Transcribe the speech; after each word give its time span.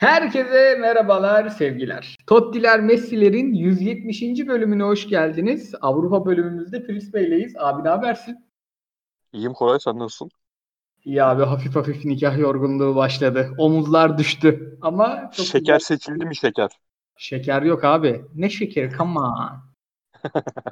Herkese 0.00 0.76
merhabalar, 0.80 1.48
sevgiler. 1.48 2.16
Tottiler 2.26 2.80
Messi'lerin 2.80 3.54
170. 3.54 4.22
bölümüne 4.46 4.82
hoş 4.82 5.08
geldiniz. 5.08 5.74
Avrupa 5.80 6.26
bölümümüzde 6.26 6.82
Filiz 6.82 7.14
Bey'leyiz. 7.14 7.54
Abi 7.58 7.84
ne 7.84 7.88
habersin? 7.88 8.50
İyiyim 9.32 9.52
Koray 9.52 9.78
sen 9.80 9.98
nasılsın? 9.98 10.30
İyi 11.04 11.22
abi 11.22 11.42
hafif 11.42 11.76
hafif 11.76 12.04
nikah 12.04 12.38
yorgunluğu 12.38 12.96
başladı. 12.96 13.50
Omuzlar 13.58 14.18
düştü. 14.18 14.78
Ama 14.82 15.30
çok 15.36 15.46
Şeker 15.46 15.60
güzel. 15.60 15.78
seçildi 15.78 16.26
mi 16.26 16.36
şeker? 16.36 16.70
Şeker 17.16 17.62
yok 17.62 17.84
abi. 17.84 18.24
Ne 18.34 18.50
şekeri? 18.50 18.90
Come 18.90 19.18
on. 19.20 19.60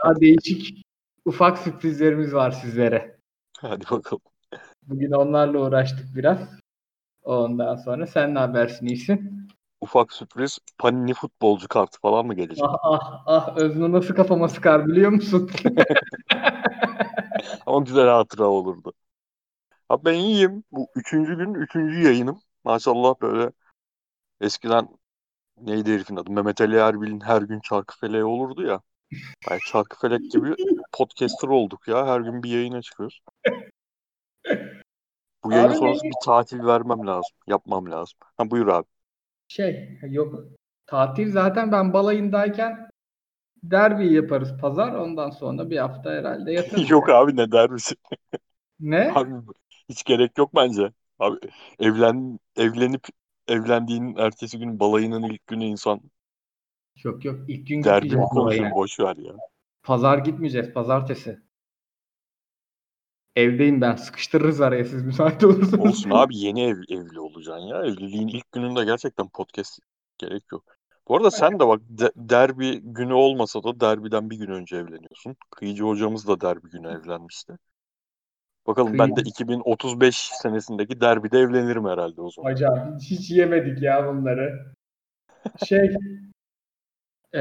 Daha 0.03 0.21
değişik 0.21 0.83
ufak 1.25 1.59
sürprizlerimiz 1.59 2.35
var 2.35 2.51
sizlere. 2.51 3.19
Hadi 3.61 3.85
bakalım. 3.91 4.23
Bugün 4.83 5.11
onlarla 5.13 5.59
uğraştık 5.59 6.07
biraz. 6.17 6.39
Ondan 7.29 7.77
sonra 7.77 8.07
sen 8.07 8.35
ne 8.35 8.39
habersin 8.39 8.87
iyisin? 8.87 9.49
Ufak 9.81 10.13
sürpriz 10.13 10.59
Panini 10.79 11.15
futbolcu 11.15 11.69
kartı 11.69 12.01
falan 12.01 12.27
mı 12.27 12.35
gelecek? 12.35 12.65
Ah 12.65 12.77
ah 12.83 13.23
ah 13.27 13.57
Özlü 13.57 13.93
nasıl 13.93 14.15
kafama 14.15 14.49
sıkar 14.49 14.87
biliyor 14.87 15.11
musun? 15.11 15.51
Ama 17.67 17.81
güzel 17.85 18.09
hatıra 18.09 18.47
olurdu. 18.47 18.93
Abi 19.89 20.05
ben 20.05 20.15
iyiyim. 20.15 20.65
Bu 20.73 20.89
üçüncü 20.97 21.37
gün, 21.39 21.55
üçüncü 21.55 22.03
yayınım. 22.03 22.41
Maşallah 22.65 23.15
böyle 23.23 23.53
eskiden 24.41 24.89
neydi 25.59 25.93
herifin 25.95 26.17
adı? 26.17 26.31
Mehmet 26.33 26.61
Ali 26.61 26.77
Erbil'in 26.77 27.21
her 27.21 27.43
gün 27.43 27.61
Çarkıfeleği 27.61 28.25
olurdu 28.25 28.63
ya. 28.67 28.81
Yani 29.51 29.63
Çarkıfelek 29.63 30.33
gibi 30.33 30.57
podcaster 30.93 31.49
olduk 31.49 31.89
ya. 31.89 32.07
Her 32.07 32.21
gün 32.21 32.43
bir 32.43 32.51
yayına 32.51 32.83
çıkıyoruz. 32.83 33.21
Bu 35.45 35.53
yayın 35.53 35.67
abi 35.67 35.75
sonrası 35.75 36.03
bir 36.05 36.15
tatil 36.25 36.65
vermem 36.65 37.07
lazım. 37.07 37.37
Yapmam 37.47 37.91
lazım. 37.91 38.19
Ha 38.37 38.51
buyur 38.51 38.67
abi. 38.67 38.87
Şey 39.49 39.99
yok. 40.03 40.35
Tatil 40.87 41.33
zaten 41.33 41.73
ben 41.73 41.93
balayındayken 41.93 42.91
derbi 43.63 44.15
yaparız 44.15 44.53
pazar. 44.61 44.95
Ondan 44.95 45.31
sonra 45.31 45.71
bir 45.71 45.79
hafta 45.79 46.11
herhalde 46.11 46.53
yatarız. 46.53 46.91
yok 46.91 47.09
abi 47.09 47.37
ne 47.37 47.53
derbisi? 47.53 47.95
ne? 48.81 49.09
Abi 49.17 49.31
hiç 49.89 50.05
gerek 50.05 50.39
yok 50.39 50.55
bence. 50.55 50.93
Abi 51.19 51.37
evlen 51.79 52.39
evlenip 52.57 53.07
evlendiğinin 53.49 54.17
ertesi 54.17 54.59
gün 54.59 54.81
balayının 54.81 55.23
ilk 55.23 55.47
günü 55.47 55.65
insan 55.65 56.01
Yok 57.05 57.25
yok 57.25 57.41
ilk 57.49 57.67
gün 57.67 57.83
derbi 57.85 58.17
konuşun 58.17 58.71
boş 58.71 59.01
ver 59.01 59.17
ya. 59.17 59.33
Pazar 59.83 60.19
gitmeyeceğiz 60.19 60.73
pazartesi. 60.73 61.39
Evdeyim 63.39 63.81
ben. 63.81 63.97
Sıkıştırırız 63.97 64.61
araya 64.61 64.85
siz 64.85 65.03
müsait 65.03 65.45
olursanız. 65.45 65.87
Olsun 65.87 66.11
abi 66.11 66.37
yeni 66.37 66.65
ev, 66.65 66.77
evli 66.91 67.21
olacaksın 67.21 67.67
ya. 67.67 67.83
Evliliğin 67.83 68.29
ilk 68.29 68.53
gününde 68.53 68.85
gerçekten 68.85 69.29
podcast 69.29 69.79
gerek 70.19 70.43
yok. 70.53 70.65
Bu 71.09 71.17
arada 71.17 71.31
sen 71.31 71.61
de 71.61 71.69
bak 71.69 71.81
de, 71.89 72.13
derbi 72.17 72.81
günü 72.83 73.13
olmasa 73.13 73.63
da 73.63 73.81
derbiden 73.81 74.31
bir 74.31 74.37
gün 74.37 74.49
önce 74.49 74.77
evleniyorsun. 74.77 75.37
Kıyıcı 75.51 75.85
hocamız 75.85 76.29
da 76.29 76.41
derbi 76.41 76.71
günü 76.71 76.89
evlenmişti. 76.89 77.53
Bakalım 78.67 78.89
Kıyı. 78.89 78.99
ben 78.99 79.17
de 79.17 79.21
2035 79.21 80.17
senesindeki 80.17 81.01
derbide 81.01 81.39
evlenirim 81.39 81.85
herhalde 81.85 82.21
o 82.21 82.31
zaman. 82.31 82.53
Hocam 82.53 82.97
hiç, 83.01 83.11
hiç 83.11 83.31
yemedik 83.31 83.83
ya 83.83 84.07
bunları. 84.07 84.75
Şey 85.67 85.91
e, 87.35 87.41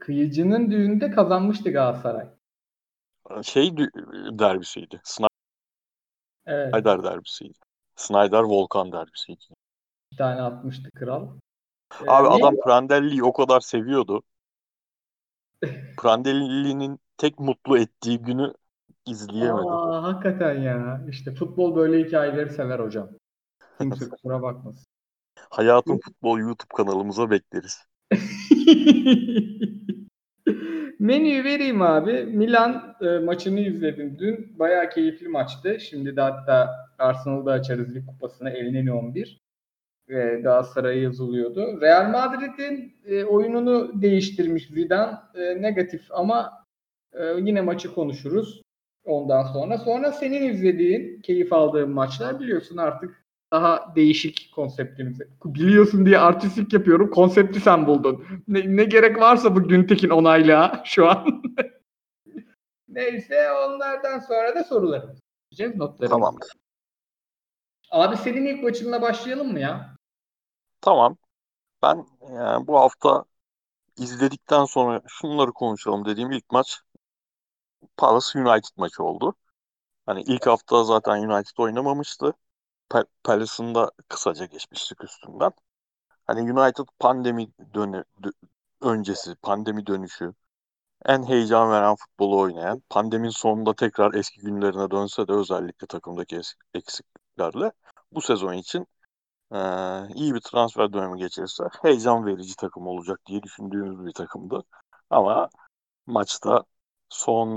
Kıyıcı'nın 0.00 0.70
düğünde 0.70 1.10
kazanmıştı 1.10 1.70
Galatasaray 1.70 2.37
şey 3.42 3.76
derbisiydi. 4.38 5.00
Snyder 5.04 5.28
evet. 6.46 6.84
derbisiydi. 6.84 7.58
Snyder 7.96 8.42
Volkan 8.42 8.92
derbisiydi. 8.92 9.44
Bir 10.12 10.16
tane 10.16 10.42
atmıştı 10.42 10.90
kral. 10.90 11.28
Ee, 12.00 12.04
Abi 12.06 12.28
adam 12.28 12.54
Prandelli'yi 12.64 13.24
o 13.24 13.32
kadar 13.32 13.60
seviyordu. 13.60 14.22
Prandelli'nin 15.98 16.98
tek 17.16 17.38
mutlu 17.38 17.78
ettiği 17.78 18.18
günü 18.18 18.54
izleyemedim. 19.06 19.68
Aa, 19.68 20.02
hakikaten 20.02 20.60
ya. 20.60 21.04
İşte 21.08 21.34
futbol 21.34 21.76
böyle 21.76 22.04
hikayeleri 22.04 22.50
sever 22.50 22.78
hocam. 22.78 23.08
Kimse 23.80 24.08
kusura 24.10 24.42
bakmasın. 24.42 24.86
Hayatın 25.50 25.98
Futbol 26.04 26.38
YouTube 26.38 26.74
kanalımıza 26.76 27.30
bekleriz. 27.30 27.86
Menüyü 30.98 31.44
vereyim 31.44 31.82
abi. 31.82 32.24
Milan 32.24 32.96
e, 33.00 33.18
maçını 33.18 33.60
izledim 33.60 34.18
dün. 34.18 34.58
Bayağı 34.58 34.90
keyifli 34.90 35.28
maçtı. 35.28 35.80
Şimdi 35.80 36.16
de 36.16 36.20
hatta 36.20 36.70
Arsenal'da 36.98 37.52
açarız 37.52 37.94
lig 37.94 38.06
kupasına 38.06 38.50
elinin 38.50 38.86
11 38.86 39.40
ve 40.08 40.40
Galatasaray'a 40.40 41.02
yazılıyordu. 41.02 41.80
Real 41.80 42.10
Madrid'in 42.10 42.94
e, 43.06 43.24
oyununu 43.24 44.02
değiştirmiş 44.02 44.66
Zidane. 44.66 45.16
E, 45.34 45.62
negatif 45.62 46.02
ama 46.10 46.64
e, 47.12 47.24
yine 47.24 47.60
maçı 47.60 47.94
konuşuruz 47.94 48.62
ondan 49.04 49.42
sonra. 49.42 49.78
Sonra 49.78 50.12
senin 50.12 50.50
izlediğin, 50.50 51.20
keyif 51.20 51.52
aldığın 51.52 51.90
maçlar 51.90 52.40
biliyorsun 52.40 52.76
artık 52.76 53.24
daha 53.52 53.92
değişik 53.96 54.52
konseptimizi. 54.54 55.28
Biliyorsun 55.44 56.06
diye 56.06 56.18
artistik 56.18 56.72
yapıyorum. 56.72 57.10
Konsepti 57.10 57.60
sen 57.60 57.86
buldun. 57.86 58.26
Ne, 58.48 58.76
ne 58.76 58.84
gerek 58.84 59.20
varsa 59.20 59.56
bu 59.56 59.68
Güntekin 59.68 60.10
onayla 60.10 60.82
şu 60.84 61.08
an. 61.08 61.42
Neyse 62.88 63.52
onlardan 63.52 64.18
sonra 64.18 64.54
da 64.54 64.64
sorularımız. 64.64 65.18
Notlarımız. 65.60 66.10
Tamamdır. 66.10 66.48
Abi 67.90 68.16
senin 68.16 68.46
ilk 68.46 68.62
maçınla 68.62 69.02
başlayalım 69.02 69.52
mı 69.52 69.60
ya? 69.60 69.96
Tamam. 70.80 71.16
Ben 71.82 72.06
yani 72.34 72.66
bu 72.66 72.78
hafta 72.78 73.24
izledikten 73.98 74.64
sonra 74.64 75.02
şunları 75.06 75.52
konuşalım 75.52 76.04
dediğim 76.04 76.32
ilk 76.32 76.50
maç 76.50 76.80
Palace 77.96 78.38
United 78.38 78.76
maçı 78.76 79.02
oldu. 79.02 79.34
Hani 80.06 80.22
ilk 80.22 80.46
hafta 80.46 80.84
zaten 80.84 81.28
United 81.28 81.58
oynamamıştı. 81.58 82.34
Palace'ın 83.24 83.74
da 83.74 83.90
kısaca 84.08 84.44
geçmiştik 84.44 85.04
üstünden. 85.04 85.52
Hani 86.26 86.52
United 86.52 86.84
pandemi 86.98 87.48
dönü, 87.74 88.04
öncesi, 88.80 89.34
pandemi 89.34 89.86
dönüşü 89.86 90.34
en 91.06 91.22
heyecan 91.22 91.70
veren 91.70 91.96
futbolu 91.96 92.38
oynayan, 92.40 92.82
pandemin 92.90 93.30
sonunda 93.30 93.74
tekrar 93.74 94.14
eski 94.14 94.40
günlerine 94.40 94.90
dönse 94.90 95.28
de 95.28 95.32
özellikle 95.32 95.86
takımdaki 95.86 96.40
eksikliklerle 96.74 97.72
bu 98.12 98.20
sezon 98.20 98.52
için 98.52 98.86
e, 99.52 99.58
iyi 100.14 100.34
bir 100.34 100.40
transfer 100.40 100.92
dönemi 100.92 101.18
geçirirse 101.18 101.64
heyecan 101.82 102.26
verici 102.26 102.56
takım 102.56 102.86
olacak 102.86 103.20
diye 103.26 103.42
düşündüğümüz 103.42 104.06
bir 104.06 104.12
takımdı. 104.12 104.64
Ama 105.10 105.48
maçta 106.06 106.64
son 107.08 107.48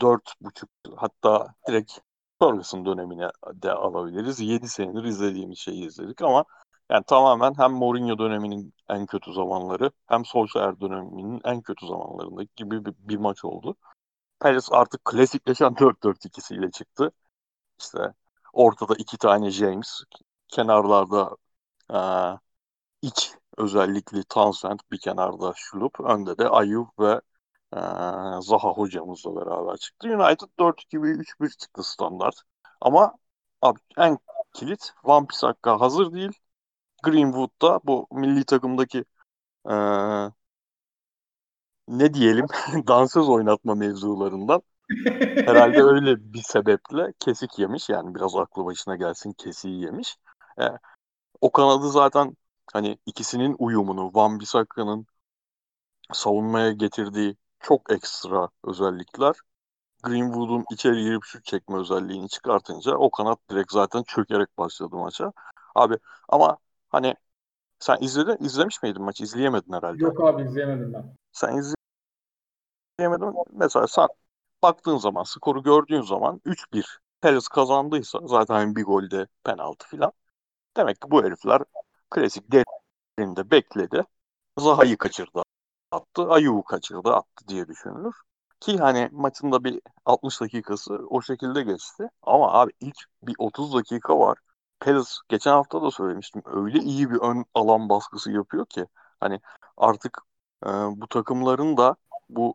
dört 0.00 0.34
buçuk 0.40 0.70
hatta 0.96 1.54
direkt 1.68 2.00
Ferguson 2.40 2.84
dönemine 2.86 3.30
de 3.54 3.72
alabiliriz. 3.72 4.40
7 4.40 4.68
senedir 4.68 5.04
izlediğimiz 5.04 5.58
şeyi 5.58 5.86
izledik 5.86 6.22
ama 6.22 6.44
yani 6.90 7.04
tamamen 7.06 7.54
hem 7.58 7.72
Mourinho 7.72 8.18
döneminin 8.18 8.74
en 8.88 9.06
kötü 9.06 9.32
zamanları 9.32 9.90
hem 10.06 10.24
Solskjaer 10.24 10.80
döneminin 10.80 11.40
en 11.44 11.62
kötü 11.62 11.86
zamanlarındaki 11.86 12.50
gibi 12.56 12.84
bir, 12.84 12.94
bir 12.98 13.16
maç 13.16 13.44
oldu. 13.44 13.76
Palace 14.40 14.66
artık 14.70 15.04
klasikleşen 15.04 15.74
4-4-2'siyle 15.78 16.70
çıktı. 16.70 17.12
İşte 17.80 18.14
ortada 18.52 18.94
iki 18.98 19.18
tane 19.18 19.50
James, 19.50 20.02
kenarlarda 20.48 21.36
e, 21.94 21.98
iç 23.02 23.32
özellikli 23.56 24.24
Townsend 24.24 24.80
bir 24.92 24.98
kenarda 24.98 25.52
Şulup, 25.56 26.00
önde 26.00 26.38
de 26.38 26.48
Ayew 26.48 27.04
ve 27.04 27.20
Zaha 28.40 28.68
hocamızla 28.68 29.36
beraber 29.36 29.76
çıktı. 29.76 30.08
United 30.08 30.48
4-2-1-3-1 30.58 31.48
çıktı 31.48 31.82
standart. 31.82 32.34
Ama 32.80 33.14
abi 33.62 33.78
en 33.96 34.18
kilit 34.54 34.92
Van 35.04 35.28
Bissaka 35.28 35.80
hazır 35.80 36.12
değil. 36.12 36.32
Greenwood'da 37.02 37.80
bu 37.84 38.06
milli 38.12 38.44
takımdaki 38.44 39.04
e, 39.70 39.74
ne 41.88 42.14
diyelim 42.14 42.46
dansöz 42.88 43.28
oynatma 43.28 43.74
mevzularından 43.74 44.62
herhalde 45.46 45.82
öyle 45.82 46.32
bir 46.32 46.42
sebeple 46.42 47.12
kesik 47.18 47.58
yemiş. 47.58 47.88
Yani 47.88 48.14
biraz 48.14 48.36
aklı 48.36 48.64
başına 48.64 48.96
gelsin 48.96 49.32
kesiği 49.32 49.82
yemiş. 49.82 50.16
E, 50.60 50.64
o 51.40 51.52
kanadı 51.52 51.90
zaten 51.90 52.36
hani 52.72 52.98
ikisinin 53.06 53.56
uyumunu 53.58 54.10
Van 54.14 54.40
Bissaka'nın 54.40 55.06
savunmaya 56.12 56.72
getirdiği 56.72 57.36
çok 57.60 57.92
ekstra 57.92 58.48
özellikler. 58.64 59.36
Greenwood'un 60.02 60.64
içeri 60.72 61.02
girip 61.02 61.24
şut 61.24 61.44
çekme 61.44 61.78
özelliğini 61.78 62.28
çıkartınca 62.28 62.96
o 62.96 63.10
kanat 63.10 63.38
direkt 63.50 63.72
zaten 63.72 64.02
çökerek 64.02 64.58
başladı 64.58 64.96
maça. 64.96 65.32
Abi 65.74 65.98
ama 66.28 66.58
hani 66.88 67.14
sen 67.78 67.96
izledin, 68.00 68.44
izlemiş 68.44 68.82
miydin 68.82 69.02
maçı? 69.02 69.24
İzleyemedin 69.24 69.72
herhalde. 69.72 70.04
Yok 70.04 70.20
abi 70.20 70.42
izleyemedim 70.42 70.92
ben. 70.92 71.16
Sen 71.32 71.62
izleyemedin. 72.98 73.34
Mesela 73.52 73.86
sen 73.86 74.08
baktığın 74.62 74.96
zaman, 74.96 75.22
skoru 75.22 75.62
gördüğün 75.62 76.02
zaman 76.02 76.40
3-1 76.44 77.00
Palace 77.20 77.46
kazandıysa 77.50 78.18
zaten 78.24 78.76
bir 78.76 78.84
golde 78.84 79.26
penaltı 79.44 79.88
filan. 79.88 80.12
Demek 80.76 81.00
ki 81.00 81.10
bu 81.10 81.24
herifler 81.24 81.62
klasik 82.10 82.44
yerinde 83.18 83.50
bekledi. 83.50 84.04
Zaha'yı 84.58 84.96
kaçırdı 84.96 85.42
attı. 85.90 86.22
Ayu'yu 86.28 86.62
kaçırdı 86.62 87.14
attı 87.14 87.48
diye 87.48 87.68
düşünülür. 87.68 88.14
Ki 88.60 88.78
hani 88.78 89.08
maçın 89.12 89.52
da 89.52 89.64
bir 89.64 89.80
60 90.04 90.40
dakikası 90.40 90.94
o 91.10 91.22
şekilde 91.22 91.62
geçti. 91.62 92.08
Ama 92.22 92.52
abi 92.52 92.72
ilk 92.80 92.96
bir 93.22 93.34
30 93.38 93.74
dakika 93.74 94.18
var. 94.18 94.38
Palace 94.80 95.10
geçen 95.28 95.50
hafta 95.52 95.82
da 95.82 95.90
söylemiştim. 95.90 96.42
Öyle 96.46 96.78
iyi 96.78 97.10
bir 97.10 97.16
ön 97.20 97.44
alan 97.54 97.88
baskısı 97.88 98.32
yapıyor 98.32 98.66
ki. 98.66 98.86
Hani 99.20 99.40
artık 99.76 100.18
e, 100.66 100.68
bu 100.70 101.08
takımların 101.08 101.76
da 101.76 101.96
bu 102.28 102.54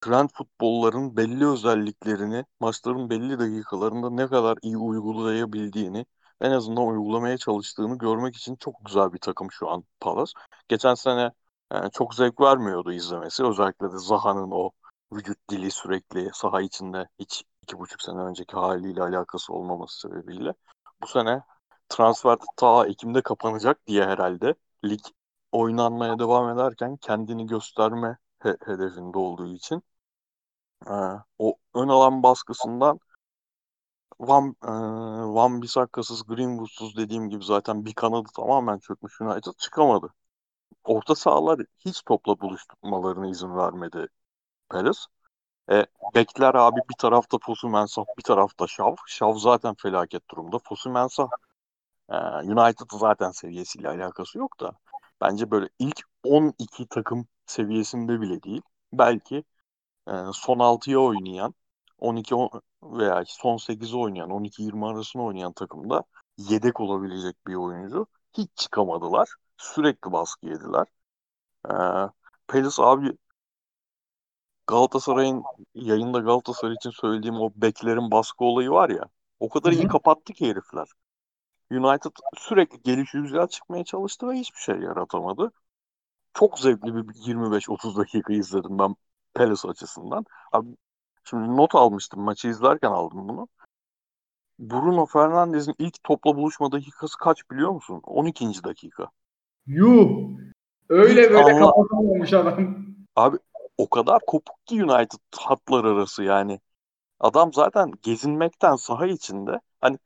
trend 0.00 0.28
futbolların 0.34 1.16
belli 1.16 1.46
özelliklerini 1.46 2.44
maçların 2.60 3.10
belli 3.10 3.38
dakikalarında 3.38 4.10
ne 4.10 4.26
kadar 4.28 4.58
iyi 4.62 4.76
uygulayabildiğini 4.76 6.06
en 6.40 6.50
azından 6.50 6.86
uygulamaya 6.86 7.38
çalıştığını 7.38 7.98
görmek 7.98 8.36
için 8.36 8.56
çok 8.56 8.74
güzel 8.84 9.12
bir 9.12 9.18
takım 9.18 9.52
şu 9.52 9.70
an 9.70 9.84
Palace. 10.00 10.32
Geçen 10.68 10.94
sene 10.94 11.32
yani 11.72 11.86
e, 11.86 11.90
çok 11.90 12.14
zevk 12.14 12.40
vermiyordu 12.40 12.92
izlemesi. 12.92 13.44
Özellikle 13.44 13.92
de 13.92 13.98
Zaha'nın 13.98 14.50
o 14.50 14.70
vücut 15.12 15.38
dili 15.50 15.70
sürekli 15.70 16.30
saha 16.34 16.60
içinde 16.60 17.08
hiç 17.18 17.44
iki 17.62 17.78
buçuk 17.78 18.02
sene 18.02 18.18
önceki 18.20 18.56
haliyle 18.56 19.02
alakası 19.02 19.52
olmaması 19.52 20.00
sebebiyle. 20.00 20.54
Bu 21.02 21.06
sene 21.06 21.42
transfer 21.88 22.38
ta 22.56 22.86
Ekim'de 22.86 23.22
kapanacak 23.22 23.86
diye 23.86 24.04
herhalde 24.04 24.54
lig 24.84 25.00
oynanmaya 25.52 26.18
devam 26.18 26.58
ederken 26.58 26.96
kendini 26.96 27.46
gösterme 27.46 28.18
he- 28.38 28.56
hedefinde 28.66 29.18
olduğu 29.18 29.46
için 29.54 29.82
e, 30.86 30.92
o 31.38 31.56
ön 31.74 31.88
alan 31.88 32.22
baskısından 32.22 33.00
Van, 34.20 34.56
e, 34.64 34.68
Van 35.34 35.62
Bissakka'sız, 35.62 36.26
Greenwood'suz 36.26 36.96
dediğim 36.96 37.28
gibi 37.30 37.44
zaten 37.44 37.84
bir 37.84 37.94
kanadı 37.94 38.28
tamamen 38.36 38.78
çökmüş 38.78 39.20
United 39.20 39.52
çıkamadı. 39.52 40.14
Orta 40.84 41.14
sahalar 41.14 41.60
hiç 41.78 42.02
topla 42.02 42.40
buluşturmalarına 42.40 43.28
izin 43.30 43.56
vermedi 43.56 44.08
Perez. 44.70 45.06
E, 45.72 45.86
bekler 46.14 46.54
abi 46.54 46.80
bir 46.90 46.96
tarafta 46.98 47.38
Fosu 47.42 47.68
Mensah, 47.68 48.04
bir 48.18 48.22
tarafta 48.22 48.66
Şav. 48.66 48.96
Şav 49.06 49.34
zaten 49.36 49.74
felaket 49.74 50.30
durumda. 50.30 50.58
Fosu 50.58 50.90
Mensah 50.90 51.28
e, 52.10 52.16
United 52.44 52.86
zaten 53.00 53.30
seviyesiyle 53.30 53.88
alakası 53.88 54.38
yok 54.38 54.60
da 54.60 54.72
bence 55.20 55.50
böyle 55.50 55.68
ilk 55.78 56.00
12 56.24 56.86
takım 56.88 57.28
seviyesinde 57.46 58.20
bile 58.20 58.42
değil. 58.42 58.62
Belki 58.92 59.44
e, 60.08 60.12
son 60.32 60.58
6'ya 60.58 60.98
oynayan 61.00 61.54
12 62.00 62.34
veya 62.82 63.24
son 63.26 63.56
8'i 63.56 63.96
oynayan 63.96 64.30
12-20 64.30 64.86
arasında 64.86 65.22
oynayan 65.22 65.52
takımda 65.52 66.04
yedek 66.38 66.80
olabilecek 66.80 67.46
bir 67.46 67.54
oyuncu. 67.54 68.06
Hiç 68.38 68.50
çıkamadılar. 68.56 69.28
Sürekli 69.56 70.12
baskı 70.12 70.46
yediler. 70.46 70.86
Ee, 71.70 71.72
Palace 72.48 72.82
abi 72.82 73.18
Galatasaray'ın 74.66 75.42
yayında 75.74 76.18
Galatasaray 76.18 76.74
için 76.74 76.90
söylediğim 76.90 77.40
o 77.40 77.50
beklerin 77.56 78.10
baskı 78.10 78.44
olayı 78.44 78.70
var 78.70 78.90
ya 78.90 79.04
o 79.40 79.48
kadar 79.48 79.72
iyi 79.72 79.88
kapattı 79.88 80.32
ki 80.32 80.48
herifler. 80.48 80.88
United 81.70 82.10
sürekli 82.38 82.82
geliş 82.82 83.12
güzel 83.12 83.46
çıkmaya 83.48 83.84
çalıştı 83.84 84.28
ve 84.28 84.32
hiçbir 84.34 84.60
şey 84.60 84.76
yaratamadı. 84.76 85.52
Çok 86.34 86.58
zevkli 86.58 86.94
bir 86.94 87.14
25-30 87.14 87.96
dakika 87.96 88.32
izledim 88.32 88.78
ben 88.78 88.96
Palace 89.34 89.68
açısından. 89.68 90.24
Abi 90.52 90.68
Şimdi 91.30 91.56
not 91.56 91.74
almıştım 91.74 92.20
maçı 92.20 92.48
izlerken 92.48 92.90
aldım 92.90 93.28
bunu. 93.28 93.48
Bruno 94.58 95.06
Fernandes'in 95.06 95.74
ilk 95.78 96.04
topla 96.04 96.36
buluşma 96.36 96.72
dakikası 96.72 97.18
kaç 97.18 97.50
biliyor 97.50 97.70
musun? 97.70 98.00
12. 98.04 98.64
dakika. 98.64 99.10
Yuh! 99.66 100.08
Öyle 100.88 101.20
İlk 101.22 101.30
böyle 101.30 101.52
anla- 101.52 101.70
kapatamamış 101.70 102.32
adam. 102.32 102.76
Abi 103.16 103.36
o 103.78 103.90
kadar 103.90 104.20
kopuk 104.26 104.66
ki 104.66 104.84
United 104.84 105.18
hatlar 105.36 105.84
arası 105.84 106.22
yani. 106.22 106.60
Adam 107.20 107.52
zaten 107.52 107.90
gezinmekten 108.02 108.76
saha 108.76 109.06
içinde 109.06 109.60
hani 109.80 109.98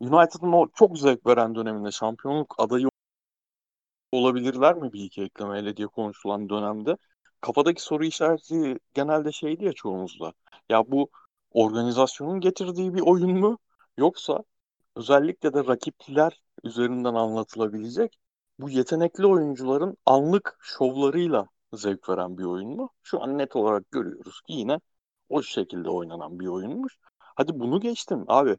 United'ın 0.00 0.52
o 0.52 0.68
çok 0.74 0.98
zevk 0.98 1.26
veren 1.26 1.54
döneminde 1.54 1.90
şampiyonluk 1.90 2.54
adayı 2.58 2.88
olabilirler 4.12 4.74
mi 4.74 4.92
bir 4.92 5.04
iki 5.04 5.22
eklemeyle 5.22 5.76
diye 5.76 5.88
konuşulan 5.88 6.48
dönemde 6.48 6.96
kafadaki 7.42 7.82
soru 7.82 8.04
işareti 8.04 8.78
genelde 8.94 9.32
şeydi 9.32 9.64
ya 9.64 9.72
çoğumuzda. 9.72 10.32
Ya 10.70 10.90
bu 10.90 11.10
organizasyonun 11.50 12.40
getirdiği 12.40 12.94
bir 12.94 13.00
oyun 13.00 13.38
mu 13.40 13.58
yoksa 13.98 14.44
özellikle 14.96 15.54
de 15.54 15.66
rakipler 15.66 16.42
üzerinden 16.64 17.14
anlatılabilecek 17.14 18.18
bu 18.58 18.70
yetenekli 18.70 19.26
oyuncuların 19.26 19.96
anlık 20.06 20.58
şovlarıyla 20.60 21.46
zevk 21.72 22.08
veren 22.08 22.38
bir 22.38 22.44
oyun 22.44 22.70
mu? 22.70 22.90
Şu 23.02 23.22
an 23.22 23.38
net 23.38 23.56
olarak 23.56 23.90
görüyoruz 23.90 24.40
ki 24.40 24.52
yine 24.52 24.80
o 25.28 25.42
şekilde 25.42 25.90
oynanan 25.90 26.40
bir 26.40 26.46
oyunmuş. 26.46 26.98
Hadi 27.18 27.60
bunu 27.60 27.80
geçtim 27.80 28.24
abi. 28.28 28.56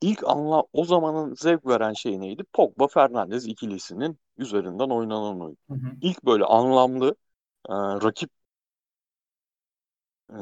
İlk 0.00 0.28
anla 0.28 0.64
o 0.72 0.84
zamanın 0.84 1.34
zevk 1.34 1.66
veren 1.66 1.92
şey 1.92 2.20
neydi? 2.20 2.44
Pogba 2.52 2.88
Fernandes 2.88 3.46
ikilisinin 3.46 4.18
üzerinden 4.36 4.90
oynanan 4.90 5.40
oyun. 5.40 5.58
Hı 5.70 5.74
hı. 5.74 5.96
İlk 6.02 6.24
böyle 6.24 6.44
anlamlı 6.44 7.14
e, 7.68 7.72
rakip 7.74 8.30
e, 10.30 10.34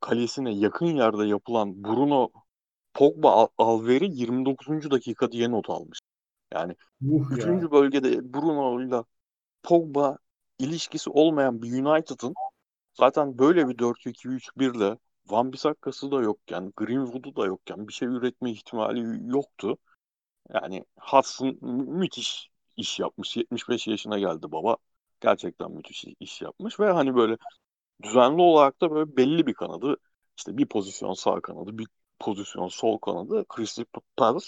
kalesine 0.00 0.52
yakın 0.54 0.86
yerde 0.86 1.26
yapılan 1.26 1.84
Bruno 1.84 2.30
Pogba 2.94 3.32
Al- 3.32 3.48
Alver'i 3.58 4.06
29. 4.12 4.90
dakika 4.90 5.32
diye 5.32 5.50
not 5.50 5.70
almış. 5.70 6.00
Yani 6.54 6.76
Yuh 7.00 7.28
ya. 7.36 7.36
üçüncü 7.36 7.70
bölgede 7.72 8.34
Bruno 8.34 8.82
ile 8.82 9.04
Pogba 9.62 10.18
ilişkisi 10.58 11.10
olmayan 11.10 11.62
bir 11.62 11.84
United'ın 11.84 12.34
zaten 12.94 13.38
böyle 13.38 13.68
bir 13.68 13.78
4-2-3-1 13.78 14.74
ile 14.74 14.98
Van 15.28 15.52
Bissakka'sı 15.54 16.10
da 16.12 16.22
yokken, 16.22 16.72
Greenwood'u 16.76 17.36
da 17.36 17.46
yokken 17.46 17.88
bir 17.88 17.92
şey 17.92 18.08
üretme 18.08 18.52
ihtimali 18.52 19.30
yoktu. 19.30 19.78
Yani 20.54 20.84
Hudson 21.00 21.48
mü- 21.62 21.84
müthiş 21.86 22.50
iş 22.76 23.00
yapmış. 23.00 23.36
75 23.36 23.86
yaşına 23.86 24.18
geldi 24.18 24.52
baba. 24.52 24.76
Gerçekten 25.24 25.72
müthiş 25.72 26.04
iş 26.20 26.42
yapmış 26.42 26.80
ve 26.80 26.90
hani 26.92 27.16
böyle 27.16 27.36
düzenli 28.02 28.42
olarak 28.42 28.80
da 28.80 28.90
böyle 28.90 29.16
belli 29.16 29.46
bir 29.46 29.54
kanadı 29.54 29.96
işte 30.38 30.56
bir 30.58 30.66
pozisyon 30.66 31.14
sağ 31.14 31.40
kanadı, 31.40 31.78
bir 31.78 31.86
pozisyon 32.20 32.68
sol 32.68 32.98
kanadı 32.98 33.44
Crystal 33.56 33.84
Palace 34.16 34.46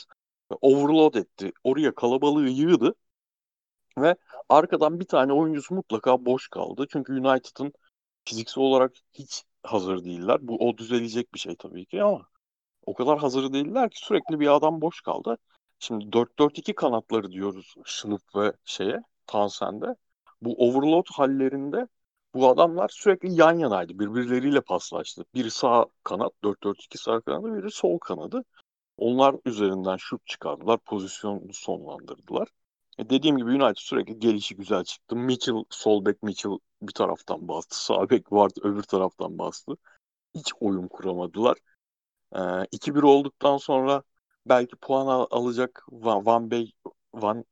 overload 0.60 1.14
etti. 1.14 1.52
Oraya 1.64 1.94
kalabalığı 1.94 2.48
yığdı 2.48 2.94
ve 3.98 4.16
arkadan 4.48 5.00
bir 5.00 5.04
tane 5.04 5.32
oyuncusu 5.32 5.74
mutlaka 5.74 6.26
boş 6.26 6.48
kaldı. 6.48 6.86
Çünkü 6.90 7.12
United'ın 7.12 7.72
fiziksel 8.24 8.64
olarak 8.64 8.92
hiç 9.14 9.44
hazır 9.62 10.04
değiller. 10.04 10.38
Bu 10.40 10.68
o 10.68 10.78
düzelecek 10.78 11.34
bir 11.34 11.38
şey 11.38 11.56
tabii 11.56 11.86
ki 11.86 12.02
ama 12.02 12.26
o 12.86 12.94
kadar 12.94 13.18
hazır 13.18 13.52
değiller 13.52 13.90
ki 13.90 13.98
sürekli 14.06 14.40
bir 14.40 14.56
adam 14.56 14.80
boş 14.80 15.00
kaldı. 15.02 15.38
Şimdi 15.78 16.12
4-4-2 16.12 16.74
kanatları 16.74 17.32
diyoruz 17.32 17.74
Şınıf 17.84 18.22
ve 18.36 18.52
şeye 18.64 19.02
Townsend'e. 19.26 19.96
Bu 20.42 20.54
overload 20.68 21.06
hallerinde 21.12 21.88
bu 22.34 22.48
adamlar 22.48 22.88
sürekli 22.88 23.32
yan 23.40 23.58
yanaydı. 23.58 23.98
Birbirleriyle 23.98 24.60
paslaştı. 24.60 25.24
Biri 25.34 25.50
sağ 25.50 25.86
kanat 26.04 26.32
4-4-2 26.44 26.98
sağ 26.98 27.20
kanadı, 27.20 27.54
biri 27.54 27.70
sol 27.70 27.98
kanadı. 27.98 28.44
Onlar 28.96 29.36
üzerinden 29.44 29.96
şut 29.96 30.26
çıkardılar. 30.26 30.78
Pozisyonu 30.78 31.52
sonlandırdılar. 31.52 32.48
E 32.98 33.10
dediğim 33.10 33.36
gibi 33.36 33.50
United 33.50 33.76
sürekli 33.76 34.18
gelişi 34.18 34.56
güzel 34.56 34.84
çıktı. 34.84 35.16
Mitchell, 35.16 35.64
sol 35.70 36.04
bek 36.04 36.22
Mitchell 36.22 36.58
bir 36.82 36.92
taraftan 36.92 37.48
bastı. 37.48 37.84
Sağ 37.84 38.10
bek 38.10 38.32
vardı 38.32 38.60
öbür 38.62 38.82
taraftan 38.82 39.38
bastı. 39.38 39.76
Hiç 40.34 40.52
oyun 40.60 40.88
kuramadılar. 40.88 41.58
Ee, 42.36 42.40
2-1 42.72 43.02
olduktan 43.02 43.56
sonra 43.56 44.02
belki 44.46 44.76
puan 44.76 45.06
al- 45.06 45.26
alacak 45.30 45.84
Van, 45.90 46.26
Van 46.26 46.50
Bey 46.50 46.72
Van 47.14 47.44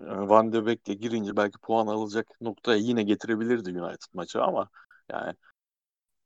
Van 0.00 0.52
de 0.52 0.66
Beek 0.66 0.86
de 0.86 0.94
girince 0.94 1.36
belki 1.36 1.58
puan 1.58 1.86
alacak 1.86 2.40
noktaya 2.40 2.78
yine 2.78 3.02
getirebilirdi 3.02 3.82
United 3.82 4.14
maçı 4.14 4.42
ama 4.42 4.68
yani 5.10 5.34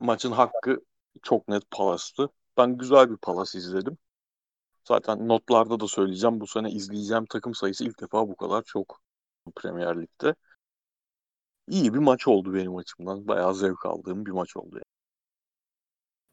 maçın 0.01 0.33
hakkı 0.33 0.81
çok 1.23 1.49
net 1.49 1.71
Palace'tı. 1.71 2.29
Ben 2.57 2.79
güzel 2.79 3.11
bir 3.11 3.17
Palace 3.17 3.59
izledim. 3.59 3.99
Zaten 4.85 5.29
notlarda 5.29 5.81
da 5.81 5.89
söyleyeceğim. 5.89 6.41
Bu 6.41 6.47
sene 6.47 6.71
izleyeceğim 6.71 7.27
takım 7.27 7.55
sayısı 7.55 7.85
ilk 7.85 8.01
defa 8.01 8.29
bu 8.29 8.37
kadar 8.37 8.63
çok 8.63 9.01
Premier 9.57 10.01
Lig'de. 10.03 10.35
İyi 11.69 11.95
bir 11.95 11.99
maç 11.99 12.29
oldu 12.29 12.55
benim 12.55 12.77
açımdan. 12.77 13.29
Bayağı 13.29 13.55
zevk 13.55 13.87
aldığım 13.87 14.27
bir 14.27 14.31
maç 14.31 14.57
oldu. 14.57 14.75
Yani. 14.75 14.85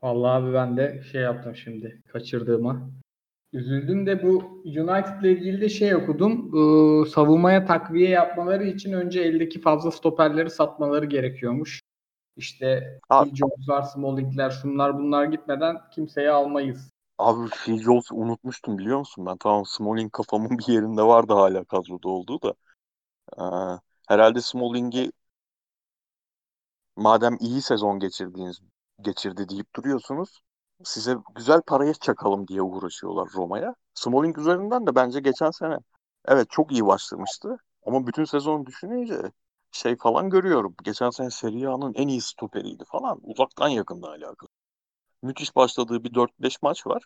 Vallahi 0.02 0.44
abi 0.44 0.54
ben 0.54 0.78
de 0.78 1.04
şey 1.12 1.22
yaptım 1.22 1.56
şimdi 1.56 2.04
kaçırdığıma. 2.08 2.90
Üzüldüm 3.56 4.06
de 4.06 4.24
bu 4.24 4.62
United 4.66 5.22
ile 5.22 5.32
ilgili 5.32 5.62
de 5.62 5.70
şey 5.70 5.96
okudum. 5.96 6.32
Ee, 6.32 7.10
savunmaya 7.10 7.66
takviye 7.66 8.10
yapmaları 8.10 8.64
için 8.64 8.94
önce 8.94 9.22
eldeki 9.22 9.62
fazla 9.62 9.92
stoperleri 9.92 10.50
satmaları 10.50 11.06
gerekiyormuş. 11.06 11.82
İşte 12.38 13.00
Jones'lar, 13.34 13.82
Smalling'ler, 13.82 14.50
şunlar 14.50 14.98
bunlar 14.98 15.26
gitmeden 15.26 15.78
kimseyi 15.92 16.30
almayız 16.30 16.92
Abi 17.18 17.50
Phil 17.50 17.84
Jones 17.84 18.12
unutmuştum 18.12 18.78
biliyor 18.78 19.00
musun 19.00 19.26
ben? 19.26 19.38
Tamam 19.38 19.66
Smalling 19.66 20.12
kafamın 20.12 20.58
bir 20.58 20.74
yerinde 20.74 21.02
vardı 21.02 21.34
hala 21.34 21.64
kadroda 21.64 22.10
olduğu 22.10 22.42
da. 22.42 22.54
Ee, 23.38 23.44
herhalde 24.08 24.42
Smalling'i 24.42 25.12
madem 26.96 27.38
iyi 27.40 27.62
sezon 27.62 28.00
geçirdiğiniz 28.00 28.62
geçirdi 29.02 29.50
deyip 29.50 29.76
duruyorsunuz 29.76 30.42
size 30.86 31.16
güzel 31.36 31.62
paraya 31.62 31.94
çakalım 31.94 32.48
diye 32.48 32.62
uğraşıyorlar 32.62 33.30
Roma'ya. 33.36 33.76
Smalling 33.94 34.38
üzerinden 34.38 34.88
de 34.88 34.96
bence 34.96 35.20
geçen 35.20 35.52
sene 35.52 35.78
evet 36.28 36.50
çok 36.50 36.72
iyi 36.72 36.88
başlamıştı 36.88 37.58
ama 37.86 38.08
bütün 38.08 38.26
sezonu 38.26 38.66
düşününce 38.66 39.32
şey 39.72 39.98
falan 39.98 40.30
görüyorum. 40.30 40.76
Geçen 40.84 41.10
sene 41.10 41.30
Serie 41.32 41.68
A'nın 41.68 41.94
en 41.94 42.08
iyi 42.08 42.22
stoperiydi 42.22 42.84
falan. 42.88 43.20
Uzaktan 43.24 43.68
yakında 43.68 44.10
alakalı. 44.10 44.50
Müthiş 45.22 45.56
başladığı 45.56 46.04
bir 46.04 46.14
4-5 46.14 46.62
maç 46.62 46.88
var. 46.88 47.04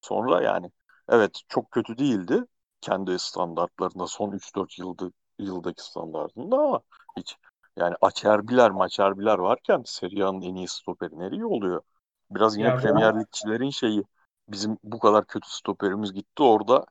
Sonra 0.00 0.42
yani 0.42 0.70
evet 1.08 1.40
çok 1.48 1.70
kötü 1.70 1.98
değildi 1.98 2.44
kendi 2.80 3.18
standartlarında 3.18 4.06
son 4.06 4.32
3-4 4.32 4.78
yılda, 4.78 5.12
yıldaki 5.38 5.82
standartında 5.84 6.56
ama 6.58 6.80
hiç 7.18 7.36
yani 7.76 7.94
Açerbiler 8.00 8.70
maçerbiler 8.70 9.38
varken 9.38 9.82
Serie 9.86 10.24
A'nın 10.24 10.42
en 10.42 10.54
iyi 10.54 10.68
stoperi 10.68 11.18
nereye 11.18 11.44
oluyor? 11.46 11.82
Biraz 12.30 12.56
yine 12.58 12.68
Ya 12.68 12.74
Premier 12.74 13.20
Ligçilerin 13.20 13.70
şeyi 13.70 14.04
bizim 14.48 14.78
bu 14.84 14.98
kadar 14.98 15.26
kötü 15.26 15.50
stoperimiz 15.50 16.12
gitti 16.12 16.42
orada 16.42 16.86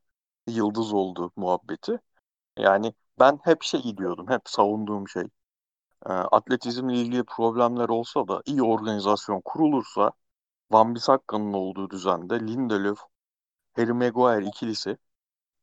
yıldız 0.48 0.94
oldu 0.94 1.32
muhabbeti. 1.36 2.00
Yani 2.60 2.94
ben 3.20 3.40
hep 3.44 3.64
şey 3.64 3.98
diyordum, 3.98 4.28
hep 4.30 4.42
savunduğum 4.50 5.08
şey. 5.10 5.24
E, 6.06 6.10
atletizmle 6.14 6.96
ilgili 6.96 7.24
problemler 7.24 7.90
olsa 7.90 8.28
da 8.28 8.42
iyi 8.46 8.64
organizasyon 8.64 9.42
kurulursa 9.46 10.12
Van 10.72 10.96
Bissakka'nın 10.96 11.54
olduğu 11.54 11.90
düzende 11.90 12.40
Lindelöf, 12.42 13.00
Harry 13.76 13.94
Maguire 13.94 14.46
ikilisi 14.46 14.98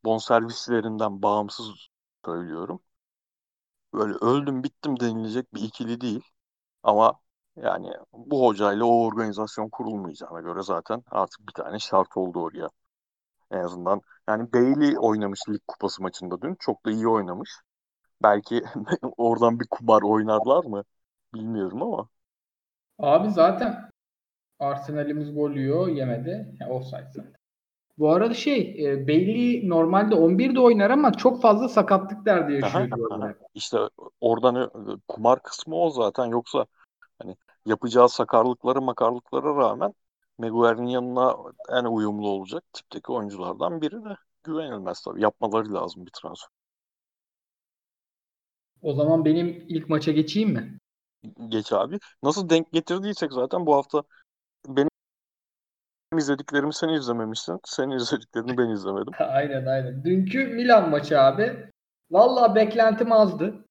bonservislerinden 0.04 1.22
bağımsız 1.22 1.88
söylüyorum. 2.24 2.82
Böyle 3.92 4.14
öldüm 4.14 4.62
bittim 4.64 5.00
denilecek 5.00 5.54
bir 5.54 5.62
ikili 5.62 6.00
değil. 6.00 6.22
Ama 6.82 7.20
yani 7.56 7.90
bu 8.12 8.46
hocayla 8.46 8.84
o 8.84 9.04
organizasyon 9.06 9.68
kurulmayacağına 9.68 10.40
göre 10.40 10.62
zaten 10.62 11.02
artık 11.10 11.40
bir 11.48 11.52
tane 11.52 11.78
şart 11.78 12.16
oldu 12.16 12.40
oraya. 12.42 12.68
En 13.52 13.58
azından 13.58 14.02
yani 14.28 14.54
Bailey 14.54 14.96
oynamış 15.00 15.40
lig 15.50 15.60
kupası 15.68 16.02
maçında 16.02 16.42
dün. 16.42 16.56
Çok 16.60 16.86
da 16.86 16.90
iyi 16.90 17.08
oynamış. 17.08 17.50
Belki 18.22 18.62
oradan 19.18 19.60
bir 19.60 19.66
kumar 19.70 20.02
oynarlar 20.02 20.64
mı 20.64 20.84
bilmiyorum 21.34 21.82
ama. 21.82 22.08
Abi 22.98 23.30
zaten 23.30 23.90
Arsenal'imiz 24.60 25.34
gol 25.34 25.52
yiyor 25.56 25.88
yemedi. 25.88 26.56
Yani 26.60 26.72
offside 26.72 27.08
zaten. 27.14 27.34
Bu 27.98 28.10
arada 28.12 28.34
şey 28.34 28.86
e, 28.92 29.08
Bailey 29.08 29.70
normalde 29.70 30.14
11'de 30.14 30.60
oynar 30.60 30.90
ama 30.90 31.12
çok 31.14 31.42
fazla 31.42 31.68
sakatlık 31.70 32.26
derdi 32.26 32.54
yaşıyor 32.54 32.88
Aha, 32.88 32.88
diyorlar. 32.92 33.20
aha. 33.20 33.34
İşte 33.54 33.78
oradan 34.20 34.56
ö- 34.56 34.98
kumar 35.08 35.42
kısmı 35.42 35.76
o 35.76 35.90
zaten. 35.90 36.24
Yoksa 36.26 36.66
hani 37.18 37.36
yapacağı 37.66 38.08
sakarlıkları 38.08 38.82
makarlıklara 38.82 39.56
rağmen 39.56 39.94
Maguire'in 40.38 40.86
yanına 40.86 41.36
en 41.70 41.84
uyumlu 41.84 42.28
olacak 42.28 42.64
tipteki 42.72 43.12
oyunculardan 43.12 43.82
biri 43.82 44.04
de 44.04 44.16
güvenilmez 44.44 45.00
tabii. 45.02 45.22
Yapmaları 45.22 45.74
lazım 45.74 46.06
bir 46.06 46.10
transfer. 46.10 46.48
O 48.82 48.94
zaman 48.94 49.24
benim 49.24 49.64
ilk 49.68 49.88
maça 49.88 50.12
geçeyim 50.12 50.50
mi? 50.50 50.78
Geç 51.48 51.72
abi. 51.72 51.98
Nasıl 52.22 52.48
denk 52.48 52.72
getirdiysek 52.72 53.32
zaten 53.32 53.66
bu 53.66 53.74
hafta 53.74 54.02
benim 54.68 54.88
izlediklerimi 56.18 56.74
sen 56.74 56.88
izlememişsin. 56.88 57.60
Senin 57.64 57.90
izlediklerini 57.90 58.58
ben 58.58 58.68
izlemedim. 58.68 59.12
aynen 59.18 59.66
aynen. 59.66 60.04
Dünkü 60.04 60.46
Milan 60.46 60.90
maçı 60.90 61.20
abi. 61.20 61.70
Valla 62.10 62.54
beklentim 62.54 63.12
azdı. 63.12 63.64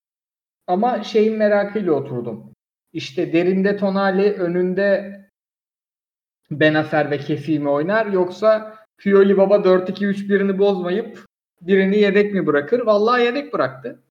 Ama 0.67 1.03
şeyin 1.03 1.37
merakıyla 1.37 1.93
oturdum. 1.93 2.54
İşte 2.95 3.33
derinde 3.33 3.77
Tonali 3.77 4.33
önünde 4.33 5.19
Benacer 6.51 7.11
ve 7.11 7.17
Kesimi 7.17 7.69
oynar 7.69 8.05
yoksa 8.05 8.75
Pioli 8.97 9.37
Baba 9.37 9.55
4-2-3-1'ini 9.55 10.57
bozmayıp 10.57 11.25
birini 11.61 11.97
yedek 11.97 12.33
mi 12.33 12.47
bırakır? 12.47 12.79
Vallahi 12.79 13.23
yedek 13.23 13.53
bıraktı. 13.53 14.03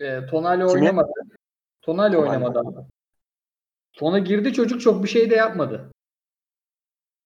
E, 0.00 0.26
Tonali 0.26 0.58
Kimi? 0.58 0.70
oynamadı. 0.72 1.10
Tonali 1.82 2.16
oynamadı. 2.16 2.58
abi. 2.58 2.86
Sonra 3.92 4.18
girdi 4.18 4.52
çocuk 4.52 4.80
çok 4.80 5.02
bir 5.02 5.08
şey 5.08 5.30
de 5.30 5.34
yapmadı. 5.34 5.90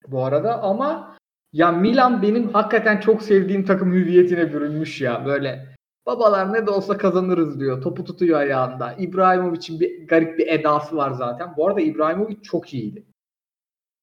Bu 0.08 0.24
arada 0.24 0.62
ama 0.62 1.16
ya 1.52 1.72
Milan 1.72 2.22
benim 2.22 2.48
hakikaten 2.48 3.00
çok 3.00 3.22
sevdiğim 3.22 3.64
takım 3.64 3.92
hüviyetine 3.92 4.52
bürünmüş 4.52 5.00
ya. 5.00 5.26
Böyle 5.26 5.75
babalar 6.06 6.52
ne 6.52 6.66
de 6.66 6.70
olsa 6.70 6.98
kazanırız 6.98 7.60
diyor. 7.60 7.82
Topu 7.82 8.04
tutuyor 8.04 8.38
ayağında. 8.38 8.92
İbrahimovic'in 8.92 9.80
bir 9.80 10.08
garip 10.08 10.38
bir 10.38 10.46
edası 10.46 10.96
var 10.96 11.10
zaten. 11.10 11.54
Bu 11.56 11.66
arada 11.68 11.80
İbrahimovic 11.80 12.42
çok 12.42 12.74
iyiydi. 12.74 13.06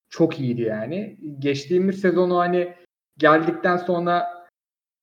Çok 0.10 0.40
iyiydi 0.40 0.62
yani. 0.62 1.18
Geçtiğimiz 1.40 2.02
sezonu 2.02 2.38
hani 2.38 2.74
geldikten 3.18 3.78
sonra 3.78 4.48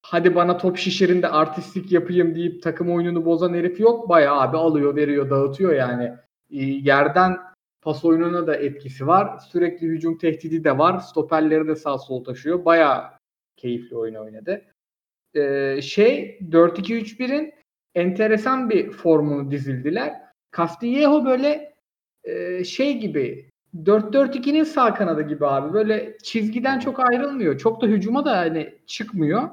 hadi 0.03 0.35
bana 0.35 0.57
top 0.57 0.77
şişirin 0.77 1.23
de 1.23 1.29
artistlik 1.29 1.93
yapayım 1.93 2.35
deyip 2.35 2.63
takım 2.63 2.91
oyununu 2.91 3.25
bozan 3.25 3.55
herif 3.55 3.81
yok. 3.81 4.09
Bayağı 4.09 4.41
abi 4.41 4.57
alıyor, 4.57 4.97
veriyor, 4.97 5.31
dağıtıyor 5.31 5.73
yani. 5.73 6.05
Ee, 6.51 6.65
yerden 6.65 7.37
pas 7.83 8.05
oyununa 8.05 8.47
da 8.47 8.57
etkisi 8.57 9.07
var. 9.07 9.39
Sürekli 9.39 9.87
hücum 9.87 10.19
tehdidi 10.19 10.65
de 10.65 10.79
var. 10.79 10.99
Stoperleri 10.99 11.69
de 11.69 11.77
sağ 11.77 11.99
sol 11.99 12.25
taşıyor. 12.25 12.65
Bayağı 12.65 13.05
keyifli 13.57 13.97
oyun 13.97 14.15
oynadı. 14.15 14.63
Ee, 15.35 15.83
şey 15.83 16.39
4-2-3-1'in 16.51 17.53
enteresan 17.95 18.71
bir 18.71 18.91
formunu 18.91 19.51
dizildiler. 19.51 20.15
Castillejo 20.57 21.25
böyle 21.25 21.75
e, 22.25 22.65
şey 22.65 22.99
gibi 22.99 23.51
4-4-2'nin 23.75 24.65
sağ 24.65 24.95
kanadı 24.95 25.23
gibi 25.23 25.47
abi. 25.47 25.75
Böyle 25.75 26.17
çizgiden 26.23 26.79
çok 26.79 27.11
ayrılmıyor. 27.11 27.59
Çok 27.59 27.83
da 27.83 27.87
hücuma 27.87 28.25
da 28.25 28.39
hani 28.39 28.75
çıkmıyor. 28.87 29.49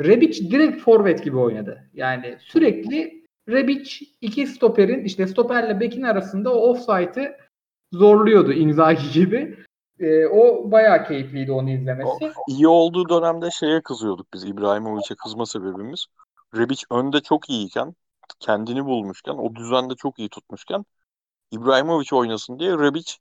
Rebic 0.00 0.50
direkt 0.50 0.80
forvet 0.80 1.24
gibi 1.24 1.36
oynadı. 1.36 1.90
Yani 1.94 2.36
sürekli 2.40 3.26
Rebic 3.48 4.06
iki 4.20 4.46
stoperin 4.46 5.04
işte 5.04 5.26
stoperle 5.26 5.80
bekin 5.80 6.02
arasında 6.02 6.54
o 6.54 6.70
offside'ı 6.70 7.36
zorluyordu 7.92 8.52
Inzaghi 8.52 9.12
gibi. 9.12 9.56
Ee, 10.00 10.26
o 10.26 10.70
bayağı 10.70 11.04
keyifliydi 11.04 11.52
onu 11.52 11.70
izlemesi. 11.70 12.32
İyi 12.48 12.68
olduğu 12.68 13.08
dönemde 13.08 13.50
şeye 13.50 13.82
kızıyorduk 13.82 14.26
biz 14.34 14.44
İbrahimovic'e 14.44 15.14
kızma 15.14 15.46
sebebimiz. 15.46 16.06
Rebic 16.56 16.82
önde 16.90 17.20
çok 17.20 17.50
iyiyken, 17.50 17.94
kendini 18.40 18.84
bulmuşken, 18.84 19.34
o 19.34 19.54
düzende 19.54 19.94
çok 19.94 20.18
iyi 20.18 20.28
tutmuşken 20.28 20.84
İbrahimovic 21.50 22.16
oynasın 22.16 22.58
diye 22.58 22.72
Rebic 22.72 23.12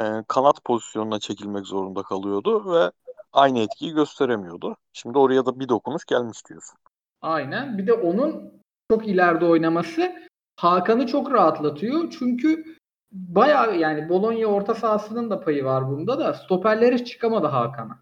e, 0.00 0.04
kanat 0.28 0.64
pozisyonuna 0.64 1.18
çekilmek 1.18 1.66
zorunda 1.66 2.02
kalıyordu 2.02 2.74
ve 2.74 2.90
aynı 3.32 3.58
etkiyi 3.58 3.92
gösteremiyordu. 3.92 4.76
Şimdi 4.92 5.18
oraya 5.18 5.46
da 5.46 5.60
bir 5.60 5.68
dokunuş 5.68 6.04
gelmiş 6.04 6.46
diyorsun. 6.48 6.78
Aynen. 7.22 7.78
Bir 7.78 7.86
de 7.86 7.92
onun 7.92 8.52
çok 8.90 9.08
ileride 9.08 9.44
oynaması 9.44 10.12
Hakan'ı 10.56 11.06
çok 11.06 11.32
rahatlatıyor. 11.32 12.10
Çünkü 12.18 12.76
bayağı 13.12 13.76
yani 13.76 14.08
Bologna 14.08 14.46
orta 14.46 14.74
sahasının 14.74 15.30
da 15.30 15.40
payı 15.40 15.64
var 15.64 15.88
bunda 15.88 16.18
da 16.18 16.34
stoperleri 16.34 17.04
çıkamadı 17.04 17.46
Hakan'a. 17.46 17.98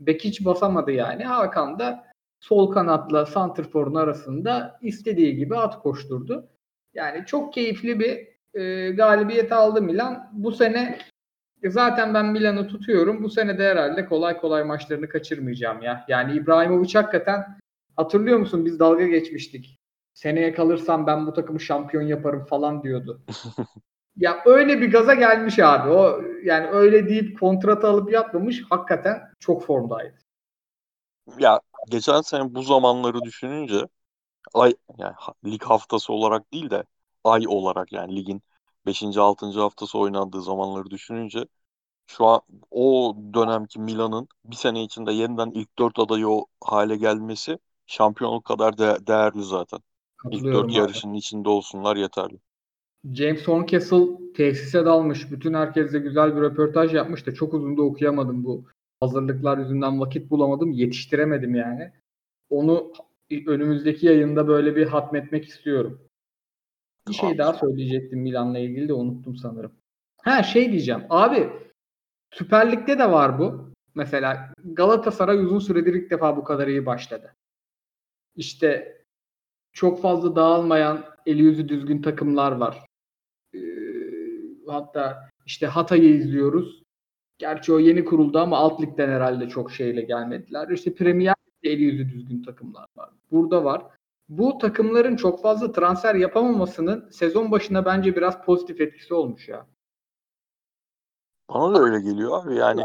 Bek 0.00 0.38
basamadı 0.40 0.92
yani. 0.92 1.24
Hakan 1.24 1.78
da 1.78 2.04
sol 2.40 2.72
kanatla 2.72 3.26
santrforun 3.26 3.94
arasında 3.94 4.78
istediği 4.82 5.36
gibi 5.36 5.56
at 5.56 5.82
koşturdu. 5.82 6.48
Yani 6.94 7.26
çok 7.26 7.52
keyifli 7.52 8.00
bir 8.00 8.28
e, 8.60 8.90
galibiyet 8.90 9.52
aldı 9.52 9.82
Milan. 9.82 10.30
Bu 10.32 10.52
sene 10.52 10.98
e, 11.62 11.70
zaten 11.70 12.14
ben 12.14 12.26
Milan'ı 12.26 12.68
tutuyorum. 12.68 13.22
Bu 13.22 13.30
sene 13.30 13.58
de 13.58 13.64
herhalde 13.68 14.06
kolay 14.06 14.36
kolay 14.40 14.64
maçlarını 14.64 15.08
kaçırmayacağım 15.08 15.82
ya. 15.82 16.04
Yani 16.08 16.32
İbrahimovic 16.32 16.94
hakikaten 16.94 17.58
hatırlıyor 17.96 18.38
musun 18.38 18.64
biz 18.64 18.80
dalga 18.80 19.06
geçmiştik. 19.06 19.78
Seneye 20.14 20.52
kalırsam 20.52 21.06
ben 21.06 21.26
bu 21.26 21.32
takımı 21.32 21.60
şampiyon 21.60 22.02
yaparım 22.02 22.44
falan 22.44 22.82
diyordu. 22.82 23.22
ya 24.16 24.42
öyle 24.46 24.80
bir 24.80 24.92
gaza 24.92 25.14
gelmiş 25.14 25.58
abi. 25.58 25.90
O 25.90 26.20
yani 26.44 26.66
öyle 26.70 27.08
deyip 27.08 27.40
kontrat 27.40 27.84
alıp 27.84 28.12
yapmamış. 28.12 28.62
Hakikaten 28.70 29.20
çok 29.40 29.64
formdaydı. 29.66 30.14
Ya 31.38 31.60
geçen 31.90 32.20
sene 32.20 32.54
bu 32.54 32.62
zamanları 32.62 33.24
düşününce 33.24 33.88
ay 34.54 34.74
yani 34.98 35.14
lig 35.46 35.62
haftası 35.64 36.12
olarak 36.14 36.52
değil 36.54 36.70
de 36.70 36.84
ay 37.24 37.44
olarak 37.48 37.92
yani 37.92 38.16
ligin 38.16 38.42
5. 38.86 39.20
6. 39.20 39.60
haftası 39.60 39.98
oynandığı 39.98 40.42
zamanları 40.42 40.90
düşününce 40.90 41.46
şu 42.06 42.26
an 42.26 42.42
o 42.72 43.16
dönemki 43.34 43.80
Milan'ın 43.80 44.28
bir 44.44 44.56
sene 44.56 44.84
içinde 44.84 45.12
yeniden 45.12 45.50
ilk 45.50 45.78
4 45.78 46.00
adayı 46.00 46.28
o 46.28 46.46
hale 46.64 46.96
gelmesi 46.96 47.58
şampiyonluk 47.86 48.44
kadar 48.46 48.78
de- 48.78 49.06
değerli 49.06 49.44
zaten. 49.44 49.80
İlk 50.30 50.52
Katılıyorum 50.52 50.52
4 50.52 50.76
abi. 50.76 50.92
yarışının 50.92 51.14
içinde 51.14 51.48
olsunlar 51.48 51.96
yeterli. 51.96 52.40
James 53.12 53.48
Horncastle 53.48 54.32
tesise 54.34 54.84
dalmış. 54.84 55.30
Bütün 55.30 55.54
herkesle 55.54 55.98
güzel 55.98 56.36
bir 56.36 56.40
röportaj 56.40 56.94
yapmış 56.94 57.26
da 57.26 57.34
çok 57.34 57.54
uzun 57.54 57.76
da 57.76 57.82
okuyamadım 57.82 58.44
bu 58.44 58.64
hazırlıklar 59.00 59.58
yüzünden 59.58 60.00
vakit 60.00 60.30
bulamadım. 60.30 60.72
Yetiştiremedim 60.72 61.54
yani. 61.54 61.92
Onu 62.50 62.92
önümüzdeki 63.46 64.06
yayında 64.06 64.48
böyle 64.48 64.76
bir 64.76 64.86
hatmetmek 64.86 65.44
istiyorum. 65.44 66.00
Bir 67.08 67.14
şey 67.14 67.38
daha 67.38 67.52
söyleyecektim 67.52 68.20
Milan'la 68.20 68.58
ilgili 68.58 68.88
de 68.88 68.92
unuttum 68.92 69.36
sanırım. 69.36 69.72
Ha 70.22 70.42
şey 70.42 70.72
diyeceğim. 70.72 71.02
Abi 71.10 71.50
Süper 72.32 72.72
Lig'de 72.72 72.98
de 72.98 73.10
var 73.10 73.38
bu. 73.38 73.72
Mesela 73.94 74.52
Galatasaray 74.64 75.36
uzun 75.36 75.58
süredir 75.58 75.94
ilk 75.94 76.10
defa 76.10 76.36
bu 76.36 76.44
kadar 76.44 76.68
iyi 76.68 76.86
başladı. 76.86 77.34
İşte 78.36 78.98
çok 79.72 80.02
fazla 80.02 80.36
dağılmayan, 80.36 81.04
eli 81.26 81.42
yüzü 81.42 81.68
düzgün 81.68 82.02
takımlar 82.02 82.52
var. 82.52 82.86
Ee, 83.54 83.60
hatta 84.66 85.28
işte 85.46 85.66
Hatay'ı 85.66 86.14
izliyoruz. 86.14 86.82
Gerçi 87.38 87.72
o 87.72 87.78
yeni 87.78 88.04
kuruldu 88.04 88.38
ama 88.38 88.56
alt 88.56 88.80
ligden 88.80 89.08
herhalde 89.08 89.48
çok 89.48 89.72
şeyle 89.72 90.02
gelmediler. 90.02 90.68
İşte 90.68 90.94
Premier 90.94 91.34
Lig'de 91.46 91.72
eli 91.72 91.82
yüzü 91.82 92.08
düzgün 92.08 92.42
takımlar 92.42 92.86
var. 92.96 93.10
Burada 93.30 93.64
var. 93.64 93.82
Bu 94.28 94.58
takımların 94.58 95.16
çok 95.16 95.42
fazla 95.42 95.72
transfer 95.72 96.14
yapamamasının 96.14 97.10
sezon 97.10 97.50
başına 97.50 97.84
bence 97.84 98.16
biraz 98.16 98.44
pozitif 98.44 98.80
etkisi 98.80 99.14
olmuş 99.14 99.48
ya. 99.48 99.66
Bana 101.48 101.74
da 101.74 101.82
öyle 101.82 102.00
geliyor 102.00 102.44
abi. 102.44 102.54
Yani 102.54 102.82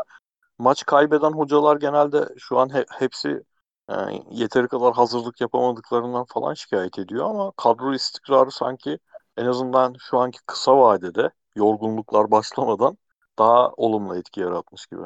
maç 0.58 0.86
kaybeden 0.86 1.32
hocalar 1.32 1.78
genelde 1.78 2.30
şu 2.38 2.58
an 2.58 2.74
he, 2.74 2.86
hepsi 3.00 3.44
yani 3.90 4.24
yeteri 4.32 4.68
kadar 4.68 4.94
hazırlık 4.94 5.42
yapamadıklarından 5.42 6.26
falan 6.26 6.54
şikayet 6.54 7.00
ediyor 7.00 7.26
ama 7.26 7.52
kadro 7.58 7.94
istikrarı 7.94 8.52
sanki 8.52 9.00
en 9.38 9.46
azından 9.46 9.96
şu 10.00 10.18
anki 10.18 10.40
kısa 10.46 10.78
vadede 10.78 11.32
yorgunluklar 11.56 12.32
başlamadan 12.32 12.98
daha 13.40 13.70
olumlu 13.70 14.18
etki 14.18 14.40
yaratmış 14.40 14.86
gibi. 14.86 15.02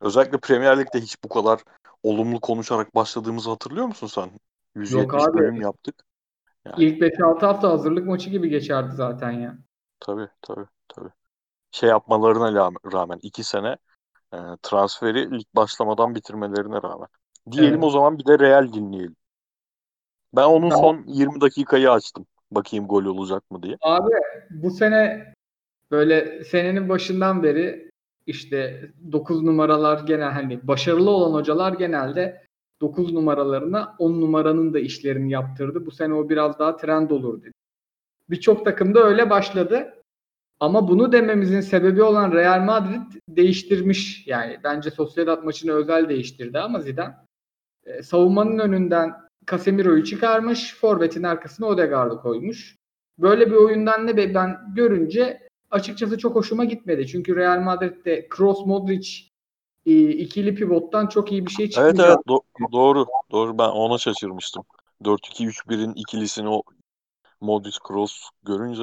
Özellikle 0.00 0.38
Premier 0.38 0.78
Lig'de 0.78 1.00
hiç 1.00 1.24
bu 1.24 1.28
kadar 1.28 1.60
olumlu 2.02 2.40
konuşarak 2.40 2.94
başladığımızı 2.94 3.50
hatırlıyor 3.50 3.86
musun 3.86 4.06
sen? 4.06 4.30
170 4.74 5.02
Yok 5.02 5.14
abi. 5.14 5.38
bölüm 5.38 5.60
yaptık. 5.60 5.94
Yani. 6.64 6.84
İlk 6.84 7.00
5-6 7.00 7.46
hafta 7.46 7.70
hazırlık 7.70 8.06
maçı 8.06 8.30
gibi 8.30 8.48
geçerdi 8.48 8.94
zaten 8.94 9.30
ya. 9.30 9.58
Tabii 10.00 10.28
tabii 10.42 10.66
tabii. 10.88 11.10
Şey 11.70 11.88
yapmalarına 11.88 12.72
rağmen 12.92 13.18
iki 13.22 13.44
sene 13.44 13.76
e, 14.32 14.38
transferi 14.62 15.38
lig 15.38 15.46
başlamadan 15.56 16.14
bitirmelerine 16.14 16.82
rağmen. 16.82 17.08
Diyelim 17.50 17.74
evet. 17.74 17.84
o 17.84 17.90
zaman 17.90 18.18
bir 18.18 18.26
de 18.26 18.38
Real 18.38 18.72
dinleyelim. 18.72 19.16
Ben 20.32 20.44
onun 20.44 20.70
tamam. 20.70 20.84
son 20.84 21.04
20 21.06 21.40
dakikayı 21.40 21.90
açtım. 21.90 22.26
Bakayım 22.50 22.86
gol 22.86 23.04
olacak 23.04 23.50
mı 23.50 23.62
diye. 23.62 23.76
Abi 23.80 24.10
bu 24.50 24.70
sene 24.70 25.34
böyle 25.90 26.44
senenin 26.44 26.88
başından 26.88 27.42
beri 27.42 27.90
işte 28.26 28.90
9 29.12 29.42
numaralar 29.42 30.06
genel 30.06 30.30
hani 30.30 30.68
başarılı 30.68 31.10
olan 31.10 31.34
hocalar 31.34 31.72
genelde 31.72 32.42
9 32.80 33.12
numaralarına 33.12 33.96
10 33.98 34.20
numaranın 34.20 34.74
da 34.74 34.78
işlerini 34.78 35.30
yaptırdı. 35.32 35.86
Bu 35.86 35.90
sene 35.90 36.14
o 36.14 36.28
biraz 36.28 36.58
daha 36.58 36.76
trend 36.76 37.10
olur 37.10 37.42
dedi. 37.42 37.52
Birçok 38.30 38.64
takımda 38.64 39.04
öyle 39.04 39.30
başladı. 39.30 39.94
Ama 40.60 40.88
bunu 40.88 41.12
dememizin 41.12 41.60
sebebi 41.60 42.02
olan 42.02 42.32
Real 42.32 42.60
Madrid 42.60 43.20
değiştirmiş. 43.28 44.26
Yani 44.26 44.60
bence 44.64 44.90
Sociedad 44.90 45.42
maçını 45.42 45.72
özel 45.72 46.08
değiştirdi 46.08 46.58
ama 46.58 46.80
Zidane 46.80 47.14
e, 47.86 48.02
savunmanın 48.02 48.58
önünden 48.58 49.27
Casemiro'yu 49.50 50.04
çıkarmış, 50.04 50.74
forvetin 50.74 51.22
arkasına 51.22 51.66
Odegaard'ı 51.66 52.20
koymuş. 52.20 52.76
Böyle 53.18 53.50
bir 53.50 53.56
oyundan 53.56 54.06
ne 54.06 54.34
ben 54.34 54.56
görünce 54.74 55.48
açıkçası 55.70 56.18
çok 56.18 56.34
hoşuma 56.34 56.64
gitmedi. 56.64 57.06
Çünkü 57.06 57.36
Real 57.36 57.60
Madrid'de 57.60 58.28
Kroos 58.28 58.66
Modric 58.66 59.08
e, 59.86 60.08
ikili 60.08 60.54
pivottan 60.54 61.06
çok 61.06 61.32
iyi 61.32 61.46
bir 61.46 61.50
şey 61.50 61.70
çıkmayacak. 61.70 62.06
Evet 62.06 62.16
evet 62.16 62.26
do- 62.26 62.72
doğru. 62.72 63.06
Doğru 63.30 63.58
ben 63.58 63.68
ona 63.68 63.98
şaşırmıştım. 63.98 64.64
4-2-3-1'in 65.04 65.92
ikilisini 65.94 66.48
o 66.48 66.62
Modric 67.40 67.76
Kroos 67.88 68.20
görünce. 68.42 68.82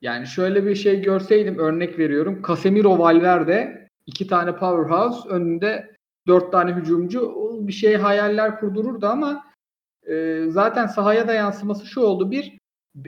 Yani 0.00 0.26
şöyle 0.26 0.66
bir 0.66 0.74
şey 0.74 1.02
görseydim 1.02 1.58
örnek 1.58 1.98
veriyorum. 1.98 2.42
Casemiro 2.48 2.98
Valverde 2.98 3.88
iki 4.06 4.26
tane 4.26 4.56
powerhouse 4.56 5.28
önünde 5.28 5.96
dört 6.26 6.52
tane 6.52 6.72
hücumcu 6.72 7.34
bir 7.60 7.72
şey 7.72 7.96
hayaller 7.96 8.60
kurdururdu 8.60 9.06
ama 9.06 9.44
e, 10.08 10.44
zaten 10.48 10.86
sahaya 10.86 11.28
da 11.28 11.32
yansıması 11.32 11.86
şu 11.86 12.00
oldu. 12.00 12.30
Bir 12.30 12.58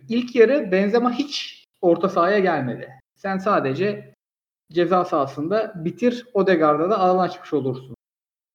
ilk 0.08 0.34
yarı 0.36 0.72
Benzema 0.72 1.12
hiç 1.12 1.64
orta 1.80 2.08
sahaya 2.08 2.38
gelmedi. 2.38 2.88
Sen 3.16 3.38
sadece 3.38 4.14
ceza 4.72 5.04
sahasında 5.04 5.72
bitir 5.84 6.26
Odegaard'a 6.34 6.90
da 6.90 6.98
alan 6.98 7.28
açmış 7.28 7.54
olursun. 7.54 7.94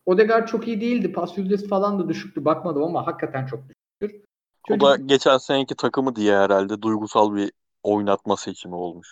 Odegaard 0.05 0.47
çok 0.47 0.67
iyi 0.67 0.81
değildi. 0.81 1.11
Pas 1.13 1.37
yüzdesi 1.37 1.67
falan 1.67 1.99
da 1.99 2.09
düşüktü. 2.09 2.45
Bakmadım 2.45 2.83
ama 2.83 3.07
hakikaten 3.07 3.45
çok 3.45 3.59
düşüktür. 3.59 4.21
Çocuk... 4.67 4.83
O 4.83 4.87
da 4.87 4.95
geçen 4.95 5.37
seneki 5.37 5.75
takımı 5.75 6.15
diye 6.15 6.37
herhalde 6.37 6.81
duygusal 6.81 7.35
bir 7.35 7.51
oynatma 7.83 8.37
seçimi 8.37 8.75
olmuş. 8.75 9.11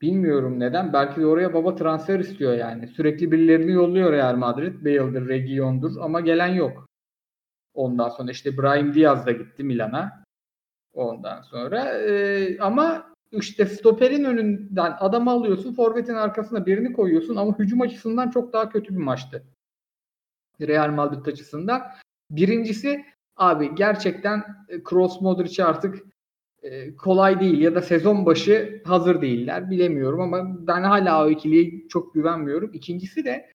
Bilmiyorum 0.00 0.60
neden. 0.60 0.92
Belki 0.92 1.20
de 1.20 1.26
oraya 1.26 1.54
baba 1.54 1.74
transfer 1.74 2.20
istiyor 2.20 2.52
yani. 2.52 2.88
Sürekli 2.88 3.32
birilerini 3.32 3.72
yolluyor 3.72 4.12
Real 4.12 4.36
Madrid. 4.36 4.84
Bale'dir, 4.84 5.28
Region'dur 5.28 5.96
ama 6.00 6.20
gelen 6.20 6.54
yok. 6.54 6.86
Ondan 7.74 8.08
sonra 8.08 8.30
işte 8.30 8.58
Brahim 8.58 8.94
Diaz 8.94 9.26
da 9.26 9.32
gitti 9.32 9.64
Milan'a. 9.64 10.24
Ondan 10.92 11.42
sonra 11.42 11.84
e, 11.84 12.58
ama 12.58 13.14
işte 13.32 13.66
stoperin 13.66 14.24
önünden 14.24 14.96
adam 15.00 15.28
alıyorsun, 15.28 15.74
forvetin 15.74 16.14
arkasına 16.14 16.66
birini 16.66 16.92
koyuyorsun 16.92 17.36
ama 17.36 17.58
hücum 17.58 17.80
açısından 17.80 18.30
çok 18.30 18.52
daha 18.52 18.68
kötü 18.68 18.94
bir 18.94 19.02
maçtı. 19.02 19.44
Real 20.60 20.90
Madrid 20.90 21.26
açısından. 21.26 21.82
Birincisi 22.30 23.04
abi 23.36 23.74
gerçekten 23.74 24.44
Kroos 24.84 25.20
Modric 25.20 25.64
artık 25.64 26.02
e, 26.62 26.96
kolay 26.96 27.40
değil 27.40 27.58
ya 27.58 27.74
da 27.74 27.82
sezon 27.82 28.26
başı 28.26 28.82
hazır 28.84 29.22
değiller 29.22 29.70
bilemiyorum 29.70 30.20
ama 30.20 30.66
ben 30.66 30.82
hala 30.82 31.26
o 31.26 31.30
ikiliye 31.30 31.88
çok 31.88 32.14
güvenmiyorum. 32.14 32.70
İkincisi 32.74 33.24
de 33.24 33.51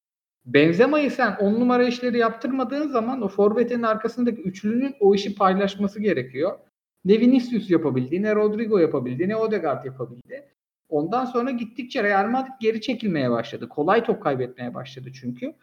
Benzema'yı 0.47 1.11
sen 1.11 1.35
on 1.39 1.53
numara 1.53 1.83
işleri 1.83 2.17
yaptırmadığın 2.17 2.87
zaman 2.87 3.21
o 3.21 3.27
forvetin 3.27 3.83
arkasındaki 3.83 4.41
üçlünün 4.41 4.95
o 4.99 5.15
işi 5.15 5.35
paylaşması 5.35 5.99
gerekiyor. 5.99 6.59
Ne 7.05 7.19
Vinicius 7.19 7.69
yapabildi, 7.69 8.21
ne 8.21 8.35
Rodrigo 8.35 8.77
yapabildi, 8.77 9.29
ne 9.29 9.35
Odegaard 9.35 9.85
yapabildi. 9.85 10.47
Ondan 10.89 11.25
sonra 11.25 11.51
gittikçe 11.51 12.03
Real 12.03 12.27
Madrid 12.27 12.51
geri 12.61 12.81
çekilmeye 12.81 13.31
başladı. 13.31 13.69
Kolay 13.69 14.03
top 14.03 14.23
kaybetmeye 14.23 14.73
başladı 14.73 15.09
çünkü. 15.21 15.53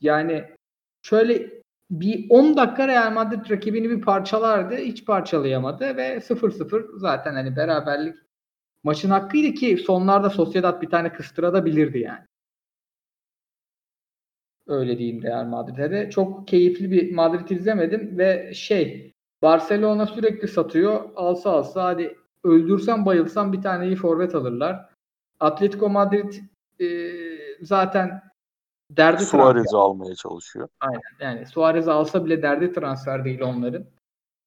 Yani 0.00 0.44
şöyle 1.02 1.50
bir 1.90 2.26
10 2.30 2.56
dakika 2.56 2.88
Real 2.88 3.12
Madrid 3.12 3.50
rakibini 3.50 3.90
bir 3.90 4.00
parçalardı. 4.00 4.76
Hiç 4.76 5.04
parçalayamadı 5.04 5.96
ve 5.96 6.16
0-0 6.16 6.98
zaten 6.98 7.34
hani 7.34 7.56
beraberlik 7.56 8.14
maçın 8.84 9.10
hakkıydı 9.10 9.54
ki 9.54 9.76
sonlarda 9.76 10.30
Sociedad 10.30 10.82
bir 10.82 10.90
tane 10.90 11.12
kıstırabilirdi 11.12 11.98
yani. 11.98 12.24
Öyle 14.66 14.98
diyeyim 14.98 15.22
Real 15.22 15.44
Madrid'e 15.44 15.90
de. 15.90 16.10
Çok 16.10 16.48
keyifli 16.48 16.90
bir 16.90 17.14
Madrid 17.14 17.48
izlemedim 17.50 18.18
ve 18.18 18.54
şey 18.54 19.12
Barcelona 19.42 20.06
sürekli 20.06 20.48
satıyor. 20.48 21.10
Alsa 21.16 21.50
alsa 21.50 21.84
hadi 21.84 22.16
öldürsen 22.44 23.06
bayılsan 23.06 23.52
bir 23.52 23.62
tane 23.62 23.86
iyi 23.86 23.96
forvet 23.96 24.34
alırlar. 24.34 24.88
Atletico 25.40 25.88
Madrid 25.88 26.32
e, 26.80 26.86
zaten 27.60 28.22
derdi 28.90 29.24
Suarez'i 29.24 29.76
almaya 29.76 30.14
çalışıyor. 30.14 30.68
Aynen. 30.80 31.00
Yani 31.20 31.46
Suarez'i 31.46 31.90
alsa 31.90 32.24
bile 32.24 32.42
derdi 32.42 32.72
transfer 32.72 33.24
değil 33.24 33.40
onların. 33.40 33.84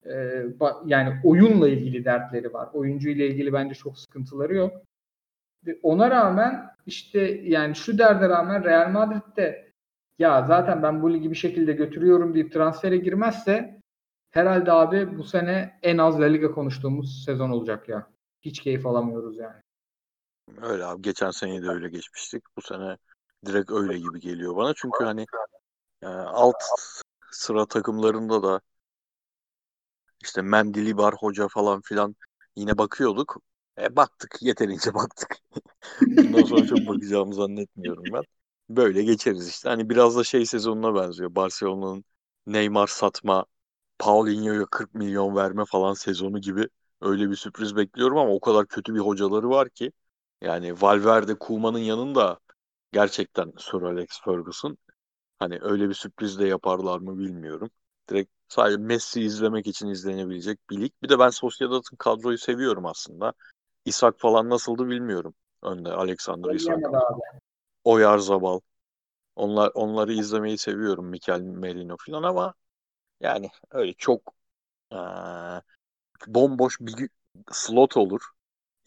Ee, 0.06 0.46
yani 0.86 1.20
oyunla 1.24 1.70
ilgili 1.70 2.06
dertleri 2.06 2.54
var. 2.54 2.70
Oyuncu 2.74 3.10
ile 3.10 3.28
ilgili 3.28 3.54
bence 3.54 3.76
çok 3.76 4.00
sıkıntıları 4.00 4.56
yok. 4.56 4.82
Ona 5.84 6.12
rağmen 6.12 6.70
işte 6.86 7.20
yani 7.44 7.76
şu 7.76 7.98
derde 7.98 8.30
rağmen 8.30 8.64
Real 8.64 8.90
Madrid'de 8.90 9.69
ya 10.20 10.46
zaten 10.48 10.84
ben 10.84 11.02
bu 11.02 11.14
ligi 11.14 11.32
bir 11.32 11.36
şekilde 11.36 11.74
götürüyorum 11.74 12.34
deyip 12.34 12.54
transfere 12.54 12.98
girmezse 12.98 13.82
herhalde 14.32 14.72
abi 14.72 15.18
bu 15.18 15.24
sene 15.24 15.80
en 15.84 15.98
az 15.98 16.20
La 16.20 16.26
Liga 16.26 16.52
konuştuğumuz 16.52 17.24
sezon 17.26 17.50
olacak 17.50 17.90
ya. 17.90 18.08
Hiç 18.42 18.60
keyif 18.60 18.86
alamıyoruz 18.86 19.38
yani. 19.38 19.62
Öyle 20.62 20.86
abi. 20.86 21.02
Geçen 21.02 21.32
sene 21.32 21.64
de 21.64 21.70
öyle 21.70 21.90
geçmiştik. 21.90 22.44
Bu 22.58 22.62
sene 22.62 22.98
direkt 23.46 23.72
öyle 23.72 24.00
gibi 24.00 24.20
geliyor 24.20 24.56
bana. 24.56 24.74
Çünkü 24.76 25.04
hani 25.04 25.26
yani 26.02 26.22
e, 26.22 26.26
alt 26.26 26.64
sıra 27.32 27.66
takımlarında 27.66 28.44
da 28.44 28.62
işte 30.24 30.42
Mendili 30.42 30.98
var 30.98 31.16
hoca 31.20 31.48
falan 31.48 31.82
filan 31.82 32.16
yine 32.56 32.78
bakıyorduk. 32.78 33.38
E, 33.80 33.96
baktık 33.96 34.38
yeterince 34.42 34.94
baktık. 34.94 35.38
Bundan 36.24 36.44
sonra 36.44 36.66
çok 36.66 36.88
bakacağımı 36.88 37.34
zannetmiyorum 37.34 38.04
ben. 38.14 38.24
Böyle 38.70 39.04
geçeriz 39.04 39.50
işte. 39.50 39.70
Hani 39.70 39.90
biraz 39.90 40.18
da 40.18 40.24
şey 40.24 40.46
sezonuna 40.46 40.96
benziyor. 40.96 41.36
Barcelona'nın 41.36 42.04
Neymar 42.48 42.88
satma, 42.88 43.46
Paulinho'ya 44.00 44.66
40 44.66 44.94
milyon 44.96 45.36
verme 45.36 45.66
falan 45.66 45.94
sezonu 45.94 46.42
gibi 46.42 46.68
öyle 47.02 47.30
bir 47.30 47.36
sürpriz 47.36 47.76
bekliyorum 47.76 48.18
ama 48.18 48.32
o 48.32 48.40
kadar 48.40 48.68
kötü 48.68 48.96
bir 48.96 49.00
hocaları 49.00 49.50
var 49.50 49.70
ki 49.70 49.92
yani 50.42 50.82
Valverde, 50.82 51.36
Koeman'ın 51.36 51.80
yanında 51.80 52.40
gerçekten 52.92 53.54
Sir 53.58 53.82
Alex 53.82 54.08
Ferguson. 54.26 54.78
Hani 55.40 55.60
öyle 55.62 55.90
bir 55.90 55.94
sürpriz 55.94 56.40
de 56.40 56.48
yaparlar 56.48 57.00
mı 57.00 57.20
bilmiyorum. 57.20 57.70
Direkt 58.10 58.32
sadece 58.48 58.78
Messi 58.78 59.22
izlemek 59.22 59.68
için 59.68 59.88
izlenebilecek 59.88 60.60
bir 60.70 60.82
lig. 60.82 60.92
Bir 61.04 61.10
de 61.10 61.20
ben 61.20 61.30
Sociedad'ın 61.30 61.98
kadroyu 61.98 62.38
seviyorum 62.38 62.86
aslında. 62.86 63.34
İshak 63.86 64.20
falan 64.20 64.50
nasıldı 64.50 64.88
bilmiyorum. 64.88 65.34
Önde 65.64 65.92
Alexander 65.92 66.52
Isak. 66.52 66.80
Oyarzabal. 67.84 68.60
Onlar 69.36 69.72
onları 69.74 70.14
izlemeyi 70.14 70.58
seviyorum 70.58 71.06
Mikel 71.06 71.40
Merino 71.42 71.96
falan 72.06 72.24
ama 72.24 72.54
yani 73.20 73.50
öyle 73.72 73.94
çok 73.94 74.34
ee, 74.94 74.98
bomboş 76.28 76.78
bir 76.82 77.10
slot 77.52 77.98
olur. 77.98 78.22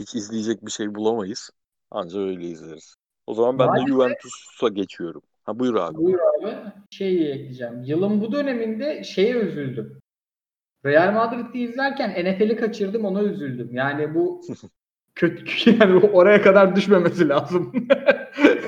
Hiç 0.00 0.14
izleyecek 0.14 0.66
bir 0.66 0.70
şey 0.70 0.94
bulamayız. 0.94 1.50
Ancak 1.90 2.16
öyle 2.16 2.44
izleriz. 2.44 2.96
O 3.26 3.34
zaman 3.34 3.58
ben 3.58 3.66
Maalesef, 3.66 3.86
de 3.86 3.92
Juventus'a 3.92 4.68
geçiyorum. 4.68 5.22
Ha 5.44 5.58
buyur 5.58 5.74
abi. 5.74 5.96
Buyur 5.96 6.18
abi. 6.18 6.56
Şeyi 6.90 7.28
ekleyeceğim. 7.28 7.82
Yılın 7.82 8.20
bu 8.20 8.32
döneminde 8.32 9.04
şeye 9.04 9.34
üzüldüm. 9.34 10.00
Real 10.84 11.12
Madrid'i 11.12 11.58
izlerken 11.58 12.10
NFL'i 12.10 12.56
kaçırdım 12.56 13.04
ona 13.04 13.22
üzüldüm. 13.22 13.74
Yani 13.74 14.14
bu 14.14 14.40
kötü 15.14 15.70
yani 15.70 15.94
oraya 15.94 16.42
kadar 16.42 16.76
düşmemesi 16.76 17.28
lazım. 17.28 17.72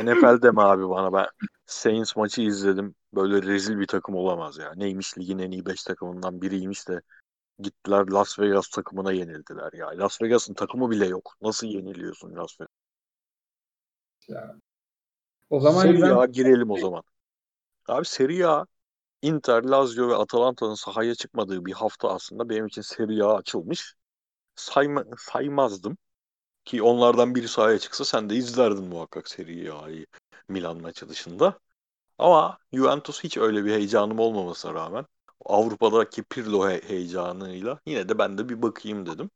NFL 0.06 0.42
deme 0.42 0.62
abi 0.62 0.88
bana 0.88 1.12
ben 1.12 1.26
Saints 1.66 2.16
maçı 2.16 2.42
izledim. 2.42 2.94
Böyle 3.14 3.42
rezil 3.42 3.78
bir 3.78 3.86
takım 3.86 4.14
olamaz 4.14 4.58
ya. 4.58 4.72
Neymiş 4.74 5.18
ligin 5.18 5.38
en 5.38 5.50
iyi 5.50 5.66
5 5.66 5.82
takımından 5.82 6.42
biriymiş 6.42 6.88
de 6.88 7.02
gittiler 7.58 8.06
Las 8.06 8.38
Vegas 8.38 8.68
takımına 8.68 9.12
yenildiler 9.12 9.72
ya. 9.72 9.88
Las 9.98 10.22
Vegas'ın 10.22 10.54
takımı 10.54 10.90
bile 10.90 11.06
yok. 11.06 11.36
Nasıl 11.42 11.66
yeniliyorsun 11.66 12.36
Las 12.36 12.60
Vegas? 12.60 12.72
Ya. 14.28 14.56
O 15.50 15.60
zaman 15.60 15.82
Serie 15.82 16.02
ben... 16.02 16.16
A 16.16 16.26
girelim 16.26 16.70
o 16.70 16.76
zaman. 16.78 17.02
Abi 17.88 18.04
Serie 18.04 18.44
A 18.44 18.66
Inter, 19.22 19.64
Lazio 19.64 20.08
ve 20.08 20.14
Atalanta'nın 20.14 20.74
sahaya 20.74 21.14
çıkmadığı 21.14 21.64
bir 21.64 21.72
hafta 21.72 22.08
aslında 22.08 22.48
benim 22.48 22.66
için 22.66 22.82
Serie 22.82 23.22
A 23.22 23.36
açılmış. 23.36 23.94
Sayma, 24.54 25.04
saymazdım. 25.18 25.98
Ki 26.64 26.82
onlardan 26.82 27.34
biri 27.34 27.48
sahaya 27.48 27.78
çıksa 27.78 28.04
sen 28.04 28.30
de 28.30 28.34
izlerdin 28.36 28.84
muhakkak 28.84 29.28
Serie 29.28 29.70
A'yı 29.70 30.06
Milan 30.48 30.80
maçı 30.82 31.08
dışında. 31.08 31.58
Ama 32.18 32.58
Juventus 32.74 33.24
hiç 33.24 33.38
öyle 33.38 33.66
bir 33.66 33.72
heyecanım 33.72 34.18
olmamasına 34.18 34.74
rağmen 34.74 35.06
Avrupa'daki 35.46 36.24
Pirlo 36.24 36.70
he- 36.70 36.82
heyecanıyla 36.88 37.80
yine 37.86 38.10
de 38.10 38.18
ben 38.18 38.38
de 38.38 38.48
bir 38.48 38.62
bakayım 38.62 39.06
dedim. 39.06 39.30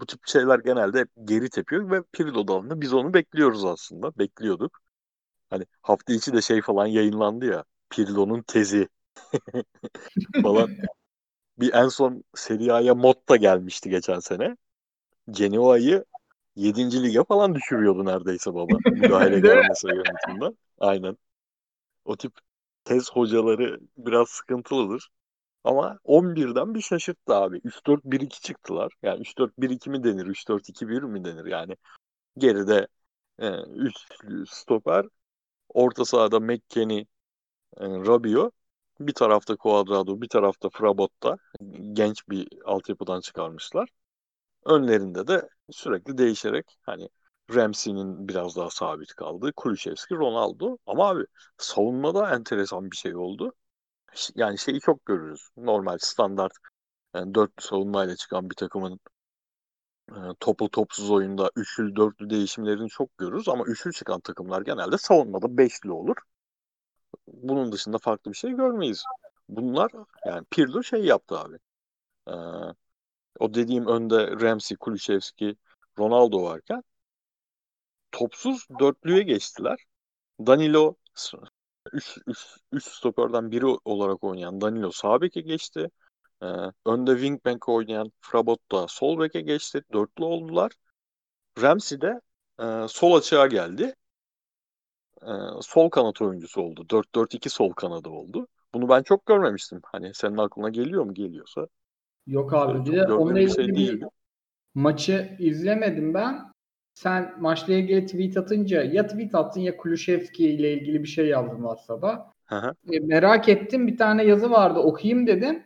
Bu 0.00 0.06
tip 0.06 0.20
şeyler 0.28 0.58
genelde 0.58 1.00
hep 1.00 1.08
geri 1.24 1.50
tepiyor 1.50 1.90
ve 1.90 2.02
Pirlo'dan 2.12 2.70
da 2.70 2.80
biz 2.80 2.94
onu 2.94 3.14
bekliyoruz 3.14 3.64
aslında. 3.64 4.18
Bekliyorduk. 4.18 4.80
Hani 5.50 5.64
hafta 5.82 6.14
içi 6.14 6.32
de 6.32 6.42
şey 6.42 6.62
falan 6.62 6.86
yayınlandı 6.86 7.46
ya. 7.46 7.64
Pirlo'nun 7.90 8.42
tezi 8.42 8.88
falan. 10.42 10.70
Bir 11.58 11.74
en 11.74 11.88
son 11.88 12.24
Serie 12.36 12.72
A'ya 12.72 12.94
Motta 12.94 13.36
gelmişti 13.36 13.90
geçen 13.90 14.20
sene. 14.20 14.56
Genoa'yı 15.30 16.04
7. 16.56 17.02
lige 17.02 17.24
falan 17.24 17.54
düşürüyordu 17.54 18.04
neredeyse 18.04 18.54
baba. 18.54 18.76
Müdahale 18.90 19.40
gelmesi 19.40 19.86
yönetimde. 19.86 20.56
Aynen. 20.78 21.16
O 22.04 22.16
tip 22.16 22.32
tez 22.84 23.12
hocaları 23.12 23.80
biraz 23.96 24.28
sıkıntılıdır. 24.28 25.10
Ama 25.64 25.98
11'den 26.04 26.74
bir 26.74 26.80
şaşırttı 26.80 27.34
abi. 27.34 27.60
3-4-1-2 27.64 28.40
çıktılar. 28.40 28.92
Yani 29.02 29.20
3-4-1-2 29.20 29.90
mi 29.90 30.04
denir? 30.04 30.26
3-4-2-1 30.26 31.02
mi 31.02 31.24
denir? 31.24 31.44
Yani 31.44 31.76
geride 32.38 32.88
e, 33.38 33.48
üçlü 33.62 34.46
stoper. 34.46 35.06
Orta 35.68 36.04
sahada 36.04 36.40
McKennie, 36.40 37.06
e, 37.76 37.86
Rabio. 37.86 38.50
Bir 39.00 39.14
tarafta 39.14 39.56
Cuadrado, 39.56 40.20
bir 40.20 40.28
tarafta 40.28 40.68
Frabotta. 40.70 41.36
Genç 41.92 42.28
bir 42.28 42.48
altyapıdan 42.64 43.20
çıkarmışlar. 43.20 43.88
Önlerinde 44.66 45.26
de 45.26 45.48
sürekli 45.70 46.18
değişerek 46.18 46.78
hani 46.82 47.08
Ramsey'nin 47.54 48.28
biraz 48.28 48.56
daha 48.56 48.70
sabit 48.70 49.14
kaldığı, 49.14 49.52
Kulüşevski, 49.52 50.14
Ronaldo. 50.14 50.78
Ama 50.86 51.08
abi 51.08 51.24
savunmada 51.58 52.34
enteresan 52.34 52.90
bir 52.90 52.96
şey 52.96 53.16
oldu. 53.16 53.52
Yani 54.36 54.58
şeyi 54.58 54.80
çok 54.80 55.06
görürüz. 55.06 55.48
Normal 55.56 55.98
standart 56.00 56.52
yani 57.14 57.34
dörtlü 57.34 57.64
savunmayla 57.64 58.16
çıkan 58.16 58.50
bir 58.50 58.56
takımın 58.56 59.00
e, 60.10 60.14
toplu 60.40 60.68
topsuz 60.70 61.10
oyunda 61.10 61.50
üçlü 61.56 61.96
dörtlü 61.96 62.30
değişimlerini 62.30 62.88
çok 62.88 63.18
görürüz 63.18 63.48
ama 63.48 63.64
üçlü 63.64 63.92
çıkan 63.92 64.20
takımlar 64.20 64.62
genelde 64.62 64.98
savunmada 64.98 65.56
beşli 65.58 65.90
olur. 65.92 66.16
Bunun 67.26 67.72
dışında 67.72 67.98
farklı 67.98 68.30
bir 68.32 68.36
şey 68.36 68.52
görmeyiz. 68.52 69.04
Bunlar 69.48 69.90
yani 70.26 70.44
Pirlo 70.50 70.82
şey 70.82 71.04
yaptı 71.04 71.38
abi. 71.38 71.56
Ee, 72.28 72.32
o 73.40 73.54
dediğim 73.54 73.86
önde 73.86 74.30
Ramsey, 74.40 74.76
Kulüşevski, 74.76 75.56
Ronaldo 75.98 76.42
varken 76.42 76.82
topsuz 78.12 78.66
dörtlüye 78.80 79.22
geçtiler. 79.22 79.84
Danilo 80.46 80.94
3 81.92 82.18
3 82.72 82.84
stoperden 82.84 83.50
biri 83.50 83.66
olarak 83.66 84.24
oynayan 84.24 84.60
Danilo 84.60 84.90
sağ 84.90 85.20
beke 85.20 85.40
geçti. 85.40 85.90
Ee, 86.42 86.46
önde 86.86 87.12
wingback 87.12 87.68
oynayan 87.68 88.12
Frabot 88.20 88.72
da 88.72 88.88
sol 88.88 89.18
beke 89.20 89.40
geçti. 89.40 89.82
Dörtlü 89.92 90.24
oldular. 90.24 90.72
Ramsey 91.62 92.00
de 92.00 92.20
e, 92.60 92.88
sol 92.88 93.14
açığa 93.14 93.46
geldi. 93.46 93.94
E, 95.22 95.32
sol 95.62 95.90
kanat 95.90 96.22
oyuncusu 96.22 96.62
oldu. 96.62 96.86
4-4-2 96.90 97.50
sol 97.50 97.72
kanadı 97.72 98.08
oldu. 98.08 98.46
Bunu 98.74 98.88
ben 98.88 99.02
çok 99.02 99.26
görmemiştim. 99.26 99.80
Hani 99.84 100.14
senin 100.14 100.36
aklına 100.36 100.68
geliyor 100.68 101.04
mu? 101.04 101.14
Geliyorsa. 101.14 101.66
Yok 102.26 102.54
abi. 102.54 102.90
Bir 102.90 102.96
de 102.96 103.12
onunla 103.12 103.40
ilgili 103.40 103.54
şey 103.54 103.68
bir 103.68 104.04
maçı 104.74 105.36
izlemedim 105.38 106.14
ben 106.14 106.52
sen 106.94 107.34
maçla 107.40 107.72
ilgili 107.72 108.06
tweet 108.06 108.36
atınca 108.36 108.82
ya 108.82 109.06
tweet 109.06 109.34
attın 109.34 109.60
ya 109.60 109.76
Kulüşevski 109.76 110.48
ile 110.48 110.72
ilgili 110.72 111.02
bir 111.02 111.08
şey 111.08 111.26
yazdın 111.26 111.56
WhatsApp'a. 111.56 112.32
E, 112.92 113.00
merak 113.00 113.48
ettim 113.48 113.86
bir 113.86 113.96
tane 113.96 114.24
yazı 114.24 114.50
vardı 114.50 114.78
okuyayım 114.78 115.26
dedim. 115.26 115.62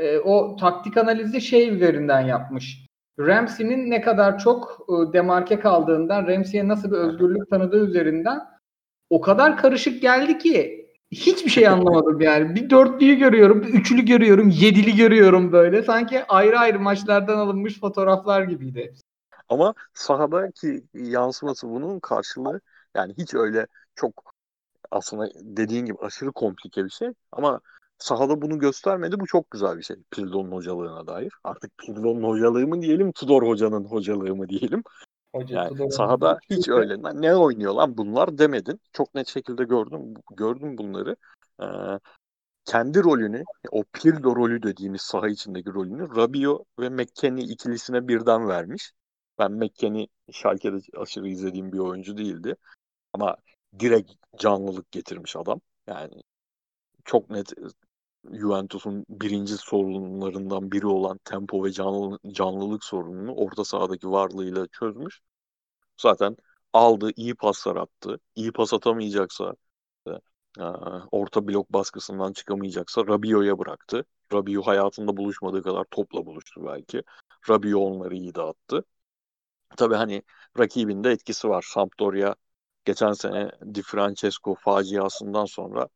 E, 0.00 0.18
o 0.18 0.56
taktik 0.56 0.96
analizi 0.96 1.40
şey 1.40 1.68
üzerinden 1.68 2.20
yapmış. 2.20 2.86
Ramsey'nin 3.18 3.90
ne 3.90 4.00
kadar 4.00 4.38
çok 4.38 4.86
e, 4.88 5.12
demarke 5.12 5.60
kaldığından, 5.60 6.26
Ramsey'e 6.26 6.68
nasıl 6.68 6.90
bir 6.90 6.96
özgürlük 6.96 7.50
tanıdığı 7.50 7.86
üzerinden 7.86 8.40
o 9.10 9.20
kadar 9.20 9.56
karışık 9.56 10.02
geldi 10.02 10.38
ki 10.38 10.83
hiçbir 11.14 11.50
şey 11.50 11.68
anlamadım 11.68 12.20
yani. 12.20 12.54
Bir 12.54 12.70
dörtlüyü 12.70 13.14
görüyorum, 13.14 13.62
bir 13.62 13.68
üçlü 13.68 14.04
görüyorum, 14.04 14.50
yedili 14.50 14.96
görüyorum 14.96 15.52
böyle. 15.52 15.82
Sanki 15.82 16.24
ayrı 16.24 16.58
ayrı 16.58 16.80
maçlardan 16.80 17.38
alınmış 17.38 17.80
fotoğraflar 17.80 18.42
gibiydi. 18.42 18.94
Ama 19.48 19.74
sahadaki 19.94 20.84
yansıması 20.94 21.68
bunun 21.68 22.00
karşılığı 22.00 22.60
yani 22.94 23.14
hiç 23.18 23.34
öyle 23.34 23.66
çok 23.94 24.34
aslında 24.90 25.28
dediğin 25.34 25.86
gibi 25.86 25.98
aşırı 25.98 26.32
komplike 26.32 26.84
bir 26.84 26.90
şey 26.90 27.08
ama 27.32 27.60
sahada 27.98 28.42
bunu 28.42 28.58
göstermedi. 28.58 29.20
Bu 29.20 29.26
çok 29.26 29.50
güzel 29.50 29.78
bir 29.78 29.82
şey 29.82 29.96
Pirlo'nun 30.10 30.52
hocalığına 30.52 31.06
dair. 31.06 31.32
Artık 31.44 31.78
Pirlo'nun 31.78 32.22
hocalığı 32.22 32.66
mı 32.66 32.82
diyelim, 32.82 33.12
Tudor 33.12 33.42
hocanın 33.42 33.84
hocalığı 33.84 34.36
mı 34.36 34.48
diyelim. 34.48 34.82
Hoca, 35.34 35.56
yani 35.56 35.92
sahada 35.92 36.38
hiç 36.50 36.68
öyle 36.68 37.20
ne 37.20 37.36
oynuyor 37.36 37.74
lan 37.74 37.96
bunlar 37.96 38.38
demedin. 38.38 38.80
Çok 38.92 39.14
net 39.14 39.28
şekilde 39.28 39.64
gördüm 39.64 40.14
gördüm 40.36 40.78
bunları. 40.78 41.16
Ee, 41.62 41.66
kendi 42.64 43.04
rolünü, 43.04 43.44
o 43.70 43.84
Pirlo 43.92 44.36
rolü 44.36 44.62
dediğimiz 44.62 45.00
saha 45.00 45.28
içindeki 45.28 45.74
rolünü 45.74 46.16
Rabio 46.16 46.64
ve 46.80 46.88
McKennie 46.88 47.44
ikilisine 47.44 48.08
birden 48.08 48.48
vermiş. 48.48 48.92
Ben 49.38 49.52
McKennie 49.52 50.06
Schalke'de 50.32 50.76
aşırı 50.96 51.28
izlediğim 51.28 51.72
bir 51.72 51.78
oyuncu 51.78 52.16
değildi. 52.16 52.56
Ama 53.12 53.36
direkt 53.78 54.12
canlılık 54.36 54.90
getirmiş 54.90 55.36
adam. 55.36 55.60
Yani 55.86 56.22
çok 57.04 57.30
net 57.30 57.52
Juventus'un 58.32 59.06
birinci 59.08 59.56
sorunlarından 59.56 60.72
biri 60.72 60.86
olan 60.86 61.18
tempo 61.24 61.64
ve 61.64 61.72
canlı, 61.72 62.18
canlılık 62.32 62.84
sorununu 62.84 63.34
orta 63.34 63.64
sahadaki 63.64 64.10
varlığıyla 64.10 64.66
çözmüş. 64.66 65.20
Zaten 66.00 66.36
aldı, 66.72 67.10
iyi 67.16 67.34
paslar 67.34 67.76
attı. 67.76 68.20
İyi 68.36 68.52
pas 68.52 68.74
atamayacaksa, 68.74 69.54
e, 70.58 70.62
orta 71.12 71.48
blok 71.48 71.72
baskısından 71.72 72.32
çıkamayacaksa 72.32 73.06
Rabio'ya 73.06 73.58
bıraktı. 73.58 74.04
Rabio 74.32 74.62
hayatında 74.62 75.16
buluşmadığı 75.16 75.62
kadar 75.62 75.84
topla 75.90 76.26
buluştu 76.26 76.66
belki. 76.66 77.02
Rabio 77.50 77.80
onları 77.80 78.14
iyi 78.14 78.34
dağıttı. 78.34 78.84
Tabii 79.76 79.94
hani 79.94 80.22
rakibinde 80.58 81.10
etkisi 81.10 81.48
var. 81.48 81.66
Sampdoria 81.74 82.34
geçen 82.84 83.12
sene 83.12 83.50
Di 83.74 83.82
Francesco 83.82 84.54
faciasından 84.54 85.44
sonra 85.44 85.88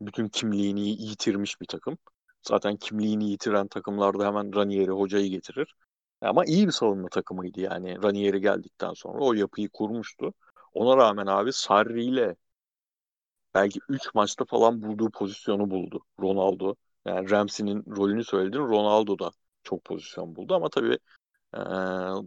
bütün 0.00 0.28
kimliğini 0.28 0.88
yitirmiş 0.88 1.60
bir 1.60 1.66
takım. 1.66 1.98
Zaten 2.42 2.76
kimliğini 2.76 3.30
yitiren 3.30 3.68
takımlarda 3.68 4.26
hemen 4.26 4.54
Ranieri 4.54 4.90
hocayı 4.90 5.30
getirir. 5.30 5.74
Ama 6.20 6.44
iyi 6.44 6.66
bir 6.66 6.72
savunma 6.72 7.08
takımıydı 7.08 7.60
yani. 7.60 8.02
Ranieri 8.02 8.40
geldikten 8.40 8.92
sonra 8.94 9.18
o 9.24 9.32
yapıyı 9.32 9.68
kurmuştu. 9.68 10.34
Ona 10.74 10.96
rağmen 10.96 11.26
abi 11.26 11.52
Sarri 11.52 12.04
ile 12.04 12.36
belki 13.54 13.80
3 13.88 14.14
maçta 14.14 14.44
falan 14.44 14.82
bulduğu 14.82 15.10
pozisyonu 15.10 15.70
buldu 15.70 16.00
Ronaldo. 16.20 16.74
Yani 17.06 17.30
Ramsey'nin 17.30 17.84
rolünü 17.96 18.24
söyledin. 18.24 18.58
Ronaldo 18.58 19.18
da 19.18 19.30
çok 19.62 19.84
pozisyon 19.84 20.36
buldu 20.36 20.54
ama 20.54 20.68
tabii 20.70 20.98
ee, 21.54 21.58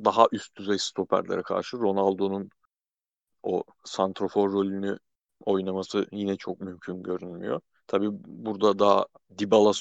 daha 0.06 0.27
üst 0.32 0.58
düzey 0.58 0.77
stoperlere 0.77 1.41
karşı 1.43 1.77
Ronaldo'nun 1.77 2.49
o 3.43 3.63
santrofor 3.86 4.51
rolünü 4.51 4.99
oynaması 5.45 6.06
yine 6.12 6.36
çok 6.36 6.62
mümkün 6.62 7.04
görünmüyor. 7.04 7.62
Tabii 7.88 8.10
burada 8.12 8.80
da 8.80 9.08
Dybala 9.38 9.71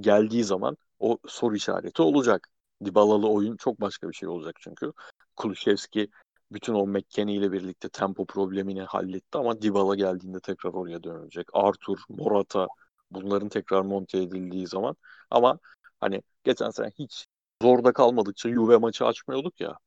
geldiği 0.00 0.44
zaman 0.44 0.76
o 0.98 1.18
soru 1.26 1.56
işareti 1.56 2.02
olacak. 2.02 2.48
Dybala'lı 2.84 3.28
oyun 3.28 3.56
çok 3.56 3.80
başka 3.80 4.08
bir 4.08 4.14
şey 4.14 4.28
olacak 4.28 4.56
çünkü. 4.60 4.92
Kulüşevski 5.36 6.08
bütün 6.52 6.74
o 6.74 6.86
McKennie 6.86 7.34
ile 7.34 7.52
birlikte 7.52 7.88
tempo 7.88 8.26
problemini 8.26 8.82
halletti 8.82 9.38
ama 9.38 9.62
Dybala 9.62 9.94
geldiğinde 9.94 10.40
tekrar 10.40 10.70
oraya 10.70 11.02
dönecek. 11.02 11.46
Arthur, 11.52 11.98
Morata 12.08 12.68
bunların 13.10 13.48
tekrar 13.48 13.80
monte 13.80 14.18
edildiği 14.18 14.66
zaman 14.66 14.96
ama 15.30 15.58
hani 16.00 16.22
geçen 16.44 16.70
sene 16.70 16.90
hiç 16.98 17.26
zorda 17.62 17.92
kalmadıkça 17.92 18.48
Juve 18.48 18.76
maçı 18.76 19.04
açmıyorduk 19.06 19.60
ya. 19.60 19.78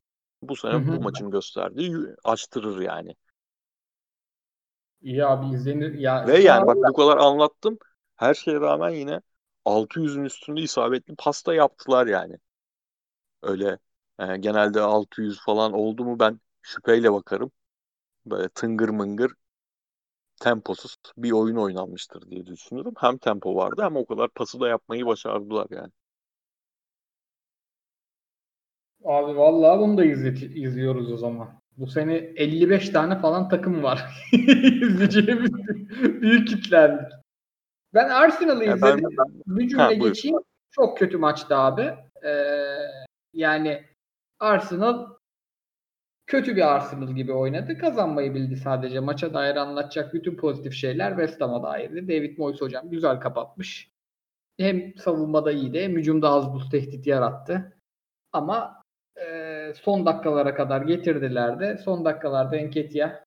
Bu 0.41 0.55
sene 0.55 0.73
hı 0.73 0.77
hı. 0.77 0.87
bu 0.87 1.01
maçın 1.01 1.31
gösterdiği 1.31 1.95
açtırır 2.23 2.81
yani. 2.81 3.15
İyi 5.01 5.25
abi 5.25 5.55
izlenir. 5.55 5.93
Ya, 5.93 6.25
Ve 6.25 6.39
yani 6.39 6.67
bak 6.67 6.87
bu 6.87 6.93
kadar 6.93 7.17
anlattım. 7.17 7.77
Her 8.15 8.33
şeye 8.33 8.59
rağmen 8.61 8.89
yine 8.89 9.21
600'ün 9.65 10.23
üstünde 10.25 10.61
isabetli 10.61 11.15
pasta 11.15 11.53
yaptılar 11.53 12.07
yani. 12.07 12.37
Öyle 13.41 13.79
e, 14.19 14.37
genelde 14.37 14.81
600 14.81 15.39
falan 15.45 15.73
oldu 15.73 16.03
mu 16.05 16.19
ben 16.19 16.39
şüpheyle 16.61 17.13
bakarım. 17.13 17.51
Böyle 18.27 18.49
tıngır 18.49 18.89
mıngır 18.89 19.33
temposuz 20.41 20.95
bir 21.17 21.31
oyun 21.31 21.55
oynanmıştır 21.55 22.29
diye 22.31 22.45
düşünüyorum. 22.45 22.93
Hem 22.97 23.17
tempo 23.17 23.55
vardı 23.55 23.83
ama 23.85 23.99
o 23.99 24.05
kadar 24.05 24.29
pası 24.29 24.59
da 24.59 24.67
yapmayı 24.67 25.05
başardılar 25.05 25.67
yani. 25.69 25.91
Abi 29.05 29.37
vallahi 29.37 29.79
bunu 29.79 29.97
da 29.97 30.05
izle- 30.05 30.53
izliyoruz 30.55 31.11
o 31.11 31.17
zaman. 31.17 31.61
Bu 31.77 31.87
sene 31.87 32.15
55 32.15 32.89
tane 32.89 33.19
falan 33.19 33.49
takım 33.49 33.83
var. 33.83 34.05
İzleyeceğimiz 34.81 35.51
büyük 36.21 36.47
kitlendik. 36.47 37.11
Ben 37.93 38.09
Arsenal'ı 38.09 38.63
izledim. 38.63 39.09
Ben... 39.17 39.57
Bir 39.57 39.67
cümle 39.67 39.83
ha, 39.83 39.93
geçeyim. 39.93 40.37
Çok 40.71 40.97
kötü 40.97 41.17
maçtı 41.17 41.55
abi. 41.55 41.93
Ee, 42.25 42.31
yani 43.33 43.83
Arsenal 44.39 45.07
kötü 46.27 46.55
bir 46.55 46.75
Arsenal 46.75 47.15
gibi 47.15 47.33
oynadı. 47.33 47.77
Kazanmayı 47.77 48.33
bildi 48.33 48.57
sadece. 48.57 48.99
Maça 48.99 49.33
dair 49.33 49.55
anlatacak 49.55 50.13
bütün 50.13 50.35
pozitif 50.35 50.73
şeyler 50.73 51.09
West 51.09 51.41
Ham'a 51.41 51.63
dairdi. 51.63 52.07
David 52.07 52.37
Moyes 52.37 52.61
hocam 52.61 52.89
güzel 52.89 53.19
kapatmış. 53.19 53.91
Hem 54.57 54.97
savunmada 54.97 55.51
iyiydi 55.51 55.81
hem 55.81 55.95
hücumda 55.95 56.29
az 56.29 56.53
buz 56.53 56.69
tehdit 56.69 57.07
yarattı. 57.07 57.77
Ama 58.31 58.83
son 59.73 60.05
dakikalara 60.05 60.55
kadar 60.55 60.81
getirdiler 60.81 61.59
de 61.59 61.77
son 61.77 62.05
dakikalarda 62.05 62.57
Enketia 62.57 63.23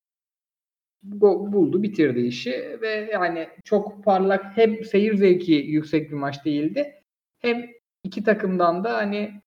buldu 1.02 1.82
bitirdi 1.82 2.20
işi 2.20 2.78
ve 2.82 3.10
yani 3.12 3.48
çok 3.64 4.04
parlak 4.04 4.44
hem 4.56 4.84
seyir 4.84 5.14
zevki 5.14 5.52
yüksek 5.52 6.10
bir 6.10 6.16
maç 6.16 6.44
değildi 6.44 7.02
hem 7.38 7.70
iki 8.04 8.24
takımdan 8.24 8.84
da 8.84 8.96
hani 8.96 9.42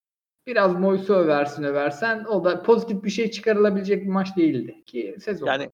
biraz 0.46 0.74
Moyes'u 0.74 1.14
översin 1.14 1.62
översen 1.62 2.24
o 2.24 2.44
da 2.44 2.62
pozitif 2.62 3.04
bir 3.04 3.10
şey 3.10 3.30
çıkarılabilecek 3.30 4.02
bir 4.04 4.10
maç 4.10 4.36
değildi 4.36 4.84
ki 4.84 5.16
sezon. 5.20 5.46
Yani 5.46 5.70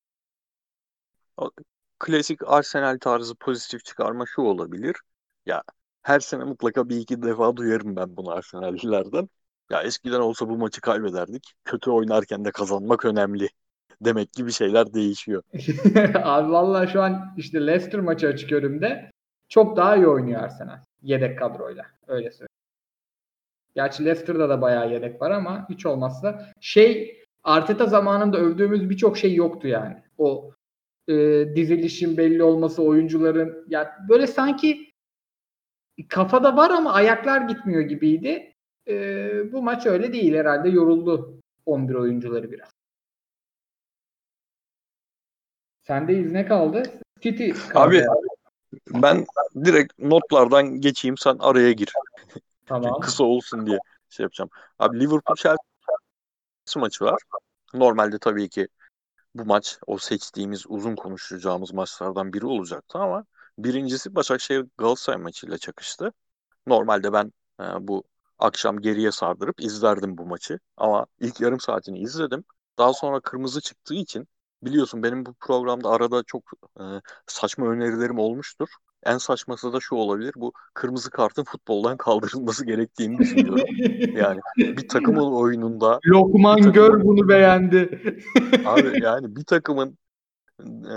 o 1.37 1.51
klasik 1.99 2.41
Arsenal 2.47 2.99
tarzı 2.99 3.35
pozitif 3.35 3.85
çıkarma 3.85 4.25
şu 4.27 4.43
olabilir. 4.43 4.97
Ya 5.47 5.63
her 6.03 6.21
sene 6.21 6.45
mutlaka 6.45 6.89
bir 6.89 6.97
iki 6.97 7.23
defa 7.23 7.57
duyarım 7.57 7.97
ben 7.97 8.17
bunu 8.17 8.31
Arsenal'lilerden. 8.31 9.29
Ya 9.71 9.83
eskiden 9.83 10.21
olsa 10.21 10.49
bu 10.49 10.57
maçı 10.57 10.81
kaybederdik. 10.81 11.55
Kötü 11.65 11.91
oynarken 11.91 12.45
de 12.45 12.51
kazanmak 12.51 13.05
önemli. 13.05 13.49
Demek 14.01 14.33
ki 14.33 14.47
bir 14.47 14.53
şeyler 14.53 14.95
değişiyor. 14.95 15.43
Abi 16.15 16.53
vallahi 16.53 16.93
şu 16.93 17.03
an 17.03 17.35
işte 17.37 17.67
Leicester 17.67 18.01
maçı 18.01 18.29
açık 18.29 18.53
önümde. 18.53 19.11
Çok 19.49 19.77
daha 19.77 19.97
iyi 19.97 20.07
oynuyor 20.07 20.43
Arsenal. 20.43 20.79
Yedek 21.03 21.39
kadroyla. 21.39 21.87
Öyle 22.07 22.31
söyleyeyim. 22.31 22.49
Gerçi 23.75 24.05
Leicester'da 24.05 24.49
da 24.49 24.63
bayağı 24.63 24.93
yedek 24.93 25.23
var 25.23 25.31
ama 25.31 25.67
hiç 25.69 25.87
olmazsa 25.87 26.53
şey 26.61 27.21
Arteta 27.45 27.87
zamanında 27.87 28.39
övdüğümüz 28.39 28.91
birçok 28.91 29.19
şey 29.19 29.35
yoktu 29.35 29.69
yani. 29.69 29.97
O 30.19 30.53
e, 31.09 31.15
dizilişin 31.57 32.17
belli 32.17 32.43
olması, 32.43 32.83
oyuncuların 32.83 33.67
ya 33.69 33.97
böyle 34.09 34.27
sanki 34.27 34.93
kafada 36.09 36.57
var 36.57 36.71
ama 36.71 36.93
ayaklar 36.93 37.41
gitmiyor 37.41 37.81
gibiydi. 37.81 38.50
E, 38.91 39.53
bu 39.53 39.63
maç 39.63 39.87
öyle 39.87 40.13
değil 40.13 40.35
herhalde 40.35 40.69
yoruldu 40.69 41.41
11 41.67 41.95
oyuncuları 41.95 42.51
biraz. 42.51 42.69
Sende 45.83 46.15
izne 46.15 46.47
kaldı. 46.47 46.83
City 47.21 47.51
kaldı. 47.51 47.89
Abi 47.89 48.05
ben 48.91 49.27
direkt 49.65 49.99
notlardan 49.99 50.81
geçeyim 50.81 51.17
sen 51.17 51.37
araya 51.39 51.73
gir. 51.73 51.93
Tamam. 52.67 53.01
Kısa 53.01 53.25
olsun 53.25 53.67
diye 53.67 53.79
şey 54.09 54.25
yapacağım. 54.25 54.51
Abi 54.79 55.01
Liverpool 55.01 55.37
Chelsea 55.37 55.57
maçı 56.77 57.05
var. 57.05 57.23
Normalde 57.75 58.19
tabii 58.19 58.49
ki 58.49 58.69
bu 59.35 59.45
maç 59.45 59.79
o 59.87 59.99
seçtiğimiz 59.99 60.65
uzun 60.69 60.97
konuşacağımız 60.97 61.73
maçlardan 61.73 62.33
biri 62.33 62.47
olacaktı 62.47 62.99
ama 62.99 63.25
birincisi 63.59 64.15
Başakşehir 64.15 64.67
Galatasaray 64.79 65.21
maçıyla 65.21 65.59
çakıştı. 65.59 66.13
Normalde 66.67 67.13
ben 67.13 67.33
e, 67.61 67.65
bu 67.81 68.05
akşam 68.41 68.81
geriye 68.81 69.13
sardırıp 69.13 69.61
izlerdim 69.61 70.19
bu 70.19 70.27
maçı. 70.27 70.59
Ama 70.77 71.07
ilk 71.21 71.41
yarım 71.41 71.61
saatini 71.61 71.99
izledim. 71.99 72.45
Daha 72.79 72.93
sonra 72.93 73.21
kırmızı 73.21 73.61
çıktığı 73.61 73.95
için 73.95 74.29
biliyorsun 74.63 75.03
benim 75.03 75.27
bu 75.27 75.35
programda 75.41 75.91
arada 75.91 76.23
çok 76.23 76.43
e, 76.81 76.83
saçma 77.27 77.67
önerilerim 77.67 78.19
olmuştur. 78.19 78.69
En 79.03 79.19
saçması 79.19 79.73
da 79.73 79.81
şu 79.81 79.95
olabilir. 79.95 80.33
Bu 80.37 80.53
kırmızı 80.75 81.11
kartın 81.11 81.45
futboldan 81.45 81.97
kaldırılması 81.97 82.67
gerektiğini 82.67 83.19
düşünüyorum. 83.19 83.65
yani 84.17 84.41
bir 84.57 84.89
takımın 84.89 85.33
oyununda 85.33 86.01
Lokman 86.07 86.57
takımın, 86.57 86.73
Gör 86.73 87.05
bunu 87.05 87.29
beğendi. 87.29 88.01
abi 88.67 89.01
yani 89.03 89.37
bir 89.37 89.45
takımın 89.45 89.99
e, 90.65 90.97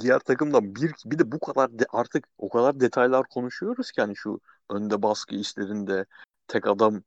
diğer 0.00 0.18
takımda 0.18 0.74
bir 0.74 0.92
bir 1.04 1.18
de 1.18 1.32
bu 1.32 1.40
kadar 1.40 1.78
de, 1.78 1.86
artık 1.92 2.28
o 2.38 2.48
kadar 2.48 2.80
detaylar 2.80 3.26
konuşuyoruz 3.26 3.92
ki 3.92 4.00
hani 4.00 4.16
şu 4.16 4.40
önde 4.70 5.02
baskı 5.02 5.34
işlerinde 5.34 6.06
tek 6.48 6.66
adam 6.66 7.02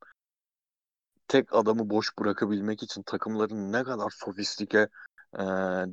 tek 1.28 1.54
adamı 1.54 1.90
boş 1.90 2.18
bırakabilmek 2.18 2.82
için 2.82 3.02
takımların 3.02 3.72
ne 3.72 3.84
kadar 3.84 4.10
sofistike 4.10 4.88
e, 5.34 5.44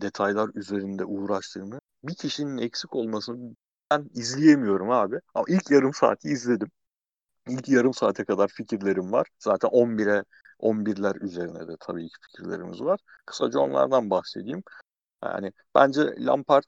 detaylar 0.01 0.49
üzerinde 0.55 1.05
uğraştığını 1.05 1.79
bir 2.03 2.15
kişinin 2.15 2.57
eksik 2.57 2.95
olmasını 2.95 3.55
ben 3.91 4.09
izleyemiyorum 4.13 4.91
abi. 4.91 5.19
Ama 5.33 5.45
ilk 5.47 5.71
yarım 5.71 5.93
saati 5.93 6.29
izledim. 6.29 6.71
İlk 7.47 7.69
yarım 7.69 7.93
saate 7.93 8.25
kadar 8.25 8.47
fikirlerim 8.47 9.11
var. 9.11 9.27
Zaten 9.39 9.69
11'e 9.69 10.23
11'ler 10.59 11.15
üzerine 11.15 11.67
de 11.67 11.77
tabii 11.79 12.07
ki 12.07 12.15
fikirlerimiz 12.21 12.81
var. 12.81 12.99
Kısaca 13.25 13.59
onlardan 13.59 14.09
bahsedeyim. 14.09 14.63
Yani 15.23 15.53
bence 15.75 16.01
Lampard 16.19 16.63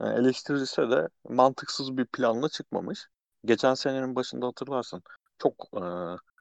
eleştirilse 0.00 0.90
de 0.90 1.08
mantıksız 1.28 1.96
bir 1.96 2.06
planla 2.06 2.48
çıkmamış. 2.48 3.08
Geçen 3.44 3.74
senenin 3.74 4.16
başında 4.16 4.46
hatırlarsın 4.46 5.02
çok 5.38 5.68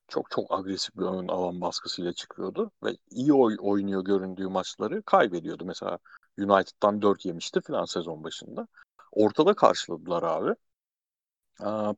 çok 0.07 0.31
çok 0.31 0.51
agresif 0.51 0.95
bir 0.97 1.03
ön 1.03 1.27
alan 1.27 1.61
baskısıyla 1.61 2.13
çıkıyordu 2.13 2.71
ve 2.83 2.97
iyi 3.09 3.33
oy, 3.33 3.55
oynuyor 3.59 4.03
göründüğü 4.05 4.47
maçları 4.47 5.03
kaybediyordu. 5.03 5.65
Mesela 5.65 5.97
United'dan 6.39 7.01
4 7.01 7.25
yemişti 7.25 7.61
filan 7.61 7.85
sezon 7.85 8.23
başında. 8.23 8.67
Ortada 9.11 9.53
karşıladılar 9.53 10.23
abi. 10.23 10.55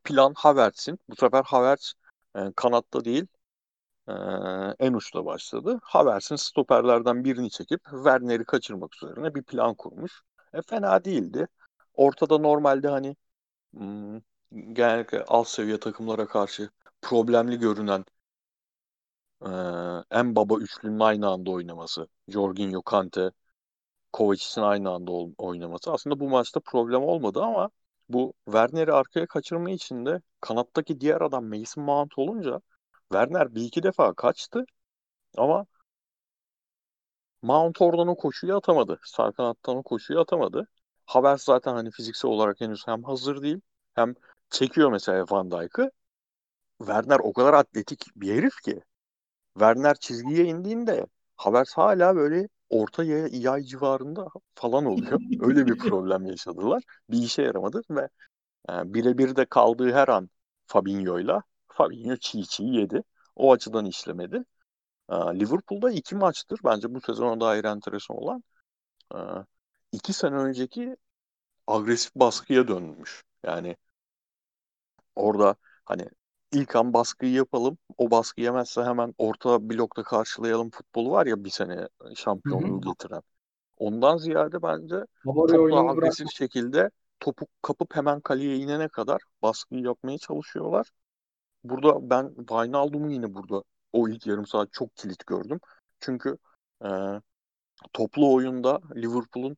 Plan 0.04 0.32
Havertz'in. 0.36 0.98
Bu 1.10 1.16
sefer 1.16 1.42
Havertz 1.44 1.94
kanatta 2.56 3.04
değil 3.04 3.26
en 4.78 4.92
uçta 4.92 5.24
başladı. 5.24 5.78
Havertz'in 5.82 6.36
stoperlerden 6.36 7.24
birini 7.24 7.50
çekip 7.50 7.84
Werner'i 7.84 8.44
kaçırmak 8.44 8.96
üzerine 8.96 9.34
bir 9.34 9.42
plan 9.42 9.74
kurmuş. 9.74 10.22
E, 10.52 10.62
fena 10.62 11.04
değildi. 11.04 11.46
Ortada 11.94 12.38
normalde 12.38 12.88
hani 12.88 13.16
hmm, 13.74 14.20
genellikle 14.52 15.24
alt 15.24 15.48
seviye 15.48 15.80
takımlara 15.80 16.26
karşı 16.26 16.70
problemli 17.02 17.58
görünen 17.58 18.04
e, 19.42 19.48
en 20.10 20.36
baba 20.36 20.58
üçlünün 20.58 21.00
aynı 21.00 21.28
anda 21.28 21.50
oynaması. 21.50 22.08
Jorginho, 22.28 22.82
Kante, 22.82 23.30
Kovacic'in 24.12 24.62
aynı 24.62 24.90
anda 24.90 25.12
oynaması. 25.38 25.92
Aslında 25.92 26.20
bu 26.20 26.30
maçta 26.30 26.60
problem 26.60 27.02
olmadı 27.02 27.42
ama 27.42 27.70
bu 28.08 28.34
Werner'i 28.46 28.92
arkaya 28.92 29.26
kaçırma 29.26 29.70
için 29.70 30.06
de 30.06 30.22
kanattaki 30.40 31.00
diğer 31.00 31.20
adam 31.20 31.46
Mason 31.46 31.84
Mount 31.84 32.18
olunca 32.18 32.60
Werner 33.12 33.54
bir 33.54 33.62
iki 33.62 33.82
defa 33.82 34.14
kaçtı 34.14 34.64
ama 35.36 35.66
Mount 37.42 37.80
oradan 37.82 38.08
o 38.08 38.16
koşuyu 38.16 38.56
atamadı. 38.56 39.00
Sağ 39.04 39.32
kanattan 39.32 39.76
o 39.76 39.82
koşuyu 39.82 40.20
atamadı. 40.20 40.68
Havertz 41.06 41.42
zaten 41.42 41.72
hani 41.74 41.90
fiziksel 41.90 42.30
olarak 42.30 42.60
henüz 42.60 42.86
hem 42.86 43.04
hazır 43.04 43.42
değil 43.42 43.60
hem 43.94 44.14
çekiyor 44.50 44.90
mesela 44.90 45.24
Van 45.30 45.50
Dijk'ı. 45.50 45.90
Werner 46.78 47.18
o 47.18 47.32
kadar 47.32 47.54
atletik 47.54 48.06
bir 48.16 48.34
herif 48.34 48.62
ki. 48.62 48.82
Werner 49.54 49.94
çizgiye 49.94 50.44
indiğinde 50.44 51.06
Havertz 51.36 51.74
hala 51.74 52.16
böyle 52.16 52.48
orta 52.70 53.04
yay, 53.04 53.42
yay 53.42 53.62
civarında 53.62 54.28
falan 54.54 54.84
oluyor. 54.84 55.20
Öyle 55.40 55.66
bir 55.66 55.78
problem 55.78 56.26
yaşadılar. 56.26 56.82
Bir 57.10 57.18
işe 57.18 57.42
yaramadı 57.42 57.82
ve 57.90 58.08
yani 58.68 58.94
birebir 58.94 59.36
de 59.36 59.44
kaldığı 59.44 59.92
her 59.92 60.08
an 60.08 60.30
Fabinho'yla 60.66 61.42
Fabinho 61.68 62.16
çiğ 62.16 62.42
çiğ 62.42 62.64
yedi. 62.64 63.02
O 63.36 63.52
açıdan 63.52 63.84
işlemedi. 63.84 64.44
Liverpool'da 65.10 65.90
iki 65.90 66.16
maçtır 66.16 66.60
bence 66.64 66.94
bu 66.94 67.00
sezona 67.00 67.40
dair 67.40 67.64
enteresan 67.64 68.16
olan 68.16 68.44
iki 69.92 70.12
sene 70.12 70.34
önceki 70.34 70.96
agresif 71.66 72.14
baskıya 72.14 72.68
dönmüş. 72.68 73.24
Yani 73.46 73.76
orada 75.16 75.54
hani 75.84 76.06
ilk 76.52 76.76
an 76.76 76.92
baskıyı 76.92 77.32
yapalım. 77.32 77.78
O 77.98 78.10
baskı 78.10 78.40
yemezse 78.40 78.82
hemen 78.82 79.14
orta 79.18 79.70
blokta 79.70 80.02
karşılayalım 80.02 80.70
futbolu 80.70 81.10
var 81.10 81.26
ya 81.26 81.44
bir 81.44 81.50
sene 81.50 81.88
şampiyonluğu 82.16 82.82
Hı-hı. 82.82 82.90
getiren. 82.92 83.22
Ondan 83.78 84.16
ziyade 84.16 84.62
bence 84.62 84.96
Favori 85.24 85.52
topla 85.52 85.90
agresif 85.90 86.26
bırak. 86.26 86.32
şekilde 86.32 86.90
topu 87.20 87.46
kapıp 87.62 87.96
hemen 87.96 88.20
kaleye 88.20 88.56
inene 88.56 88.88
kadar 88.88 89.22
baskıyı 89.42 89.82
yapmaya 89.82 90.18
çalışıyorlar. 90.18 90.90
Burada 91.64 92.10
ben 92.10 92.34
Wijnaldum'u 92.34 93.10
yine 93.10 93.34
burada 93.34 93.62
o 93.92 94.08
ilk 94.08 94.26
yarım 94.26 94.46
saat 94.46 94.72
çok 94.72 94.96
kilit 94.96 95.26
gördüm. 95.26 95.60
Çünkü 96.00 96.38
e, 96.84 96.88
toplu 97.92 98.34
oyunda 98.34 98.80
Liverpool'un 98.96 99.56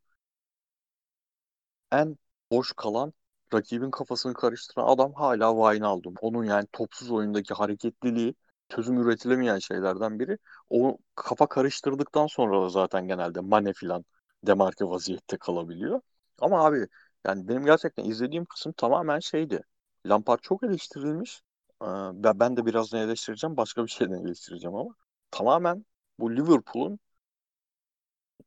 en 1.93 2.17
boş 2.51 2.73
kalan 2.73 3.13
rakibin 3.55 3.91
kafasını 3.91 4.35
karıştıran 4.35 4.87
adam 4.89 5.13
hala 5.15 5.53
Wijnaldum. 5.55 6.15
Onun 6.21 6.45
yani 6.45 6.67
topsuz 6.73 7.11
oyundaki 7.11 7.55
hareketliliği 7.55 8.35
çözüm 8.69 8.99
üretilemeyen 9.03 9.59
şeylerden 9.59 10.19
biri. 10.19 10.39
O 10.71 10.99
kafa 11.15 11.47
karıştırdıktan 11.49 12.27
sonra 12.27 12.63
da 12.63 12.69
zaten 12.69 13.09
genelde 13.09 13.41
Mane 13.41 13.73
filan 13.73 14.05
demarke 14.47 14.85
vaziyette 14.85 15.37
kalabiliyor. 15.37 16.01
Ama 16.41 16.65
abi 16.65 16.87
yani 17.27 17.49
benim 17.49 17.65
gerçekten 17.65 18.05
izlediğim 18.05 18.45
kısım 18.45 18.73
tamamen 18.73 19.19
şeydi. 19.19 19.61
Lampard 20.07 20.39
çok 20.43 20.63
eleştirilmiş. 20.65 21.43
Ee, 21.83 21.87
ben 22.25 22.57
de 22.57 22.67
birazdan 22.67 23.01
eleştireceğim. 23.01 23.57
Başka 23.57 23.85
bir 23.85 23.91
şeyden 23.91 24.25
eleştireceğim 24.27 24.77
ama. 24.77 24.95
Tamamen 25.31 25.85
bu 26.19 26.37
Liverpool'un 26.37 26.99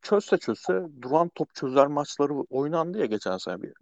çözse 0.01 0.37
çözse 0.37 0.73
duran 1.01 1.29
top 1.35 1.55
çözer 1.55 1.87
maçları 1.87 2.33
oynandı 2.33 2.97
ya 2.97 3.05
geçen 3.05 3.37
sene 3.37 3.61
bir. 3.61 3.73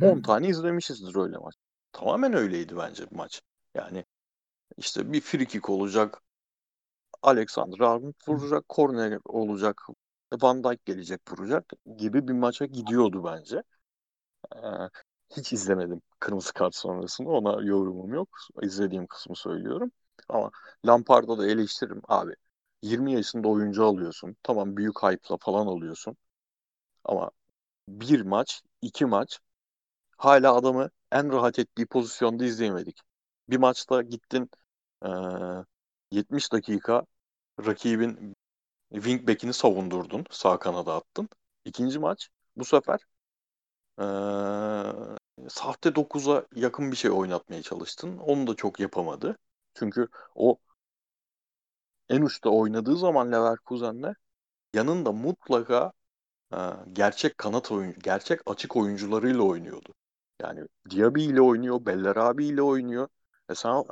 10 0.00 0.20
tane 0.22 0.48
izlemişizdir 0.48 1.16
öyle 1.16 1.38
maç. 1.38 1.54
Tamamen 1.92 2.32
öyleydi 2.34 2.76
bence 2.76 3.04
maç. 3.10 3.42
Yani 3.74 4.04
işte 4.78 5.12
bir 5.12 5.20
free 5.20 5.46
kick 5.46 5.70
olacak. 5.70 6.22
Alexander 7.22 7.80
Arnold 7.80 8.14
vuracak. 8.28 8.64
Corner 8.68 9.18
olacak. 9.24 9.80
Van 10.42 10.64
Dijk 10.64 10.84
gelecek 10.84 11.20
vuracak 11.32 11.72
gibi 11.96 12.28
bir 12.28 12.32
maça 12.32 12.66
gidiyordu 12.66 13.24
bence. 13.24 13.62
Ee, 14.56 14.58
hiç 15.36 15.52
izlemedim 15.52 16.02
kırmızı 16.20 16.52
kart 16.52 16.74
sonrasında. 16.76 17.28
Ona 17.30 17.62
yorumum 17.62 18.14
yok. 18.14 18.28
İzlediğim 18.62 19.06
kısmı 19.06 19.36
söylüyorum. 19.36 19.92
Ama 20.28 20.50
Lampard'a 20.86 21.38
da 21.38 21.46
eleştiririm 21.46 22.02
abi. 22.08 22.32
20 22.82 23.12
yaşında 23.12 23.48
oyuncu 23.48 23.84
alıyorsun. 23.84 24.36
Tamam 24.42 24.76
büyük 24.76 25.02
hype'la 25.02 25.36
falan 25.40 25.66
alıyorsun. 25.66 26.16
Ama 27.04 27.30
bir 27.88 28.22
maç, 28.22 28.62
iki 28.82 29.06
maç 29.06 29.40
hala 30.22 30.54
adamı 30.54 30.90
en 31.12 31.32
rahat 31.32 31.58
ettiği 31.58 31.86
pozisyonda 31.86 32.44
izleyemedik. 32.44 33.00
Bir 33.48 33.56
maçta 33.56 34.02
gittin 34.02 34.50
e, 35.04 35.08
70 36.10 36.52
dakika 36.52 37.06
rakibin 37.66 38.36
wingback'ini 38.94 39.52
savundurdun. 39.52 40.26
Sağ 40.30 40.58
kanada 40.58 40.94
attın. 40.94 41.28
İkinci 41.64 41.98
maç 41.98 42.28
bu 42.56 42.64
sefer 42.64 43.00
e, 43.98 44.04
sahte 45.48 45.94
9'a 45.94 46.46
yakın 46.54 46.90
bir 46.92 46.96
şey 46.96 47.10
oynatmaya 47.10 47.62
çalıştın. 47.62 48.18
Onu 48.18 48.46
da 48.46 48.54
çok 48.54 48.80
yapamadı. 48.80 49.36
Çünkü 49.74 50.08
o 50.34 50.58
en 52.08 52.22
uçta 52.22 52.50
oynadığı 52.50 52.96
zaman 52.96 53.32
Leverkusen'le 53.32 54.14
yanında 54.74 55.12
mutlaka 55.12 55.92
e, 56.54 56.58
gerçek 56.92 57.38
kanat 57.38 57.72
oyun, 57.72 57.94
gerçek 57.98 58.40
açık 58.46 58.76
oyuncularıyla 58.76 59.42
oynuyordu. 59.42 59.94
Yani 60.42 60.60
Diaby 60.90 61.24
ile 61.24 61.40
oynuyor, 61.40 61.86
Bellerabi 61.86 62.46
ile 62.46 62.62
oynuyor. 62.62 63.08
E 63.48 63.54
sen 63.54 63.84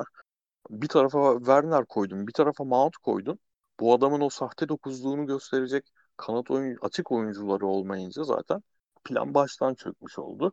bir 0.70 0.88
tarafa 0.88 1.38
Werner 1.38 1.86
koydun, 1.86 2.26
bir 2.26 2.32
tarafa 2.32 2.64
Mount 2.64 2.96
koydun. 2.96 3.38
Bu 3.80 3.94
adamın 3.94 4.20
o 4.20 4.30
sahte 4.30 4.68
dokuzluğunu 4.68 5.26
gösterecek 5.26 5.92
kanat 6.16 6.50
oyun, 6.50 6.78
açık 6.82 7.12
oyuncuları 7.12 7.66
olmayınca 7.66 8.24
zaten 8.24 8.62
plan 9.04 9.34
baştan 9.34 9.74
çökmüş 9.74 10.18
oldu. 10.18 10.52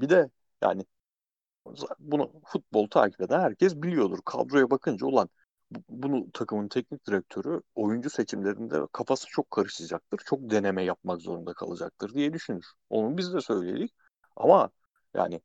Bir 0.00 0.08
de 0.08 0.30
yani 0.62 0.84
bunu 1.98 2.32
futbol 2.46 2.88
takip 2.90 3.20
eden 3.20 3.40
herkes 3.40 3.76
biliyordur. 3.76 4.18
Kadroya 4.24 4.70
bakınca 4.70 5.06
olan 5.06 5.28
bunu 5.88 6.30
takımın 6.32 6.68
teknik 6.68 7.06
direktörü 7.06 7.62
oyuncu 7.74 8.10
seçimlerinde 8.10 8.80
kafası 8.92 9.26
çok 9.30 9.50
karışacaktır. 9.50 10.18
Çok 10.26 10.50
deneme 10.50 10.84
yapmak 10.84 11.20
zorunda 11.20 11.52
kalacaktır 11.54 12.14
diye 12.14 12.32
düşünür. 12.32 12.66
Onu 12.90 13.18
biz 13.18 13.34
de 13.34 13.40
söyledik. 13.40 13.94
Ama 14.36 14.70
yani 15.18 15.40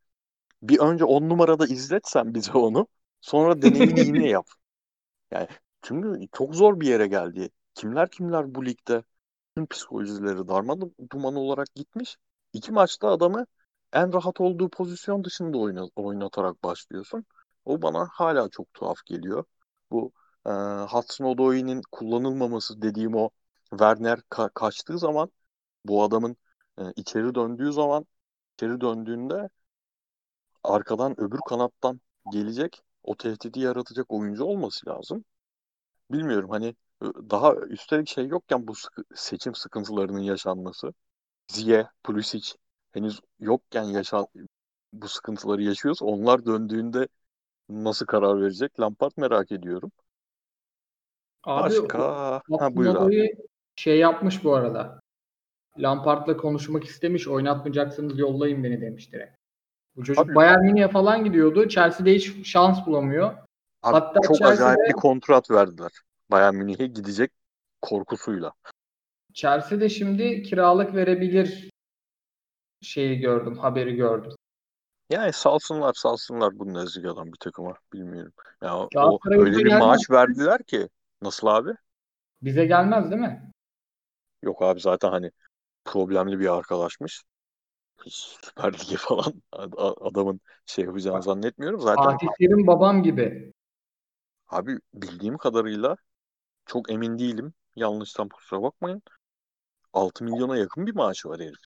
bir 0.63 0.79
önce 0.79 1.05
on 1.05 1.29
numarada 1.29 1.67
izletsen 1.67 2.36
bize 2.36 2.53
onu. 2.53 2.88
Sonra 3.21 3.63
deneyini 3.63 4.01
yine 4.05 4.29
yap. 4.29 4.47
Yani 5.31 5.47
çünkü 5.81 6.27
çok 6.33 6.55
zor 6.55 6.79
bir 6.79 6.88
yere 6.88 7.07
geldi. 7.07 7.49
Kimler 7.75 8.09
kimler 8.12 8.55
bu 8.55 8.65
ligde 8.65 9.03
tüm 9.55 9.67
psikolojileri 9.67 10.47
darmaduman 10.47 10.93
duman 11.12 11.36
olarak 11.36 11.75
gitmiş. 11.75 12.17
İki 12.53 12.71
maçta 12.71 13.09
adamı 13.09 13.45
en 13.93 14.13
rahat 14.13 14.41
olduğu 14.41 14.69
pozisyon 14.69 15.23
dışında 15.23 15.57
oyna, 15.57 15.86
oynatarak 15.95 16.63
başlıyorsun. 16.63 17.25
O 17.65 17.81
bana 17.81 18.09
hala 18.13 18.49
çok 18.49 18.73
tuhaf 18.73 19.05
geliyor. 19.05 19.45
Bu 19.91 20.12
e, 20.45 20.49
Hudson 20.89 21.25
Odoi'nin 21.25 21.81
kullanılmaması 21.91 22.81
dediğim 22.81 23.15
o 23.15 23.29
Werner 23.69 24.19
ka- 24.19 24.51
kaçtığı 24.53 24.99
zaman 24.99 25.31
bu 25.86 26.03
adamın 26.03 26.38
e, 26.79 26.83
içeri 26.95 27.36
döndüğü 27.36 27.73
zaman 27.73 28.05
içeri 28.57 28.81
döndüğünde 28.81 29.49
arkadan 30.63 31.19
öbür 31.19 31.39
kanattan 31.49 32.02
gelecek 32.32 32.82
o 33.04 33.15
tehdidi 33.15 33.60
yaratacak 33.60 34.06
oyuncu 34.12 34.43
olması 34.43 34.89
lazım. 34.89 35.26
Bilmiyorum 36.12 36.49
hani 36.49 36.76
daha 37.02 37.56
üstelik 37.56 38.10
şey 38.10 38.28
yokken 38.28 38.67
bu 38.67 38.76
sıkı, 38.76 39.04
seçim 39.15 39.56
sıkıntılarının 39.56 40.19
yaşanması. 40.19 40.93
Ziye, 41.47 41.88
Pulisic 42.04 42.56
henüz 42.91 43.19
yokken 43.39 43.84
yaşan 43.84 44.28
bu 44.93 45.08
sıkıntıları 45.08 45.63
yaşıyoruz. 45.63 46.02
Onlar 46.02 46.45
döndüğünde 46.45 47.08
nasıl 47.69 48.06
karar 48.06 48.41
verecek? 48.41 48.80
Lampard 48.80 49.12
merak 49.17 49.52
ediyorum. 49.52 49.91
Abi, 51.43 51.63
Başka? 51.63 52.41
Ha, 52.60 52.76
buyur 52.76 52.95
abi. 52.95 53.30
şey 53.76 53.99
yapmış 53.99 54.43
bu 54.43 54.54
arada. 54.54 54.99
Lampard'la 55.78 56.38
konuşmak 56.38 56.84
istemiş. 56.84 57.28
Oynatmayacaksınız 57.28 58.19
yollayın 58.19 58.63
beni 58.63 58.82
demiş 58.82 59.12
direkt. 59.12 59.42
Bu 59.95 60.03
çocuk 60.03 60.25
Abi, 60.25 60.36
Bayern 60.36 60.62
Münih'e 60.62 60.88
falan 60.88 61.23
gidiyordu. 61.23 61.67
Chelsea'de 61.67 62.13
hiç 62.13 62.47
şans 62.47 62.86
bulamıyor. 62.86 63.27
Abi, 63.29 63.43
Hatta 63.82 64.19
çok 64.21 64.38
Chelsea'de, 64.38 64.53
acayip 64.53 64.89
bir 64.89 64.93
kontrat 64.93 65.51
verdiler. 65.51 65.91
Bayern 66.32 66.56
Münih'e 66.56 66.88
gidecek 66.88 67.32
korkusuyla. 67.81 68.54
Chelsea'de 69.33 69.89
şimdi 69.89 70.44
kiralık 70.44 70.96
verebilir 70.96 71.69
şeyi 72.81 73.19
gördüm, 73.19 73.58
haberi 73.58 73.96
gördüm. 73.96 74.31
Yani 75.10 75.33
salsınlar 75.33 75.94
salsınlar 75.94 76.60
bu 76.60 76.60
Bundesliga'dan 76.60 77.27
bir 77.27 77.37
takıma 77.37 77.73
bilmiyorum. 77.94 78.33
Ya 78.62 78.77
o 78.77 79.19
öyle 79.25 79.58
bir 79.58 79.63
gelmez. 79.63 79.79
maaş 79.79 80.10
verdiler 80.12 80.63
ki. 80.63 80.89
Nasıl 81.21 81.48
abi? 81.48 81.71
Bize 82.41 82.65
gelmez 82.65 83.12
değil 83.12 83.21
mi? 83.21 83.52
Yok 84.44 84.62
abi 84.62 84.79
zaten 84.79 85.10
hani 85.10 85.31
problemli 85.85 86.39
bir 86.39 86.58
arkadaşmış. 86.58 87.23
Süper 88.08 88.73
Lig'e 88.73 88.98
falan 88.98 89.33
adamın 90.02 90.41
şey 90.65 90.85
yapacağını 90.85 91.23
zannetmiyorum. 91.23 91.79
Zaten 91.79 92.04
Fatih 92.04 92.27
Terim 92.39 92.67
babam 92.67 93.04
gibi. 93.04 93.54
Abi 94.48 94.79
bildiğim 94.94 95.37
kadarıyla 95.37 95.96
çok 96.65 96.91
emin 96.91 97.19
değilim. 97.19 97.54
Yanlıştan 97.75 98.29
kusura 98.29 98.62
bakmayın. 98.62 99.02
6 99.94 100.23
milyona 100.23 100.58
yakın 100.58 100.87
bir 100.87 100.96
maaşı 100.96 101.29
var 101.29 101.39
herif. 101.39 101.60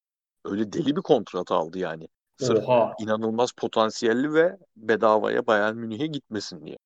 Öyle 0.45 0.73
deli 0.73 0.95
bir 0.95 1.01
kontrat 1.01 1.51
aldı 1.51 1.80
yani. 1.80 2.07
Sırf 2.38 2.69
Oha. 2.69 2.93
inanılmaz 2.99 3.51
potansiyelli 3.51 4.34
ve 4.34 4.57
bedavaya 4.75 5.47
Bayern 5.47 5.75
Münih'e 5.75 6.07
gitmesin 6.07 6.65
diye. 6.65 6.78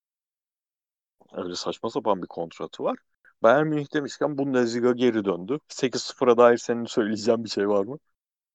Öyle 1.34 1.56
saçma 1.56 1.89
sapan 1.89 2.22
bir 2.22 2.28
kontratı 2.28 2.84
var. 2.84 2.98
Bayern 3.44 3.68
Münih 3.68 3.94
demişken 3.94 4.38
Bundesliga 4.38 4.92
geri 4.92 5.26
döndü. 5.26 5.60
8-0'a 5.68 6.38
dair 6.38 6.58
senin 6.58 6.86
söyleyeceğin 6.86 7.44
bir 7.44 7.50
şey 7.50 7.70
var 7.70 7.86
mı? 7.86 7.98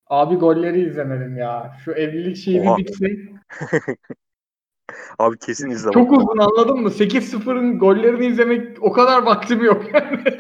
Abi 0.07 0.35
golleri 0.35 0.89
izlemedim 0.89 1.37
ya. 1.37 1.77
Şu 1.85 1.93
evlilik 1.93 2.37
şeyi 2.37 2.63
bir 2.63 2.67
Oha. 2.67 2.77
bitsin. 2.77 3.41
Abi 5.19 5.39
kesin 5.39 5.71
izle 5.71 5.91
Çok 5.91 6.13
uzun 6.13 6.39
anladın 6.39 6.81
mı? 6.81 6.91
8-0'ın 6.91 7.79
gollerini 7.79 8.27
izlemek 8.27 8.83
o 8.83 8.93
kadar 8.93 9.23
vaktim 9.23 9.65
yok 9.65 9.95
yani. 9.95 10.23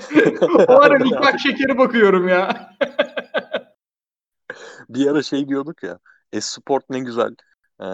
o 0.68 0.80
ara 0.80 0.98
nikah 0.98 1.38
şekeri 1.38 1.78
bakıyorum 1.78 2.28
ya. 2.28 2.76
Bir 4.88 5.06
ara 5.06 5.22
şey 5.22 5.48
diyorduk 5.48 5.82
ya. 5.82 5.98
Esport 6.32 6.90
ne 6.90 6.98
güzel. 6.98 7.36
E, 7.80 7.86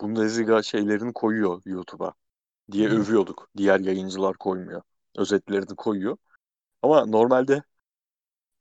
Bundesliga 0.00 0.62
şeylerini 0.62 1.12
koyuyor 1.12 1.62
YouTube'a 1.64 2.12
diye 2.72 2.88
hı. 2.88 2.96
övüyorduk. 2.96 3.48
Diğer 3.56 3.80
yayıncılar 3.80 4.36
koymuyor. 4.36 4.82
Özetlerini 5.16 5.76
koyuyor. 5.76 6.16
Ama 6.82 7.06
normalde 7.06 7.62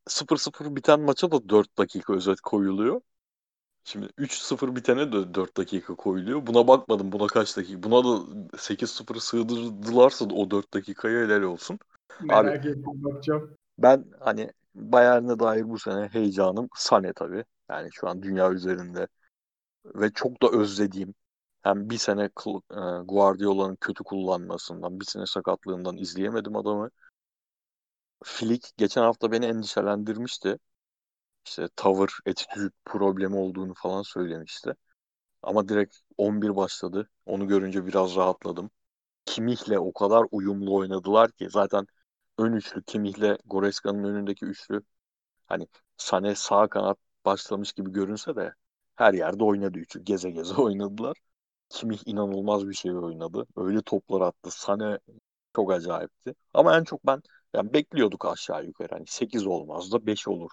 0-0 0.08 0.76
biten 0.76 1.02
maça 1.02 1.32
da 1.32 1.50
4 1.50 1.78
dakika 1.78 2.14
özet 2.14 2.42
koyuluyor. 2.42 3.02
Şimdi 3.84 4.06
3-0 4.18 4.76
bitene 4.76 5.12
de 5.12 5.34
4 5.34 5.58
dakika 5.58 5.96
koyuluyor. 5.96 6.48
Buna 6.48 6.68
bakmadım. 6.68 7.12
Buna 7.12 7.28
kaç 7.28 7.58
dakika? 7.58 7.84
Buna 7.84 8.04
da 8.04 8.58
8-0'ı 8.58 9.22
sığdırdılarsa 9.22 10.26
o 10.26 10.52
4 10.52 10.74
dakikaya 10.74 11.26
helal 11.26 11.42
olsun. 11.42 11.80
Merak 12.22 12.66
ettim 12.66 12.84
bakacağım. 12.86 13.58
Ben 13.78 14.06
hani 14.20 14.52
Bayern'e 14.76 15.40
dair 15.40 15.70
bu 15.70 15.80
sene 15.80 16.08
heyecanım 16.08 16.70
Sane 16.76 17.14
tabii. 17.14 17.44
Yani 17.70 17.90
şu 17.94 18.08
an 18.08 18.22
dünya 18.22 18.52
üzerinde 18.52 19.08
ve 19.86 20.12
çok 20.14 20.42
da 20.42 20.50
özlediğim 20.50 21.14
hem 21.62 21.90
bir 21.90 21.98
sene 21.98 22.24
e, 22.24 22.30
Guardiola'nın 23.06 23.76
kötü 23.76 24.04
kullanmasından, 24.04 25.00
bir 25.00 25.06
sene 25.06 25.26
sakatlığından 25.26 25.98
izleyemedim 25.98 26.56
adamı. 26.56 26.90
Flick 28.24 28.78
geçen 28.78 29.02
hafta 29.02 29.32
beni 29.32 29.46
endişelendirmişti. 29.46 30.60
İşte 31.46 31.70
tavır, 31.76 32.20
attitude 32.30 32.72
problemi 32.86 33.38
olduğunu 33.38 33.74
falan 33.76 34.02
söylemişti. 34.02 34.76
Ama 35.44 35.70
direkt 35.70 35.98
11 36.18 36.58
başladı. 36.58 37.10
Onu 37.26 37.48
görünce 37.50 37.88
biraz 37.88 38.18
rahatladım. 38.18 38.72
Kimih'le 39.26 39.78
o 39.80 39.94
kadar 39.94 40.26
uyumlu 40.32 40.76
oynadılar 40.76 41.32
ki 41.32 41.50
zaten 41.52 41.88
ön 42.40 42.54
üçlü 42.54 42.84
Kimih'le 42.84 43.38
Goreska'nın 43.46 44.06
önündeki 44.06 44.46
üçlü 44.46 44.84
hani 45.48 45.68
Sane 45.98 46.36
sağ 46.36 46.68
kanat 46.68 46.98
başlamış 47.26 47.74
gibi 47.74 47.92
görünse 47.92 48.36
de 48.36 48.54
her 48.96 49.14
yerde 49.14 49.44
oynadı 49.44 49.78
üçü. 49.80 50.04
Geze 50.04 50.32
geze 50.32 50.56
oynadılar. 50.62 51.18
Kimih 51.70 52.00
inanılmaz 52.06 52.68
bir 52.70 52.74
şey 52.74 52.92
oynadı. 52.98 53.46
Öyle 53.56 53.82
toplar 53.82 54.22
attı. 54.22 54.52
Sane 54.52 55.00
çok 55.56 55.72
acayipti. 55.72 56.36
Ama 56.54 56.78
en 56.78 56.84
çok 56.84 57.06
ben 57.08 57.22
yani 57.56 57.74
bekliyorduk 57.74 58.26
aşağı 58.26 58.66
yukarı. 58.66 58.90
Hani 58.92 59.08
8 59.08 59.48
olmaz 59.48 59.92
da 59.92 60.06
5 60.06 60.28
olur. 60.28 60.52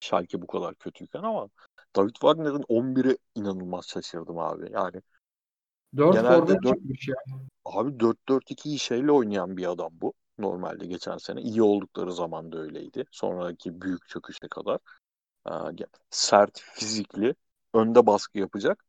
Schalke 0.00 0.42
bu 0.42 0.46
kadar 0.46 0.74
kötüyken 0.74 1.22
ama 1.22 1.48
David 1.96 2.14
Wagner'ın 2.14 2.64
11'i 2.68 3.18
inanılmaz 3.34 3.88
şaşırdım 3.88 4.38
abi. 4.38 4.72
Yani 4.72 5.02
4 5.96 6.14
Genelde 6.14 6.46
forvet 6.46 6.62
dört- 6.62 6.74
çıkmış 6.74 7.08
ya. 7.08 7.14
Abi 7.64 8.00
4-4-2'yi 8.00 8.78
şeyle 8.78 9.12
oynayan 9.12 9.56
bir 9.56 9.70
adam 9.70 9.90
bu. 9.92 10.12
Normalde 10.38 10.86
geçen 10.86 11.16
sene 11.18 11.40
iyi 11.42 11.62
oldukları 11.62 12.12
zaman 12.12 12.52
da 12.52 12.58
öyleydi. 12.58 13.04
Sonraki 13.10 13.80
büyük 13.82 14.08
çöküşe 14.08 14.48
kadar. 14.50 14.78
Ee, 15.48 15.50
sert, 16.10 16.60
fizikli, 16.60 17.34
önde 17.74 18.06
baskı 18.06 18.38
yapacak. 18.38 18.84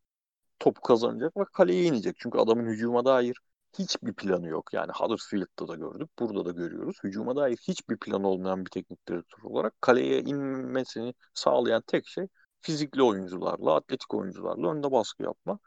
Topu 0.60 0.82
kazanacak 0.82 1.38
ve 1.38 1.46
kaleye 1.54 1.84
inecek. 1.84 2.16
Çünkü 2.20 2.38
adamın 2.38 2.66
hücuma 2.66 3.06
dair 3.06 3.38
hiçbir 3.78 4.14
planı 4.14 4.48
yok. 4.48 4.74
Yani 4.74 4.92
Huddersfield'da 4.96 5.68
da 5.68 5.76
gördük, 5.76 6.10
burada 6.20 6.46
da 6.46 6.52
görüyoruz. 6.52 6.98
Hücuma 7.04 7.36
dair 7.36 7.58
hiçbir 7.58 7.98
planı 7.98 8.28
olmayan 8.28 8.66
bir 8.66 8.70
teknik 8.72 9.08
direktör 9.08 9.44
olarak 9.44 9.82
kaleye 9.82 10.22
inmesini 10.22 11.14
sağlayan 11.34 11.82
tek 11.88 12.08
şey 12.08 12.28
fizikli 12.62 13.04
oyuncularla, 13.04 13.76
atletik 13.76 14.14
oyuncularla 14.14 14.72
önde 14.72 14.92
baskı 14.92 15.24
yapma. 15.24 15.60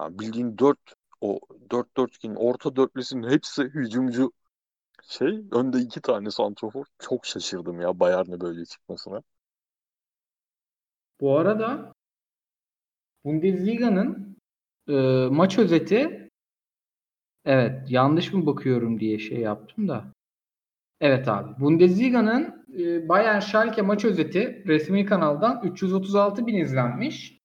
Yani 0.00 0.18
bildiğin 0.18 0.58
4 0.58 0.78
o 1.20 1.40
4-4-2'nin 1.70 2.34
orta 2.34 2.76
dörtlüsünün 2.76 3.30
hepsi 3.30 3.62
hücumcu 3.62 4.32
şey. 5.02 5.44
Önde 5.52 5.78
iki 5.78 6.00
tane 6.00 6.30
santrofor. 6.30 6.86
Çok 6.98 7.26
şaşırdım 7.26 7.80
ya 7.80 8.00
Bayern'e 8.00 8.40
böyle 8.40 8.64
çıkmasına. 8.64 9.22
Bu 11.20 11.38
arada 11.38 11.94
Bundesliga'nın 13.24 14.36
e, 14.88 14.92
maç 15.30 15.58
özeti 15.58 16.21
evet 17.44 17.90
yanlış 17.90 18.32
mı 18.32 18.46
bakıyorum 18.46 19.00
diye 19.00 19.18
şey 19.18 19.38
yaptım 19.38 19.88
da. 19.88 20.04
Evet 21.00 21.28
abi. 21.28 21.60
Bundesliga'nın 21.60 22.66
e, 22.78 23.08
Bayern 23.08 23.40
Schalke 23.40 23.82
maç 23.82 24.04
özeti 24.04 24.64
resmi 24.66 25.06
kanaldan 25.06 25.60
336 25.64 26.46
bin 26.46 26.54
izlenmiş. 26.54 27.38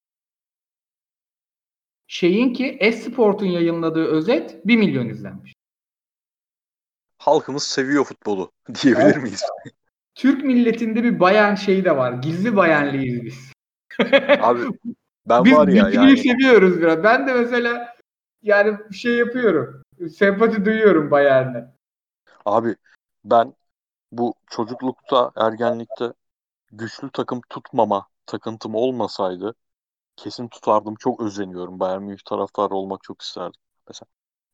Şeyinki 2.07 2.77
Esport'un 2.79 3.45
yayınladığı 3.45 4.05
özet 4.05 4.65
1 4.65 4.77
milyon 4.77 5.09
izlenmiş. 5.09 5.53
Halkımız 7.17 7.63
seviyor 7.63 8.03
futbolu 8.05 8.51
diyebilir 8.83 9.03
Evet. 9.03 9.23
miyiz? 9.23 9.43
Türk 10.15 10.43
milletinde 10.43 11.03
bir 11.03 11.19
Bayern 11.19 11.55
şeyi 11.55 11.85
de 11.85 11.97
var. 11.97 12.13
Gizli 12.13 12.55
Bayernliyiz 12.55 13.23
biz. 13.23 13.51
Abi 14.39 14.59
ben 15.29 15.45
Biz 15.45 15.53
var 15.53 15.67
ya 15.67 15.89
yani 15.89 16.17
seviyoruz 16.17 16.81
biraz. 16.81 17.03
Ben 17.03 17.27
de 17.27 17.33
mesela 17.33 17.95
yani 18.41 18.93
şey 18.93 19.17
yapıyorum. 19.17 19.83
Sempati 20.17 20.65
duyuyorum 20.65 21.11
Bayern'e. 21.11 21.73
abi 22.45 22.75
ben 23.25 23.53
bu 24.11 24.35
çocuklukta 24.47 25.31
ergenlikte 25.35 26.13
güçlü 26.71 27.11
takım 27.11 27.41
tutmama 27.49 28.07
takıntım 28.25 28.75
olmasaydı 28.75 29.55
kesin 30.17 30.47
tutardım. 30.47 30.95
Çok 30.95 31.21
özeniyorum. 31.21 31.79
Bayern 31.79 32.03
Münih 32.03 32.19
taraftarı 32.25 32.75
olmak 32.75 33.03
çok 33.03 33.21
isterdim. 33.21 33.61
Mesela 33.89 34.07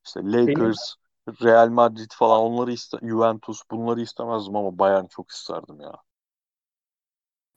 işte 0.05 0.21
Lakers, 0.33 0.95
Real 1.43 1.69
Madrid 1.69 2.11
falan 2.13 2.41
onları 2.41 2.71
iste 2.73 2.97
Juventus 3.03 3.61
bunları 3.71 4.01
istemezdim 4.01 4.55
ama 4.55 4.79
Bayern 4.79 5.05
çok 5.07 5.31
isterdim 5.31 5.81
ya. 5.81 5.93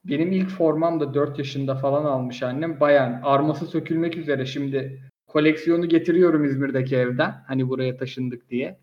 Benim 0.04 0.32
ilk 0.32 0.50
formam 0.50 1.00
da 1.00 1.14
4 1.14 1.38
yaşında 1.38 1.76
falan 1.76 2.04
almış 2.04 2.42
annem. 2.42 2.80
Bayern. 2.80 3.22
Arması 3.22 3.66
sökülmek 3.66 4.16
üzere 4.16 4.46
şimdi. 4.46 5.10
Koleksiyonu 5.26 5.88
getiriyorum 5.88 6.44
İzmir'deki 6.44 6.96
evden. 6.96 7.44
Hani 7.48 7.68
buraya 7.68 7.96
taşındık 7.96 8.50
diye. 8.50 8.78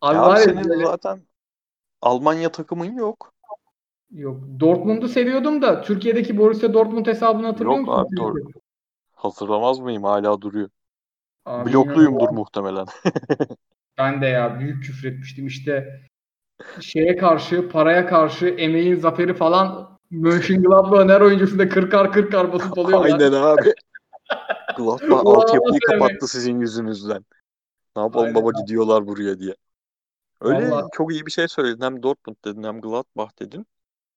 Abi 0.00 0.14
Ya 0.16 0.22
var 0.22 0.36
senin 0.36 0.68
böyle- 0.68 0.84
zaten 0.86 1.20
Almanya 2.02 2.52
takımın 2.52 2.92
yok. 2.96 3.32
yok. 4.10 4.40
Dortmund'u 4.60 5.08
seviyordum 5.08 5.62
da 5.62 5.82
Türkiye'deki 5.82 6.38
Borussia 6.38 6.74
Dortmund 6.74 7.06
hesabını 7.06 7.46
hatırlıyor 7.46 7.78
Yok 7.78 7.88
musun? 7.88 8.00
abi, 8.02 8.16
doğru. 8.16 8.34
Hatırlamaz 9.14 9.78
mıyım? 9.78 10.04
Hala 10.04 10.40
duruyor. 10.40 10.68
Abi 11.44 11.72
Blokluyumdur 11.72 12.28
muhtemelen. 12.28 12.86
Ben 13.98 14.22
de 14.22 14.26
ya 14.26 14.58
büyük 14.60 14.82
küfretmiştim 14.84 15.46
işte 15.46 16.00
şeye 16.80 17.16
karşı, 17.16 17.68
paraya 17.68 18.06
karşı 18.06 18.46
emeğin 18.46 18.96
zaferi 18.96 19.34
falan 19.34 19.98
Mönchengladbach'ın 20.10 21.08
her 21.08 21.20
oyuncusu 21.20 21.58
da 21.58 21.68
40'ar 21.68 22.12
40'ar 22.12 22.52
basıp 22.52 22.78
alıyorlar. 22.78 23.10
Aynen 23.10 23.32
abi. 23.32 23.74
Gladbach 24.78 25.26
altyapıyı 25.26 25.80
kapattı 25.80 26.28
sizin 26.28 26.60
yüzünüzden. 26.60 27.24
Ne 27.96 28.02
yapalım 28.02 28.26
Aynen 28.26 28.34
baba 28.34 28.60
gidiyorlar 28.60 29.06
buraya 29.06 29.38
diye. 29.38 29.54
Öyle 30.40 30.70
Vallahi. 30.70 30.88
çok 30.92 31.12
iyi 31.12 31.26
bir 31.26 31.30
şey 31.30 31.48
söyledin. 31.48 31.82
Hem 31.82 32.02
Dortmund 32.02 32.36
dedin 32.44 32.62
hem 32.62 32.80
Gladbach 32.80 33.38
dedin. 33.38 33.66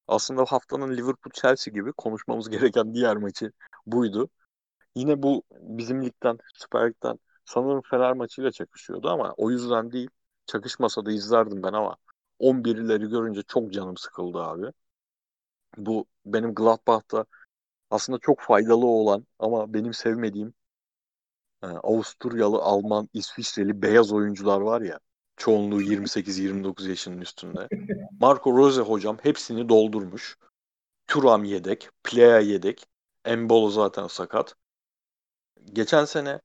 Aslında 0.08 0.46
haftanın 0.48 0.98
Liverpool-Chelsea 0.98 1.74
gibi 1.74 1.94
konuşmamız 1.94 2.50
gereken 2.50 2.94
diğer 2.94 3.18
maçı 3.18 3.52
buydu. 3.86 4.30
Yine 4.96 5.24
bu 5.24 5.44
bizim 5.52 6.06
ligden, 6.06 6.38
Süper 6.54 6.90
Lig'den 6.90 7.20
sanırım 7.46 7.82
Fener 7.82 8.14
maçıyla 8.14 8.52
çakışıyordu 8.52 9.10
ama 9.10 9.34
o 9.38 9.52
yüzden 9.52 9.92
değil. 9.92 10.10
Çakışmasa 10.46 11.06
da 11.06 11.12
izlerdim 11.12 11.64
ben 11.64 11.74
ama 11.74 11.96
11'leri 12.40 13.10
görünce 13.10 13.42
çok 13.44 13.74
canım 13.74 13.98
sıkıldı 13.98 14.38
abi. 14.38 14.66
Bu 15.78 16.06
benim 16.26 16.56
Gladbach'ta 16.56 17.26
aslında 17.92 18.20
çok 18.20 18.40
faydalı 18.42 18.86
olan 18.86 19.26
ama 19.40 19.74
benim 19.74 19.94
sevmediğim 19.94 20.54
e, 21.64 21.68
Avusturyalı, 21.68 22.58
Alman, 22.58 23.10
İsviçreli 23.14 23.82
beyaz 23.82 24.12
oyuncular 24.14 24.62
var 24.62 24.82
ya. 24.82 25.00
Çoğunluğu 25.38 25.82
28-29 25.82 26.88
yaşının 26.88 27.22
üstünde. 27.22 27.70
Marco 28.20 28.58
Rose 28.58 28.82
hocam 28.82 29.18
hepsini 29.24 29.70
doldurmuş. 29.70 30.38
Thuram 31.08 31.44
yedek, 31.44 31.90
Plea 32.04 32.40
yedek. 32.40 32.86
Embolo 33.26 33.70
zaten 33.70 34.08
sakat. 34.08 34.56
Geçen 35.74 36.06
sene 36.06 36.42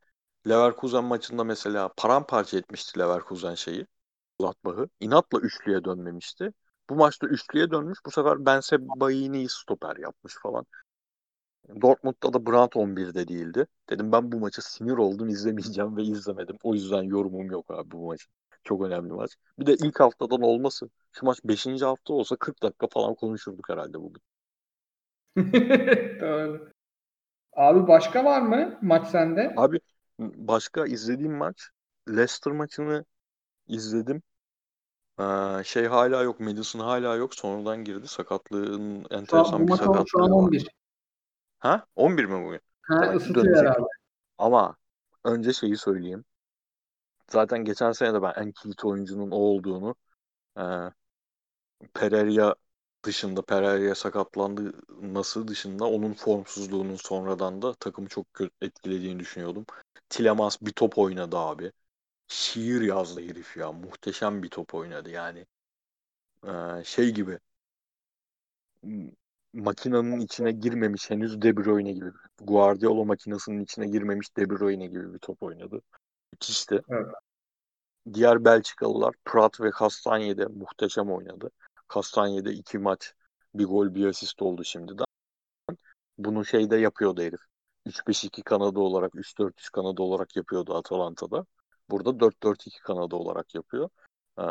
Leverkusen 0.49 1.05
maçında 1.05 1.45
mesela 1.45 1.91
paramparça 1.97 2.59
etmişti 2.59 2.99
Leverkusen 2.99 3.55
şeyi. 3.55 3.87
Gladbach'ı. 4.41 4.89
İnatla 5.01 5.41
üçlüye 5.41 5.85
dönmemişti. 5.85 6.53
Bu 6.91 6.97
maçta 6.97 7.27
üçlüye 7.27 7.71
dönmüş. 7.71 7.99
Bu 8.07 8.11
sefer 8.11 8.47
Bense 8.47 8.77
Bayini'yi 8.81 9.49
stoper 9.49 9.97
yapmış 9.97 10.35
falan. 10.43 10.67
Dortmund'da 11.83 12.33
da 12.33 12.47
Brandt 12.47 12.77
11'de 12.77 13.29
değildi. 13.29 13.67
Dedim 13.91 14.13
ben 14.13 14.33
bu 14.33 14.41
maça 14.41 14.63
sinir 14.63 14.93
oldum 14.93 15.29
izlemeyeceğim 15.29 15.97
ve 15.97 16.03
izlemedim. 16.03 16.57
O 16.63 16.75
yüzden 16.75 17.03
yorumum 17.03 17.51
yok 17.51 17.71
abi 17.71 17.91
bu 17.91 18.07
maçın. 18.07 18.33
Çok 18.65 18.83
önemli 18.83 19.13
maç. 19.13 19.31
Bir 19.59 19.67
de 19.67 19.75
ilk 19.75 20.01
haftadan 20.01 20.43
olması. 20.43 20.91
Şu 21.13 21.27
maç 21.27 21.39
5. 21.45 21.83
hafta 21.83 22.13
olsa 22.15 22.37
40 22.37 22.63
dakika 22.63 22.87
falan 22.87 23.15
konuşurduk 23.15 23.69
herhalde 23.69 24.01
bugün. 24.01 24.23
Doğru. 26.21 26.73
Abi 27.53 27.89
başka 27.89 28.25
var 28.25 28.43
mı 28.43 28.79
maç 28.83 29.07
sende? 29.09 29.55
Abi 29.57 29.81
başka 30.19 30.87
izlediğim 30.87 31.37
maç 31.37 31.71
Leicester 32.09 32.53
maçını 32.53 33.05
izledim. 33.69 34.23
Ee, 35.21 35.25
şey 35.65 35.87
hala 35.87 36.23
yok. 36.23 36.41
Madison 36.41 36.81
hala 36.81 37.17
yok. 37.17 37.35
Sonradan 37.35 37.85
girdi. 37.85 38.09
Sakatlığın 38.09 39.07
enteresan 39.11 39.69
bir 39.69 39.69
maç 39.69 39.81
on- 39.81 40.05
şu 40.05 40.23
an 40.23 40.31
sakatlığı 40.31 40.31
var. 40.31 40.31
11. 40.31 40.69
Ha? 41.67 41.87
11 41.97 42.25
mi 42.25 42.45
bugün? 42.45 42.61
Ha, 42.83 43.15
ısıtıyor 43.15 43.57
herhalde. 43.57 43.87
Ama 44.39 44.77
önce 45.25 45.53
şeyi 45.53 45.77
söyleyeyim. 45.77 46.25
Zaten 47.31 47.65
geçen 47.65 47.93
sene 47.93 48.15
de 48.15 48.23
ben 48.23 48.33
en 48.37 48.53
kilit 48.53 48.85
oyuncunun 48.85 49.31
o 49.31 49.37
olduğunu 49.37 49.95
e, 50.59 50.63
Pereira 51.95 52.55
dışında 53.05 53.43
Pereira 53.43 53.95
sakatlanması 53.95 55.49
dışında 55.49 55.85
onun 55.85 56.13
formsuzluğunun 56.13 56.97
sonradan 56.97 57.63
da 57.63 57.75
takımı 57.75 58.09
çok 58.09 58.27
etkilediğini 58.61 59.21
düşünüyordum. 59.21 59.67
Tilemans 60.09 60.59
bir 60.63 60.73
top 60.73 60.99
oynadı 60.99 61.37
abi. 61.39 61.73
Şiir 62.29 62.81
yazdı 62.81 63.21
herif 63.21 63.57
ya. 63.57 63.73
Muhteşem 63.73 64.43
bir 64.43 64.49
top 64.49 64.75
oynadı 64.75 65.11
yani. 65.11 65.47
Ee, 66.47 66.85
şey 66.85 67.15
gibi 67.15 67.39
m- 69.57 69.63
makinenin 69.63 70.21
içine 70.21 70.53
girmemiş 70.53 71.11
henüz 71.11 71.43
De 71.43 71.57
Bruyne 71.57 71.93
gibi. 71.93 72.11
Guardiola 72.41 73.05
makinesinin 73.05 73.65
içine 73.65 73.87
girmemiş 73.87 74.37
De 74.37 74.51
Bruyne 74.51 74.87
gibi 74.87 75.15
bir 75.15 75.19
top 75.19 75.43
oynadı. 75.43 75.83
Müthişti. 76.33 76.83
Evet. 76.89 77.07
Diğer 78.15 78.45
Belçikalılar 78.45 79.15
Prat 79.25 79.61
ve 79.61 79.71
Castanye'de 79.79 80.47
muhteşem 80.47 81.11
oynadı. 81.11 81.51
Castanye'de 81.95 82.53
iki 82.53 82.79
maç 82.79 83.15
bir 83.55 83.65
gol 83.65 83.95
bir 83.95 84.07
asist 84.07 84.43
oldu 84.43 84.65
şimdiden. 84.65 85.07
Bunu 86.19 86.45
şeyde 86.45 86.77
yapıyordu 86.77 87.23
herif. 87.23 87.41
3-5-2 87.87 88.43
kanadı 88.43 88.81
olarak 88.81 89.15
3-4-3 89.15 89.71
kanadı 89.71 90.03
olarak 90.03 90.37
yapıyordu 90.37 90.75
Atalanta'da. 90.75 91.47
Burada 91.91 92.21
4-4-2 92.21 92.81
kanadı 92.81 93.17
olarak 93.17 93.55
yapıyor. 93.55 93.89
Ee, 94.41 94.43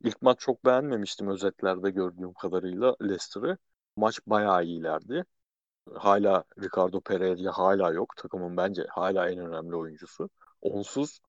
ilk 0.00 0.22
maç 0.22 0.38
çok 0.38 0.64
beğenmemiştim 0.64 1.28
özetlerde 1.28 1.90
gördüğüm 1.90 2.32
kadarıyla 2.32 2.96
Leicester'ı. 3.02 3.58
Maç 3.96 4.20
bayağı 4.26 4.64
iyilerdi. 4.64 5.24
Hala 5.94 6.44
Ricardo 6.62 7.00
Pereira 7.02 7.52
hala 7.52 7.92
yok. 7.92 8.16
Takımın 8.16 8.56
bence 8.56 8.86
hala 8.90 9.30
en 9.30 9.38
önemli 9.38 9.76
oyuncusu. 9.76 10.30
Onsuz 10.62 11.20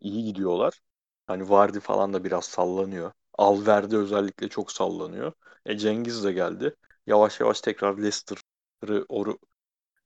iyi 0.00 0.24
gidiyorlar. 0.24 0.80
Hani 1.26 1.50
Vardy 1.50 1.80
falan 1.80 2.14
da 2.14 2.24
biraz 2.24 2.44
sallanıyor. 2.44 3.12
Alverde 3.38 3.96
özellikle 3.96 4.48
çok 4.48 4.72
sallanıyor. 4.72 5.32
E 5.66 5.78
Cengiz 5.78 6.24
de 6.24 6.32
geldi. 6.32 6.76
Yavaş 7.06 7.40
yavaş 7.40 7.60
tekrar 7.60 7.98
Leicester'ı 7.98 9.06
oru 9.08 9.38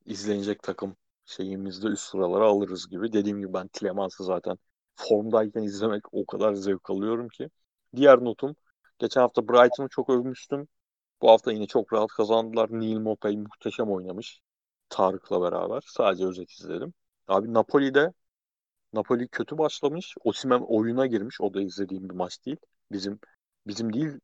izlenecek 0.04 0.62
takım 0.62 0.96
şeyimizde 1.26 1.86
üst 1.88 2.02
sıralara 2.04 2.44
alırız 2.46 2.88
gibi. 2.88 3.12
Dediğim 3.12 3.38
gibi 3.40 3.52
ben 3.52 3.68
Tillemans'ı 3.68 4.24
zaten 4.24 4.58
formdayken 4.96 5.62
izlemek 5.62 6.02
o 6.14 6.26
kadar 6.26 6.54
zevk 6.54 6.90
alıyorum 6.90 7.28
ki. 7.28 7.50
Diğer 7.96 8.24
notum 8.24 8.56
geçen 8.98 9.20
hafta 9.20 9.48
Brighton'ı 9.48 9.88
çok 9.88 10.10
övmüştüm. 10.10 10.68
Bu 11.22 11.30
hafta 11.30 11.52
yine 11.52 11.66
çok 11.66 11.92
rahat 11.92 12.08
kazandılar. 12.10 12.68
Neil 12.72 12.98
Maupay 12.98 13.36
muhteşem 13.36 13.90
oynamış. 13.90 14.40
Tarık'la 14.88 15.42
beraber. 15.42 15.82
Sadece 15.86 16.26
özet 16.26 16.50
izledim. 16.50 16.94
Abi 17.28 17.54
Napoli'de 17.54 18.12
Napoli 18.92 19.28
kötü 19.28 19.58
başlamış. 19.58 20.14
Osimhen 20.24 20.60
oyuna 20.68 21.06
girmiş. 21.06 21.40
O 21.40 21.54
da 21.54 21.60
izlediğim 21.60 22.08
bir 22.08 22.14
maç 22.14 22.46
değil. 22.46 22.56
Bizim 22.92 23.20
bizim 23.66 23.92
değil 23.92 24.20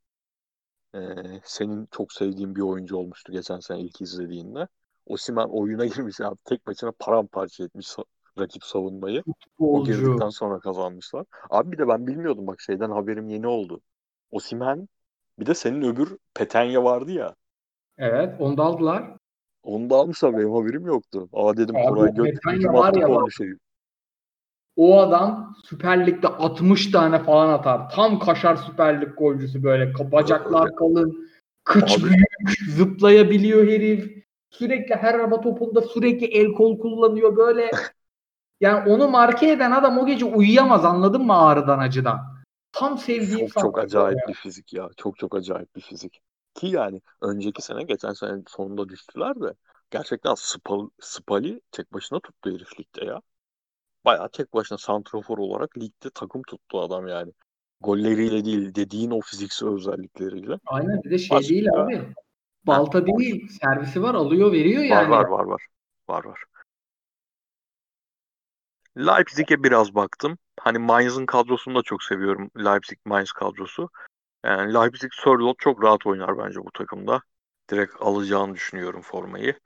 e, 0.95 1.01
senin 1.45 1.88
çok 1.90 2.12
sevdiğin 2.12 2.57
bir 2.57 2.61
oyuncu 2.61 2.97
olmuştu 2.97 3.32
geçen 3.32 3.61
sene 3.61 3.80
ilk 3.80 4.01
izlediğinde. 4.01 4.68
Osimhen 5.07 5.49
oyuna 5.49 5.86
girmiş 5.86 6.20
abi. 6.20 6.36
Tek 6.45 6.66
başına 6.66 6.93
paramparça 6.99 7.64
etmiş 7.64 7.97
rakip 8.38 8.64
savunmayı. 8.64 9.22
O 9.26 9.32
Futbolcu. 9.45 9.93
girdikten 10.03 10.28
sonra 10.28 10.59
kazanmışlar. 10.59 11.26
Abi 11.51 11.72
bir 11.72 11.78
de 11.78 11.88
ben 11.88 12.07
bilmiyordum 12.07 12.47
bak 12.47 12.61
şeyden 12.61 12.90
haberim 12.90 13.28
yeni 13.28 13.47
oldu. 13.47 13.80
Osimhen 14.30 14.88
bir 15.38 15.46
de 15.46 15.54
senin 15.54 15.82
öbür 15.82 16.16
Petenya 16.34 16.84
vardı 16.84 17.12
ya. 17.12 17.34
Evet 17.98 18.34
onu 18.38 18.56
da 18.56 18.62
aldılar. 18.62 19.04
Onu 19.62 19.90
da 19.90 19.94
almışlar 19.96 20.32
benim 20.36 20.52
haberim 20.52 20.86
yoktu. 20.86 21.28
Aa 21.32 21.56
dedim 21.56 21.76
Abi 21.76 21.86
Koray 21.88 22.10
o 22.10 22.14
Gök 22.14 22.26
Petenya 22.26 22.56
hücum 22.58 22.74
var 22.74 22.94
ya 22.94 23.10
bak. 23.10 23.28
herif. 23.40 23.58
O 24.76 25.00
adam 25.00 25.54
Süper 25.64 26.06
Lig'de 26.06 26.28
60 26.28 26.90
tane 26.90 27.18
falan 27.18 27.48
atar. 27.48 27.90
Tam 27.90 28.18
kaşar 28.18 28.56
Süper 28.56 29.00
Lig 29.00 29.08
golcüsü 29.18 29.62
böyle. 29.62 30.12
Bacaklar 30.12 30.76
kalın. 30.76 31.28
Kıç 31.64 31.98
Abi- 31.98 32.04
büyük. 32.04 32.58
Zıplayabiliyor 32.76 33.66
herif. 33.68 34.24
Sürekli 34.50 34.94
her 34.94 35.14
araba 35.14 35.40
topunda 35.40 35.82
sürekli 35.82 36.26
el 36.26 36.52
kol 36.52 36.78
kullanıyor 36.78 37.36
böyle. 37.36 37.70
Yani 38.60 38.90
onu 38.92 39.08
marke 39.08 39.50
eden 39.50 39.70
adam 39.70 39.98
o 39.98 40.06
gece 40.06 40.24
uyuyamaz 40.24 40.84
anladın 40.84 41.26
mı 41.26 41.36
ağrıdan 41.38 41.78
acıdan. 41.78 42.20
Tam 42.72 42.98
sevdiğim 42.98 43.46
Çok 43.48 43.62
çok 43.62 43.78
acayip 43.78 44.18
ya. 44.18 44.28
bir 44.28 44.34
fizik 44.34 44.72
ya. 44.72 44.88
Çok 44.96 45.18
çok 45.18 45.34
acayip 45.36 45.76
bir 45.76 45.80
fizik. 45.80 46.20
Ki 46.54 46.66
yani 46.66 47.00
önceki 47.20 47.62
sene 47.62 47.82
geçen 47.82 48.12
sene 48.12 48.42
sonunda 48.48 48.88
düştüler 48.88 49.40
de 49.40 49.54
gerçekten 49.90 50.34
Spal, 50.34 50.88
Spali 51.00 51.60
tek 51.72 51.92
başına 51.92 52.20
tuttu 52.20 52.50
herif 52.50 52.80
ligde 52.80 53.04
ya. 53.04 53.20
Bayağı 54.04 54.28
tek 54.30 54.54
başına 54.54 54.78
santrafor 54.78 55.38
olarak 55.38 55.78
ligde 55.78 56.10
takım 56.14 56.42
tuttu 56.42 56.80
adam 56.80 57.06
yani. 57.08 57.32
Golleriyle 57.80 58.44
değil 58.44 58.74
dediğin 58.74 59.10
o 59.10 59.20
fiziksel 59.20 59.68
özellikleriyle. 59.68 60.58
Aynen 60.66 61.02
bir 61.04 61.10
de 61.10 61.18
şey 61.18 61.36
Başka- 61.36 61.48
değil 61.48 61.68
abi. 61.74 62.14
Balta 62.66 63.06
değil. 63.06 63.48
Servisi 63.48 64.02
var 64.02 64.14
alıyor 64.14 64.52
veriyor 64.52 64.82
Var 64.82 64.86
yani. 64.88 65.10
var 65.10 65.24
var 65.24 65.44
var. 65.44 65.66
Var 66.08 66.24
var. 66.24 66.44
Leipzig'e 68.96 69.62
biraz 69.62 69.94
baktım. 69.94 70.38
Hani 70.61 70.78
Mainz'ın 70.78 71.26
kadrosunu 71.26 71.74
da 71.78 71.82
çok 71.82 72.03
seviyorum. 72.03 72.50
Leipzig-Mainz 72.57 73.32
kadrosu. 73.32 73.90
Yani 74.44 74.74
Leipzig 74.74 75.12
Sörloth 75.14 75.59
çok 75.59 75.84
rahat 75.84 76.07
oynar 76.07 76.38
bence 76.38 76.61
bu 76.61 76.70
takımda. 76.72 77.22
Direkt 77.70 77.94
alacağını 78.00 78.55
düşünüyorum 78.55 79.03
formayı. 79.03 79.61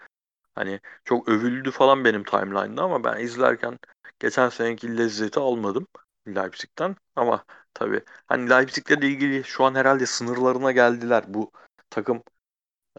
Hani 0.55 0.81
çok 1.05 1.29
övüldü 1.29 1.71
falan 1.71 2.05
benim 2.05 2.25
timeline'da 2.25 2.83
ama 2.83 3.05
ben 3.05 3.21
izlerken 3.21 3.79
geçen 4.21 4.49
seneki 4.49 4.99
lezzeti 4.99 5.41
almadım 5.41 5.87
Leipzig'ten. 6.29 6.97
Ama 7.17 7.45
tabii 7.75 8.01
hani 8.27 8.51
Leipzig'le 8.51 9.03
ilgili 9.05 9.45
şu 9.45 9.65
an 9.65 9.75
herhalde 9.75 10.07
sınırlarına 10.07 10.73
geldiler. 10.73 11.25
Bu 11.29 11.53
takım 11.91 12.23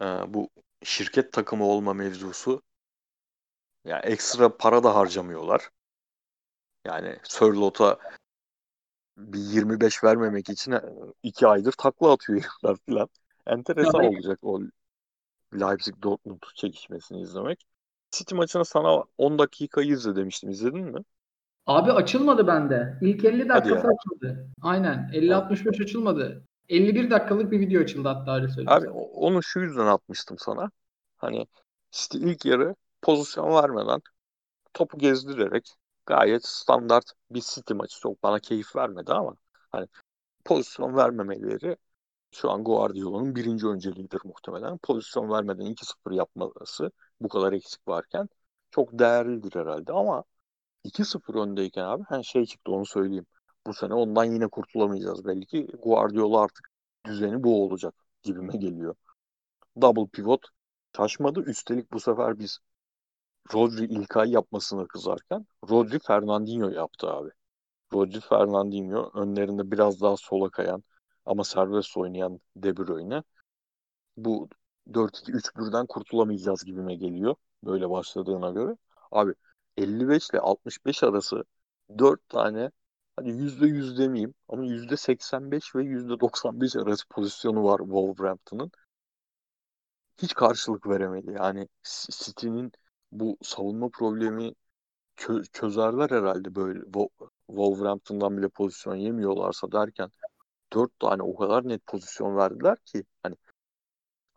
e, 0.02 0.04
bu 0.04 0.50
şirket 0.84 1.32
takımı 1.32 1.64
olma 1.64 1.94
mevzusu. 1.94 2.62
Yani 3.84 4.06
ekstra 4.06 4.56
para 4.56 4.82
da 4.84 4.94
harcamıyorlar. 4.94 5.70
Yani 6.84 7.16
Sörloth'a 7.22 7.98
bir 9.16 9.38
25 9.38 10.04
vermemek 10.04 10.48
için 10.48 10.72
e, 10.72 10.82
iki 11.22 11.46
aydır 11.46 11.72
takla 11.72 12.12
atıyor 12.12 12.40
herifler 12.40 12.76
falan. 12.88 13.08
Enteresan 13.46 14.04
Evet. 14.04 14.14
olacak 14.14 14.38
o 14.42 14.60
Leipzig-Dortmund 15.54 16.54
çekişmesini 16.54 17.20
izlemek. 17.22 17.66
City 18.10 18.34
maçını 18.34 18.64
sana 18.64 19.04
10 19.18 19.38
dakikayı 19.38 19.88
izle 19.88 20.16
demiştim. 20.16 20.50
İzledin 20.50 20.84
mi? 20.84 21.00
Abi 21.66 21.92
açılmadı 21.92 22.46
bende. 22.46 22.98
İlk 23.02 23.24
50 23.24 23.48
Hadi 23.48 23.48
dakikası 23.48 23.88
açıldı. 23.88 24.48
Aynen. 24.62 25.10
50-65 25.12 25.80
açılmadı. 25.80 26.44
51 26.68 27.10
dakikalık 27.10 27.50
bir 27.52 27.60
video 27.60 27.82
açıldı 27.82 28.08
hatta 28.08 28.34
öyle 28.34 28.48
söyleyeyim. 28.48 28.70
Abi 28.72 28.86
sana. 28.86 28.94
onu 28.94 29.42
şu 29.42 29.60
yüzden 29.60 29.86
atmıştım 29.86 30.36
sana. 30.38 30.70
Hani 31.16 31.46
City 31.90 32.18
ilk 32.18 32.44
yarı 32.44 32.74
pozisyon 33.02 33.54
vermeden 33.54 34.00
topu 34.74 34.98
gezdirerek 34.98 35.74
gayet 36.08 36.46
standart 36.46 37.12
bir 37.30 37.40
City 37.40 37.74
maçı 37.74 38.00
çok 38.00 38.22
bana 38.22 38.38
keyif 38.40 38.76
vermedi 38.76 39.12
ama 39.12 39.36
hani 39.70 39.86
pozisyon 40.44 40.96
vermemeleri 40.96 41.76
şu 42.32 42.50
an 42.50 42.64
Guardiola'nın 42.64 43.36
birinci 43.36 43.66
önceliğidir 43.66 44.20
muhtemelen. 44.24 44.78
Pozisyon 44.78 45.30
vermeden 45.30 45.66
2-0 45.66 46.12
yapması 46.12 46.92
bu 47.20 47.28
kadar 47.28 47.52
eksik 47.52 47.88
varken 47.88 48.28
çok 48.70 48.98
değerlidir 48.98 49.54
herhalde 49.60 49.92
ama 49.92 50.24
2-0 50.84 51.34
öndeyken 51.34 51.84
abi 51.84 52.04
her 52.08 52.22
şey 52.22 52.46
çıktı 52.46 52.72
onu 52.72 52.86
söyleyeyim. 52.86 53.26
Bu 53.66 53.74
sene 53.74 53.94
ondan 53.94 54.24
yine 54.24 54.48
kurtulamayacağız 54.48 55.24
belli 55.26 55.46
ki. 55.46 55.66
Guardiola 55.82 56.40
artık 56.40 56.68
düzeni 57.06 57.42
bu 57.44 57.64
olacak 57.64 57.94
gibime 58.22 58.56
geliyor. 58.56 58.94
Double 59.80 60.06
pivot 60.12 60.46
taşmadı. 60.92 61.40
Üstelik 61.40 61.92
bu 61.92 62.00
sefer 62.00 62.38
biz 62.38 62.58
Rodri 63.54 63.84
İlkay 63.84 64.30
yapmasına 64.30 64.86
kızarken 64.86 65.46
Rodri 65.70 65.98
Fernandinho 65.98 66.68
yaptı 66.68 67.06
abi. 67.10 67.30
Rodri 67.92 68.20
Fernandinho 68.20 69.10
önlerinde 69.14 69.70
biraz 69.70 70.00
daha 70.00 70.16
sola 70.16 70.50
kayan 70.50 70.82
ama 71.26 71.44
serbest 71.44 71.96
oynayan 71.96 72.40
De 72.56 72.76
Bruyne. 72.76 73.22
Bu 74.16 74.48
4-2-3-1'den 74.94 75.86
kurtulamayacağız 75.86 76.64
gibime 76.64 76.94
geliyor. 76.94 77.34
Böyle 77.64 77.90
başladığına 77.90 78.50
göre. 78.50 78.76
Abi 79.12 79.34
55 79.76 80.30
ile 80.30 80.40
65 80.40 81.02
arası 81.02 81.44
4 81.98 82.28
tane 82.28 82.70
Hadi 83.18 83.30
%100 83.30 83.98
demeyeyim 83.98 84.34
ama 84.48 84.64
%85 84.64 85.74
ve 85.74 85.84
%95 85.84 86.76
arası 86.76 87.08
pozisyonu 87.08 87.64
var 87.64 87.78
Wolverhampton'ın. 87.78 88.70
Hiç 90.22 90.34
karşılık 90.34 90.86
veremedi. 90.88 91.32
Yani 91.32 91.68
City'nin 92.10 92.72
bu 93.12 93.38
savunma 93.42 93.88
problemi 93.88 94.52
çö- 95.18 95.44
çözerler 95.52 96.10
herhalde 96.10 96.54
böyle 96.54 96.80
Wolverhampton'dan 97.48 98.38
bile 98.38 98.48
pozisyon 98.48 98.96
yemiyorlarsa 98.96 99.72
derken 99.72 100.10
dört 100.74 101.00
tane 101.00 101.22
o 101.22 101.36
kadar 101.36 101.68
net 101.68 101.86
pozisyon 101.86 102.36
verdiler 102.36 102.78
ki 102.86 103.04
hani 103.22 103.36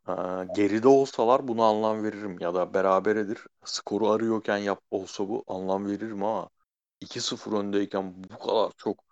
e, 0.08 0.14
geride 0.56 0.88
olsalar 0.88 1.48
buna 1.48 1.66
anlam 1.66 2.04
veririm 2.04 2.38
ya 2.40 2.54
da 2.56 2.74
beraberedir. 2.74 3.40
Skoru 3.66 4.10
arıyorken 4.10 4.58
yap 4.58 4.82
olsa 4.92 5.30
bu 5.30 5.44
anlam 5.48 5.86
veririm 5.88 6.24
ama 6.24 6.50
2-0 7.02 7.52
öndeyken 7.54 8.24
bu 8.24 8.38
kadar 8.40 8.72
çok 8.78 9.04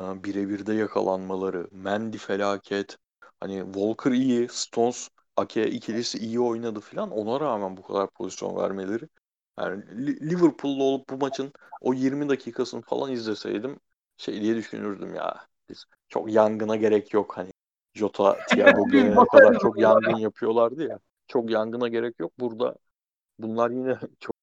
e, 0.00 0.24
birebirde 0.24 0.74
yakalanmaları, 0.74 1.68
Mendy 1.72 2.18
felaket, 2.18 2.98
hani 3.40 3.64
Walker 3.64 4.12
iyi, 4.12 4.48
Stones, 4.50 5.10
Ake 5.36 5.70
ikilisi 5.70 6.18
iyi 6.18 6.40
oynadı 6.40 6.80
falan 6.80 7.10
ona 7.10 7.40
rağmen 7.40 7.76
bu 7.76 7.82
kadar 7.82 8.10
pozisyon 8.10 8.56
vermeleri 8.56 9.08
yani 9.58 9.84
Liverpool'lu 10.30 10.82
olup 10.82 11.10
bu 11.10 11.16
maçın 11.16 11.52
o 11.80 11.94
20 11.94 12.28
dakikasını 12.28 12.82
falan 12.82 13.12
izleseydim 13.12 13.80
şey 14.16 14.40
diye 14.42 14.56
düşünürdüm 14.56 15.14
ya. 15.14 15.46
Biz 15.68 15.84
çok 16.08 16.32
yangına 16.32 16.76
gerek 16.76 17.14
yok 17.14 17.36
hani. 17.36 17.50
Jota, 17.94 18.36
Thiago 18.48 18.88
gelene 18.92 19.26
kadar 19.32 19.58
çok 19.58 19.80
yangın 19.80 20.16
yapıyorlardı 20.16 20.88
ya. 20.88 20.98
Çok 21.28 21.50
yangına 21.50 21.88
gerek 21.88 22.20
yok. 22.20 22.32
Burada 22.38 22.76
bunlar 23.38 23.70
yine 23.70 23.98
çok, 24.20 24.36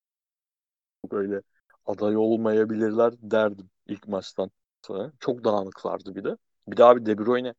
çok 1.01 1.13
öyle 1.13 1.41
aday 1.85 2.17
olmayabilirler 2.17 3.13
derdim 3.21 3.69
ilk 3.87 4.07
maçtan 4.07 4.51
sonra. 4.81 5.11
Çok 5.19 5.43
dağınıklardı 5.43 6.15
bir 6.15 6.23
de. 6.23 6.37
Bir 6.67 6.77
daha 6.77 6.97
bir 6.97 7.05
De 7.05 7.17
Bruyne 7.17 7.53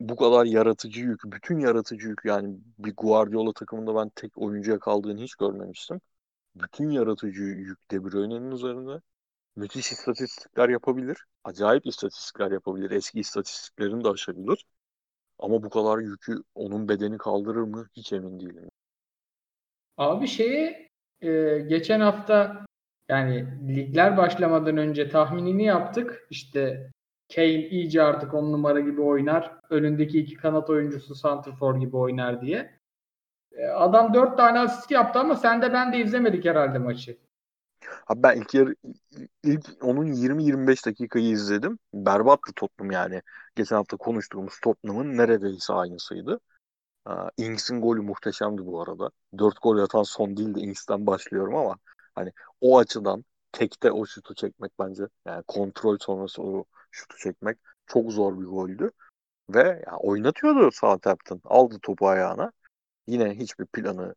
bu 0.00 0.16
kadar 0.16 0.44
yaratıcı 0.44 1.00
yük, 1.00 1.20
bütün 1.24 1.58
yaratıcı 1.58 2.08
yük 2.08 2.20
yani 2.24 2.58
bir 2.78 2.94
Guardiola 2.96 3.52
takımında 3.52 3.94
ben 3.94 4.10
tek 4.14 4.38
oyuncuya 4.38 4.78
kaldığını 4.78 5.20
hiç 5.20 5.34
görmemiştim 5.34 6.00
bütün 6.54 6.90
yaratıcı 6.90 7.42
yük 7.42 7.90
De 7.90 8.04
Bruyne'nin 8.04 8.50
üzerinde. 8.50 9.00
Müthiş 9.56 9.92
istatistikler 9.92 10.68
yapabilir. 10.68 11.24
Acayip 11.44 11.86
istatistikler 11.86 12.50
yapabilir. 12.50 12.90
Eski 12.90 13.20
istatistiklerini 13.20 14.04
de 14.04 14.08
aşabilir. 14.08 14.66
Ama 15.38 15.62
bu 15.62 15.70
kadar 15.70 15.98
yükü 15.98 16.42
onun 16.54 16.88
bedeni 16.88 17.18
kaldırır 17.18 17.62
mı 17.62 17.86
hiç 17.96 18.12
emin 18.12 18.40
değilim. 18.40 18.70
Abi 19.96 20.26
şeye 20.26 20.88
e, 21.20 21.58
geçen 21.58 22.00
hafta 22.00 22.66
yani 23.08 23.46
ligler 23.68 24.16
başlamadan 24.16 24.76
önce 24.76 25.08
tahminini 25.08 25.64
yaptık. 25.64 26.26
İşte 26.30 26.90
Kane 27.34 27.68
iyice 27.68 28.02
artık 28.02 28.34
on 28.34 28.52
numara 28.52 28.80
gibi 28.80 29.00
oynar. 29.00 29.52
Önündeki 29.70 30.20
iki 30.20 30.34
kanat 30.34 30.70
oyuncusu 30.70 31.14
Santrfor 31.14 31.76
gibi 31.76 31.96
oynar 31.96 32.40
diye. 32.40 32.78
E, 33.52 33.66
adam 33.66 34.14
dört 34.14 34.36
tane 34.36 34.58
asist 34.58 34.90
yaptı 34.90 35.18
ama 35.18 35.36
sen 35.36 35.62
de 35.62 35.72
ben 35.72 35.92
de 35.92 35.98
izlemedik 35.98 36.44
herhalde 36.44 36.78
maçı. 36.78 37.18
Abi 38.06 38.22
ben 38.22 38.36
ilk 38.40 38.54
yarı 38.54 38.74
ilk 39.44 39.64
onun 39.82 40.06
20-25 40.06 40.86
dakikayı 40.86 41.28
izledim. 41.28 41.78
Berbattı 41.94 42.52
Tottenham 42.56 42.90
yani. 42.90 43.22
Geçen 43.56 43.76
hafta 43.76 43.96
konuştuğumuz 43.96 44.60
Tottenham'ın 44.62 45.16
neredeyse 45.16 45.72
aynısıydı. 45.72 46.40
Ings'in 47.36 47.80
golü 47.80 48.00
muhteşemdi 48.00 48.66
bu 48.66 48.82
arada. 48.82 49.10
Dört 49.38 49.62
gol 49.62 49.78
atan 49.78 50.02
son 50.02 50.36
değil 50.36 50.54
de 50.54 50.60
Ings'ten 50.60 51.06
başlıyorum 51.06 51.56
ama 51.56 51.76
hani 52.14 52.32
o 52.60 52.78
açıdan 52.78 53.24
tekte 53.52 53.92
o 53.92 54.06
şutu 54.06 54.34
çekmek 54.34 54.72
bence 54.78 55.02
yani 55.26 55.42
kontrol 55.46 55.98
sonrası 56.00 56.42
o 56.42 56.64
şutu 56.92 57.18
çekmek 57.18 57.58
çok 57.86 58.12
zor 58.12 58.40
bir 58.40 58.46
goldü. 58.46 58.90
Ve 59.50 59.82
ya 59.86 59.96
oynatıyordu 59.96 60.70
Southampton. 60.72 61.40
Aldı 61.44 61.78
topu 61.82 62.08
ayağına. 62.08 62.52
Yine 63.06 63.34
hiçbir 63.34 63.66
planı, 63.66 64.14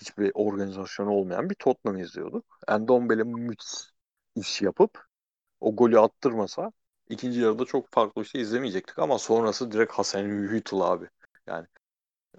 hiçbir 0.00 0.32
organizasyonu 0.34 1.10
olmayan 1.10 1.50
bir 1.50 1.54
Tottenham 1.54 1.98
izliyorduk. 1.98 2.58
Endombele 2.68 3.22
müthiş 3.24 3.92
iş 4.36 4.62
yapıp 4.62 5.06
o 5.60 5.76
golü 5.76 6.00
attırmasa 6.00 6.72
ikinci 7.08 7.40
yarıda 7.40 7.64
çok 7.64 7.92
farklı 7.92 8.22
bir 8.22 8.26
şey 8.26 8.40
izlemeyecektik 8.40 8.98
ama 8.98 9.18
sonrası 9.18 9.72
direkt 9.72 9.92
Hasan 9.92 10.24
Hütl 10.24 10.80
abi. 10.80 11.08
Yani 11.46 11.66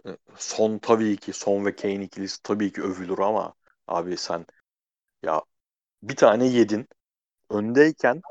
e, 0.05 0.17
son 0.36 0.80
tabii 0.80 1.17
ki 1.17 1.34
son 1.34 1.65
ve 1.65 1.75
Kane 1.75 2.03
ikilisi 2.03 2.43
tabii 2.43 2.71
ki 2.73 2.82
övülür 2.82 3.19
ama 3.19 3.53
abi 3.88 4.17
sen 4.17 4.45
ya 5.23 5.41
bir 6.03 6.15
tane 6.15 6.47
yedin 6.47 6.88
öndeyken 7.49 8.21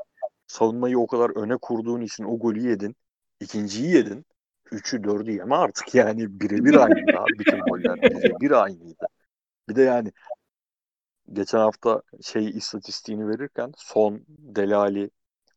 savunmayı 0.47 0.99
o 0.99 1.07
kadar 1.07 1.29
öne 1.29 1.57
kurduğun 1.57 2.01
için 2.01 2.23
o 2.23 2.39
golü 2.39 2.69
yedin. 2.69 2.95
ikinciyi 3.39 3.95
yedin. 3.95 4.25
Üçü 4.71 5.03
dördü 5.03 5.31
yeme 5.31 5.55
artık 5.55 5.95
yani 5.95 6.39
birebir 6.39 6.75
aynıydı 6.75 7.25
bütün 7.39 7.59
goller. 7.59 8.01
Birebir 8.01 8.51
aynıydı. 8.51 9.07
Bir 9.69 9.75
de 9.75 9.81
yani 9.81 10.11
geçen 11.33 11.59
hafta 11.59 12.01
şey 12.21 12.49
istatistiğini 12.49 13.27
verirken 13.29 13.71
son 13.77 14.25
Delali, 14.27 15.09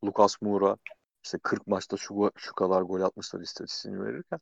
Lucas 0.04 0.42
Moura 0.42 0.76
işte 1.24 1.38
40 1.42 1.66
maçta 1.66 1.96
şu, 1.96 2.30
şu 2.36 2.54
kadar 2.54 2.82
gol 2.82 3.00
atmışlar 3.00 3.40
istatistiğini 3.40 4.04
verirken 4.04 4.40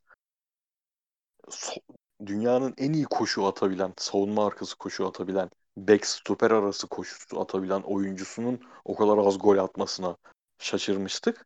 dünyanın 2.25 2.73
en 2.77 2.93
iyi 2.93 3.05
koşu 3.05 3.45
atabilen, 3.45 3.93
savunma 3.97 4.45
arkası 4.45 4.77
koşu 4.77 5.07
atabilen, 5.07 5.49
back 5.77 6.05
stoper 6.05 6.51
arası 6.51 6.87
koşu 6.87 7.41
atabilen 7.41 7.81
oyuncusunun 7.81 8.59
o 8.85 8.95
kadar 8.95 9.17
az 9.17 9.39
gol 9.39 9.57
atmasına 9.57 10.17
şaşırmıştık. 10.59 11.45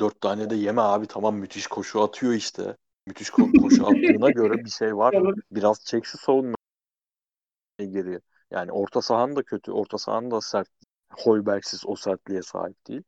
Dört 0.00 0.20
tane 0.20 0.50
de 0.50 0.54
yeme 0.54 0.82
abi 0.82 1.06
tamam 1.06 1.36
müthiş 1.36 1.66
koşu 1.66 2.02
atıyor 2.02 2.32
işte. 2.32 2.76
Müthiş 3.06 3.28
ko- 3.28 3.52
koşu 3.62 3.86
attığına 3.86 4.30
göre 4.30 4.64
bir 4.64 4.70
şey 4.70 4.96
var. 4.96 5.14
Biraz 5.50 5.84
çek 5.84 6.04
şu 6.06 6.18
savunma 6.18 6.56
geriye. 7.78 8.20
Yani 8.50 8.72
orta 8.72 9.02
sahan 9.02 9.36
da 9.36 9.42
kötü. 9.42 9.72
Orta 9.72 9.98
sahan 9.98 10.30
da 10.30 10.40
sert. 10.40 10.68
Hoiberg'siz 11.10 11.82
o 11.86 11.96
sertliğe 11.96 12.42
sahip 12.42 12.86
değil. 12.88 13.02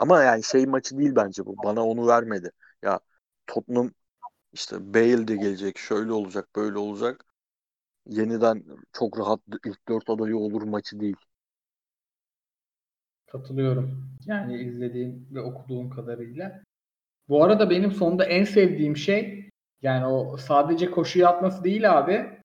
Ama 0.00 0.22
yani 0.22 0.42
şey 0.44 0.66
maçı 0.66 0.98
değil 0.98 1.12
bence 1.16 1.46
bu. 1.46 1.56
Bana 1.64 1.86
onu 1.86 2.06
vermedi. 2.06 2.50
Ya 2.82 3.00
Tottenham 3.46 3.90
işte 4.52 4.94
Bale 4.94 5.28
de 5.28 5.36
gelecek. 5.36 5.78
Şöyle 5.78 6.12
olacak, 6.12 6.48
böyle 6.56 6.78
olacak. 6.78 7.24
Yeniden 8.06 8.64
çok 8.92 9.18
rahat 9.18 9.40
ilk 9.66 9.88
dört 9.88 10.10
adayı 10.10 10.36
olur 10.36 10.62
maçı 10.62 11.00
değil. 11.00 11.16
Katılıyorum. 13.32 14.08
Yani 14.26 14.62
izlediğim 14.62 15.28
ve 15.30 15.40
okuduğum 15.40 15.90
kadarıyla. 15.90 16.62
Bu 17.28 17.44
arada 17.44 17.70
benim 17.70 17.92
sonunda 17.92 18.24
en 18.24 18.44
sevdiğim 18.44 18.96
şey 18.96 19.50
yani 19.82 20.06
o 20.06 20.36
sadece 20.36 20.90
koşu 20.90 21.28
atması 21.28 21.64
değil 21.64 21.98
abi. 21.98 22.38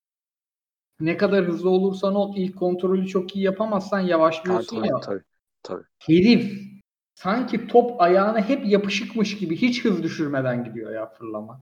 Ne 0.99 1.17
kadar 1.17 1.45
hızlı 1.45 1.69
olursan 1.69 2.15
ol 2.15 2.33
ilk 2.37 2.57
kontrolü 2.57 3.07
çok 3.07 3.35
iyi 3.35 3.45
yapamazsan 3.45 3.99
yavaşlıyorsun 3.99 4.77
tabii, 4.77 4.87
ya. 4.87 4.99
Tabii, 4.99 5.23
tabii. 5.63 5.83
Herif 5.99 6.73
sanki 7.15 7.67
top 7.67 8.01
ayağına 8.01 8.49
hep 8.49 8.65
yapışıkmış 8.65 9.37
gibi 9.37 9.55
hiç 9.55 9.85
hız 9.85 10.03
düşürmeden 10.03 10.63
gidiyor 10.63 10.91
ya 10.91 11.05
fırlama. 11.05 11.61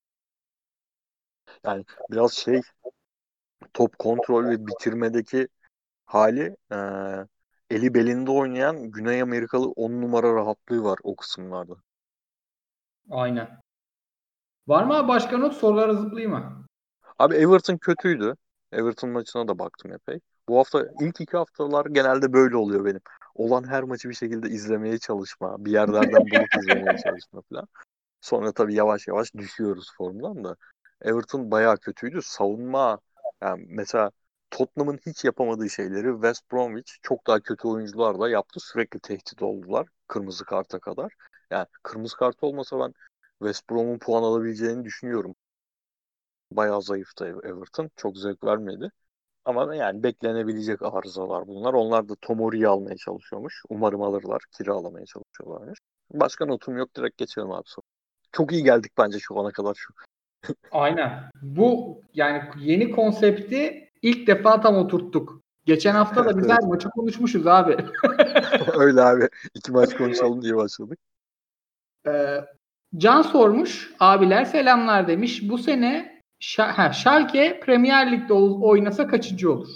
Yani 1.65 1.85
biraz 2.11 2.33
şey 2.33 2.61
top 3.73 3.99
kontrol 3.99 4.45
ve 4.45 4.67
bitirmedeki 4.67 5.47
hali 6.05 6.55
e, 6.71 6.77
eli 7.71 7.93
belinde 7.93 8.31
oynayan 8.31 8.91
Güney 8.91 9.21
Amerikalı 9.21 9.71
10 9.71 9.91
numara 9.91 10.35
rahatlığı 10.35 10.83
var 10.83 10.99
o 11.03 11.15
kısımlarda. 11.15 11.73
Aynen. 13.09 13.61
Var 14.67 14.83
mı 14.83 15.07
başka 15.07 15.37
not? 15.37 15.53
Sorulara 15.53 15.93
zıplayayım 15.93 16.31
mı? 16.31 16.65
Abi 17.19 17.35
Everton 17.35 17.77
kötüydü. 17.77 18.35
Everton 18.71 19.09
maçına 19.09 19.47
da 19.47 19.59
baktım 19.59 19.93
epey. 19.93 20.19
Bu 20.49 20.57
hafta 20.57 20.87
ilk 20.99 21.21
iki 21.21 21.37
haftalar 21.37 21.85
genelde 21.85 22.33
böyle 22.33 22.57
oluyor 22.57 22.85
benim. 22.85 23.01
Olan 23.35 23.67
her 23.67 23.83
maçı 23.83 24.09
bir 24.09 24.13
şekilde 24.13 24.49
izlemeye 24.49 24.97
çalışma, 24.97 25.65
bir 25.65 25.71
yerlerden 25.71 26.31
bulup 26.31 26.55
izlemeye 26.55 26.97
çalışma 27.03 27.41
falan. 27.49 27.67
Sonra 28.21 28.51
tabii 28.51 28.73
yavaş 28.73 29.07
yavaş 29.07 29.33
düşüyoruz 29.33 29.87
formdan 29.97 30.43
da. 30.43 30.55
Everton 31.01 31.51
bayağı 31.51 31.77
kötüydü. 31.77 32.19
Savunma 32.23 32.99
yani 33.41 33.65
mesela 33.67 34.11
Tottenham'ın 34.51 34.99
hiç 35.05 35.23
yapamadığı 35.25 35.69
şeyleri 35.69 36.13
West 36.13 36.51
Bromwich 36.51 36.91
çok 37.01 37.27
daha 37.27 37.39
kötü 37.39 37.67
oyuncularla 37.67 38.29
yaptı. 38.29 38.59
Sürekli 38.59 38.99
tehdit 38.99 39.41
oldular 39.41 39.87
kırmızı 40.07 40.45
karta 40.45 40.79
kadar. 40.79 41.13
Yani 41.51 41.65
kırmızı 41.83 42.17
kart 42.17 42.43
olmasa 42.43 42.79
ben 42.79 42.93
West 43.39 43.69
Brom'un 43.69 43.99
puan 43.99 44.23
alabileceğini 44.23 44.83
düşünüyorum. 44.83 45.35
Bayağı 46.51 46.81
zayıftı 46.81 47.25
Everton. 47.25 47.89
Çok 47.95 48.17
zevk 48.17 48.43
vermedi. 48.43 48.91
Ama 49.45 49.75
yani 49.75 50.03
beklenebilecek 50.03 50.81
arızalar 50.81 51.47
bunlar. 51.47 51.73
Onlar 51.73 52.09
da 52.09 52.15
Tomori'yi 52.21 52.67
almaya 52.67 52.97
çalışıyormuş. 52.97 53.63
Umarım 53.69 54.01
alırlar. 54.01 54.41
Kiralamaya 54.57 55.05
çalışıyorlarmış. 55.05 55.79
Başka 56.11 56.45
notum 56.45 56.77
yok. 56.77 56.95
Direkt 56.95 57.17
geçelim 57.17 57.51
abi. 57.51 57.63
Çok 58.31 58.51
iyi 58.51 58.63
geldik 58.63 58.91
bence 58.97 59.19
şu 59.19 59.39
ana 59.39 59.51
kadar. 59.51 59.75
Şu. 59.75 59.93
Aynen. 60.71 61.29
Bu 61.41 62.01
yani 62.13 62.43
yeni 62.59 62.91
konsepti 62.91 63.90
ilk 64.01 64.27
defa 64.27 64.61
tam 64.61 64.75
oturttuk. 64.75 65.41
Geçen 65.65 65.93
hafta 65.93 66.25
da 66.25 66.37
biz 66.37 66.49
her 66.49 66.63
maçı 66.63 66.89
konuşmuşuz 66.89 67.47
abi. 67.47 67.77
Öyle 68.77 69.01
abi. 69.01 69.29
İki 69.53 69.71
maç 69.71 69.97
konuşalım 69.97 70.41
diye 70.41 70.55
başladık. 70.55 70.99
Ee, 72.07 72.45
Can 72.97 73.21
sormuş. 73.21 73.93
Abiler 73.99 74.45
selamlar 74.45 75.07
demiş. 75.07 75.49
Bu 75.49 75.57
sene 75.57 76.21
Ş- 76.39 76.63
ha, 76.63 76.93
Schalke 76.93 77.59
Premier 77.59 78.11
Lig'de 78.11 78.33
oynasa 78.33 79.07
kaçıncı 79.07 79.51
olur? 79.51 79.69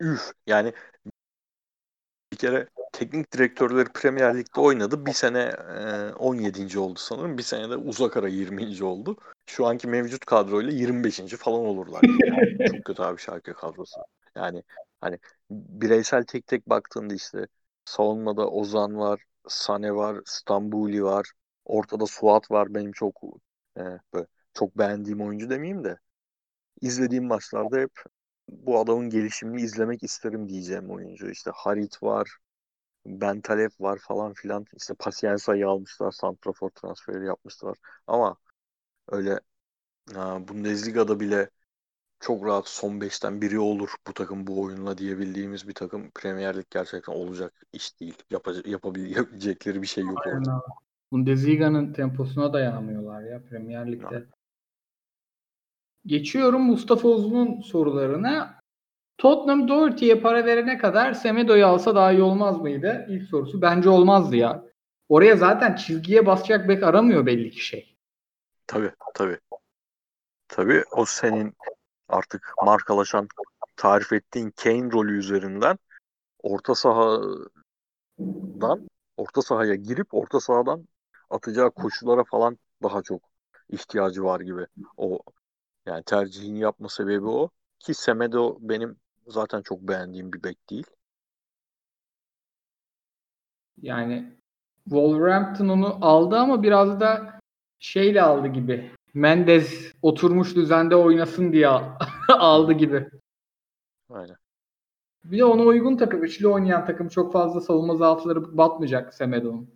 Üf. 0.00 0.32
Yani 0.46 0.72
bir 2.32 2.36
kere 2.36 2.68
teknik 2.94 3.32
direktörleri 3.32 3.88
Premier 3.88 4.38
Lig'de 4.38 4.60
oynadı. 4.60 5.06
Bir 5.06 5.12
sene 5.12 5.52
e, 5.78 6.12
17. 6.12 6.78
oldu 6.78 6.98
sanırım. 6.98 7.38
Bir 7.38 7.42
sene 7.42 7.70
de 7.70 7.76
uzak 7.76 8.16
ara 8.16 8.28
20. 8.28 8.84
oldu. 8.84 9.16
Şu 9.46 9.66
anki 9.66 9.88
mevcut 9.88 10.24
kadroyla 10.24 10.72
25. 10.72 11.20
falan 11.20 11.60
olurlar. 11.60 12.02
Yani 12.26 12.68
çok 12.72 12.84
kötü 12.84 13.02
abi 13.02 13.20
Schalke 13.20 13.52
kadrosu. 13.52 14.00
Yani 14.36 14.62
hani 15.00 15.18
bireysel 15.50 16.24
tek 16.24 16.46
tek 16.46 16.68
baktığında 16.68 17.14
işte 17.14 17.46
savunmada 17.84 18.50
Ozan 18.50 18.98
var, 18.98 19.22
Sane 19.48 19.94
var, 19.94 20.20
Stambuli 20.24 21.04
var. 21.04 21.32
Ortada 21.64 22.06
Suat 22.06 22.50
var. 22.50 22.74
Benim 22.74 22.92
çok 22.92 23.22
e, 23.78 23.82
böyle 24.14 24.26
çok 24.54 24.78
beğendiğim 24.78 25.20
oyuncu 25.20 25.50
demeyeyim 25.50 25.84
de 25.84 25.98
izlediğim 26.80 27.26
maçlarda 27.26 27.78
hep 27.78 27.92
bu 28.48 28.78
adamın 28.78 29.10
gelişimini 29.10 29.62
izlemek 29.62 30.02
isterim 30.02 30.48
diyeceğim 30.48 30.90
oyuncu. 30.90 31.30
İşte 31.30 31.50
Harit 31.54 32.02
var, 32.02 32.38
Bentaleb 33.06 33.70
var 33.80 33.98
falan 33.98 34.32
filan. 34.32 34.66
İşte 34.76 34.94
Pacienza'yı 34.94 35.68
almışlar, 35.68 36.10
Santrafor 36.10 36.70
transferi 36.70 37.26
yapmışlar. 37.26 37.76
Ama 38.06 38.36
öyle 39.08 39.40
ha, 40.14 40.48
Bundesliga'da 40.48 41.20
bile 41.20 41.50
çok 42.20 42.46
rahat 42.46 42.68
son 42.68 43.00
5'ten 43.00 43.40
biri 43.40 43.58
olur 43.58 43.94
bu 44.06 44.14
takım 44.14 44.46
bu 44.46 44.62
oyunla 44.62 44.98
diyebildiğimiz 44.98 45.68
bir 45.68 45.74
takım 45.74 46.10
Premier 46.14 46.56
Lig 46.56 46.66
gerçekten 46.70 47.12
olacak 47.12 47.62
iş 47.72 48.00
değil. 48.00 48.22
Yapacak, 48.30 48.66
yapabilecekleri 48.66 49.82
bir 49.82 49.86
şey 49.86 50.04
yok 50.04 50.22
Aynen 50.26 50.38
orada. 50.38 50.62
Bundesliga'nın 51.12 51.92
temposuna 51.92 52.52
dayanamıyorlar 52.52 53.22
ya 53.22 53.42
Premier 53.42 53.92
Lig'de. 53.92 54.26
Geçiyorum 56.06 56.62
Mustafa 56.62 57.08
Uzun'un 57.08 57.60
sorularına. 57.60 58.63
Tottenham 59.18 59.68
Doherty'ye 59.68 60.20
para 60.20 60.46
verene 60.46 60.78
kadar 60.78 61.12
Semedo'yu 61.12 61.66
alsa 61.66 61.94
daha 61.94 62.12
iyi 62.12 62.22
olmaz 62.22 62.60
mıydı? 62.60 63.06
İlk 63.08 63.28
sorusu. 63.28 63.62
Bence 63.62 63.88
olmazdı 63.88 64.36
ya. 64.36 64.64
Oraya 65.08 65.36
zaten 65.36 65.74
çizgiye 65.76 66.26
basacak 66.26 66.68
bek 66.68 66.82
aramıyor 66.82 67.26
belli 67.26 67.50
ki 67.50 67.64
şey. 67.66 67.96
Tabii 68.66 68.90
tabii. 69.14 69.38
Tabii 70.48 70.84
o 70.92 71.04
senin 71.04 71.54
artık 72.08 72.52
markalaşan 72.64 73.28
tarif 73.76 74.12
ettiğin 74.12 74.50
Kane 74.50 74.92
rolü 74.92 75.18
üzerinden 75.18 75.78
orta 76.42 76.74
sahadan 76.74 77.48
orta 79.16 79.42
sahaya 79.42 79.74
girip 79.74 80.14
orta 80.14 80.40
sahadan 80.40 80.88
atacağı 81.30 81.70
koşulara 81.70 82.24
falan 82.24 82.58
daha 82.82 83.02
çok 83.02 83.22
ihtiyacı 83.68 84.24
var 84.24 84.40
gibi. 84.40 84.66
O 84.96 85.18
yani 85.86 86.04
tercihini 86.04 86.58
yapma 86.60 86.88
sebebi 86.88 87.26
o. 87.26 87.50
Ki 87.78 87.94
Semedo 87.94 88.56
benim 88.60 88.96
zaten 89.26 89.62
çok 89.62 89.80
beğendiğim 89.80 90.32
bir 90.32 90.42
bek 90.42 90.70
değil. 90.70 90.86
Yani 93.82 94.36
Wolverhampton 94.84 95.68
onu 95.68 95.98
aldı 96.06 96.36
ama 96.36 96.62
biraz 96.62 97.00
da 97.00 97.40
şeyle 97.78 98.22
aldı 98.22 98.48
gibi. 98.48 98.90
Mendes 99.14 99.92
oturmuş 100.02 100.56
düzende 100.56 100.96
oynasın 100.96 101.52
diye 101.52 101.68
aldı 102.28 102.72
gibi. 102.72 103.10
Aynen. 104.10 104.36
Bir 105.24 105.38
de 105.38 105.44
ona 105.44 105.62
uygun 105.62 105.96
takım, 105.96 106.24
üçlü 106.24 106.48
oynayan 106.48 106.86
takım 106.86 107.08
çok 107.08 107.32
fazla 107.32 107.60
savunma 107.60 107.96
zaafları 107.96 108.56
batmayacak 108.58 109.14
Semedo'nun. 109.14 109.70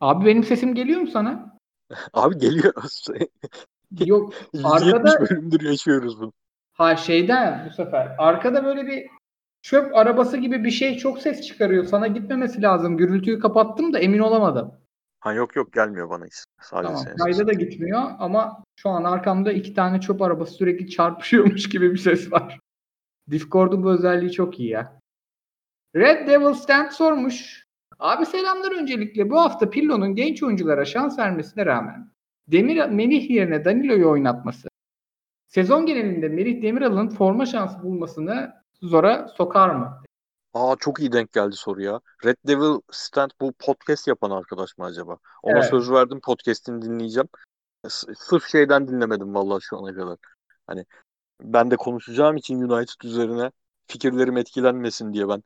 Abi 0.00 0.26
benim 0.26 0.44
sesim 0.44 0.74
geliyor 0.74 1.00
mu 1.00 1.06
sana? 1.06 1.58
Abi 2.12 2.38
geliyor. 2.38 2.74
Yok. 4.06 4.34
170 4.54 4.72
Arkada 4.72 5.20
bölümdür 5.20 5.60
yaşıyoruz 5.60 6.20
bunu. 6.20 6.32
ha 6.72 6.96
şeyden 6.96 7.66
bu 7.66 7.74
sefer. 7.74 8.14
Arkada 8.18 8.64
böyle 8.64 8.86
bir 8.86 9.06
çöp 9.62 9.96
arabası 9.96 10.36
gibi 10.36 10.64
bir 10.64 10.70
şey 10.70 10.98
çok 10.98 11.18
ses 11.18 11.46
çıkarıyor. 11.46 11.84
Sana 11.84 12.06
gitmemesi 12.06 12.62
lazım. 12.62 12.96
Gürültüyü 12.96 13.38
kapattım 13.38 13.92
da 13.92 13.98
emin 13.98 14.18
olamadım. 14.18 14.74
Ha 15.20 15.32
yok 15.32 15.56
yok 15.56 15.72
gelmiyor 15.72 16.10
bana 16.10 16.24
hiç. 16.26 16.34
Sadece 16.60 16.86
Tamam. 16.88 17.04
senin 17.04 17.16
Kayda 17.16 17.46
da 17.46 17.52
gitmiyor 17.52 18.02
ama 18.18 18.64
şu 18.76 18.88
an 18.88 19.04
arkamda 19.04 19.52
iki 19.52 19.74
tane 19.74 20.00
çöp 20.00 20.22
arabası 20.22 20.52
sürekli 20.54 20.90
çarpışıyormuş 20.90 21.68
gibi 21.72 21.92
bir 21.92 21.98
ses 21.98 22.32
var. 22.32 22.58
Discord'un 23.30 23.82
bu 23.84 23.90
özelliği 23.92 24.32
çok 24.32 24.60
iyi 24.60 24.68
ya. 24.68 24.98
Red 25.96 26.28
Devil 26.28 26.54
Stand 26.54 26.90
sormuş. 26.90 27.66
Abi 27.98 28.26
selamlar 28.26 28.72
öncelikle. 28.82 29.30
Bu 29.30 29.40
hafta 29.40 29.70
Pirlo'nun 29.70 30.14
genç 30.14 30.42
oyunculara 30.42 30.84
şans 30.84 31.18
vermesine 31.18 31.66
rağmen 31.66 32.10
Demir 32.52 32.88
Melih 32.88 33.30
yerine 33.30 33.64
Danilo'yu 33.64 34.10
oynatması 34.10 34.68
sezon 35.48 35.86
genelinde 35.86 36.28
Melih 36.28 36.62
Demiral'ın 36.62 37.08
forma 37.08 37.46
şansı 37.46 37.82
bulmasını 37.82 38.52
zora 38.82 39.28
sokar 39.28 39.70
mı? 39.70 40.02
Aa 40.54 40.76
çok 40.78 41.00
iyi 41.00 41.12
denk 41.12 41.32
geldi 41.32 41.56
soru 41.56 41.82
ya. 41.82 42.00
Red 42.24 42.36
Devil 42.46 42.80
Stand 42.90 43.30
bu 43.40 43.52
podcast 43.52 44.08
yapan 44.08 44.30
arkadaş 44.30 44.78
mı 44.78 44.84
acaba? 44.84 45.18
Ona 45.42 45.58
Evet. 45.58 45.70
söz 45.70 45.90
verdim 45.90 46.20
podcast'ini 46.20 46.82
dinleyeceğim. 46.82 47.28
S- 47.88 48.14
sırf 48.16 48.46
şeyden 48.46 48.88
dinlemedim 48.88 49.34
vallahi 49.34 49.62
şu 49.62 49.78
ana 49.78 49.94
kadar. 49.94 50.16
Hani 50.66 50.84
ben 51.42 51.70
de 51.70 51.76
konuşacağım 51.76 52.36
için 52.36 52.60
United 52.60 53.04
üzerine 53.04 53.50
fikirlerim 53.86 54.36
etkilenmesin 54.36 55.12
diye 55.12 55.28
ben 55.28 55.42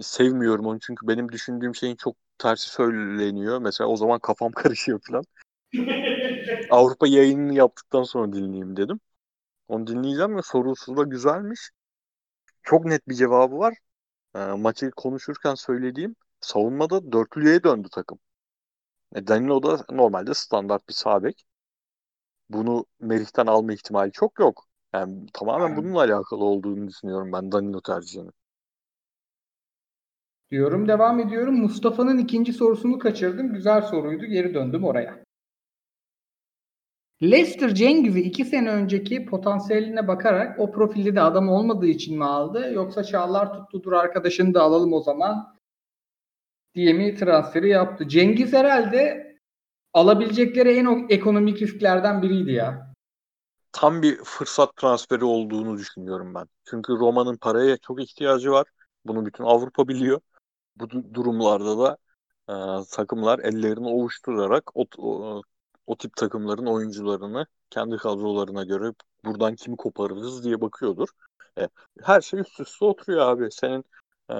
sevmiyorum 0.00 0.66
onu 0.66 0.80
çünkü 0.80 1.08
benim 1.08 1.32
düşündüğüm 1.32 1.74
şeyin 1.74 1.96
çok 1.96 2.16
tersi 2.38 2.70
söyleniyor. 2.70 3.58
Mesela 3.58 3.90
o 3.90 3.96
zaman 3.96 4.18
kafam 4.18 4.52
karışıyor 4.56 5.00
falan. 5.08 5.24
Avrupa 6.70 7.06
yayınını 7.06 7.54
yaptıktan 7.54 8.02
sonra 8.02 8.32
dinleyeyim 8.32 8.76
dedim. 8.76 9.00
Onu 9.68 9.88
dinleyeceğim 9.88 10.36
ve 10.36 10.42
sorusu 10.42 10.96
da 10.96 11.02
güzelmiş. 11.04 11.70
Çok 12.62 12.84
net 12.84 13.08
bir 13.08 13.14
cevabı 13.14 13.58
var. 13.58 13.74
E, 14.36 14.38
maçı 14.40 14.90
konuşurken 14.92 15.54
söylediğim 15.54 16.16
savunmada 16.40 17.12
dörtlüye 17.12 17.64
döndü 17.64 17.88
takım. 17.92 18.18
E, 19.14 19.26
Danilo 19.26 19.62
da 19.62 19.84
normalde 19.90 20.34
standart 20.34 20.88
bir 20.88 20.94
sağ 20.94 21.22
bek. 21.24 21.44
Bunu 22.48 22.86
Merih'ten 23.00 23.46
alma 23.46 23.72
ihtimali 23.72 24.12
çok 24.12 24.38
yok. 24.38 24.66
Yani 24.92 25.26
tamamen 25.32 25.76
bununla 25.76 25.98
alakalı 26.00 26.44
olduğunu 26.44 26.88
düşünüyorum 26.88 27.32
ben 27.32 27.52
Danilo 27.52 27.80
tercihini. 27.80 28.30
Diyorum 30.50 30.88
devam 30.88 31.20
ediyorum. 31.20 31.54
Mustafa'nın 31.60 32.18
ikinci 32.18 32.52
sorusunu 32.52 32.98
kaçırdım. 32.98 33.52
Güzel 33.52 33.82
soruydu. 33.82 34.24
Geri 34.26 34.54
döndüm 34.54 34.84
oraya. 34.84 35.24
Leicester 37.22 37.74
Cengiz'i 37.74 38.20
iki 38.20 38.44
sene 38.44 38.70
önceki 38.70 39.26
potansiyeline 39.26 40.08
bakarak 40.08 40.60
o 40.60 40.72
profilde 40.72 41.16
de 41.16 41.20
adam 41.20 41.48
olmadığı 41.48 41.86
için 41.86 42.18
mi 42.18 42.24
aldı? 42.24 42.72
Yoksa 42.72 43.04
Çağlar 43.04 43.54
tuttudur 43.54 43.92
arkadaşını 43.92 44.54
da 44.54 44.62
alalım 44.62 44.92
o 44.92 45.00
zaman 45.00 45.56
diye 46.74 46.92
mi 46.92 47.14
transferi 47.14 47.68
yaptı? 47.68 48.08
Cengiz 48.08 48.52
herhalde 48.52 49.30
alabilecekleri 49.92 50.76
en 50.76 51.06
ekonomik 51.08 51.62
risklerden 51.62 52.22
biriydi 52.22 52.52
ya. 52.52 52.94
Tam 53.72 54.02
bir 54.02 54.16
fırsat 54.24 54.76
transferi 54.76 55.24
olduğunu 55.24 55.78
düşünüyorum 55.78 56.34
ben. 56.34 56.46
Çünkü 56.64 56.92
Roma'nın 56.92 57.36
paraya 57.36 57.76
çok 57.76 58.02
ihtiyacı 58.02 58.50
var. 58.50 58.66
Bunu 59.04 59.26
bütün 59.26 59.44
Avrupa 59.44 59.88
biliyor. 59.88 60.20
Bu 60.76 60.84
du- 60.84 61.14
durumlarda 61.14 61.78
da 61.78 61.96
e, 62.48 62.54
takımlar 62.90 63.38
ellerini 63.38 63.88
ovuşturarak 63.88 64.70
o, 64.76 64.84
o, 64.98 65.42
o 65.90 65.96
tip 65.96 66.16
takımların 66.16 66.66
oyuncularını 66.66 67.46
kendi 67.70 67.96
kadrolarına 67.96 68.64
göre 68.64 68.94
buradan 69.24 69.54
kimi 69.54 69.76
koparırız 69.76 70.44
diye 70.44 70.60
bakıyordur. 70.60 71.08
E, 71.58 71.68
her 72.02 72.20
şey 72.20 72.40
üst 72.40 72.60
üste 72.60 72.84
oturuyor 72.84 73.26
abi. 73.26 73.48
Senin 73.52 73.84
e, 74.30 74.34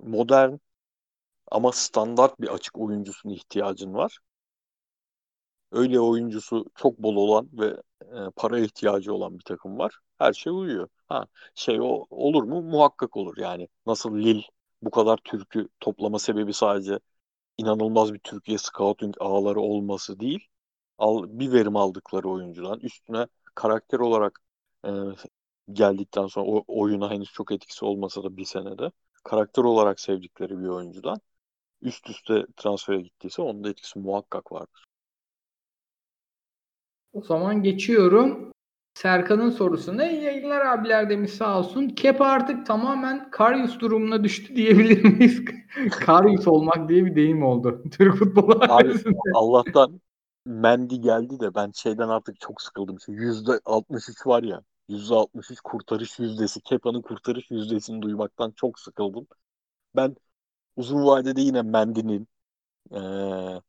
modern 0.00 0.58
ama 1.52 1.72
standart 1.72 2.40
bir 2.40 2.48
açık 2.48 2.78
oyuncusuna 2.78 3.32
ihtiyacın 3.32 3.94
var. 3.94 4.18
Öyle 5.72 6.00
oyuncusu 6.00 6.64
çok 6.74 6.98
bol 6.98 7.16
olan 7.16 7.48
ve 7.52 7.66
e, 8.02 8.30
para 8.36 8.58
ihtiyacı 8.58 9.14
olan 9.14 9.38
bir 9.38 9.44
takım 9.44 9.78
var. 9.78 9.98
Her 10.18 10.32
şey 10.32 10.52
uyuyor. 10.52 10.88
Ha 11.08 11.26
şey 11.54 11.80
o 11.80 12.06
olur 12.10 12.42
mu? 12.42 12.62
Muhakkak 12.62 13.16
olur 13.16 13.36
yani. 13.36 13.68
Nasıl 13.86 14.16
Lille 14.16 14.42
bu 14.82 14.90
kadar 14.90 15.16
Türk'ü 15.24 15.68
toplama 15.80 16.18
sebebi 16.18 16.52
sadece 16.52 16.98
inanılmaz 17.58 18.14
bir 18.14 18.18
Türkiye 18.18 18.58
scouting 18.58 19.14
ağları 19.20 19.60
olması 19.60 20.20
değil. 20.20 20.48
Al, 20.98 21.24
bir 21.28 21.52
verim 21.52 21.76
aldıkları 21.76 22.28
oyuncudan 22.28 22.80
üstüne 22.80 23.26
karakter 23.54 23.98
olarak 23.98 24.40
e, 24.86 24.90
geldikten 25.72 26.26
sonra 26.26 26.46
o 26.46 26.64
oyuna 26.68 27.10
henüz 27.10 27.32
çok 27.32 27.52
etkisi 27.52 27.84
olmasa 27.84 28.22
da 28.24 28.36
bir 28.36 28.44
senede 28.44 28.90
karakter 29.24 29.64
olarak 29.64 30.00
sevdikleri 30.00 30.58
bir 30.60 30.68
oyuncudan 30.68 31.20
üst 31.82 32.10
üste 32.10 32.46
transfere 32.56 33.00
gittiyse 33.02 33.42
onun 33.42 33.64
da 33.64 33.70
etkisi 33.70 33.98
muhakkak 33.98 34.52
vardır. 34.52 34.84
O 37.12 37.22
zaman 37.22 37.62
geçiyorum. 37.62 38.52
Serkan'ın 38.96 39.50
sorusuna 39.50 40.06
iyi 40.06 40.22
yayınlar 40.22 40.66
abiler 40.66 41.10
demiş 41.10 41.30
sağ 41.30 41.58
olsun. 41.58 41.88
Kepa 41.88 42.26
artık 42.26 42.66
tamamen 42.66 43.30
Karius 43.30 43.80
durumuna 43.80 44.24
düştü 44.24 44.56
diyebilir 44.56 45.04
miyiz? 45.04 45.44
Karius 45.90 46.48
olmak 46.48 46.88
diye 46.88 47.04
bir 47.04 47.16
deyim 47.16 47.42
oldu. 47.42 47.82
Türk 47.90 48.16
futbolu 48.16 48.58
Abi. 48.68 48.94
Allah'tan 49.34 50.00
Mendy 50.46 50.94
geldi 50.94 51.40
de 51.40 51.54
ben 51.54 51.70
şeyden 51.70 52.08
artık 52.08 52.40
çok 52.40 52.62
sıkıldım. 52.62 53.00
Şu 53.00 53.12
%63 53.12 54.26
var 54.26 54.42
ya. 54.42 54.62
%63 54.88 55.60
kurtarış 55.60 56.18
yüzdesi. 56.18 56.60
Kepa'nın 56.60 57.02
kurtarış 57.02 57.50
yüzdesini 57.50 58.02
duymaktan 58.02 58.52
çok 58.56 58.78
sıkıldım. 58.78 59.26
Ben 59.96 60.16
uzun 60.76 61.06
vadede 61.06 61.40
yine 61.40 61.62
Mendy'nin 61.62 62.28
eee 62.90 63.60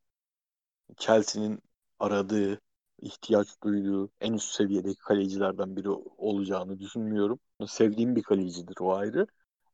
Chelsea'nin 0.96 1.62
aradığı, 1.98 2.60
ihtiyaç 3.02 3.48
duyduğu 3.62 4.10
en 4.20 4.32
üst 4.32 4.54
seviyedeki 4.54 4.98
kalecilerden 5.00 5.76
biri 5.76 5.90
olacağını 6.18 6.78
düşünmüyorum. 6.78 7.40
Sevdiğim 7.66 8.16
bir 8.16 8.22
kalecidir 8.22 8.76
o 8.80 8.94
ayrı. 8.96 9.26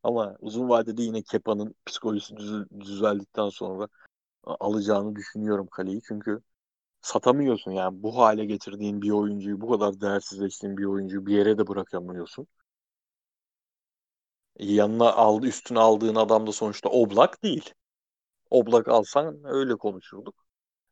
Ama 0.03 0.37
uzun 0.41 0.69
vadede 0.69 1.03
yine 1.03 1.23
Kepa'nın 1.23 1.75
psikolojisi 1.87 2.37
düz- 2.37 2.71
düzeldikten 2.81 3.49
sonra 3.49 3.89
alacağını 4.45 5.17
düşünüyorum 5.17 5.67
kaleyi. 5.73 6.03
Çünkü 6.09 6.41
satamıyorsun 7.03 7.73
yani 7.73 8.05
bu 8.05 8.19
hale 8.19 8.47
getirdiğin 8.47 9.03
bir 9.03 9.11
oyuncuyu, 9.11 9.61
bu 9.63 9.71
kadar 9.73 10.01
değersizleştiğin 10.03 10.79
bir 10.79 10.85
oyuncuyu 10.85 11.27
bir 11.27 11.37
yere 11.39 11.59
de 11.59 11.67
bırakamıyorsun. 11.69 12.49
Yanına 14.59 15.13
aldı, 15.13 15.47
üstüne 15.47 15.79
aldığın 15.81 16.15
adam 16.15 16.47
da 16.47 16.53
sonuçta 16.53 16.89
Oblak 16.89 17.43
değil. 17.43 17.75
Oblak 18.51 18.89
alsan 18.89 19.41
öyle 19.45 19.77
konuşurduk. 19.77 20.47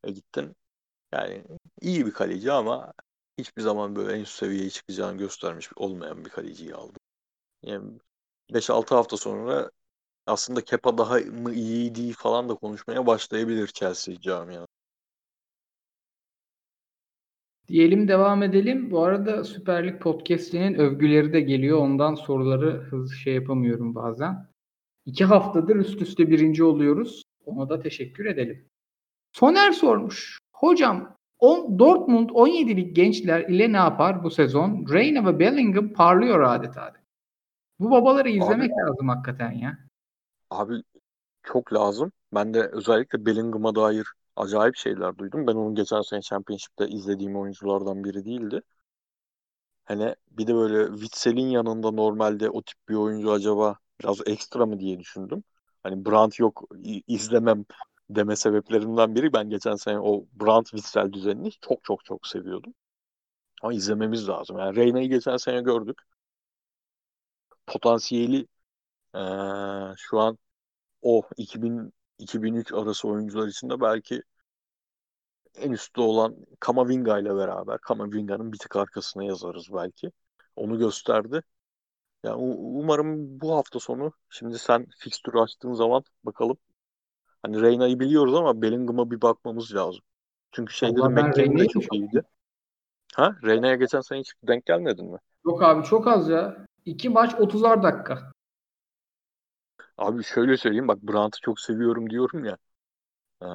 E 0.05 0.12
gittin 0.12 0.57
yani 1.12 1.44
iyi 1.80 2.06
bir 2.06 2.12
kaleci 2.12 2.52
ama 2.52 2.92
hiçbir 3.38 3.62
zaman 3.62 3.96
böyle 3.96 4.12
en 4.12 4.20
üst 4.20 4.34
seviyeye 4.34 4.70
çıkacağını 4.70 5.18
göstermiş 5.18 5.70
olmayan 5.76 6.24
bir 6.24 6.30
kaleciyi 6.30 6.74
aldı. 6.74 6.98
Yani 7.62 7.98
5-6 8.52 8.94
hafta 8.94 9.16
sonra 9.16 9.70
aslında 10.26 10.60
Kepa 10.64 10.98
daha 10.98 11.18
mı 11.18 11.54
iyiydi 11.54 12.12
falan 12.12 12.48
da 12.48 12.54
konuşmaya 12.54 13.06
başlayabilir 13.06 13.66
Chelsea 13.66 14.20
camiası. 14.20 14.66
Diyelim 17.68 18.08
devam 18.08 18.42
edelim. 18.42 18.90
Bu 18.90 19.04
arada 19.04 19.44
Süper 19.44 19.86
Lig 19.86 20.02
Podcast'inin 20.02 20.74
övgüleri 20.74 21.32
de 21.32 21.40
geliyor. 21.40 21.78
Ondan 21.78 22.14
soruları 22.14 22.82
hızlı 22.82 23.14
şey 23.14 23.34
yapamıyorum 23.34 23.94
bazen. 23.94 24.46
İki 25.06 25.24
haftadır 25.24 25.76
üst 25.76 26.02
üste 26.02 26.30
birinci 26.30 26.64
oluyoruz. 26.64 27.22
Ona 27.44 27.68
da 27.68 27.80
teşekkür 27.80 28.26
edelim. 28.26 28.68
Soner 29.32 29.72
sormuş. 29.72 30.41
Hocam 30.62 31.16
on, 31.38 31.78
Dortmund 31.78 32.30
17'lik 32.30 32.96
gençler 32.96 33.48
ile 33.48 33.72
ne 33.72 33.76
yapar 33.76 34.24
bu 34.24 34.30
sezon? 34.30 34.86
Reina 34.92 35.26
ve 35.26 35.38
Bellingham 35.38 35.88
parlıyor 35.88 36.42
adeta. 36.42 36.92
Bu 37.78 37.90
babaları 37.90 38.28
izlemek 38.28 38.70
lazım 38.70 39.08
hakikaten 39.08 39.52
ya. 39.52 39.78
Abi 40.50 40.74
çok 41.42 41.72
lazım. 41.72 42.12
Ben 42.34 42.54
de 42.54 42.68
özellikle 42.72 43.26
Bellingham'a 43.26 43.74
dair 43.74 44.06
acayip 44.36 44.76
şeyler 44.76 45.18
duydum. 45.18 45.46
Ben 45.46 45.52
onun 45.52 45.74
geçen 45.74 46.00
sene 46.00 46.20
Championship'te 46.20 46.88
izlediğim 46.88 47.36
oyunculardan 47.36 48.04
biri 48.04 48.24
değildi. 48.24 48.62
Hani 49.84 50.14
bir 50.30 50.46
de 50.46 50.54
böyle 50.54 50.92
Witsel'in 50.92 51.46
yanında 51.46 51.90
normalde 51.90 52.50
o 52.50 52.62
tip 52.62 52.88
bir 52.88 52.94
oyuncu 52.94 53.32
acaba 53.32 53.76
biraz 54.00 54.20
ekstra 54.26 54.66
mı 54.66 54.80
diye 54.80 54.98
düşündüm. 54.98 55.44
Hani 55.82 56.04
Brandt 56.04 56.38
yok 56.38 56.62
izlemem 57.06 57.64
deme 58.16 58.36
sebeplerimden 58.36 59.14
biri 59.14 59.32
ben 59.32 59.50
geçen 59.50 59.76
sene 59.76 60.00
o 60.00 60.24
Brandt 60.32 60.68
Witsel 60.70 61.12
düzenini 61.12 61.50
çok 61.60 61.84
çok 61.84 62.04
çok 62.04 62.26
seviyordum. 62.26 62.74
Ama 63.62 63.74
izlememiz 63.74 64.28
lazım. 64.28 64.58
Yani 64.58 64.76
Reyna'yı 64.76 65.08
geçen 65.10 65.38
sene 65.38 65.62
gördük. 65.62 65.98
Potansiyeli 67.66 68.46
eee, 69.14 69.94
şu 69.98 70.20
an 70.20 70.38
o 71.02 71.22
2000 71.38 71.92
2003 72.18 72.72
arası 72.74 73.08
oyuncular 73.08 73.48
içinde 73.48 73.82
belki 73.82 74.22
en 75.54 75.72
üstte 75.72 76.00
olan 76.00 76.36
Kamavinga 76.60 77.18
ile 77.18 77.36
beraber 77.36 77.78
Kamavinga'nın 77.78 78.52
bir 78.52 78.58
tık 78.58 78.76
arkasına 78.76 79.24
yazarız 79.24 79.72
belki. 79.72 80.12
Onu 80.56 80.78
gösterdi. 80.78 81.42
Yani 82.24 82.36
umarım 82.58 83.40
bu 83.40 83.56
hafta 83.56 83.80
sonu 83.80 84.12
şimdi 84.30 84.58
sen 84.60 84.86
fikstürü 84.98 85.38
açtığın 85.40 85.74
zaman 85.74 86.04
bakalım. 86.24 86.58
Hani 87.43 87.62
Reyna'yı 87.62 88.01
biliyoruz 88.01 88.34
ama 88.34 88.62
Bellingham'a 88.62 89.11
bir 89.11 89.22
bakmamız 89.22 89.74
lazım. 89.74 90.03
Çünkü 90.53 90.74
şeyde 90.74 90.97
de 90.97 91.22
Reyna'yı 91.38 91.68
çok 91.68 91.93
iyiydi. 91.93 92.22
Ha? 93.14 93.36
Reyna'ya 93.45 93.74
geçen 93.74 94.01
sene 94.01 94.20
hiç 94.20 94.32
denk 94.49 94.66
gelmedin 94.66 95.07
mi? 95.12 95.18
Yok 95.47 95.62
abi 95.62 95.84
çok 95.84 96.09
az 96.09 96.28
ya. 96.28 96.66
İki 96.84 97.09
maç 97.09 97.34
30'ar 97.38 97.82
dakika. 97.82 98.32
Abi 99.99 100.24
şöyle 100.24 100.57
söyleyeyim 100.57 100.88
bak 100.88 101.03
Brandt'ı 101.03 101.40
çok 101.43 101.61
seviyorum 101.61 102.11
diyorum 102.11 102.45
ya. 102.45 102.57
Ee, 103.43 103.47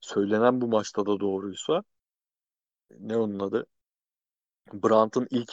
söylenen 0.00 0.60
bu 0.60 0.68
maçta 0.68 1.06
da 1.06 1.20
doğruysa 1.20 1.82
ne 2.98 3.16
onun 3.16 3.38
adı? 3.40 3.66
Brandt'ın 4.72 5.26
ilk 5.30 5.52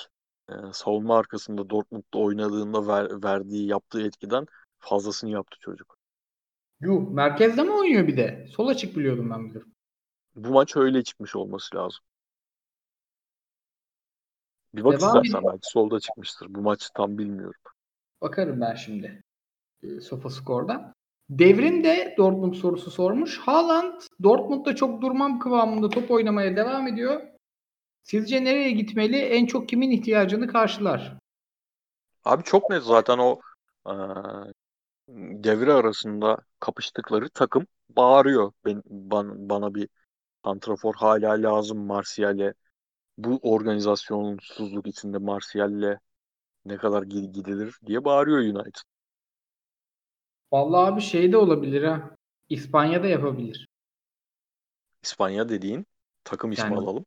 e, 0.49 0.53
savunma 0.73 1.17
arkasında 1.17 1.69
Dortmund'da 1.69 2.17
oynadığında 2.17 2.87
ver- 2.87 3.23
verdiği 3.23 3.67
yaptığı 3.67 4.01
etkiden 4.01 4.45
fazlasını 4.79 5.29
yaptı 5.29 5.57
çocuk. 5.59 5.97
Yuh 6.85 7.09
merkezde 7.11 7.63
mi 7.63 7.71
oynuyor 7.71 8.07
bir 8.07 8.17
de? 8.17 8.47
Sol 8.51 8.67
açık 8.67 8.97
biliyordum 8.97 9.29
ben 9.29 9.49
bir 9.49 9.53
de. 9.53 9.59
Bu 10.35 10.49
maç 10.49 10.75
öyle 10.77 11.03
çıkmış 11.03 11.35
olması 11.35 11.75
lazım. 11.75 11.99
Bir 14.73 14.83
bak 14.83 15.01
Devam 15.01 15.23
istersen 15.23 15.39
edelim. 15.39 15.51
belki 15.53 15.69
solda 15.69 15.99
çıkmıştır. 15.99 16.47
Bu 16.49 16.61
maçı 16.61 16.89
tam 16.93 17.17
bilmiyorum. 17.17 17.61
Bakarım 18.21 18.61
ben 18.61 18.75
şimdi. 18.75 19.23
E, 19.83 20.01
Sofa 20.01 20.29
Score'dan. 20.29 20.93
Devrim 21.29 21.83
de 21.83 22.15
Dortmund 22.17 22.53
sorusu 22.53 22.91
sormuş. 22.91 23.39
Haaland 23.39 24.01
Dortmund'da 24.23 24.75
çok 24.75 25.01
durmam 25.01 25.39
kıvamında 25.39 25.89
top 25.89 26.11
oynamaya 26.11 26.55
devam 26.55 26.87
ediyor. 26.87 27.21
Sizce 28.03 28.43
nereye 28.43 28.71
gitmeli? 28.71 29.17
En 29.17 29.45
çok 29.45 29.69
kimin 29.69 29.91
ihtiyacını 29.91 30.47
karşılar? 30.47 31.17
Abi 32.25 32.43
çok 32.43 32.69
net 32.69 32.83
zaten 32.83 33.17
o 33.17 33.39
e, 33.87 33.93
devre 35.09 35.73
arasında 35.73 36.37
kapıştıkları 36.59 37.29
takım 37.29 37.67
bağırıyor. 37.89 38.51
Ben, 38.65 38.81
ban- 38.89 39.49
bana 39.49 39.75
bir 39.75 39.89
santrafor 40.45 40.93
hala 40.95 41.31
lazım 41.43 41.85
Martial'e. 41.85 42.53
Bu 43.17 43.39
organizasyonsuzluk 43.41 44.87
içinde 44.87 45.17
Martial'le 45.17 45.97
ne 46.65 46.77
kadar 46.77 47.03
gi- 47.03 47.31
gidilir 47.31 47.75
diye 47.85 48.05
bağırıyor 48.05 48.37
United. 48.39 48.81
Vallahi 50.51 50.91
abi 50.91 51.01
şey 51.01 51.31
de 51.31 51.37
olabilir 51.37 51.83
ha. 51.83 52.15
İspanya'da 52.49 53.07
yapabilir. 53.07 53.67
İspanya 55.03 55.49
dediğin 55.49 55.85
takım 56.23 56.51
ismi 56.51 56.63
Yani- 56.63 56.77
alalım. 56.77 57.05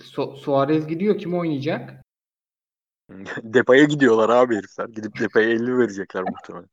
Su- 0.00 0.36
Suarez 0.36 0.86
gidiyor. 0.86 1.18
Kim 1.18 1.38
oynayacak? 1.38 2.04
Depay'a 3.42 3.84
gidiyorlar 3.84 4.28
abi 4.28 4.56
herifler. 4.56 4.88
Gidip 4.88 5.20
Depay'a 5.20 5.48
50 5.50 5.78
verecekler 5.78 6.22
muhtemelen. 6.22 6.68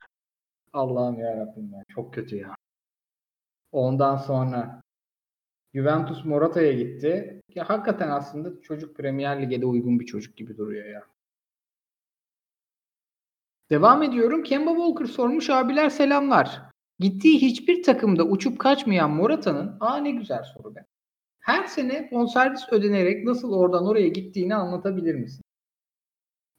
Allah'ım 0.74 1.20
yarabbim 1.20 1.74
ya. 1.74 1.84
Çok 1.88 2.14
kötü 2.14 2.36
ya. 2.36 2.56
Ondan 3.72 4.18
sonra 4.18 4.82
Juventus 5.74 6.26
Morata'ya 6.26 6.74
gitti. 6.74 7.42
Ya 7.56 7.70
hakikaten 7.70 8.10
aslında 8.10 8.62
çocuk 8.62 8.96
Premier 8.96 9.42
Lig'e 9.42 9.66
uygun 9.66 10.00
bir 10.00 10.06
çocuk 10.06 10.38
gibi 10.38 10.58
duruyor 10.58 10.86
ya. 10.86 11.04
Devam 13.70 14.04
ediyorum. 14.04 14.44
Kemba 14.44 14.70
Walker 14.76 15.06
sormuş. 15.06 15.50
Abiler 15.50 15.90
selamlar. 15.90 16.62
Gittiği 17.00 17.42
hiçbir 17.42 17.84
takımda 17.84 18.24
uçup 18.24 18.60
kaçmayan 18.60 19.12
Morata'nın 19.12 19.78
aa 19.80 19.98
ne 19.98 20.12
güzel 20.12 20.44
soru 20.44 20.76
be. 20.76 20.86
Her 21.40 21.66
sene 21.66 22.10
bonservis 22.12 22.62
ödenerek 22.72 23.26
nasıl 23.26 23.54
oradan 23.54 23.88
oraya 23.88 24.08
gittiğini 24.08 24.56
anlatabilir 24.56 25.16
misin? 25.16 25.42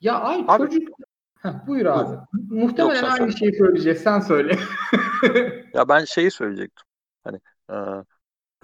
Ya 0.01 0.21
ay 0.21 0.45
Abi- 0.49 0.59
çocuk 0.63 0.89
Heh, 1.45 1.67
buyur 1.67 1.87
abi. 1.87 2.17
Muhtemelen 2.33 3.03
Yok, 3.03 3.21
aynı 3.21 3.33
şeyi 3.33 3.55
söyleyeceğiz. 3.55 4.03
Sen 4.03 4.21
söyle. 4.21 4.59
Ya 5.75 5.89
ben 5.89 6.05
şeyi 6.05 6.31
söyleyecektim. 6.31 6.87
Hani 7.25 7.37
e, 7.71 7.75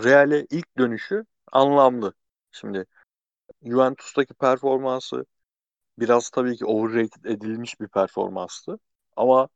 Real'e 0.05 0.47
ilk 0.51 0.79
dönüşü 0.79 1.25
anlamlı. 1.53 2.13
Şimdi 2.51 2.85
Juventus'taki 3.63 4.35
performansı 4.35 5.25
biraz 5.99 6.31
tabii 6.31 6.57
ki 6.57 6.65
overrated 6.65 7.25
edilmiş 7.25 7.81
bir 7.81 7.89
performanstı. 7.89 8.79
Ama 9.17 9.49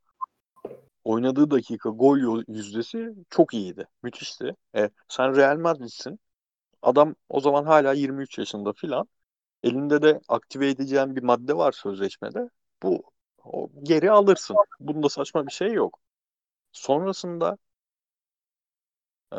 oynadığı 1.05 1.51
dakika 1.51 1.89
gol 1.89 2.45
yüzdesi 2.49 3.15
çok 3.31 3.55
iyiydi. 3.55 3.87
Müthişti. 4.03 4.57
E, 4.77 4.91
sen 5.09 5.37
Real 5.37 5.59
Madrid'sin. 5.59 6.21
Adam 6.83 7.15
o 7.29 7.41
zaman 7.41 7.65
hala 7.65 7.93
23 7.93 8.39
yaşında 8.39 8.73
filan. 8.73 9.09
Elinde 9.63 10.03
de 10.03 10.21
aktive 10.29 10.69
edeceğin 10.69 11.17
bir 11.17 11.23
madde 11.23 11.57
var 11.57 11.73
sözleşmede. 11.73 12.49
Bu 12.83 13.14
o, 13.45 13.71
geri 13.83 14.11
alırsın. 14.11 14.63
Bunda 14.81 15.09
saçma 15.09 15.47
bir 15.47 15.53
şey 15.53 15.73
yok. 15.73 16.01
Sonrasında 16.73 17.59
e, 19.33 19.37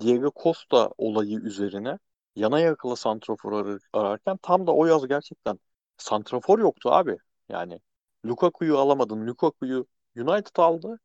Diego 0.00 0.32
Costa 0.42 0.90
olayı 0.98 1.38
üzerine 1.40 1.98
yana 2.36 2.60
yakıla 2.60 2.96
santrafor 2.96 3.52
ar- 3.52 3.80
ararken 3.92 4.36
tam 4.42 4.66
da 4.66 4.72
o 4.74 4.86
yaz 4.86 5.08
gerçekten 5.08 5.58
santrafor 5.98 6.58
yoktu 6.58 6.90
abi. 6.92 7.16
Yani 7.48 7.80
Lukaku'yu 8.26 8.78
alamadın. 8.78 9.26
Lukaku'yu 9.26 9.86
United 10.16 10.56
aldı. 10.56 10.98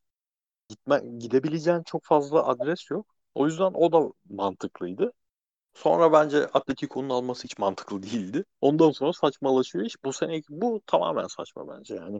Gitme, 0.69 1.01
gidebileceğin 1.19 1.83
çok 1.83 2.05
fazla 2.05 2.47
adres 2.47 2.91
yok. 2.91 3.07
O 3.35 3.47
yüzden 3.47 3.71
o 3.75 3.93
da 3.93 4.13
mantıklıydı. 4.29 5.13
Sonra 5.73 6.13
bence 6.13 6.37
Atletico'nun 6.47 7.09
alması 7.09 7.43
hiç 7.43 7.57
mantıklı 7.57 8.03
değildi. 8.03 8.43
Ondan 8.61 8.91
sonra 8.91 9.13
saçmalaşıyor 9.13 9.85
iş. 9.85 10.03
Bu 10.03 10.13
sene 10.13 10.41
bu 10.49 10.81
tamamen 10.85 11.27
saçma 11.27 11.67
bence 11.77 11.95
yani. 11.95 12.19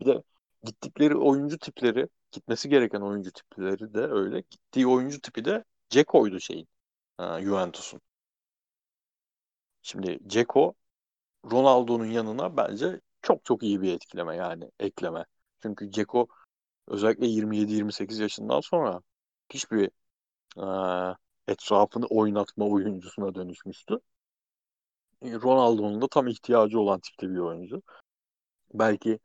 Bir 0.00 0.06
de 0.06 0.22
gittikleri 0.64 1.16
oyuncu 1.16 1.58
tipleri, 1.58 2.08
gitmesi 2.32 2.68
gereken 2.68 3.00
oyuncu 3.00 3.32
tipleri 3.32 3.94
de 3.94 4.00
öyle. 4.00 4.40
Gittiği 4.50 4.86
oyuncu 4.86 5.20
tipi 5.20 5.44
de 5.44 5.64
Ceko'ydu 5.90 6.40
şeyin. 6.40 6.68
Juventus'un. 7.20 8.00
Şimdi 9.82 10.18
Ceko 10.26 10.74
Ronaldo'nun 11.52 12.06
yanına 12.06 12.56
bence 12.56 13.00
çok 13.22 13.44
çok 13.44 13.62
iyi 13.62 13.82
bir 13.82 13.94
etkileme 13.94 14.36
yani 14.36 14.70
ekleme. 14.80 15.24
Çünkü 15.62 15.90
Ceko 15.92 16.28
özellikle 16.88 17.26
27-28 17.26 18.20
yaşından 18.22 18.60
sonra 18.60 19.02
hiçbir 19.54 19.90
etrafını 21.50 22.06
oynatma 22.06 22.64
oyuncusuna 22.64 23.34
dönüşmüştü. 23.34 24.00
Ronaldo'nun 25.22 26.02
da 26.02 26.08
tam 26.08 26.26
ihtiyacı 26.28 26.80
olan 26.80 27.00
tipte 27.00 27.30
bir 27.30 27.38
oyuncu. 27.38 27.82
Belki 28.74 29.18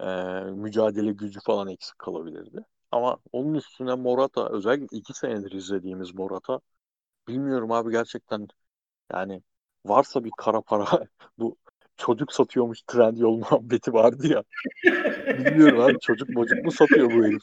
e, 0.00 0.06
mücadele 0.40 1.12
gücü 1.12 1.40
falan 1.40 1.68
eksik 1.68 1.98
kalabilirdi. 1.98 2.64
Ama 2.90 3.18
onun 3.32 3.54
üstüne 3.54 3.94
Morata 3.94 4.48
özellikle 4.50 4.98
iki 4.98 5.14
senedir 5.14 5.52
izlediğimiz 5.52 6.14
Morata 6.14 6.60
bilmiyorum 7.28 7.72
abi 7.72 7.90
gerçekten 7.92 8.48
yani 9.12 9.42
varsa 9.86 10.24
bir 10.24 10.32
kara 10.38 10.60
para 10.60 10.86
bu 11.38 11.56
çocuk 11.96 12.32
satıyormuş 12.32 12.82
trend 12.82 13.16
yol 13.18 13.36
muhabbeti 13.38 13.92
vardı 13.92 14.26
ya. 14.26 14.44
Bilmiyorum 15.38 15.80
abi 15.80 16.00
çocuk 16.00 16.28
mocuk 16.28 16.64
mu 16.64 16.72
satıyor 16.72 17.06
bu 17.10 17.24
herif? 17.24 17.42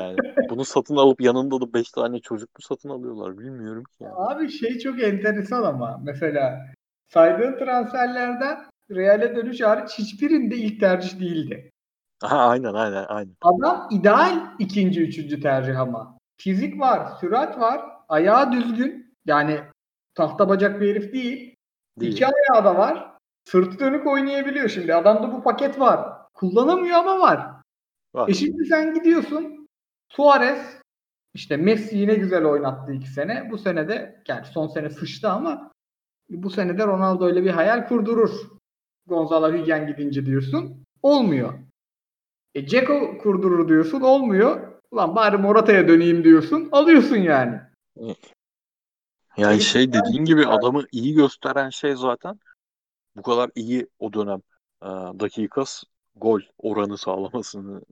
Yani 0.00 0.16
bunu 0.50 0.64
satın 0.64 0.96
alıp 0.96 1.20
yanında 1.20 1.60
da 1.60 1.74
5 1.74 1.90
tane 1.90 2.20
çocuk 2.20 2.48
mu 2.48 2.62
satın 2.62 2.88
alıyorlar 2.88 3.38
bilmiyorum 3.38 3.84
ki. 3.84 4.04
Yani. 4.04 4.14
Abi 4.16 4.48
şey 4.48 4.78
çok 4.78 5.02
enteresan 5.02 5.62
ama 5.62 6.00
mesela 6.04 6.66
saydığın 7.08 7.58
transferlerden 7.58 8.58
Real'e 8.90 9.36
dönüş 9.36 9.60
hariç 9.60 9.98
hiçbirinde 9.98 10.56
ilk 10.56 10.80
tercih 10.80 11.20
değildi. 11.20 11.70
Aha, 12.22 12.38
aynen 12.38 12.74
aynen 12.74 13.04
aynen. 13.08 13.34
Adam 13.42 13.88
ideal 13.90 14.54
ikinci, 14.58 15.02
üçüncü 15.02 15.40
tercih 15.40 15.80
ama. 15.80 16.18
Fizik 16.36 16.80
var, 16.80 17.08
sürat 17.20 17.60
var, 17.60 17.80
ayağı 18.08 18.52
düzgün. 18.52 19.14
Yani 19.26 19.60
tahta 20.14 20.48
bacak 20.48 20.80
bir 20.80 20.90
herif 20.90 21.12
değil. 21.12 21.56
Değil. 22.00 22.12
İki 22.12 22.26
ayağı 22.26 22.64
da 22.64 22.78
var. 22.78 23.10
Sırtı 23.44 23.78
dönük 23.78 24.06
oynayabiliyor 24.06 24.68
şimdi. 24.68 24.94
Adamda 24.94 25.32
bu 25.32 25.42
paket 25.42 25.80
var. 25.80 26.08
Kullanamıyor 26.34 26.96
ama 26.96 27.20
var. 27.20 27.46
Var. 28.14 28.28
E 28.28 28.34
şimdi 28.34 28.64
sen 28.64 28.94
gidiyorsun. 28.94 29.59
Suarez 30.10 30.80
işte 31.34 31.56
Messi 31.56 31.96
yine 31.96 32.14
güzel 32.14 32.44
oynattı 32.44 32.92
iki 32.92 33.08
sene. 33.08 33.50
Bu 33.50 33.58
sene 33.58 33.88
de 33.88 34.22
gerçi 34.24 34.50
son 34.50 34.66
sene 34.66 34.90
sıçtı 34.90 35.30
ama 35.30 35.72
bu 36.30 36.50
sene 36.50 36.78
de 36.78 36.86
Ronaldo 36.86 37.26
öyle 37.26 37.44
bir 37.44 37.50
hayal 37.50 37.88
kurdurur. 37.88 38.30
Gonzalo 39.06 39.54
Higuain 39.54 39.86
gidince 39.86 40.26
diyorsun. 40.26 40.84
Olmuyor. 41.02 41.58
E 42.54 42.66
Ceko 42.66 43.18
kurdurur 43.18 43.68
diyorsun. 43.68 44.00
Olmuyor. 44.00 44.72
Ulan 44.90 45.16
bari 45.16 45.36
Morata'ya 45.36 45.88
döneyim 45.88 46.24
diyorsun. 46.24 46.68
Alıyorsun 46.72 47.16
yani. 47.16 47.60
Yani 49.36 49.60
şey 49.60 49.92
dediğin 49.92 50.24
gibi 50.24 50.46
adamı 50.46 50.84
iyi 50.92 51.14
gösteren 51.14 51.70
şey 51.70 51.94
zaten 51.94 52.38
bu 53.16 53.22
kadar 53.22 53.50
iyi 53.54 53.86
o 53.98 54.12
dönem 54.12 54.40
e, 54.82 54.88
dakikas 55.20 55.82
gol 56.16 56.40
oranı 56.58 56.98
sağlamasını 56.98 57.82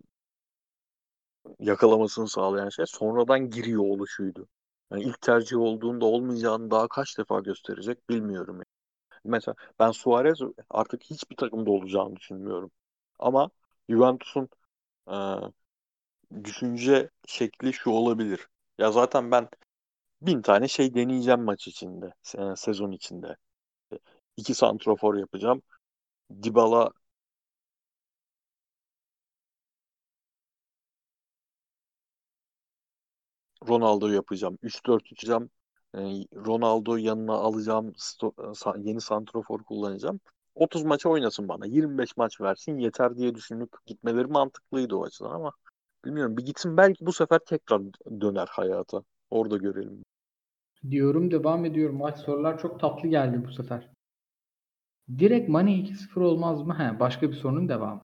yakalamasını 1.61 2.29
sağlayan 2.29 2.69
şey 2.69 2.87
sonradan 2.89 3.51
giriyor 3.51 3.83
oluşuydu. 3.85 4.49
Yani 4.93 5.03
ilk 5.03 5.21
tercih 5.23 5.59
olduğunda 5.59 6.05
olmayacağını 6.07 6.71
daha 6.71 6.89
kaç 6.89 7.19
defa 7.19 7.41
gösterecek 7.41 8.11
bilmiyorum. 8.11 8.55
Yani. 8.57 8.65
Mesela 9.25 9.55
ben 9.81 9.91
Suarez 9.93 10.39
artık 10.71 11.05
hiçbir 11.05 11.37
takımda 11.37 11.71
olacağını 11.73 12.17
düşünmüyorum. 12.17 12.71
Ama 13.19 13.51
Juventus'un 13.91 14.49
e, 15.13 15.15
düşünce 16.45 17.11
şekli 17.27 17.73
şu 17.73 17.91
olabilir. 17.91 18.49
Ya 18.79 18.93
zaten 18.93 19.31
ben 19.31 19.49
bin 20.23 20.43
tane 20.43 20.69
şey 20.69 20.95
deneyeceğim 20.95 21.43
maç 21.45 21.69
içinde, 21.69 22.15
se- 22.25 22.57
sezon 22.57 22.93
içinde. 22.93 23.37
İki 24.37 24.55
santrofor 24.55 25.17
yapacağım. 25.17 25.63
Dybala 26.43 26.91
Ronaldo 33.69 34.09
yapacağım. 34.09 34.59
3-4 34.63 35.13
yapacağım. 35.13 35.51
Ee, 35.95 35.99
Ronaldo 36.47 36.97
yanına 36.97 37.33
alacağım. 37.35 37.93
sa- 37.97 38.81
yeni 38.89 39.01
santrofor 39.01 39.63
kullanacağım. 39.65 40.21
30 40.55 40.85
maça 40.85 41.09
oynasın 41.09 41.49
bana. 41.49 41.67
25 41.67 42.17
maç 42.17 42.41
versin 42.41 42.79
yeter 42.79 43.17
diye 43.17 43.35
düşünüp 43.35 43.87
gitmeleri 43.87 44.27
mantıklıydı 44.27 44.97
o 44.97 45.05
açıdan 45.05 45.31
ama 45.31 45.53
bilmiyorum. 46.05 46.37
Bir 46.37 46.47
gitsin 46.47 46.77
belki 46.77 47.07
bu 47.07 47.13
sefer 47.13 47.39
tekrar 47.39 47.83
döner 48.21 48.49
hayata. 48.51 49.03
Orada 49.31 49.57
görelim. 49.57 50.05
Diyorum 50.91 51.31
devam 51.31 51.65
ediyorum. 51.65 51.97
Maç 51.97 52.19
sorular 52.19 52.59
çok 52.59 52.81
tatlı 52.81 53.09
geldi 53.09 53.45
bu 53.45 53.53
sefer. 53.53 53.89
Direkt 55.19 55.49
Mane 55.49 55.75
2-0 55.75 56.21
olmaz 56.21 56.63
mı? 56.63 56.75
He, 56.79 57.01
başka 57.01 57.31
bir 57.31 57.37
sorunun 57.37 57.69
devamı. 57.69 58.03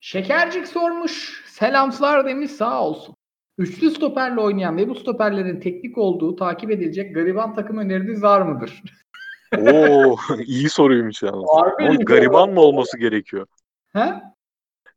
Şekercik 0.00 0.68
sormuş. 0.68 1.44
Selamslar 1.46 2.26
demiş 2.26 2.50
sağ 2.50 2.84
olsun. 2.84 3.16
Üçlü 3.58 3.90
stoperle 3.90 4.40
oynayan 4.40 4.76
ve 4.76 4.88
bu 4.88 4.94
stoperlerin 4.94 5.60
teknik 5.60 5.98
olduğu 5.98 6.36
takip 6.36 6.70
edilecek 6.70 7.14
gariban 7.14 7.54
takım 7.54 7.78
öneriniz 7.78 8.22
var 8.22 8.42
mıdır? 8.42 8.82
Oo 9.58 10.16
iyi 10.46 10.68
soruymuş 10.68 11.22
Ama 11.24 11.76
iyi 11.80 11.98
gariban 11.98 12.50
mı 12.50 12.60
olması 12.60 12.98
gerekiyor? 12.98 13.46
He? 13.92 14.22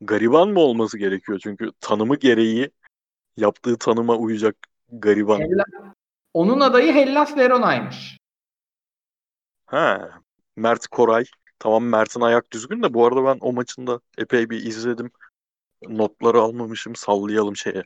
Gariban 0.01 0.49
mı 0.49 0.59
olması 0.59 0.97
gerekiyor? 0.97 1.39
Çünkü 1.43 1.71
tanımı 1.81 2.15
gereği 2.15 2.71
yaptığı 3.37 3.77
tanıma 3.77 4.15
uyacak 4.15 4.55
gariban. 4.91 5.39
Hella- 5.39 5.93
Onun 6.33 6.59
adayı 6.59 6.93
Hellas 6.93 7.37
Verona'ymış. 7.37 8.17
Ha, 9.65 10.11
Mert 10.55 10.87
Koray. 10.87 11.25
Tamam 11.59 11.83
Mert'in 11.83 12.21
ayak 12.21 12.51
düzgün 12.53 12.83
de 12.83 12.93
bu 12.93 13.05
arada 13.05 13.25
ben 13.25 13.37
o 13.41 13.53
maçında 13.53 13.99
epey 14.17 14.49
bir 14.49 14.65
izledim. 14.65 15.11
Notları 15.87 16.39
almamışım 16.41 16.95
sallayalım 16.95 17.55
şeye. 17.55 17.83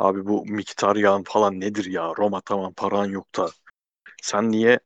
Abi 0.00 0.26
bu 0.26 0.46
Mkhitaryan 0.46 1.22
falan 1.22 1.60
nedir 1.60 1.84
ya? 1.84 2.12
Roma 2.18 2.40
tamam 2.40 2.72
paran 2.72 3.06
yok 3.06 3.36
da. 3.36 3.50
Sen 4.22 4.50
niye 4.52 4.80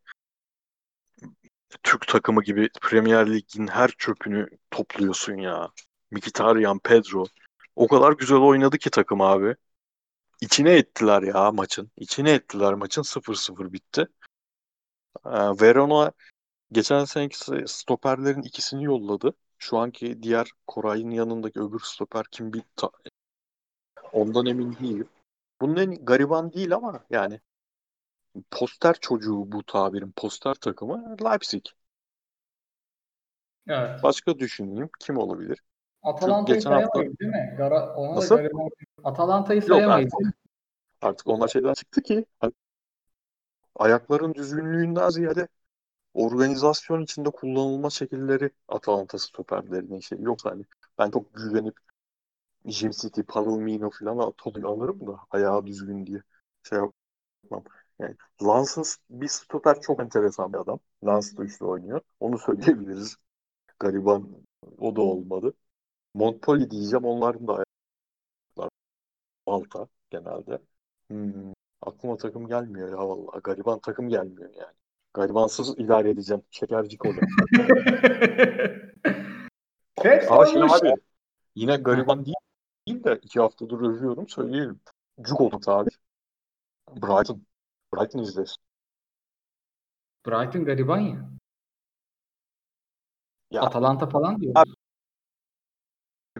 Türk 1.82 2.06
takımı 2.08 2.42
gibi 2.42 2.68
Premier 2.82 3.32
Lig'in 3.32 3.66
her 3.66 3.88
çöpünü 3.98 4.48
topluyorsun 4.70 5.36
ya? 5.36 5.68
Mkhitaryan, 6.10 6.78
Pedro. 6.78 7.24
O 7.76 7.88
kadar 7.88 8.12
güzel 8.12 8.38
oynadı 8.38 8.78
ki 8.78 8.90
takım 8.90 9.20
abi. 9.20 9.56
İçine 10.40 10.72
ettiler 10.72 11.22
ya 11.22 11.52
maçın. 11.52 11.90
İçine 11.96 12.30
ettiler 12.30 12.74
maçın 12.74 13.02
0-0 13.02 13.72
bitti. 13.72 14.08
Ee, 15.26 15.30
Verona 15.60 16.12
geçen 16.72 17.04
seneki 17.04 17.38
stoperlerin 17.66 18.42
ikisini 18.42 18.84
yolladı. 18.84 19.34
Şu 19.58 19.78
anki 19.78 20.22
diğer 20.22 20.50
Koray'ın 20.66 21.10
yanındaki 21.10 21.60
öbür 21.60 21.80
stoper 21.80 22.24
kim 22.30 22.52
bir 22.52 22.62
ondan 24.14 24.46
emin 24.46 24.76
değilim. 24.80 25.08
Bunun 25.60 25.76
en 25.76 26.04
gariban 26.04 26.52
değil 26.52 26.74
ama 26.74 27.04
yani 27.10 27.40
poster 28.50 28.96
çocuğu 29.00 29.52
bu 29.52 29.62
tabirin 29.62 30.12
poster 30.16 30.54
takımı 30.54 31.16
Leipzig. 31.24 31.64
Evet. 33.68 34.02
Başka 34.02 34.38
düşüneyim 34.38 34.90
kim 35.00 35.18
olabilir? 35.18 35.62
Atalanta'yı 36.02 36.58
geçen 36.58 36.70
hafta- 36.70 36.90
sayamayız 36.92 37.18
değil 37.18 37.30
mi? 37.32 37.54
Gara, 37.58 37.94
ona 37.94 38.16
Nasıl? 38.16 38.36
da 38.36 38.42
gariban. 38.42 38.68
Atalanta'yı 39.04 39.60
Yok 39.60 39.68
sayamayız. 39.68 40.12
artık, 40.14 40.36
artık 41.02 41.26
onlar 41.26 41.48
şeyden 41.48 41.74
çıktı 41.74 42.02
ki 42.02 42.24
hani 42.40 42.52
ayakların 43.76 44.34
düzgünlüğünden 44.34 45.08
ziyade 45.08 45.48
organizasyon 46.14 47.02
içinde 47.02 47.30
kullanılma 47.30 47.90
şekilleri 47.90 48.50
Atalanta 48.68 49.18
stoperlerinin 49.18 50.00
şey 50.00 50.20
yok 50.20 50.38
hani 50.44 50.64
ben 50.98 51.10
çok 51.10 51.34
güvenip 51.34 51.76
Jim 52.66 52.90
City, 52.90 53.20
Palomino 53.22 53.90
falan 53.90 54.18
al- 54.18 54.32
alırım 54.64 55.06
da 55.06 55.20
ayağı 55.30 55.66
düzgün 55.66 56.06
diye 56.06 56.22
şey 56.62 56.78
yapmam. 56.78 57.64
Yani 57.98 58.16
Lance'ın 58.42 58.84
bir 59.10 59.28
stoper 59.28 59.80
çok 59.80 60.00
enteresan 60.00 60.52
bir 60.52 60.58
adam. 60.58 60.80
Lance 61.04 61.36
da 61.36 61.42
üçlü 61.42 61.66
oynuyor. 61.66 62.00
Onu 62.20 62.38
söyleyebiliriz. 62.38 63.16
Gariban 63.80 64.28
o 64.78 64.96
da 64.96 65.00
olmadı. 65.02 65.54
Montpellier 66.14 66.70
diyeceğim. 66.70 67.04
Onların 67.04 67.48
da 67.48 67.52
ayaklar 67.52 68.68
Malta 69.46 69.88
genelde. 70.10 70.58
Hmm, 71.08 71.52
aklıma 71.82 72.16
takım 72.16 72.48
gelmiyor 72.48 72.88
ya 72.88 72.98
vallahi. 72.98 73.40
Gariban 73.44 73.78
takım 73.80 74.08
gelmiyor 74.08 74.50
yani. 74.54 74.74
Garibansız 75.14 75.78
idare 75.78 76.10
edeceğim. 76.10 76.42
Şekercik 76.50 77.04
olacağım. 77.04 77.28
Tek 79.96 80.24
Ama 80.30 80.46
sormuş. 80.46 80.72
abi 80.72 80.94
yine 81.54 81.76
gariban 81.76 82.24
değil, 82.26 82.36
değil 82.88 83.04
de 83.04 83.20
iki 83.22 83.40
haftadır 83.40 83.80
övüyorum 83.80 84.28
söyleyelim. 84.28 84.80
Cuk 85.20 85.40
olduk 85.40 85.68
abi. 85.68 85.90
Brighton. 86.88 87.46
Brighton 87.94 88.18
izlesin. 88.18 88.56
Brighton 90.26 90.64
gariban 90.64 90.98
ya. 90.98 91.30
Ya 93.50 93.62
Atalanta 93.62 94.08
falan 94.08 94.40
diyor. 94.40 94.54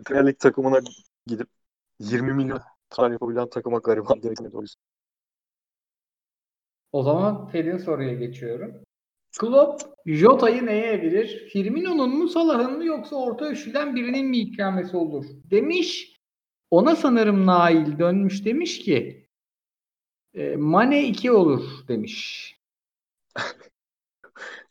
Premier 0.04 0.34
takımına 0.38 0.80
gidip 1.26 1.48
20 1.98 2.32
milyon 2.32 2.60
transfer 2.90 3.12
yapabilen 3.12 3.50
takıma 3.50 3.78
gariban 3.78 4.22
demek 4.22 4.54
o 4.54 4.60
yüzden. 4.60 4.82
O 6.92 7.02
zaman 7.02 7.48
Ted'in 7.48 7.78
soruya 7.78 8.14
geçiyorum. 8.14 8.84
Klopp 9.38 9.82
Jota'yı 10.06 10.66
neye 10.66 10.86
evirir? 10.86 11.48
Firmino'nun 11.52 12.18
mu 12.18 12.28
Salah'ın 12.28 12.76
mı 12.76 12.84
yoksa 12.84 13.16
orta 13.16 13.50
üçlüden 13.50 13.96
birinin 13.96 14.26
mi 14.26 14.38
ikramesi 14.38 14.96
olur? 14.96 15.24
Demiş. 15.50 16.13
Ona 16.74 16.96
sanırım 16.96 17.46
Nail 17.46 17.98
dönmüş 17.98 18.44
demiş 18.44 18.78
ki 18.78 19.28
e, 20.34 20.56
Mane 20.56 21.08
2 21.08 21.32
olur 21.32 21.64
demiş. 21.88 22.54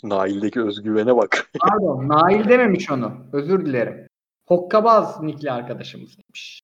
Nail'deki 0.04 0.62
özgüvene 0.62 1.16
bak. 1.16 1.52
Pardon 1.60 2.10
Nail 2.10 2.50
dememiş 2.50 2.92
onu. 2.92 3.28
Özür 3.34 3.66
dilerim. 3.66 4.08
Hokkabaz 4.48 5.22
nikli 5.22 5.52
arkadaşımız 5.52 6.18
demiş. 6.18 6.62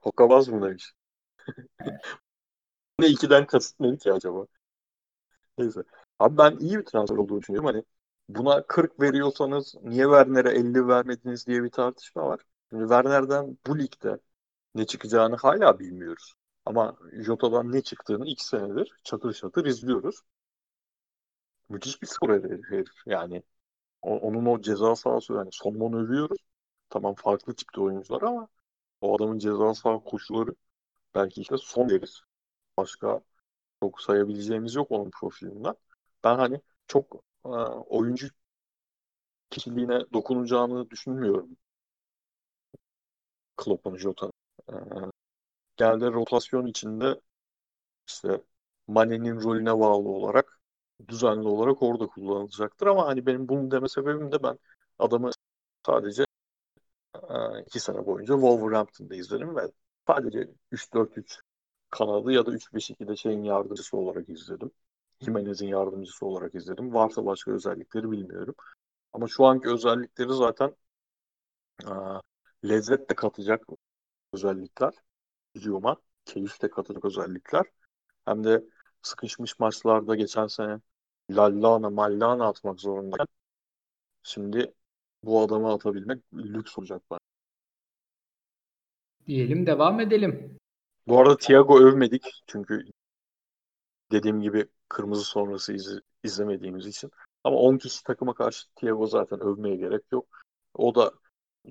Hokkabaz 0.00 0.48
mı 0.48 0.68
demiş? 0.68 0.92
ne 2.98 3.06
ikiden 3.06 3.46
kasıt 3.46 3.80
neydi 3.80 3.98
ki 3.98 4.12
acaba? 4.12 4.46
Neyse. 5.58 5.82
Abi 6.18 6.38
ben 6.38 6.56
iyi 6.58 6.78
bir 6.78 6.84
transfer 6.84 7.16
olduğunu 7.16 7.40
düşünüyorum. 7.40 7.66
Hani 7.66 7.84
buna 8.28 8.62
40 8.62 9.00
veriyorsanız 9.00 9.74
niye 9.82 10.04
Werner'e 10.04 10.50
50 10.50 10.88
vermediniz 10.88 11.46
diye 11.46 11.62
bir 11.62 11.70
tartışma 11.70 12.26
var. 12.26 12.40
Şimdi 12.70 12.82
Werner'den 12.82 13.58
bu 13.66 13.78
ligde 13.78 14.18
ne 14.74 14.86
çıkacağını 14.86 15.36
hala 15.36 15.78
bilmiyoruz. 15.78 16.34
Ama 16.66 16.96
Jota'dan 17.12 17.72
ne 17.72 17.82
çıktığını 17.82 18.26
iki 18.28 18.44
senedir 18.46 18.92
çatır 19.04 19.32
çatır 19.34 19.64
izliyoruz. 19.66 20.16
Müthiş 21.68 22.02
bir 22.02 22.06
skor 22.06 22.28
herif. 22.70 22.88
Yani 23.06 23.42
o- 24.02 24.18
onun 24.18 24.46
o 24.46 24.62
ceza 24.62 24.96
sahası 24.96 25.34
yani 25.34 25.48
sondan 25.52 25.94
övüyoruz. 25.94 26.38
Tamam 26.90 27.14
farklı 27.16 27.54
tipte 27.56 27.82
oyuncular 27.82 28.22
ama 28.22 28.48
o 29.00 29.16
adamın 29.16 29.38
ceza 29.40 29.74
saha 29.74 30.04
koşuları 30.04 30.56
belki 31.14 31.42
işte 31.42 31.56
son 31.58 31.88
deriz. 31.90 32.22
Başka 32.78 33.20
çok 33.82 34.02
sayabileceğimiz 34.02 34.76
yok 34.76 34.92
onun 34.92 35.10
profilinden. 35.20 35.74
Ben 36.24 36.36
hani 36.38 36.60
çok 36.88 37.24
e, 37.46 37.48
oyuncu 37.50 38.28
kişiliğine 39.50 40.00
dokunacağını 40.12 40.90
düşünmüyorum. 40.90 41.56
Klopp'un 43.56 43.96
Jota'nın. 43.96 44.29
E, 44.70 44.74
genelde 45.76 46.12
rotasyon 46.12 46.66
içinde 46.66 47.20
işte 48.08 48.42
Mane'nin 48.88 49.42
rolüne 49.42 49.80
bağlı 49.80 50.08
olarak 50.08 50.60
düzenli 51.08 51.48
olarak 51.48 51.82
orada 51.84 52.06
kullanılacaktır 52.06 52.88
ama 52.88 53.06
hani 53.06 53.26
benim 53.26 53.48
bunu 53.48 53.70
deme 53.70 53.88
sebebim 53.88 54.32
de 54.32 54.44
ben 54.44 54.58
adamı 54.98 55.30
sadece 55.86 56.26
e, 57.14 57.60
iki 57.66 57.80
sene 57.80 58.06
boyunca 58.06 58.34
Wolverhampton'da 58.34 59.14
izledim 59.14 59.56
ve 59.56 59.60
sadece 60.06 60.48
3-4-3 60.72 61.40
kanadı 61.90 62.32
ya 62.32 62.46
da 62.46 62.52
3-5-2'de 62.52 63.16
şeyin 63.16 63.42
yardımcısı 63.44 63.96
olarak 63.96 64.28
izledim. 64.28 64.70
Jimenez'in 65.20 65.66
yardımcısı 65.68 66.26
olarak 66.26 66.54
izledim. 66.54 66.94
Varsa 66.94 67.26
başka 67.26 67.52
özellikleri 67.52 68.10
bilmiyorum. 68.10 68.54
Ama 69.12 69.28
şu 69.28 69.44
anki 69.46 69.68
özellikleri 69.68 70.34
zaten 70.34 70.74
e, 71.84 71.92
lezzet 72.68 73.10
de 73.10 73.14
katacak 73.14 73.64
özellikler. 74.32 74.94
Hücuma 75.54 75.96
keyif 76.24 76.62
de 76.62 76.70
katacak 76.70 77.04
özellikler. 77.04 77.64
Hem 78.24 78.44
de 78.44 78.64
sıkışmış 79.02 79.58
maçlarda 79.58 80.14
geçen 80.14 80.46
sene 80.46 80.80
Lallana, 81.30 81.90
Mallana 81.90 82.48
atmak 82.48 82.80
zorundayken 82.80 83.26
şimdi 84.22 84.74
bu 85.22 85.40
adamı 85.42 85.72
atabilmek 85.72 86.22
lüks 86.34 86.78
olacak 86.78 87.02
bana. 87.10 87.18
Diyelim 89.26 89.66
devam 89.66 90.00
edelim. 90.00 90.56
Bu 91.06 91.20
arada 91.20 91.36
Thiago 91.36 91.80
övmedik 91.80 92.42
çünkü 92.46 92.84
dediğim 94.12 94.40
gibi 94.40 94.66
kırmızı 94.88 95.24
sonrası 95.24 95.72
iz- 95.72 96.00
izlemediğimiz 96.24 96.86
için. 96.86 97.10
Ama 97.44 97.56
10 97.56 97.78
kişi 97.78 98.04
takıma 98.04 98.34
karşı 98.34 98.66
Thiago 98.76 99.06
zaten 99.06 99.40
övmeye 99.40 99.76
gerek 99.76 100.02
yok. 100.12 100.28
O 100.74 100.94
da 100.94 101.12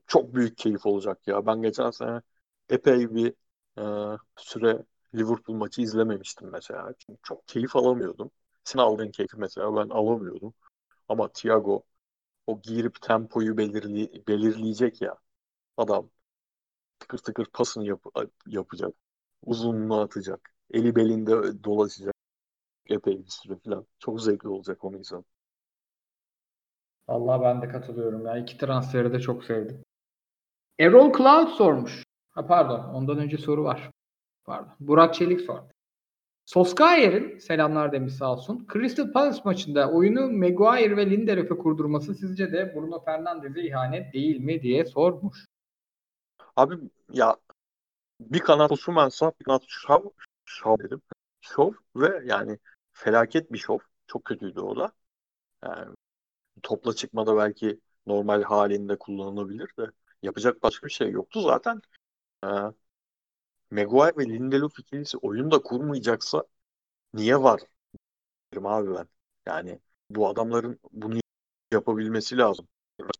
çok 0.07 0.35
büyük 0.35 0.57
keyif 0.57 0.85
olacak 0.85 1.27
ya. 1.27 1.45
Ben 1.45 1.61
geçen 1.61 1.91
sene 1.91 2.21
epey 2.69 3.15
bir 3.15 3.33
e, 3.79 4.17
süre 4.37 4.85
Liverpool 5.15 5.55
maçı 5.57 5.81
izlememiştim 5.81 6.49
mesela. 6.51 6.93
Çünkü 6.99 7.19
çok 7.23 7.47
keyif 7.47 7.75
alamıyordum. 7.75 8.31
Sen 8.63 8.79
aldığın 8.79 9.11
keyfi 9.11 9.37
mesela 9.37 9.75
ben 9.75 9.89
alamıyordum. 9.89 10.53
Ama 11.09 11.29
Thiago 11.33 11.83
o 12.47 12.61
girip 12.61 13.01
tempoyu 13.01 13.57
belirli, 13.57 14.27
belirleyecek 14.27 15.01
ya. 15.03 15.17
Adam 15.77 16.09
tıkır 16.99 17.17
tıkır 17.17 17.45
pasını 17.53 17.87
yap- 17.87 18.05
yapacak. 18.47 18.93
Uzunluğu 19.45 20.01
atacak. 20.01 20.51
Eli 20.71 20.95
belinde 20.95 21.63
dolaşacak. 21.63 22.15
Epey 22.87 23.19
bir 23.25 23.29
süre 23.31 23.57
falan. 23.65 23.87
Çok 23.99 24.21
zevkli 24.23 24.49
olacak 24.49 24.85
onu 24.85 24.99
izlemek. 24.99 25.25
Vallahi 27.09 27.41
ben 27.41 27.61
de 27.61 27.67
katılıyorum 27.67 28.25
ya. 28.25 28.37
İki 28.37 28.57
transferi 28.57 29.13
de 29.13 29.19
çok 29.19 29.43
sevdim. 29.43 29.83
Errol 30.79 31.13
Cloud 31.17 31.49
sormuş. 31.49 32.03
Ha 32.29 32.47
pardon. 32.47 32.79
Ondan 32.93 33.17
önce 33.17 33.37
soru 33.37 33.63
var. 33.63 33.91
Pardon. 34.45 34.71
Burak 34.79 35.13
Çelik 35.13 35.41
sordu. 35.41 35.67
Solskjaer'in 36.45 37.37
selamlar 37.37 37.91
demiş 37.91 38.13
sağ 38.13 38.33
olsun. 38.33 38.67
Crystal 38.73 39.11
Palace 39.11 39.41
maçında 39.45 39.91
oyunu 39.91 40.31
Maguire 40.31 40.97
ve 40.97 41.09
Lindelöf'e 41.09 41.57
kurdurması 41.57 42.15
sizce 42.15 42.51
de 42.51 42.75
Bruno 42.75 43.03
Fernandes'e 43.03 43.61
ihanet 43.61 44.13
değil 44.13 44.39
mi 44.39 44.61
diye 44.61 44.85
sormuş. 44.85 45.45
Abi 46.55 46.75
ya 47.13 47.37
bir 48.19 48.39
kanat 48.39 48.71
Osimhen 48.71 49.09
sağ, 49.09 49.31
bir 49.39 49.45
kanat 49.45 49.63
şov, 49.67 50.01
şov 50.45 50.77
dedim. 50.77 51.01
Şov 51.41 51.71
ve 51.95 52.21
yani 52.25 52.59
felaket 52.91 53.53
bir 53.53 53.57
şov. 53.57 53.79
Çok 54.07 54.25
kötüydü 54.25 54.59
o 54.59 54.75
da. 54.75 54.91
Yani 55.63 55.95
topla 56.63 56.93
çıkmada 56.93 57.37
belki 57.37 57.79
normal 58.07 58.43
halinde 58.43 58.97
kullanılabilir 58.97 59.69
de 59.79 59.91
yapacak 60.23 60.63
başka 60.63 60.87
bir 60.87 60.91
şey 60.91 61.11
yoktu 61.11 61.41
zaten. 61.41 61.81
Ee, 62.43 62.73
Maguire 63.71 64.17
ve 64.17 64.25
Lindelof 64.25 64.79
ikilisi 64.79 65.17
oyunda 65.17 65.61
kurmayacaksa 65.61 66.43
niye 67.13 67.43
var 67.43 67.61
derim 68.53 68.65
abi 68.65 68.95
ben. 68.95 69.07
Yani 69.47 69.79
bu 70.09 70.29
adamların 70.29 70.79
bunu 70.91 71.19
yapabilmesi 71.73 72.37
lazım. 72.37 72.67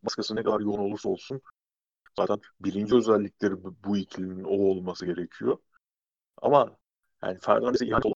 Baskısı 0.04 0.36
ne 0.36 0.42
kadar 0.42 0.60
yoğun 0.60 0.78
olursa 0.78 1.08
olsun 1.08 1.42
zaten 2.18 2.40
birinci 2.60 2.96
özellikleri 2.96 3.54
bu, 3.84 3.96
ikilinin 3.96 4.44
o 4.44 4.50
olması 4.50 5.06
gerekiyor. 5.06 5.58
Ama 6.42 6.76
yani 7.24 7.38
Fernandes'e 7.40 7.86
ihanet 7.86 8.06
olan 8.06 8.14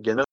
genel 0.00 0.24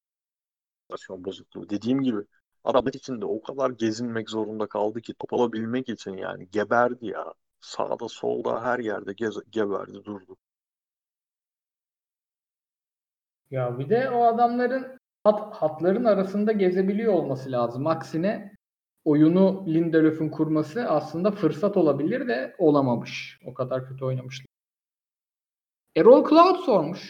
bozukluğu. 1.10 1.70
Dediğim 1.70 2.02
gibi 2.02 2.18
adamlar 2.64 2.94
içinde 2.94 3.26
o 3.26 3.42
kadar 3.42 3.70
gezinmek 3.70 4.30
zorunda 4.30 4.68
kaldı 4.68 5.02
ki 5.02 5.14
top 5.14 5.34
alabilmek 5.34 5.90
için 5.90 6.14
yani 6.14 6.50
geberdi 6.52 7.06
ya. 7.06 7.34
Sağda 7.62 8.08
solda 8.08 8.64
her 8.64 8.80
yerde 8.80 9.14
gez, 9.14 9.36
geberdi 9.50 10.06
durdu. 10.06 10.38
Ya 13.52 13.80
bir 13.80 13.90
de 13.90 14.10
o 14.10 14.24
adamların 14.24 15.00
hat, 15.24 15.56
hatların 15.56 16.06
arasında 16.06 16.52
gezebiliyor 16.52 17.14
olması 17.14 17.52
lazım. 17.52 17.88
Aksine 17.88 18.56
oyunu 19.06 19.66
Lindelöf'ün 19.68 20.30
kurması 20.30 20.90
aslında 20.90 21.32
fırsat 21.32 21.78
olabilir 21.78 22.28
de 22.28 22.56
olamamış. 22.58 23.40
O 23.46 23.54
kadar 23.54 23.88
kötü 23.88 24.06
oynamışlar. 24.06 24.48
Erol 25.96 26.30
Cloud 26.30 26.56
sormuş. 26.66 27.10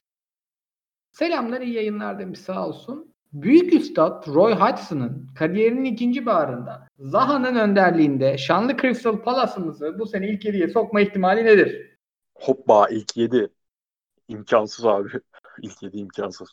Selamlar 1.11 1.61
iyi 1.61 1.73
yayınlar 1.73 2.19
demiş 2.19 2.39
sağ 2.39 2.67
olsun. 2.67 3.10
Büyük 3.33 3.73
Üstad 3.73 4.27
Roy 4.27 4.53
Hodgson'ın 4.53 5.27
kariyerinin 5.35 5.83
ikinci 5.83 6.25
bağrında 6.25 6.87
Zaha'nın 6.99 7.55
önderliğinde 7.55 8.37
şanlı 8.37 8.77
Crystal 8.77 9.17
Palace'ımızı 9.17 9.99
bu 9.99 10.05
sene 10.05 10.29
ilk 10.29 10.45
yediye 10.45 10.67
sokma 10.67 11.01
ihtimali 11.01 11.45
nedir? 11.45 11.97
Hoppa 12.35 12.87
ilk 12.89 13.17
yedi. 13.17 13.49
İmkansız 14.27 14.85
abi. 14.85 15.09
İlk 15.61 15.83
yedi 15.83 15.97
imkansız. 15.97 16.49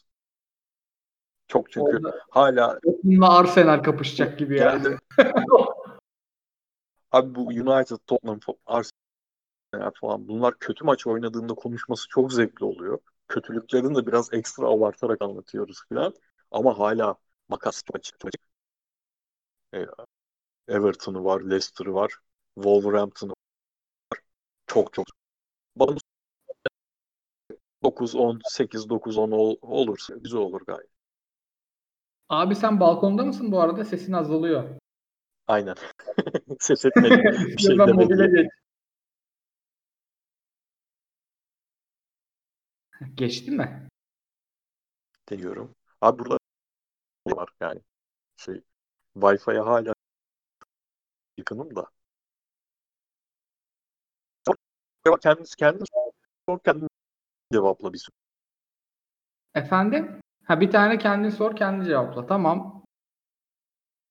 Çok 1.49 1.73
çünkü 1.73 1.97
Orada 1.97 2.19
hala 2.31 2.81
Tottenham'la 2.81 3.39
Arsenal 3.39 3.83
kapışacak 3.83 4.39
gibi 4.39 4.59
yani. 4.59 4.97
Abi 7.13 7.35
bu 7.35 7.47
United, 7.47 7.97
Tottenham, 8.07 8.41
Arsenal 8.67 9.91
falan 10.01 10.29
bunlar 10.29 10.55
kötü 10.59 10.85
maç 10.85 11.07
oynadığında 11.07 11.55
konuşması 11.55 12.09
çok 12.09 12.33
zevkli 12.33 12.65
oluyor. 12.65 12.99
Kötülüklerini 13.29 13.95
de 13.95 14.07
biraz 14.07 14.33
ekstra 14.33 14.67
abartarak 14.67 15.23
anlatıyoruz 15.23 15.79
falan. 15.89 16.15
Ama 16.51 16.79
hala 16.79 17.17
makas 17.49 17.83
çok 17.85 17.97
açık. 17.97 18.21
çok 18.21 18.29
açık. 18.29 18.43
E, 19.75 19.87
Everton'u 20.75 21.25
var, 21.25 21.41
Leicester'ı 21.41 21.95
var, 21.95 22.13
Wolverhampton'ı 22.55 23.31
var. 23.31 23.37
Çok 24.67 24.93
çok. 24.93 25.07
Bana 25.77 25.97
9 27.83 28.15
10 28.15 28.41
8 28.45 28.89
9 28.89 29.19
10 29.19 29.31
ol, 29.31 29.57
olursa 29.63 30.15
güzel 30.17 30.41
olur 30.41 30.61
gayet. 30.67 30.91
Abi 32.29 32.55
sen 32.55 32.81
balkonda 32.81 33.25
mısın 33.25 33.53
bu 33.53 33.61
arada? 33.61 33.85
Sesin 33.85 34.13
azalıyor. 34.13 34.65
Aynen. 35.47 35.77
Ses 36.61 36.85
etmedim. 36.85 37.25
Bir 37.25 37.59
şey 37.59 37.77
İstiyorsan 37.77 37.97
mobile 37.97 38.43
geç. 38.43 38.51
Geçti 43.15 43.51
mi? 43.51 43.89
Deniyorum. 45.31 45.75
Abi 46.01 46.19
burada 46.19 46.39
var 47.27 47.49
yani. 47.61 47.81
Şey 48.37 48.63
Wi-Fi'ye 49.15 49.61
hala 49.61 49.95
yakınım 51.39 51.77
da. 51.77 51.87
Kendiniz 55.23 55.55
kendiniz 55.55 55.89
sor 56.49 56.59
kendin 56.65 56.89
cevapla 57.53 57.93
bir 57.93 57.99
soru. 57.99 58.17
Efendim? 59.55 60.21
Ha 60.45 60.61
bir 60.61 60.71
tane 60.71 60.99
kendin 60.99 61.31
sor, 61.31 61.57
kendi 61.57 61.85
cevapla. 61.85 62.27
Tamam. 62.27 62.85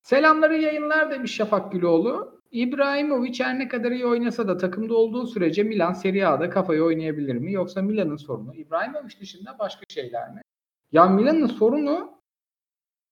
Selamları 0.04 0.58
yayınlar 0.58 1.12
demiş 1.12 1.36
Şafak 1.36 1.72
Güloğlu. 1.72 2.42
İbrahimovic 2.52 3.40
her 3.40 3.60
ne 3.60 3.68
kadar 3.68 3.92
iyi 3.92 4.06
oynasa 4.06 4.48
da 4.48 4.58
takımda 4.58 4.96
olduğu 4.96 5.28
sürece 5.28 5.64
Milan 5.64 5.94
Serie 5.94 6.26
A'da 6.26 6.50
kafayı 6.50 6.84
oynayabilir 6.84 7.36
mi? 7.36 7.54
Yoksa 7.54 7.82
Milan'ın 7.82 8.16
sorunu 8.16 8.56
İbrahimovic 8.56 9.20
dışında 9.20 9.60
başka 9.60 9.82
şeyler 9.90 10.34
mi? 10.34 10.42
Ya 10.92 11.06
Milan'ın 11.06 11.48
sorunu 11.48 12.22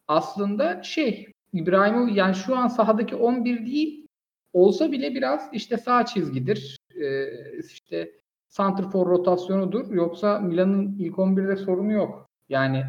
aslında 0.08 0.84
şey 0.84 1.32
İbrahimovic 1.54 2.14
yani 2.14 2.36
şu 2.36 2.58
an 2.58 2.68
sahadaki 2.68 3.16
11 3.16 3.66
değil 3.66 4.08
olsa 4.54 4.92
bile 4.92 5.16
biraz 5.16 5.50
işte 5.54 5.78
sağ 5.78 6.06
çizgidir. 6.06 6.78
Ee, 6.96 7.60
işte 7.60 8.12
santrfor 8.48 9.10
rotasyonudur. 9.10 9.94
Yoksa 9.94 10.40
Milan'ın 10.40 10.96
ilk 11.00 11.16
11'de 11.16 11.56
sorunu 11.56 11.92
yok. 11.92 12.30
Yani 12.50 12.86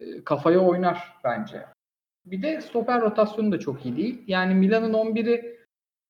e, 0.00 0.24
kafaya 0.24 0.60
oynar 0.60 1.14
bence. 1.24 1.66
Bir 2.26 2.42
de 2.42 2.60
stoper 2.60 3.00
rotasyonu 3.00 3.52
da 3.52 3.58
çok 3.58 3.86
iyi 3.86 3.96
değil. 3.96 4.22
Yani 4.26 4.54
Milan'ın 4.54 4.92
11'i 4.92 5.56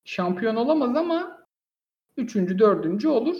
şampiyon 0.04 0.56
olamaz 0.56 0.96
ama 0.96 1.46
3. 2.16 2.36
4. 2.36 3.04
olur. 3.04 3.36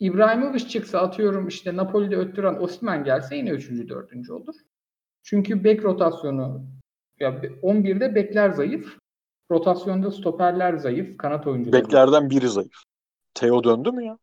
İbrahimovic 0.00 0.68
çıksa 0.68 1.00
atıyorum 1.00 1.48
işte 1.48 1.76
Napoli'de 1.76 2.16
öttüren 2.16 2.54
Osimhen 2.54 3.04
gelse 3.04 3.36
yine 3.36 3.50
3. 3.50 3.70
4. 3.88 4.30
olur. 4.30 4.54
Çünkü 5.22 5.64
bek 5.64 5.84
rotasyonu 5.84 6.66
ya 7.20 7.30
11'de 7.62 8.14
bekler 8.14 8.50
zayıf. 8.50 8.98
Rotasyonda 9.50 10.10
stoperler 10.10 10.76
zayıf. 10.76 11.18
Kanat 11.18 11.46
oyuncuları. 11.46 11.84
Beklerden 11.84 12.30
biri 12.30 12.48
zayıf. 12.48 12.82
Theo 13.34 13.64
döndü 13.64 13.90
mü 13.92 14.04
ya? 14.04 14.18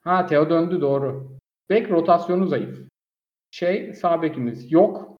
Ha 0.00 0.26
Theo 0.26 0.50
döndü 0.50 0.80
doğru. 0.80 1.38
Bek 1.70 1.90
rotasyonu 1.90 2.46
zayıf. 2.46 2.88
Şey 3.50 3.94
sağ 3.94 4.22
bekimiz 4.22 4.72
yok. 4.72 5.18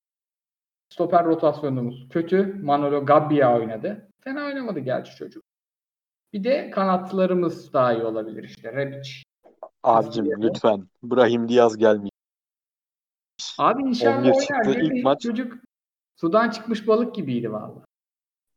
Stoper 0.93 1.25
rotasyonumuz 1.25 2.09
kötü. 2.09 2.55
Manolo 2.63 3.07
Gabbia 3.07 3.57
oynadı. 3.57 4.11
Fena 4.21 4.45
oynamadı 4.45 4.81
gerçi 4.81 5.17
çocuk. 5.17 5.45
Bir 6.33 6.45
de 6.45 6.71
kanatlarımız 6.71 7.73
daha 7.73 7.93
iyi 7.93 8.03
olabilir 8.03 8.45
işte. 8.45 8.73
Rebic. 8.73 9.28
Abicim 9.83 10.43
lütfen. 10.43 10.89
Brahim 11.03 11.49
Diaz 11.49 11.77
gelmiyor. 11.77 12.11
Abi 13.59 13.83
inşallah 13.83 14.19
11 14.19 14.31
oynar. 14.31 14.41
çıktı 14.41 14.71
mi? 14.71 14.77
ilk 14.83 15.05
maç. 15.05 15.23
Çocuk 15.23 15.53
sudan 16.17 16.51
çıkmış 16.51 16.89
balık 16.89 17.15
gibiydi 17.15 17.53
vallahi. 17.53 17.85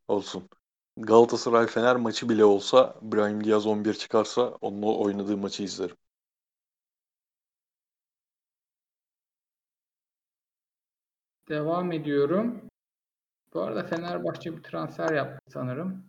Olsun. 0.08 0.48
Galatasaray 0.96 1.66
Fener 1.66 1.96
maçı 1.96 2.28
bile 2.28 2.44
olsa 2.44 2.94
Brahim 3.02 3.44
Diaz 3.44 3.66
11 3.66 3.94
çıkarsa 3.94 4.42
onunla 4.60 4.86
oynadığı 4.86 5.36
maçı 5.36 5.62
izlerim. 5.62 5.96
Devam 11.48 11.92
ediyorum. 11.92 12.62
Bu 13.54 13.60
arada 13.60 13.84
Fenerbahçe 13.84 14.56
bir 14.56 14.62
transfer 14.62 15.12
yaptı 15.14 15.52
sanırım. 15.52 16.04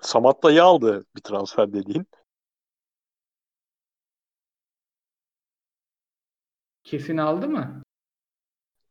Samatta'yı 0.00 0.64
aldı 0.64 1.04
bir 1.16 1.20
transfer 1.20 1.72
dediğin. 1.72 2.06
Kesin 6.88 7.16
aldı 7.16 7.48
mı? 7.48 7.82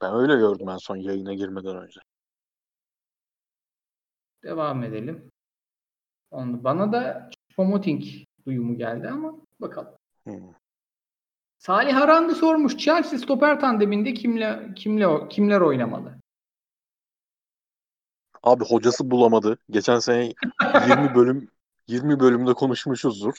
Ben 0.01 0.13
öyle 0.13 0.35
gördüm 0.35 0.69
en 0.69 0.77
son 0.77 0.95
yayına 0.95 1.33
girmeden 1.33 1.75
önce. 1.75 1.99
Devam 4.43 4.83
edelim. 4.83 5.31
Onu, 6.31 6.63
bana 6.63 6.91
da 6.91 7.29
Pomoting 7.55 8.03
duyumu 8.45 8.77
geldi 8.77 9.09
ama 9.09 9.35
bakalım. 9.59 9.93
Hmm. 10.23 10.53
Salih 11.57 11.93
Harandı 11.93 12.35
sormuş. 12.35 12.77
Chelsea 12.77 13.19
stoper 13.19 13.59
tandeminde 13.59 14.13
kimle 14.13 14.73
kimle 14.75 15.27
kimler 15.29 15.61
oynamalı? 15.61 16.15
Abi 18.43 18.65
hocası 18.65 19.11
bulamadı. 19.11 19.57
Geçen 19.69 19.99
sene 19.99 20.33
20 20.89 21.15
bölüm 21.15 21.49
20 21.87 22.19
bölümde 22.19 22.53
konuşmuşuzdur. 22.53 23.33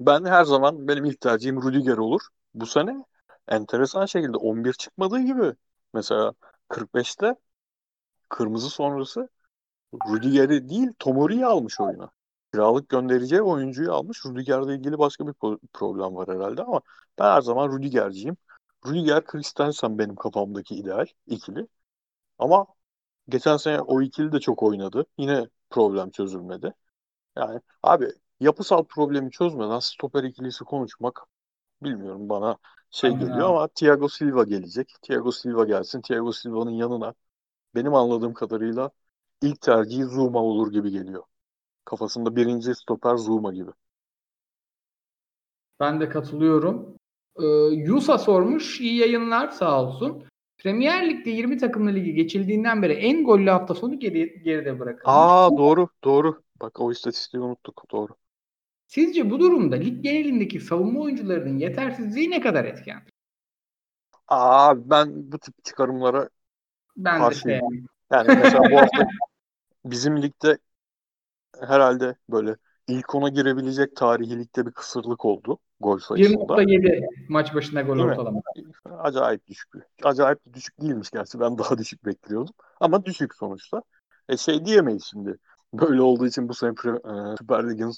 Ben 0.00 0.24
her 0.24 0.44
zaman 0.44 0.88
benim 0.88 1.04
ilk 1.04 1.20
tercihim 1.20 1.62
Rüdiger 1.62 1.96
olur. 1.96 2.20
Bu 2.54 2.66
sene 2.66 3.04
enteresan 3.48 4.06
şekilde 4.06 4.36
11 4.36 4.72
çıkmadığı 4.72 5.20
gibi 5.20 5.54
mesela 5.94 6.32
45'te 6.68 7.36
kırmızı 8.28 8.70
sonrası 8.70 9.28
Rüdiger'i 10.10 10.68
değil 10.68 10.88
Tomori'yi 10.98 11.46
almış 11.46 11.80
oyuna. 11.80 12.10
Kiralık 12.52 12.88
göndereceği 12.88 13.42
oyuncuyu 13.42 13.92
almış. 13.92 14.26
Rüdiger'le 14.26 14.68
ilgili 14.76 14.98
başka 14.98 15.26
bir 15.26 15.34
problem 15.72 16.16
var 16.16 16.28
herhalde 16.28 16.62
ama 16.62 16.80
ben 17.18 17.24
her 17.24 17.40
zaman 17.40 17.72
Rüdiger'ciyim. 17.78 18.36
Rüdiger 18.86 19.24
Christensen 19.24 19.98
benim 19.98 20.16
kafamdaki 20.16 20.74
ideal 20.74 21.06
ikili. 21.26 21.66
Ama 22.38 22.66
geçen 23.28 23.56
sene 23.56 23.80
o 23.80 24.02
ikili 24.02 24.32
de 24.32 24.40
çok 24.40 24.62
oynadı. 24.62 25.06
Yine 25.18 25.46
problem 25.70 26.10
çözülmedi. 26.10 26.74
Yani 27.36 27.60
abi 27.82 28.12
yapısal 28.40 28.84
problemi 28.84 29.30
çözmeden 29.30 29.78
stoper 29.78 30.24
ikilisi 30.24 30.64
konuşmak 30.64 31.22
bilmiyorum 31.82 32.28
bana 32.28 32.58
şey 32.90 33.10
Aynen 33.10 33.18
geliyor 33.18 33.48
ama 33.48 33.68
Thiago 33.68 34.08
Silva 34.08 34.44
gelecek. 34.44 34.94
Thiago 35.02 35.32
Silva 35.32 35.64
gelsin. 35.64 36.00
Thiago 36.00 36.32
Silva'nın 36.32 36.70
yanına 36.70 37.14
benim 37.74 37.94
anladığım 37.94 38.34
kadarıyla 38.34 38.90
ilk 39.42 39.60
tercihi 39.60 40.04
Zuma 40.04 40.42
olur 40.44 40.72
gibi 40.72 40.90
geliyor. 40.90 41.24
Kafasında 41.84 42.36
birinci 42.36 42.76
stoper 42.76 43.16
Zuma 43.16 43.54
gibi. 43.54 43.70
Ben 45.80 46.00
de 46.00 46.08
katılıyorum. 46.08 46.96
Ee, 47.42 47.44
Yusa 47.74 48.18
sormuş. 48.18 48.80
İyi 48.80 48.96
yayınlar 48.98 49.48
sağ 49.48 49.82
olsun. 49.82 50.24
Premier 50.58 51.10
Lig'de 51.10 51.30
20 51.30 51.58
takımlı 51.58 51.94
ligi 51.94 52.14
geçildiğinden 52.14 52.82
beri 52.82 52.92
en 52.92 53.24
gollü 53.24 53.50
hafta 53.50 53.74
sonu 53.74 53.98
geri, 53.98 54.42
geride 54.42 54.80
bırakılmış. 54.80 55.32
Aa 55.44 55.50
doğru 55.56 55.88
doğru. 56.04 56.42
Bak 56.60 56.80
o 56.80 56.92
istatistiği 56.92 57.42
unuttuk. 57.42 57.84
Doğru. 57.90 58.16
Sizce 58.86 59.30
bu 59.30 59.40
durumda 59.40 59.76
lig 59.76 60.02
genelindeki 60.04 60.60
savunma 60.60 61.00
oyuncularının 61.00 61.58
yetersizliği 61.58 62.30
ne 62.30 62.40
kadar 62.40 62.64
etken? 62.64 63.02
Aa 64.28 64.90
ben 64.90 65.32
bu 65.32 65.38
tip 65.38 65.64
çıkarımlara 65.64 66.28
Ben 66.96 67.20
de 67.20 67.24
Karşıyım. 67.24 67.60
sevmiyorum. 67.60 67.88
yani 68.12 68.28
mesela 68.28 68.70
bu 68.70 68.76
hafta 68.76 69.06
bizim 69.84 70.22
ligde 70.22 70.58
herhalde 71.60 72.16
böyle 72.30 72.56
ilk 72.88 73.14
ona 73.14 73.28
girebilecek 73.28 73.96
tarihi 73.96 74.38
ligde 74.38 74.66
bir 74.66 74.70
kısırlık 74.72 75.24
oldu 75.24 75.58
gol 75.80 75.98
sayısında. 75.98 76.54
1.7 76.54 77.06
maç 77.28 77.54
başına 77.54 77.82
gol 77.82 77.98
ortalama. 77.98 78.40
Acayip 78.98 79.46
düşük. 79.46 79.68
Acayip 80.02 80.38
düşük 80.52 80.80
değilmiş 80.80 81.10
gerçi. 81.10 81.40
Ben 81.40 81.58
daha 81.58 81.78
düşük 81.78 82.04
bekliyordum. 82.04 82.54
Ama 82.80 83.04
düşük 83.04 83.34
sonuçta. 83.34 83.82
E 84.28 84.36
şey 84.36 84.64
diyemeyiz 84.64 85.04
şimdi. 85.04 85.36
Böyle 85.74 86.02
olduğu 86.02 86.26
için 86.26 86.48
bu 86.48 86.54
sene 86.54 86.70
Pre- 86.70 87.32
e, 87.32 87.36
Süper 87.36 87.70
Lig'in 87.70 87.92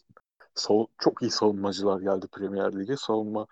sav- 0.58 0.86
çok 0.98 1.22
iyi 1.22 1.30
savunmacılar 1.30 2.00
geldi 2.00 2.28
Premier 2.28 2.72
Lig'e. 2.80 2.96
Savunmacıların 2.96 3.48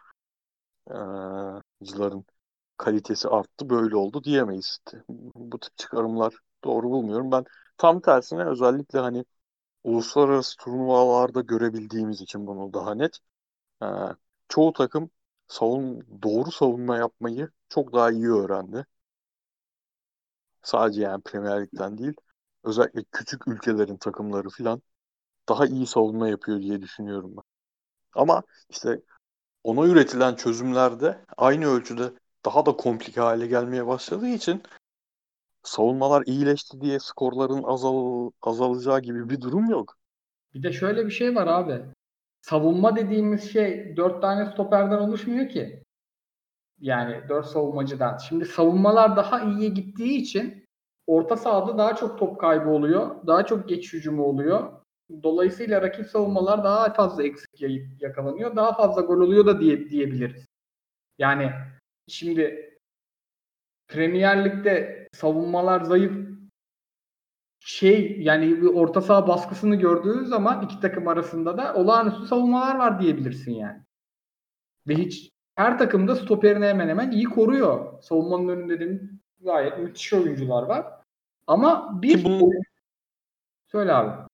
kalitesi 2.77 3.29
arttı. 3.29 3.71
Böyle 3.71 3.97
oldu 3.97 4.25
diyemeyiz. 4.25 4.79
Bu 5.37 5.61
tip 5.61 5.77
çıkarımlar 5.79 6.35
doğru 6.65 6.91
bulmuyorum. 6.91 7.31
Ben 7.33 7.45
tam 7.79 8.01
tersine 8.01 8.45
özellikle 8.47 8.99
hani 8.99 9.25
uluslararası 9.85 10.59
turnuvalarda 10.59 11.41
görebildiğimiz 11.41 12.23
için 12.23 12.49
bunu 12.49 12.75
daha 12.75 12.97
net. 12.97 13.21
e, 13.85 13.87
çoğu 14.49 14.75
takım 14.75 15.11
savun 15.49 16.09
doğru 16.25 16.53
savunma 16.53 16.99
yapmayı 16.99 17.51
çok 17.71 17.95
daha 17.95 18.13
iyi 18.13 18.29
öğrendi. 18.31 18.87
Sadece 20.63 21.03
yani 21.03 21.23
Premier 21.23 21.63
Lig'den 21.63 21.99
değil. 21.99 22.15
Özellikle 22.65 23.05
küçük 23.13 23.49
ülkelerin 23.49 23.97
takımları 23.97 24.49
falan 24.49 24.83
daha 25.49 25.67
iyi 25.67 25.87
savunma 25.87 26.29
yapıyor 26.29 26.61
diye 26.61 26.83
düşünüyorum 26.83 27.33
ben. 27.37 27.43
Ama 28.15 28.43
işte 28.71 29.01
ona 29.65 29.87
üretilen 29.87 30.35
çözümler 30.35 31.01
de 31.01 31.25
aynı 31.37 31.67
ölçüde 31.67 32.13
daha 32.45 32.67
da 32.67 32.77
komplike 32.77 33.21
hale 33.21 33.47
gelmeye 33.47 33.87
başladığı 33.87 34.29
için 34.29 34.63
savunmalar 35.63 36.23
iyileşti 36.27 36.81
diye 36.81 37.01
skorların 37.01 37.63
azal 37.63 38.31
azalacağı 38.43 39.01
gibi 39.01 39.31
bir 39.31 39.41
durum 39.41 39.71
yok. 39.71 39.97
Bir 40.55 40.63
de 40.63 40.73
şöyle 40.73 41.07
bir 41.07 41.11
şey 41.11 41.35
var 41.35 41.47
abi. 41.47 41.85
Savunma 42.41 42.97
dediğimiz 42.97 43.53
şey 43.53 43.97
dört 43.97 44.23
tane 44.23 44.53
stoperden 44.53 44.99
oluşmuyor 44.99 45.49
ki. 45.49 45.83
Yani 46.81 47.29
dört 47.29 47.47
savunmacıdan. 47.47 48.19
Şimdi 48.19 48.45
savunmalar 48.45 49.17
daha 49.17 49.41
iyiye 49.41 49.69
gittiği 49.69 50.19
için 50.19 50.65
orta 51.07 51.37
sahada 51.37 51.79
daha 51.79 51.97
çok 51.97 52.19
top 52.19 52.41
kaybı 52.41 52.71
oluyor. 52.71 53.27
Daha 53.27 53.47
çok 53.47 53.69
geç 53.69 53.93
hücumu 53.93 54.25
oluyor. 54.25 54.73
Dolayısıyla 55.23 55.83
rakip 55.83 56.07
savunmalar 56.07 56.65
daha 56.65 56.93
fazla 56.93 57.23
eksik 57.23 57.63
yakalanıyor. 58.01 58.57
Daha 58.57 58.73
fazla 58.73 59.01
gol 59.01 59.21
oluyor 59.21 59.47
da 59.47 59.61
diye, 59.61 59.89
diyebiliriz. 59.91 60.47
Yani 61.19 61.53
şimdi 62.09 62.73
Premier 63.89 64.45
Lig'de 64.45 65.09
savunmalar 65.13 65.81
zayıf 65.81 66.27
şey 67.61 68.21
yani 68.23 68.63
bir 68.63 68.67
orta 68.67 69.01
saha 69.01 69.29
baskısını 69.29 69.77
gördüğün 69.77 70.25
zaman 70.25 70.63
iki 70.65 70.81
takım 70.81 71.09
arasında 71.09 71.59
da 71.59 71.75
olağanüstü 71.75 72.27
savunmalar 72.27 72.77
var 72.79 73.01
diyebilirsin 73.01 73.53
yani. 73.53 73.83
Ve 74.89 74.95
hiç 74.95 75.31
her 75.55 75.79
takımda 75.79 76.17
stoperini 76.17 76.65
hemen 76.67 76.89
hemen 76.89 77.11
iyi 77.11 77.25
koruyor. 77.25 78.03
Savunmanın 78.03 78.49
önünde 78.49 78.81
de 78.81 79.01
gayet 79.41 79.79
müthiş 79.79 80.13
oyuncular 80.13 80.63
var. 80.63 80.87
Ama 81.47 82.03
bir 82.03 82.19
Ki 82.19 82.25
bunun- 82.25 82.53
söyle 83.67 83.93
abi. 83.93 84.26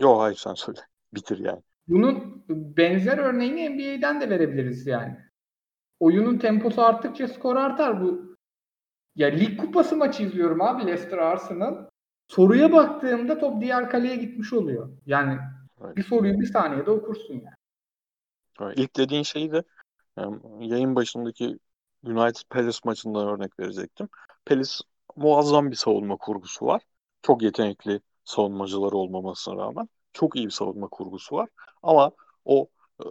Yok 0.00 0.20
hayır 0.20 0.36
sen 0.36 0.54
söyle. 0.54 0.80
Bitir 1.14 1.38
yani. 1.38 1.62
Bunun 1.88 2.44
benzer 2.48 3.18
örneğini 3.18 3.70
NBA'den 3.70 4.20
de 4.20 4.30
verebiliriz 4.30 4.86
yani. 4.86 5.16
Oyunun 6.00 6.38
temposu 6.38 6.82
arttıkça 6.82 7.28
skor 7.28 7.56
artar 7.56 8.02
bu. 8.02 8.36
Ya 9.16 9.28
lig 9.28 9.60
kupası 9.60 9.96
maçı 9.96 10.22
izliyorum 10.22 10.62
abi 10.62 10.86
Leicester 10.86 11.18
Arsenal. 11.18 11.88
Soruya 12.28 12.72
baktığımda 12.72 13.38
top 13.38 13.60
diğer 13.60 13.90
kaleye 13.90 14.16
gitmiş 14.16 14.52
oluyor. 14.52 14.88
Yani 15.06 15.38
Evet. 15.84 15.96
bir 15.96 16.02
soruyu 16.02 16.40
bir 16.40 16.46
saniyede 16.46 16.90
okursun 16.90 17.34
yani. 17.34 17.54
Evet, 18.60 18.78
İlk 18.78 18.96
dediğin 18.96 19.22
şeyi 19.22 19.52
de 19.52 19.62
yani 20.16 20.38
yayın 20.68 20.96
başındaki 20.96 21.58
United 22.04 22.42
Palace 22.50 22.78
maçından 22.84 23.28
örnek 23.28 23.60
verecektim. 23.60 24.08
Palace 24.46 24.72
muazzam 25.16 25.70
bir 25.70 25.76
savunma 25.76 26.16
kurgusu 26.16 26.66
var. 26.66 26.82
Çok 27.22 27.42
yetenekli 27.42 28.00
savunmacıları 28.24 28.96
olmamasına 28.96 29.56
rağmen 29.56 29.88
çok 30.12 30.36
iyi 30.36 30.46
bir 30.46 30.50
savunma 30.52 30.88
kurgusu 30.88 31.36
var. 31.36 31.48
Ama 31.82 32.12
o 32.44 32.68
e, 33.00 33.04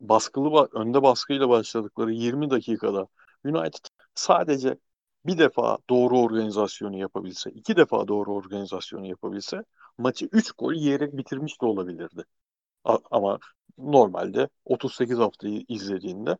baskılı 0.00 0.48
ba- 0.48 0.68
önde 0.78 1.02
baskıyla 1.02 1.48
başladıkları 1.48 2.12
20 2.12 2.50
dakikada 2.50 3.06
United 3.44 3.84
sadece 4.14 4.78
bir 5.26 5.38
defa 5.38 5.78
doğru 5.90 6.18
organizasyonu 6.18 6.96
yapabilse, 6.98 7.50
iki 7.50 7.76
defa 7.76 8.08
doğru 8.08 8.34
organizasyonu 8.34 9.06
yapabilse 9.06 9.64
maçı 9.98 10.28
3 10.32 10.52
gol 10.52 10.72
yiyerek 10.74 11.16
bitirmiş 11.16 11.60
de 11.62 11.66
olabilirdi. 11.66 12.24
Ama 13.10 13.38
normalde 13.78 14.48
38 14.64 15.18
haftayı 15.18 15.64
izlediğinde 15.68 16.38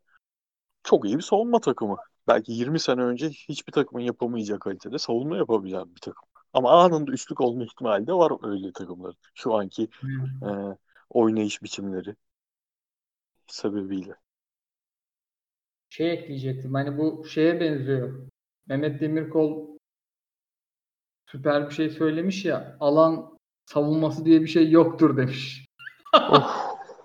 çok 0.84 1.04
iyi 1.06 1.16
bir 1.18 1.22
savunma 1.22 1.60
takımı. 1.60 1.96
Belki 2.28 2.52
20 2.52 2.80
sene 2.80 3.02
önce 3.02 3.28
hiçbir 3.30 3.72
takımın 3.72 4.02
yapamayacağı 4.02 4.58
kalitede 4.58 4.98
savunma 4.98 5.36
yapabilen 5.36 5.94
bir 5.96 6.00
takım. 6.00 6.28
Ama 6.54 6.70
anında 6.70 7.12
üçlük 7.12 7.40
olma 7.40 7.64
ihtimali 7.64 8.06
de 8.06 8.12
var 8.12 8.32
öyle 8.48 8.72
takımların. 8.72 9.16
Şu 9.34 9.54
anki 9.54 9.88
e, 10.42 10.48
oynayış 11.10 11.62
biçimleri 11.62 12.16
sebebiyle. 13.46 14.14
Şey 15.88 16.12
ekleyecektim. 16.12 16.74
Hani 16.74 16.98
bu 16.98 17.24
şeye 17.24 17.60
benziyor. 17.60 18.26
Mehmet 18.66 19.00
Demirkol 19.00 19.78
süper 21.26 21.70
bir 21.70 21.74
şey 21.74 21.90
söylemiş 21.90 22.44
ya. 22.44 22.76
Alan 22.80 23.38
savunması 23.66 24.24
diye 24.24 24.40
bir 24.40 24.46
şey 24.46 24.70
yoktur 24.70 25.16
demiş. 25.16 25.66
Of, 26.30 26.44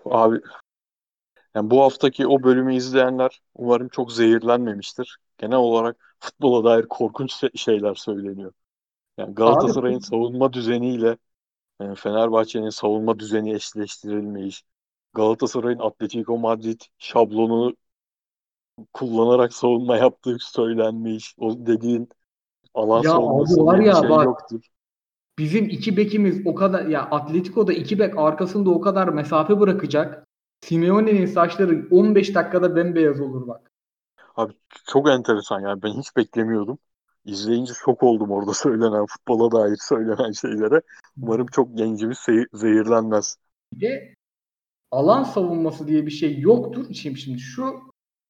abi 0.06 0.42
yani 1.56 1.70
bu 1.70 1.82
haftaki 1.84 2.28
o 2.28 2.44
bölümü 2.44 2.76
izleyenler 2.76 3.42
umarım 3.56 3.90
çok 3.90 4.12
zehirlenmemiştir. 4.12 5.18
Genel 5.38 5.58
olarak 5.58 6.16
futbola 6.20 6.64
dair 6.70 6.86
korkunç 6.88 7.34
şey- 7.34 7.50
şeyler 7.56 7.96
söyleniyor. 7.96 8.54
Yani 9.20 9.36
Galatasaray'ın 9.36 10.00
savunma 10.00 10.54
düzeniyle 10.54 11.18
e, 11.82 11.96
Fenerbahçe'nin 11.96 12.70
savunma 12.72 13.20
düzeni 13.20 13.54
eşleştirilmeyiş, 13.56 14.64
Galatasaray'ın 15.14 15.80
Atletico 15.80 16.40
Madrid 16.40 16.82
şablonu 17.00 17.76
kullanarak 18.94 19.54
savunma 19.54 19.98
yaptığı 19.98 20.38
söylenmiş. 20.40 21.36
O 21.38 21.66
dediğin 21.66 22.10
alan 22.74 23.02
Ya 23.02 23.12
savunması 23.12 23.66
abi 23.66 23.66
var 23.66 23.80
ya 23.80 23.94
şey 23.94 24.10
bak. 24.10 24.30
yoktur. 24.30 24.62
Bizim 25.40 25.70
iki 25.70 25.98
bekimiz 25.98 26.41
o 26.46 26.56
kadar 26.56 26.86
ya 26.86 27.02
Atletico'da 27.02 27.74
iki 27.74 28.00
bek 28.00 28.18
arkasında 28.18 28.70
o 28.70 28.82
kadar 28.82 29.08
mesafe 29.08 29.60
bırakacak. 29.60 30.28
Simeone'nin 30.62 31.26
saçları 31.26 31.88
15 31.91 32.36
dakikada 32.36 32.76
bembeyaz 32.76 33.22
olur 33.22 33.48
bak. 33.48 33.72
Abi 34.36 34.54
çok 34.88 35.10
enteresan 35.10 35.60
yani 35.60 35.82
ben 35.82 35.94
hiç 36.00 36.16
beklemiyordum. 36.18 36.80
İzleyince 37.26 37.74
şok 37.86 38.04
oldum 38.04 38.32
orada 38.32 38.54
söylenen 38.54 39.06
futbola 39.06 39.52
dair 39.52 39.78
söylenen 39.82 40.32
şeylere. 40.32 40.82
Umarım 41.22 41.48
çok 41.48 41.78
gencimiz 41.78 42.18
se- 42.18 42.48
zehirlenmez. 42.54 43.36
Bir 43.74 43.82
de 43.82 44.14
alan 44.91 45.24
savunması 45.24 45.88
diye 45.88 46.06
bir 46.06 46.12
şey 46.12 46.40
yoktur. 46.40 46.94
Şimdi, 46.94 47.20
şimdi 47.20 47.40
şu 47.40 47.80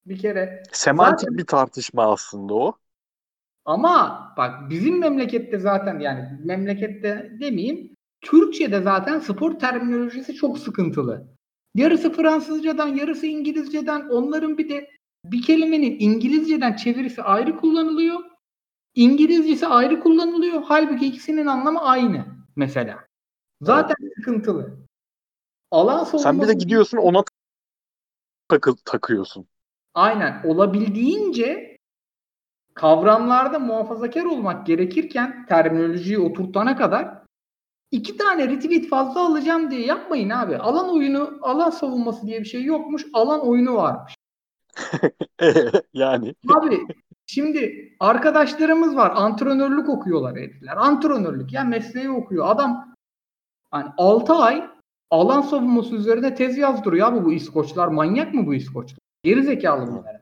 bir 0.06 0.20
kere 0.20 0.64
Semantik 0.72 1.20
Zaten- 1.20 1.38
bir 1.38 1.46
tartışma 1.46 2.12
aslında 2.12 2.54
o. 2.54 2.74
ama 3.66 4.28
bak 4.38 4.70
bizim 4.70 5.00
memlekette 5.00 5.60
zaten 5.60 6.00
yani 6.00 6.40
memlekette 6.44 7.32
demeyeyim 7.40 7.96
Türkçe'de 8.22 8.82
zaten 8.82 9.20
spor 9.20 9.60
terminolojisi 9.60 10.34
çok 10.34 10.60
sıkıntılı. 10.60 11.28
Yarısı 11.76 12.12
Fransızcadan, 12.14 12.88
yarısı 12.88 13.26
İngilizceden. 13.26 14.10
Onların 14.10 14.58
bir 14.58 14.70
de 14.70 14.90
bir 15.26 15.42
kelimenin 15.42 15.98
İngilizceden 16.00 16.76
çevirisi 16.76 17.22
ayrı 17.22 17.58
kullanılıyor. 17.58 18.20
İngilizcesi 19.00 19.68
ayrı 19.68 20.00
kullanılıyor. 20.00 20.64
Halbuki 20.66 21.06
ikisinin 21.08 21.46
anlamı 21.46 21.82
aynı 21.82 22.26
mesela. 22.56 23.08
Zaten 23.62 23.96
sıkıntılı. 24.16 24.78
Alan 25.72 26.04
savunması 26.04 26.24
Sen 26.24 26.42
bir 26.42 26.48
de 26.48 26.54
gidiyorsun 26.54 26.98
ona 26.98 27.24
takı 28.48 28.76
takıyorsun. 28.86 29.48
Aynen. 29.94 30.44
Olabildiğince 30.44 31.78
kavramlarda 32.74 33.60
muhafazakar 33.60 34.26
olmak 34.26 34.68
gerekirken 34.68 35.46
terminolojiyi 35.46 36.20
oturtana 36.20 36.78
kadar 36.78 37.24
iki 37.92 38.18
tane 38.18 38.48
retweet 38.48 38.90
fazla 38.90 39.26
alacağım 39.26 39.72
diye 39.72 39.86
yapmayın 39.86 40.30
abi. 40.30 40.58
Alan 40.58 40.90
oyunu, 40.90 41.40
alan 41.42 41.70
savunması 41.70 42.28
diye 42.28 42.40
bir 42.40 42.46
şey 42.46 42.64
yokmuş. 42.64 43.06
Alan 43.14 43.48
oyunu 43.48 43.76
varmış. 43.76 44.16
yani 45.94 46.36
Abi 46.56 46.88
şimdi 47.30 47.90
arkadaşlarımız 48.00 48.96
var. 48.96 49.12
Antrenörlük 49.16 49.90
okuyorlar 49.90 50.36
herifler. 50.36 50.78
Antrenörlük 50.78 51.54
ya 51.54 51.64
mesleği 51.64 52.10
okuyor. 52.10 52.48
Adam 52.48 52.96
hani 53.72 53.90
6 53.98 54.34
ay 54.34 54.70
alan 55.12 55.42
savunması 55.42 55.96
üzerine 55.96 56.36
tez 56.36 56.58
yazdırıyor 56.58 57.08
abi 57.08 57.26
bu 57.26 57.34
İskoçlar. 57.34 57.88
Manyak 57.88 58.34
mı 58.34 58.48
bu 58.48 58.54
İskoçlar? 58.54 59.00
Geri 59.24 59.44
zekalı 59.44 59.88
bunlar. 59.88 60.22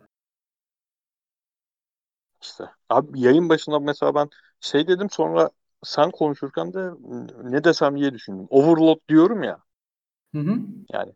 işte. 2.41 2.63
Abi 2.89 3.21
yayın 3.21 3.49
başında 3.49 3.79
mesela 3.79 4.15
ben 4.15 4.29
şey 4.59 4.87
dedim 4.87 5.09
sonra 5.09 5.49
sen 5.83 6.11
konuşurken 6.11 6.73
de 6.73 6.89
ne 7.43 7.63
desem 7.63 7.97
diye 7.97 8.13
düşündüm. 8.13 8.47
Overload 8.49 8.99
diyorum 9.09 9.43
ya. 9.43 9.59
Hı 10.35 10.39
hı. 10.39 10.59
Yani 10.93 11.13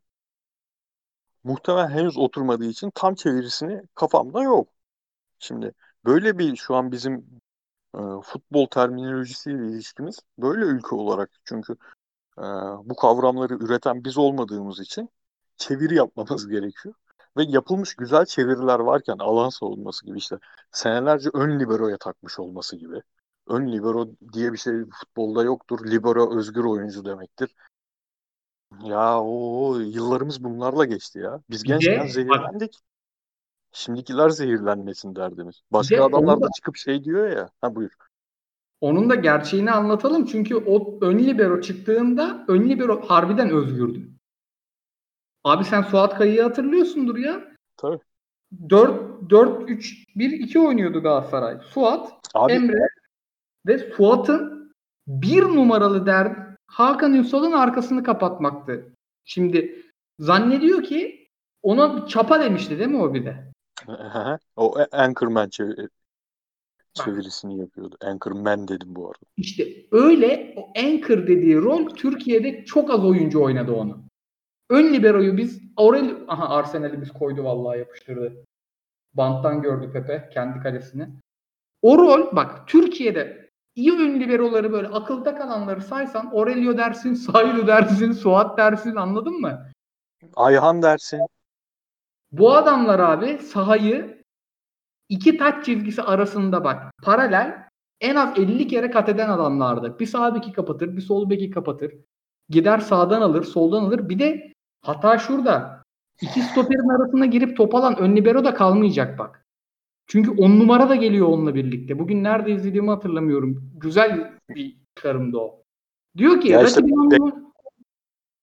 muhtemelen 1.44 1.90
henüz 1.90 2.18
oturmadığı 2.18 2.66
için 2.66 2.92
tam 2.96 3.16
çevirisini 3.16 3.82
kafamda 3.96 4.42
yok. 4.44 4.68
Şimdi 5.42 5.74
böyle 6.06 6.38
bir 6.38 6.56
şu 6.56 6.76
an 6.76 6.92
bizim 6.92 7.26
e, 7.96 8.00
futbol 8.24 8.68
terminolojisiyle 8.68 9.66
ilişkimiz 9.68 10.20
böyle 10.38 10.66
ülke 10.66 10.96
olarak 10.96 11.30
çünkü 11.46 11.74
e, 12.38 12.42
bu 12.86 12.96
kavramları 12.96 13.54
üreten 13.54 14.04
biz 14.04 14.18
olmadığımız 14.18 14.80
için 14.80 15.10
çeviri 15.58 15.96
yapmamız 15.96 16.48
gerekiyor. 16.50 16.96
Ve 17.38 17.44
yapılmış 17.44 17.96
güzel 17.96 18.26
çeviriler 18.26 18.80
varken 18.80 19.18
alan 19.20 19.50
savunması 19.50 20.06
gibi 20.06 20.18
işte 20.18 20.38
senelerce 20.72 21.30
ön 21.34 21.60
libero'ya 21.60 21.98
takmış 21.98 22.40
olması 22.40 22.76
gibi. 22.76 23.02
Ön 23.48 23.72
libero 23.72 24.10
diye 24.34 24.54
bir 24.54 24.58
şey 24.58 24.74
futbolda 25.00 25.44
yoktur. 25.44 25.92
Libero 25.92 26.38
özgür 26.38 26.64
oyuncu 26.64 27.06
demektir. 27.06 27.56
Ya 28.84 29.22
o 29.22 29.80
yıllarımız 29.80 30.44
bunlarla 30.44 30.86
geçti 30.86 31.20
ya. 31.20 31.42
Biz 31.50 31.64
Bir 31.64 31.68
gençken 31.68 32.04
de- 32.08 32.10
zehirlendik. 32.10 32.80
Şimdikiler 33.72 34.30
zehirlenmesin 34.30 35.16
derdimiz. 35.16 35.62
Başka 35.72 35.98
de 35.98 36.02
adamlar 36.02 36.42
da 36.42 36.48
çıkıp 36.56 36.76
şey 36.76 37.04
diyor 37.04 37.30
ya. 37.30 37.50
Ha 37.62 37.76
buyur. 37.76 37.92
Onun 38.82 39.10
da 39.10 39.16
gerçeğini 39.16 39.72
anlatalım. 39.72 40.26
Çünkü 40.26 40.56
o 40.56 41.00
ön 41.02 41.20
libero 41.20 41.62
çıktığında 41.62 42.46
ön 42.48 42.70
libero 42.70 43.02
harbiden 43.02 43.50
özgürdü. 43.50 44.10
Abi 45.44 45.64
sen 45.64 45.82
Suat 45.82 46.18
Kayı'yı 46.18 46.42
hatırlıyorsundur 46.42 47.18
ya. 47.18 47.42
Tabii. 47.78 48.00
4 48.70 49.30
4 49.30 49.70
3 49.70 50.06
1 50.16 50.32
2 50.32 50.60
oynuyordu 50.60 51.04
Galatasaray. 51.04 51.60
Suat, 51.62 52.14
Abi 52.34 52.54
Emre, 52.54 52.88
Ve 53.68 53.78
Suat'ın 53.78 54.74
bir 55.08 55.44
numaralı 55.44 56.06
derdi 56.06 56.52
Hakan 56.68 57.14
Ünsal'ın 57.14 57.52
arkasını 57.52 58.04
kapatmaktı. 58.04 58.94
Şimdi 59.24 59.86
zannediyor 60.20 60.84
ki 60.84 61.28
ona 61.64 62.08
çapa 62.08 62.40
demişti 62.40 62.80
değil 62.80 62.90
mi 62.90 63.02
o 63.02 63.14
bir 63.14 63.26
de? 63.26 63.51
O 64.56 64.76
Anchorman 64.92 65.50
çevir 65.50 65.90
çevirisini 66.94 67.60
yapıyordu. 67.60 67.98
Anchorman 68.02 68.68
dedim 68.68 68.96
bu 68.96 69.06
arada. 69.06 69.26
İşte 69.38 69.68
öyle 69.92 70.54
o 70.58 70.70
Anchor 70.80 71.28
dediği 71.28 71.56
rol 71.56 71.90
Türkiye'de 71.90 72.66
çok 72.66 72.92
az 72.92 73.06
oyuncu 73.06 73.44
oynadı 73.44 73.72
onu. 73.72 74.04
Ön 74.70 74.94
liberoyu 74.94 75.38
biz 75.38 75.62
Aurelio 75.78 76.18
aha 76.28 76.50
Arsenal'i 76.50 77.02
biz 77.02 77.12
koydu 77.12 77.44
vallahi 77.44 77.80
yapıştırdı. 77.80 78.46
Banttan 79.14 79.62
gördü 79.62 79.92
Pepe 79.94 80.30
kendi 80.34 80.60
kalesini. 80.60 81.08
O 81.82 81.98
rol 81.98 82.36
bak 82.36 82.68
Türkiye'de 82.68 83.50
iyi 83.76 83.92
ön 83.92 84.20
liberoları 84.20 84.72
böyle 84.72 84.88
akılda 84.88 85.36
kalanları 85.36 85.82
saysan 85.82 86.32
Aurelio 86.34 86.78
dersin, 86.78 87.14
Saidu 87.14 87.68
dersin, 87.68 88.12
Suat 88.12 88.58
dersin 88.58 88.96
anladın 88.96 89.42
mı? 89.42 89.66
Ayhan 90.36 90.82
dersin. 90.82 91.22
Bu 92.32 92.54
adamlar 92.54 93.00
abi 93.00 93.38
sahayı 93.38 94.24
iki 95.10 95.38
taç 95.38 95.66
çizgisi 95.66 96.02
arasında 96.02 96.64
bak 96.64 96.94
paralel 97.04 97.64
en 98.02 98.16
az 98.16 98.38
50 98.40 98.68
kere 98.68 98.92
kat 98.92 99.10
eden 99.10 99.30
adamlardı. 99.30 100.00
Bir 100.00 100.06
sağ 100.06 100.36
beki 100.36 100.52
kapatır, 100.52 100.98
bir 100.98 101.02
sol 101.02 101.30
beki 101.30 101.50
kapatır. 101.50 101.94
Gider 102.50 102.80
sağdan 102.80 103.22
alır, 103.22 103.44
soldan 103.44 103.84
alır. 103.84 104.10
Bir 104.10 104.20
de 104.20 104.54
hata 104.82 105.18
şurada. 105.18 105.84
İki 106.22 106.42
stoperin 106.42 106.90
arasına 106.90 107.26
girip 107.26 107.58
top 107.58 107.76
alan 107.76 107.98
ön 108.00 108.16
libero 108.16 108.46
da 108.46 108.54
kalmayacak 108.54 109.20
bak. 109.20 109.46
Çünkü 110.08 110.32
on 110.32 110.60
numara 110.60 110.90
da 110.90 110.96
geliyor 110.96 111.28
onunla 111.28 111.56
birlikte. 111.56 112.00
Bugün 112.00 112.24
nerede 112.24 112.52
izlediğimi 112.52 112.90
hatırlamıyorum. 112.90 113.72
Güzel 113.76 114.34
bir 114.50 114.78
çıkarımdı 114.96 115.38
o. 115.38 115.64
Diyor 116.18 116.42
ki 116.42 116.48
Ya 116.48 116.64
işte 116.64 116.82
rakibin 116.82 117.22
on- 117.22 117.54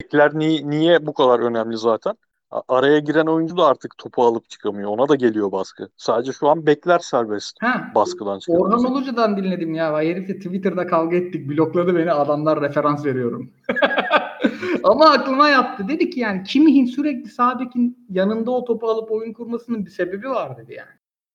Bekler 0.01 0.39
niye, 0.39 0.71
niye 0.71 1.07
bu 1.07 1.15
kadar 1.15 1.41
önemli 1.41 1.77
zaten? 1.77 2.15
Araya 2.51 2.99
giren 2.99 3.27
oyuncu 3.27 3.57
da 3.57 3.67
artık 3.67 3.99
topu 3.99 4.25
alıp 4.25 4.51
çıkamıyor. 4.51 4.91
Ona 4.91 5.09
da 5.09 5.15
geliyor 5.15 5.53
baskı. 5.53 5.89
Sadece 5.97 6.33
şu 6.33 6.49
an 6.49 6.67
bekler 6.67 6.99
serbest 6.99 7.63
Ha, 7.63 7.93
baskıdan 7.95 8.39
çıkamıyor. 8.39 8.67
Orhan 8.67 8.85
Ulucu'dan 8.93 9.37
dinledim 9.37 9.75
ya. 9.75 9.93
Herifle 9.93 10.37
Twitter'da 10.39 10.87
kavga 10.87 11.17
ettik. 11.17 11.49
Blokladı 11.51 11.97
beni. 11.97 12.13
Adamlar 12.13 12.61
referans 12.61 13.05
veriyorum. 13.05 13.53
Ama 14.85 15.11
aklıma 15.11 15.49
yattı. 15.49 15.89
Dedi 15.89 16.11
ki 16.11 16.21
yani 16.21 16.43
Kimich'in 16.43 16.87
sürekli 16.87 17.31
sağ 17.31 17.61
bekin 17.61 18.07
yanında 18.11 18.51
o 18.51 18.65
topu 18.65 18.89
alıp 18.89 19.13
oyun 19.13 19.33
kurmasının 19.33 19.87
bir 19.87 19.91
sebebi 19.91 20.31
var 20.31 20.57
dedi 20.57 20.75
yani. 20.75 20.91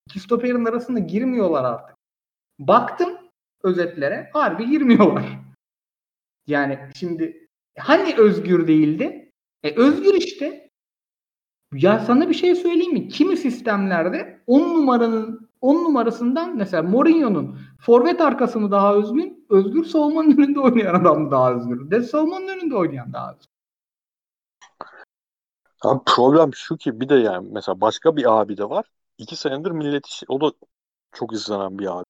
İki 0.07 0.19
stoperin 0.19 0.65
arasında 0.65 0.99
girmiyorlar 0.99 1.63
artık. 1.63 1.95
Baktım 2.59 3.09
özetlere. 3.63 4.29
Harbi 4.33 4.69
girmiyorlar. 4.69 5.39
Yani 6.47 6.79
şimdi 6.95 7.47
hani 7.77 8.15
özgür 8.17 8.67
değildi? 8.67 9.29
E 9.63 9.75
özgür 9.75 10.13
işte. 10.13 10.62
Ya 11.73 11.99
sana 11.99 12.29
bir 12.29 12.33
şey 12.33 12.55
söyleyeyim 12.55 12.93
mi? 12.93 13.07
Kimi 13.07 13.37
sistemlerde 13.37 14.43
10 14.47 14.59
numaranın 14.59 15.49
10 15.61 15.75
numarasından 15.75 16.57
mesela 16.57 16.83
Mourinho'nun 16.83 17.59
forvet 17.79 18.21
arkası 18.21 18.59
mı 18.59 18.71
daha 18.71 18.95
özgün? 18.95 19.45
Özgür 19.49 19.83
savunmanın 19.83 20.37
önünde 20.37 20.59
oynayan 20.59 20.95
adam 20.95 21.31
daha 21.31 21.53
özgür? 21.53 21.91
De 21.91 22.03
savunmanın 22.03 22.47
önünde 22.47 22.75
oynayan 22.75 23.13
daha 23.13 23.31
özgür. 23.31 23.47
Abi 25.83 26.01
problem 26.05 26.53
şu 26.53 26.77
ki 26.77 26.99
bir 26.99 27.09
de 27.09 27.15
yani 27.15 27.49
mesela 27.51 27.81
başka 27.81 28.15
bir 28.15 28.41
abi 28.41 28.57
de 28.57 28.69
var. 28.69 28.85
İki 29.17 29.35
senedir 29.35 29.71
millet 29.71 30.05
işi, 30.05 30.25
o 30.29 30.41
da 30.41 30.53
çok 31.11 31.33
izlenen 31.33 31.79
bir 31.79 31.99
abi. 31.99 32.05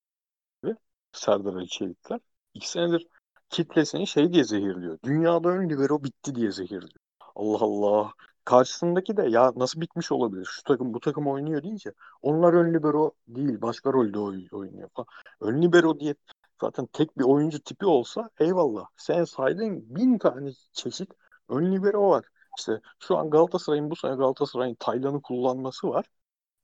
Serdar 1.11 1.53
Ali 1.53 1.67
Çelikler. 1.67 2.19
İki 2.53 2.69
senedir 2.69 3.07
kitlesini 3.49 4.07
şey 4.07 4.33
diye 4.33 4.43
zehirliyor. 4.43 4.99
Dünyada 5.03 5.49
ön 5.49 5.69
libero 5.69 6.03
bitti 6.03 6.35
diye 6.35 6.51
zehirliyor. 6.51 6.89
Allah 7.35 7.57
Allah. 7.61 8.13
Karşısındaki 8.45 9.17
de 9.17 9.23
ya 9.29 9.51
nasıl 9.55 9.81
bitmiş 9.81 10.11
olabilir? 10.11 10.45
Şu 10.45 10.63
takım 10.63 10.93
bu 10.93 10.99
takım 10.99 11.27
oynuyor 11.27 11.63
deyince 11.63 11.93
onlar 12.21 12.53
ön 12.53 12.73
libero 12.73 13.11
değil 13.27 13.61
başka 13.61 13.93
rolde 13.93 14.19
oy- 14.19 14.47
oynuyor 14.51 14.89
falan. 14.95 15.07
Ön 15.41 15.61
libero 15.61 15.99
diye 15.99 16.15
zaten 16.61 16.85
tek 16.93 17.17
bir 17.17 17.23
oyuncu 17.23 17.59
tipi 17.63 17.85
olsa 17.85 18.29
eyvallah. 18.39 18.85
Sen 18.97 19.23
saydığın 19.23 19.95
bin 19.95 20.17
tane 20.17 20.51
çeşit 20.73 21.11
ön 21.49 21.71
libero 21.73 22.09
var. 22.09 22.25
İşte 22.59 22.81
şu 22.99 23.17
an 23.17 23.29
Galatasaray'ın 23.29 23.89
bu 23.91 23.95
sene 23.95 24.15
Galatasaray'ın 24.15 24.75
Taylan'ı 24.79 25.21
kullanması 25.21 25.89
var. 25.89 26.05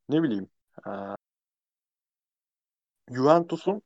Ne 0.10 0.24
bileyim. 0.24 0.50
eee, 0.88 0.94
Juventus'un 3.12 3.82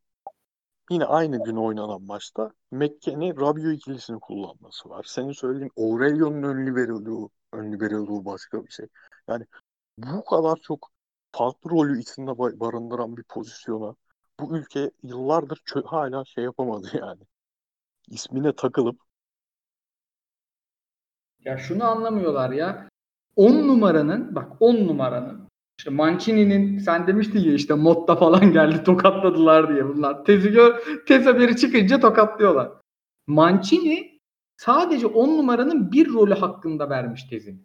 yine 0.92 1.06
aynı 1.06 1.44
gün 1.44 1.56
oynanan 1.56 2.02
maçta 2.04 2.52
McKennie 2.72 3.36
Rabiot 3.36 3.74
ikilisini 3.76 4.20
kullanması 4.20 4.90
var. 4.90 5.06
Senin 5.08 5.32
söylediğin 5.32 5.72
Aurelio'nun 5.78 6.44
ön 6.44 6.68
liberoluğu, 6.68 7.30
ön 7.54 7.74
liberoluğu 7.74 8.26
başka 8.26 8.66
bir 8.66 8.72
şey. 8.72 8.88
Yani 9.28 9.46
bu 9.98 10.26
kadar 10.26 10.58
çok 10.58 10.92
farklı 11.32 11.70
rolü 11.72 12.00
içinde 12.02 12.32
ba- 12.32 12.60
barındıran 12.62 13.18
bir 13.18 13.24
pozisyona 13.24 13.96
bu 14.40 14.58
ülke 14.58 14.92
yıllardır 15.04 15.58
çö- 15.58 15.86
hala 15.88 16.26
şey 16.26 16.44
yapamadı 16.44 16.88
yani. 17.02 17.22
İsmine 18.10 18.56
takılıp 18.56 19.02
Ya 21.46 21.58
şunu 21.58 21.84
anlamıyorlar 21.84 22.52
ya. 22.52 22.90
10 23.36 23.68
numaranın 23.68 24.36
bak 24.36 24.52
10 24.60 24.76
numaranın 24.88 25.48
işte 25.78 25.90
Mancini'nin 25.90 26.78
sen 26.78 27.08
demiştin 27.08 27.40
ya 27.40 27.54
işte 27.54 27.74
modda 27.74 28.16
falan 28.16 28.52
geldi 28.54 28.84
tokatladılar 28.84 29.74
diye 29.74 29.88
bunlar. 29.88 30.26
Tezi 30.26 30.52
gör, 30.52 30.84
tez 31.08 31.26
haberi 31.26 31.58
çıkınca 31.58 32.00
tokatlıyorlar. 32.00 32.72
Mancini 33.28 34.13
sadece 34.66 35.08
10 35.08 35.38
numaranın 35.38 35.92
bir 35.92 36.14
rolü 36.14 36.34
hakkında 36.34 36.90
vermiş 36.90 37.24
tezini. 37.24 37.60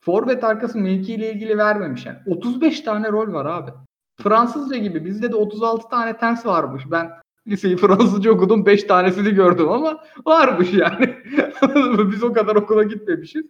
Forvet 0.00 0.44
arkası 0.44 0.78
mevkiyle 0.78 1.32
ilgili 1.32 1.58
vermemiş 1.58 2.06
yani. 2.06 2.18
35 2.26 2.80
tane 2.80 3.08
rol 3.08 3.32
var 3.32 3.46
abi. 3.46 3.70
Fransızca 4.22 4.76
gibi 4.76 5.04
bizde 5.04 5.32
de 5.32 5.36
36 5.36 5.88
tane 5.88 6.16
tens 6.16 6.46
varmış. 6.46 6.82
Ben 6.90 7.10
liseyi 7.46 7.76
Fransızca 7.76 8.30
okudum 8.30 8.66
5 8.66 8.84
tanesini 8.84 9.34
gördüm 9.34 9.68
ama 9.68 10.04
varmış 10.26 10.72
yani. 10.72 11.16
Biz 12.12 12.22
o 12.22 12.32
kadar 12.32 12.56
okula 12.56 12.82
gitmemişiz. 12.82 13.46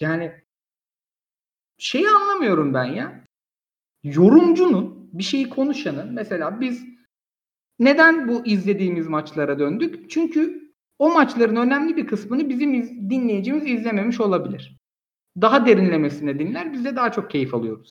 Yani 0.00 0.32
şeyi 1.78 2.08
anlamıyorum 2.08 2.74
ben 2.74 2.84
ya. 2.84 3.24
Yorumcunun 4.02 5.10
bir 5.12 5.22
şeyi 5.22 5.48
konuşanın 5.48 6.12
mesela 6.12 6.60
biz 6.60 6.84
neden 7.78 8.28
bu 8.28 8.46
izlediğimiz 8.46 9.08
maçlara 9.08 9.58
döndük? 9.58 10.10
Çünkü 10.10 10.63
o 10.98 11.12
maçların 11.12 11.56
önemli 11.56 11.96
bir 11.96 12.06
kısmını 12.06 12.48
bizim 12.48 12.74
iz- 12.74 13.10
dinleyicimiz 13.10 13.66
izlememiş 13.66 14.20
olabilir. 14.20 14.76
Daha 15.40 15.66
derinlemesine 15.66 16.38
dinler. 16.38 16.72
Biz 16.72 16.84
de 16.84 16.96
daha 16.96 17.12
çok 17.12 17.30
keyif 17.30 17.54
alıyoruz. 17.54 17.90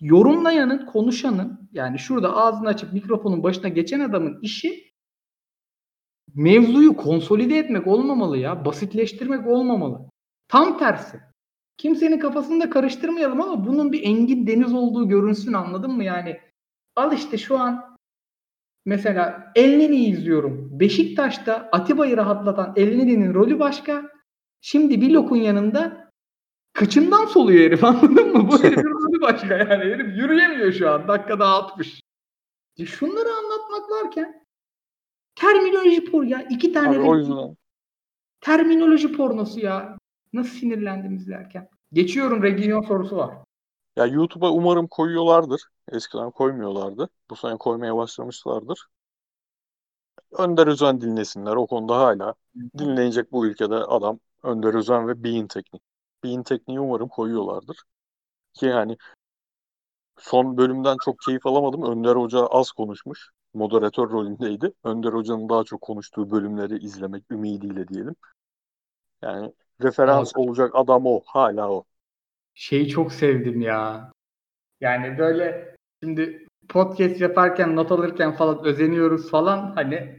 Yorumlayanın, 0.00 0.86
konuşanın 0.86 1.68
yani 1.72 1.98
şurada 1.98 2.36
ağzını 2.36 2.68
açıp 2.68 2.92
mikrofonun 2.92 3.42
başına 3.42 3.68
geçen 3.68 4.00
adamın 4.00 4.38
işi 4.42 4.88
mevzuyu 6.34 6.96
konsolide 6.96 7.58
etmek 7.58 7.86
olmamalı 7.86 8.38
ya. 8.38 8.64
Basitleştirmek 8.64 9.46
olmamalı. 9.46 10.10
Tam 10.48 10.78
tersi. 10.78 11.20
Kimsenin 11.76 12.18
kafasını 12.18 12.60
da 12.62 12.70
karıştırmayalım 12.70 13.40
ama 13.40 13.66
bunun 13.66 13.92
bir 13.92 14.02
engin 14.02 14.46
deniz 14.46 14.74
olduğu 14.74 15.08
görünsün 15.08 15.52
anladın 15.52 15.90
mı 15.90 16.04
yani? 16.04 16.40
Al 16.96 17.12
işte 17.12 17.38
şu 17.38 17.58
an 17.58 17.87
mesela 18.88 19.52
Elneni'yi 19.54 20.12
izliyorum. 20.12 20.68
Beşiktaş'ta 20.80 21.68
Atiba'yı 21.72 22.16
rahatlatan 22.16 22.72
Elneni'nin 22.76 23.34
rolü 23.34 23.58
başka. 23.58 24.10
Şimdi 24.60 25.00
Bilok'un 25.00 25.36
yanında 25.36 26.10
kıçından 26.72 27.26
soluyor 27.26 27.64
herif 27.64 27.84
anladın 27.90 28.32
mı? 28.32 28.48
Bu 28.48 28.58
herifin 28.64 28.82
rolü 28.82 29.20
başka 29.20 29.54
yani. 29.54 29.84
Herif 29.84 30.16
yürüyemiyor 30.16 30.72
şu 30.72 30.90
an. 30.90 31.08
Dakikada 31.08 31.46
60. 31.46 32.00
Ya 32.76 32.86
Şunları 32.86 33.28
anlatmak 33.28 33.90
varken 33.90 34.46
terminoloji 35.34 36.04
por 36.04 36.24
ya. 36.24 36.42
iki 36.50 36.72
tane 36.72 36.98
abi 36.98 37.18
yüzden 37.18 37.56
terminoloji 38.40 39.12
pornosu 39.12 39.60
ya. 39.60 39.98
Nasıl 40.32 40.58
sinirlendim 40.58 41.14
izlerken. 41.14 41.68
Geçiyorum 41.92 42.42
Region 42.42 42.82
sorusu 42.82 43.16
var. 43.16 43.34
Ya 43.98 44.06
YouTube'a 44.06 44.50
umarım 44.50 44.86
koyuyorlardır. 44.86 45.62
Eskiden 45.92 46.30
koymuyorlardı. 46.30 47.08
Bu 47.30 47.36
sene 47.36 47.56
koymaya 47.58 47.96
başlamışlardır. 47.96 48.86
Önder 50.38 50.66
Özen 50.66 51.00
dinlesinler. 51.00 51.56
O 51.56 51.66
konuda 51.66 51.98
hala 51.98 52.34
dinlenecek 52.78 53.32
bu 53.32 53.46
ülkede 53.46 53.74
adam 53.74 54.20
Önder 54.42 54.74
Özen 54.74 55.08
ve 55.08 55.22
Beyin 55.22 55.46
Teknik. 55.46 55.82
Beyin 56.24 56.42
Tekniği 56.42 56.80
umarım 56.80 57.08
koyuyorlardır. 57.08 57.82
Ki 58.54 58.66
yani 58.66 58.96
son 60.18 60.56
bölümden 60.56 60.96
çok 61.04 61.18
keyif 61.20 61.46
alamadım. 61.46 61.82
Önder 61.82 62.16
Hoca 62.16 62.46
az 62.46 62.72
konuşmuş. 62.72 63.30
Moderatör 63.54 64.10
rolündeydi. 64.10 64.72
Önder 64.84 65.12
Hoca'nın 65.12 65.48
daha 65.48 65.64
çok 65.64 65.80
konuştuğu 65.80 66.30
bölümleri 66.30 66.78
izlemek 66.78 67.24
ümidiyle 67.30 67.88
diyelim. 67.88 68.16
Yani 69.22 69.52
referans 69.82 70.32
olacak 70.36 70.70
adam 70.74 71.06
o. 71.06 71.20
Hala 71.26 71.70
o. 71.70 71.84
Şeyi 72.58 72.88
çok 72.88 73.12
sevdim 73.12 73.60
ya. 73.60 74.12
Yani 74.80 75.18
böyle 75.18 75.74
şimdi 76.02 76.46
podcast 76.68 77.20
yaparken 77.20 77.76
not 77.76 77.92
alırken 77.92 78.32
falan 78.32 78.64
özeniyoruz 78.64 79.30
falan 79.30 79.72
hani 79.74 80.18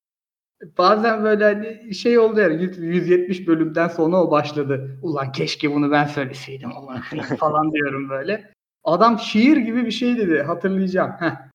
bazen 0.77 1.23
böyle 1.23 1.43
hani 1.43 1.93
şey 1.93 2.19
oldu 2.19 2.39
yani 2.39 2.63
170 2.63 3.47
bölümden 3.47 3.87
sonra 3.87 4.23
o 4.23 4.31
başladı. 4.31 4.99
Ulan 5.01 5.31
keşke 5.31 5.71
bunu 5.71 5.91
ben 5.91 6.05
söyleseydim 6.05 6.69
falan 7.39 7.71
diyorum 7.71 8.09
böyle. 8.09 8.53
Adam 8.83 9.19
şiir 9.19 9.57
gibi 9.57 9.85
bir 9.85 9.91
şey 9.91 10.17
dedi 10.17 10.41
hatırlayacağım. 10.41 11.11
Heh. 11.19 11.49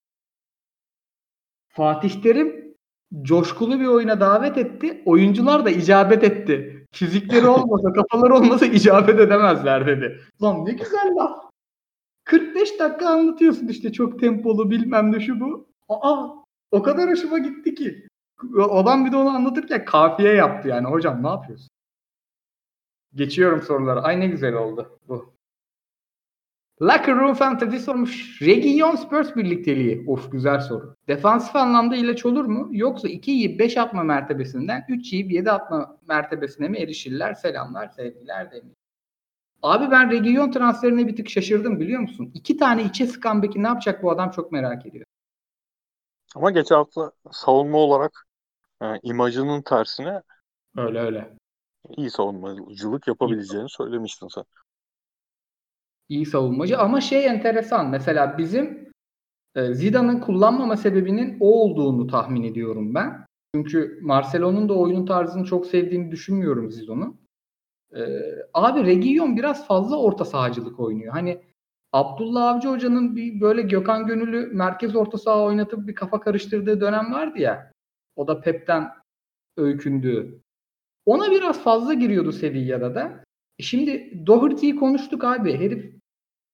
Fatih 1.68 2.22
Terim 2.22 2.74
coşkulu 3.22 3.80
bir 3.80 3.86
oyuna 3.86 4.20
davet 4.20 4.58
etti. 4.58 5.02
Oyuncular 5.04 5.64
da 5.64 5.70
icabet 5.70 6.24
etti. 6.24 6.73
Fizikleri 6.94 7.46
olmasa, 7.46 7.92
kafaları 7.92 8.34
olmasa 8.34 8.66
icabet 8.66 9.20
edemezler 9.20 9.86
dedi. 9.86 10.20
Lan 10.42 10.64
ne 10.64 10.72
güzel 10.72 11.14
laf. 11.16 11.44
45 12.24 12.78
dakika 12.78 13.08
anlatıyorsun 13.08 13.68
işte 13.68 13.92
çok 13.92 14.20
tempolu 14.20 14.70
bilmem 14.70 15.12
ne 15.12 15.20
şu 15.20 15.40
bu. 15.40 15.66
Aa 15.88 16.28
o 16.70 16.82
kadar 16.82 17.10
hoşuma 17.10 17.38
gitti 17.38 17.74
ki. 17.74 18.08
Adam 18.70 19.06
bir 19.06 19.12
de 19.12 19.16
onu 19.16 19.28
anlatırken 19.28 19.84
kafiye 19.84 20.34
yaptı 20.34 20.68
yani. 20.68 20.86
Hocam 20.86 21.22
ne 21.22 21.28
yapıyorsun? 21.28 21.68
Geçiyorum 23.14 23.62
sorulara. 23.62 24.02
Ay 24.02 24.20
ne 24.20 24.26
güzel 24.26 24.54
oldu 24.54 24.98
bu. 25.08 25.34
Locker 26.82 27.16
Room 27.16 27.34
Fantasy 27.34 27.76
sormuş. 27.76 28.42
Region 28.42 28.96
Spurs 28.96 29.36
birlikteliği. 29.36 30.04
Of 30.08 30.32
güzel 30.32 30.60
soru. 30.60 30.96
Defansif 31.08 31.56
anlamda 31.56 31.96
ilaç 31.96 32.26
olur 32.26 32.44
mu? 32.44 32.68
Yoksa 32.70 33.08
2 33.08 33.30
yiyip 33.30 33.60
5 33.60 33.76
atma 33.76 34.02
mertebesinden 34.02 34.84
3 34.88 35.12
yiyip 35.12 35.32
7 35.32 35.50
atma 35.50 35.98
mertebesine 36.08 36.68
mi 36.68 36.78
erişirler? 36.78 37.34
Selamlar, 37.34 37.88
sevgiler 37.88 38.50
demiş. 38.52 38.74
Abi 39.62 39.90
ben 39.90 40.10
Region 40.10 40.50
transferine 40.50 41.06
bir 41.06 41.16
tık 41.16 41.30
şaşırdım 41.30 41.80
biliyor 41.80 42.00
musun? 42.00 42.30
İki 42.34 42.56
tane 42.56 42.84
içe 42.84 43.06
sıkan 43.06 43.42
beki 43.42 43.62
ne 43.62 43.66
yapacak 43.66 44.02
bu 44.02 44.10
adam 44.10 44.30
çok 44.30 44.52
merak 44.52 44.86
ediyorum. 44.86 45.10
Ama 46.34 46.50
geçen 46.50 46.76
hafta 46.76 47.12
savunma 47.32 47.78
olarak 47.78 48.26
yani 48.82 49.00
imajının 49.02 49.62
tersine 49.62 50.22
öyle 50.76 51.00
öyle. 51.00 51.30
iyi 51.96 52.10
savunmacılık 52.10 53.08
yapabileceğini 53.08 53.68
söylemiştin 53.70 54.28
sen. 54.28 54.44
İyi 56.08 56.26
savunmacı 56.26 56.78
ama 56.78 57.00
şey 57.00 57.26
enteresan. 57.26 57.90
Mesela 57.90 58.38
bizim 58.38 58.90
e, 59.54 59.74
Zidane'ın 59.74 60.20
kullanmama 60.20 60.76
sebebinin 60.76 61.36
o 61.40 61.62
olduğunu 61.62 62.06
tahmin 62.06 62.42
ediyorum 62.42 62.94
ben. 62.94 63.26
Çünkü 63.54 63.98
Marcelo'nun 64.02 64.68
da 64.68 64.74
oyunun 64.74 65.06
tarzını 65.06 65.44
çok 65.44 65.66
sevdiğini 65.66 66.10
düşünmüyorum 66.10 66.70
Zidane'ın. 66.70 67.24
Ee, 67.96 68.20
abi 68.54 68.84
Region 68.84 69.36
biraz 69.36 69.66
fazla 69.66 70.00
orta 70.00 70.24
sahacılık 70.24 70.80
oynuyor. 70.80 71.12
Hani 71.12 71.40
Abdullah 71.92 72.54
Avcı 72.54 72.68
Hoca'nın 72.68 73.16
bir 73.16 73.40
böyle 73.40 73.62
Gökhan 73.62 74.06
Gönüllü 74.06 74.46
merkez 74.46 74.96
orta 74.96 75.18
saha 75.18 75.42
oynatıp 75.42 75.88
bir 75.88 75.94
kafa 75.94 76.20
karıştırdığı 76.20 76.80
dönem 76.80 77.12
vardı 77.12 77.38
ya. 77.38 77.72
O 78.16 78.28
da 78.28 78.40
Pep'ten 78.40 78.90
öykündüğü. 79.56 80.40
Ona 81.06 81.30
biraz 81.30 81.62
fazla 81.62 81.94
giriyordu 81.94 82.32
Sevilla'da 82.32 82.94
da. 82.94 83.23
E 83.58 83.62
şimdi 83.62 84.22
Doherty'yi 84.26 84.76
konuştuk 84.76 85.24
abi. 85.24 85.58
Herif 85.58 85.94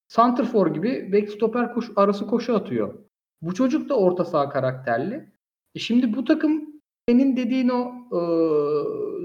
Santrfor 0.09 0.75
gibi 0.75 1.13
backstopper 1.13 1.75
koş, 1.75 1.91
arası 1.97 2.27
koşu 2.27 2.57
atıyor. 2.57 3.05
Bu 3.43 3.55
çocuk 3.55 3.89
da 3.89 3.99
orta 3.99 4.25
saha 4.25 4.49
karakterli. 4.49 5.33
E 5.75 5.79
şimdi 5.79 6.17
bu 6.17 6.25
takım 6.25 6.83
senin 7.09 7.37
dediğin 7.37 7.69
o 7.69 7.93
e, 8.13 8.21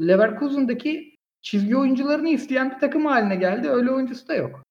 Leverkusen'daki 0.08 1.16
çizgi 1.42 1.78
oyuncularını 1.78 2.30
isteyen 2.30 2.72
bir 2.72 2.80
takım 2.80 3.06
haline 3.06 3.36
geldi. 3.36 3.70
Öyle 3.70 3.92
oyuncusu 3.92 4.28
da 4.28 4.34
yok. 4.34 4.64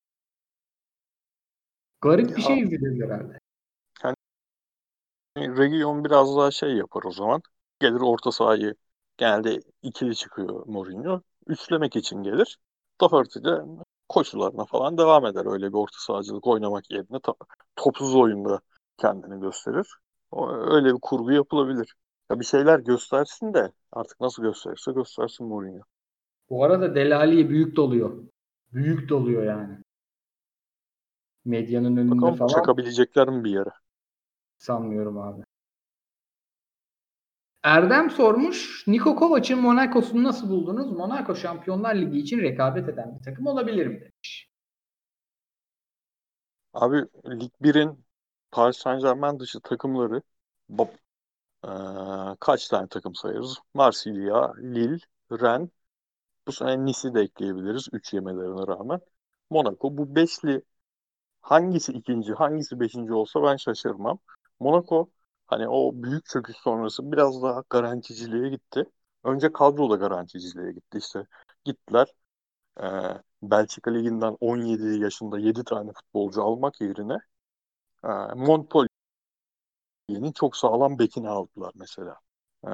Garip 2.01 2.36
bir 2.36 2.43
şey 2.43 2.60
izleyeceğiz 2.60 3.02
herhalde. 3.02 3.39
Yani 5.36 5.59
Region 5.59 6.05
biraz 6.05 6.36
daha 6.36 6.51
şey 6.51 6.76
yapar 6.76 7.02
o 7.05 7.10
zaman. 7.10 7.43
Gelir 7.81 8.01
orta 8.01 8.32
sahayı 8.32 8.74
genelde 9.16 9.60
ikili 9.82 10.16
çıkıyor 10.16 10.66
Mourinho. 10.66 11.22
Üçlemek 11.47 11.97
için 11.97 12.22
gelir. 12.22 12.59
Doherty 13.00 13.38
de 13.44 13.62
koşularına 14.08 14.64
falan 14.64 14.98
devam 14.98 15.26
eder. 15.26 15.46
Öyle 15.52 15.68
bir 15.68 15.78
orta 15.78 15.98
sahacılık 15.98 16.46
oynamak 16.46 16.90
yerine 16.90 17.18
topsuz 17.76 18.14
oyunda 18.14 18.60
kendini 18.96 19.40
gösterir. 19.40 19.86
Öyle 20.70 20.94
bir 20.94 21.00
kurgu 21.02 21.32
yapılabilir. 21.32 21.94
Ya 22.30 22.40
bir 22.40 22.44
şeyler 22.44 22.78
göstersin 22.78 23.54
de 23.54 23.72
artık 23.92 24.20
nasıl 24.20 24.42
gösterirse 24.42 24.92
göstersin 24.92 25.46
Mourinho. 25.46 25.82
Bu 26.50 26.64
arada 26.64 26.94
Delali 26.94 27.50
büyük 27.50 27.76
doluyor. 27.76 28.24
Büyük 28.72 29.08
doluyor 29.08 29.44
yani. 29.44 29.78
Medyanın 31.44 31.96
önünde 31.96 32.10
Bakalım 32.10 32.36
falan. 32.36 32.48
çakabilecekler 32.48 33.28
mi 33.28 33.44
bir 33.44 33.50
yere? 33.50 33.70
Sanmıyorum 34.58 35.18
abi. 35.18 35.43
Erdem 37.65 38.11
sormuş. 38.11 38.85
Niko 38.86 39.16
Kovac'ın 39.16 39.61
Monaco'sunu 39.61 40.24
nasıl 40.24 40.51
buldunuz? 40.51 40.93
Monaco 40.93 41.36
Şampiyonlar 41.36 41.95
Ligi 41.95 42.19
için 42.19 42.39
rekabet 42.39 42.89
eden 42.89 43.19
bir 43.19 43.24
takım 43.24 43.47
olabilir 43.47 43.86
mi 43.86 44.01
demiş. 44.01 44.49
Abi 46.73 46.97
Lig 47.27 47.53
1'in 47.62 48.05
Paris 48.51 48.77
Saint 48.77 49.03
Germain 49.03 49.39
dışı 49.39 49.61
takımları 49.61 50.23
ee, 51.65 51.69
kaç 52.41 52.69
tane 52.69 52.89
takım 52.89 53.15
sayarız? 53.15 53.59
Marsilya, 53.74 54.55
Lille, 54.57 54.99
Rennes, 55.32 55.70
bu 56.47 56.53
sene 56.53 56.85
Nice'i 56.85 57.15
de 57.15 57.20
ekleyebiliriz 57.20 57.89
3 57.93 58.15
yemelerine 58.15 58.66
rağmen. 58.66 59.01
Monaco 59.51 59.97
bu 59.97 60.16
beşli 60.16 60.62
hangisi 61.41 61.93
ikinci, 61.93 62.32
hangisi 62.32 62.81
beşinci 62.81 63.12
olsa 63.12 63.43
ben 63.43 63.57
şaşırmam. 63.57 64.19
Monaco 64.61 65.11
hani 65.46 65.68
o 65.68 65.92
büyük 65.94 66.26
çöküş 66.26 66.56
sonrası 66.56 67.12
biraz 67.12 67.42
daha 67.42 67.64
garanticiliğe 67.70 68.48
gitti. 68.50 68.84
Önce 69.24 69.52
kadro 69.52 69.90
da 69.90 69.96
garanticiliğe 69.96 70.72
gitti 70.72 70.98
işte. 70.98 71.26
Gittiler 71.64 72.08
e, 72.80 72.84
Belçika 73.42 73.90
Ligi'nden 73.90 74.36
17 74.40 75.00
yaşında 75.00 75.38
7 75.38 75.64
tane 75.64 75.92
futbolcu 75.92 76.42
almak 76.42 76.80
yerine 76.80 77.18
e, 78.04 78.08
Montpellier'in 78.36 78.88
çok 80.34 80.56
sağlam 80.56 80.98
bekini 80.98 81.28
aldılar 81.28 81.72
mesela. 81.76 82.16
E, 82.66 82.70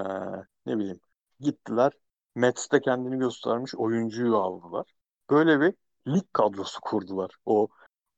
ne 0.66 0.78
bileyim 0.78 1.01
gittiler 1.40 1.92
Mets'te 2.34 2.80
kendini 2.80 3.18
göstermiş 3.18 3.74
oyuncuyu 3.74 4.36
aldılar. 4.36 4.86
Böyle 5.30 5.60
bir 5.60 5.74
lig 6.09 6.24
kadrosu 6.32 6.80
kurdular. 6.80 7.30
O 7.47 7.68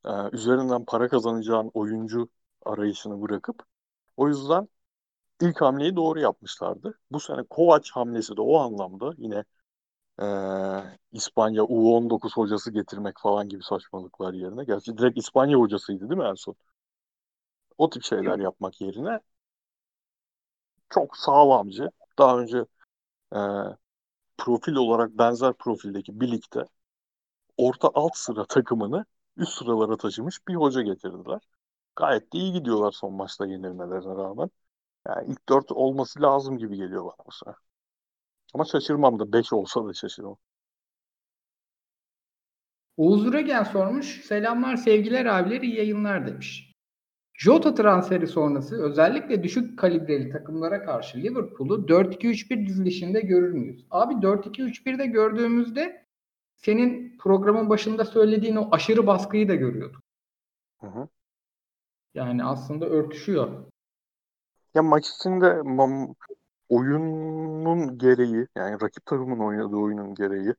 e, 0.04 0.10
üzerinden 0.32 0.84
para 0.84 1.08
kazanacağın 1.08 1.70
oyuncu 1.74 2.28
arayışını 2.66 3.22
bırakıp. 3.22 3.71
O 4.16 4.28
yüzden 4.28 4.68
ilk 5.42 5.62
hamleyi 5.62 5.96
doğru 5.96 6.20
yapmışlardı. 6.20 7.00
Bu 7.12 7.20
sene 7.20 7.42
Kovac 7.50 7.90
hamlesi 7.92 8.36
de 8.38 8.40
o 8.42 8.58
anlamda 8.58 9.14
yine 9.18 9.44
e, 10.22 10.26
İspanya 11.12 11.64
U19 11.64 12.36
hocası 12.36 12.72
getirmek 12.72 13.16
falan 13.22 13.48
gibi 13.48 13.62
saçmalıklar 13.64 14.34
yerine. 14.34 14.64
Gerçi 14.64 14.98
direkt 14.98 15.18
İspanya 15.18 15.58
hocasıydı 15.58 16.10
değil 16.10 16.20
mi 16.20 16.26
en 16.28 16.34
son? 16.34 16.56
O 17.78 17.90
tip 17.90 18.02
şeyler 18.04 18.38
yapmak 18.38 18.80
yerine 18.80 19.20
çok 20.90 21.16
sağlamcı. 21.16 21.90
Daha 22.18 22.38
önce 22.40 22.58
e, 23.36 23.38
profil 24.38 24.74
olarak 24.74 25.10
benzer 25.18 25.52
profildeki 25.52 26.20
birlikte 26.20 26.64
orta 27.56 27.90
alt 27.94 28.16
sıra 28.16 28.46
takımını 28.46 29.04
üst 29.36 29.52
sıralara 29.52 29.96
taşımış 29.96 30.48
bir 30.48 30.54
hoca 30.54 30.82
getirdiler. 30.82 31.40
Gayet 31.96 32.32
de 32.32 32.38
iyi 32.38 32.52
gidiyorlar 32.52 32.92
son 32.92 33.14
maçta 33.14 33.46
yenilmelerine 33.46 34.14
rağmen. 34.16 34.50
Yani 35.08 35.32
ilk 35.32 35.48
dört 35.48 35.72
olması 35.72 36.22
lazım 36.22 36.58
gibi 36.58 36.76
geliyor 36.76 37.04
bana 37.04 37.26
bu 37.26 37.32
sefer. 37.32 37.54
Ama 38.54 38.64
şaşırmam 38.64 39.18
da 39.18 39.32
beş 39.32 39.52
olsa 39.52 39.86
da 39.86 39.94
şaşırmam. 39.94 40.36
Oğuz 42.96 43.26
Üregen 43.26 43.62
sormuş. 43.62 44.06
Selamlar 44.24 44.76
sevgiler 44.76 45.26
abiler 45.26 45.60
iyi 45.60 45.76
yayınlar 45.76 46.26
demiş. 46.26 46.72
Jota 47.34 47.74
transferi 47.74 48.26
sonrası 48.26 48.82
özellikle 48.82 49.42
düşük 49.42 49.78
kalibreli 49.78 50.30
takımlara 50.30 50.84
karşı 50.84 51.18
Liverpool'u 51.18 51.88
4-2-3-1 51.88 52.66
dizilişinde 52.66 53.20
görür 53.20 53.52
müyüz? 53.52 53.86
Abi 53.90 54.22
4-2-3-1'de 54.22 55.06
gördüğümüzde 55.06 56.06
senin 56.56 57.18
programın 57.18 57.70
başında 57.70 58.04
söylediğin 58.04 58.56
o 58.56 58.68
aşırı 58.72 59.06
baskıyı 59.06 59.48
da 59.48 59.54
görüyorduk. 59.54 60.02
Hı 60.80 60.86
hı. 60.86 61.08
Yani 62.14 62.44
aslında 62.44 62.86
örtüşüyor. 62.86 63.50
Ya 64.74 64.82
maç 64.82 65.08
içinde 65.08 65.62
oyunun 66.68 67.98
gereği 67.98 68.46
yani 68.56 68.80
rakip 68.82 69.06
takımın 69.06 69.38
oynadığı 69.38 69.76
oyunun 69.76 70.14
gereği 70.14 70.54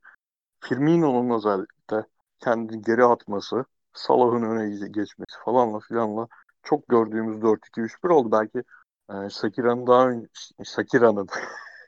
Firmino'nun 0.59 1.37
özellikle 1.37 2.05
kendini 2.39 2.81
geri 2.81 3.03
atması, 3.03 3.65
Salah'ın 3.93 4.43
öne 4.43 4.87
geçmesi 4.87 5.35
falanla 5.45 5.79
filanla 5.79 6.27
çok 6.63 6.87
gördüğümüz 6.87 7.37
4-2-3-1 7.41 8.09
oldu. 8.09 8.31
Belki 8.31 8.63
e, 9.09 9.29
Shakira'nın 9.29 9.87
daha 9.87 10.09
önce 10.09 10.27
Shakira'nın 10.63 11.27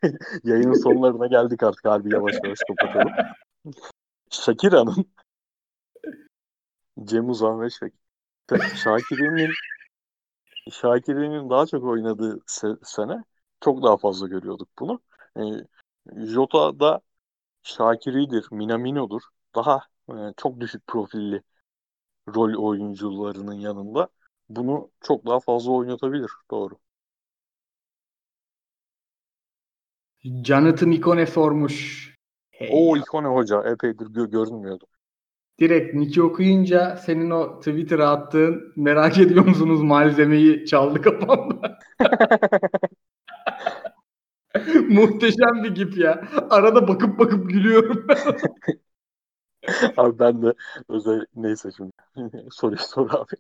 yayının 0.44 0.84
sonlarına 0.84 1.28
geldik 1.28 1.64
artık 1.64 1.86
harbi 1.86 2.14
yavaş 2.14 2.36
yavaş 2.44 2.60
kapatalım. 2.68 3.14
Shakira'nın 4.30 5.06
Cem 7.04 7.30
Uzan 7.30 7.62
ve 7.62 7.70
Şak 8.50 8.62
Şakir'in 8.74 9.58
Şakir'in 10.72 11.50
daha 11.50 11.66
çok 11.66 11.84
oynadığı 11.84 12.38
se- 12.38 12.80
sene 12.84 13.24
çok 13.62 13.84
daha 13.84 13.98
fazla 13.98 14.28
görüyorduk 14.28 14.70
bunu. 14.80 15.02
E, 15.38 15.42
Jota'da 16.28 17.02
Şakiri'dir, 17.64 18.48
Minamino'dur. 18.52 19.22
Daha 19.56 19.82
e, 20.12 20.16
çok 20.38 20.60
düşük 20.60 20.88
profilli 20.88 21.44
rol 22.36 22.64
oyuncularının 22.64 23.54
yanında 23.54 24.10
bunu 24.50 24.92
çok 25.02 25.28
daha 25.28 25.42
fazla 25.42 25.72
oynatabilir. 25.72 26.32
Doğru. 26.52 26.76
Jonathan 30.46 30.92
Ikone 30.92 31.26
sormuş. 31.26 32.14
Hey 32.52 32.92
O 32.92 32.98
ikone 32.98 33.28
hoca 33.28 33.64
epeydir 33.72 34.06
gö- 34.06 34.30
görünmüyordu. 34.32 34.88
Direkt 35.60 35.96
Nick'i 35.96 36.22
okuyunca 36.22 36.98
senin 36.98 37.30
o 37.30 37.60
Twitter'a 37.60 38.10
attığın 38.10 38.74
merak 38.76 39.18
ediyor 39.18 39.46
musunuz 39.46 39.82
malzemeyi 39.82 40.66
çaldı 40.66 41.02
kafamda. 41.02 41.80
Muhteşem 44.90 45.64
bir 45.64 45.76
gif 45.76 45.98
ya. 45.98 46.28
Arada 46.50 46.88
bakıp 46.88 47.20
bakıp 47.20 47.50
gülüyorum. 47.50 48.08
Abi 49.98 50.20
ben 50.20 50.42
de 50.42 50.54
özel 50.90 51.26
neyse 51.36 51.70
şimdi 51.78 51.92
soruyu 52.52 52.78
sor 52.80 53.10
abi. 53.10 53.36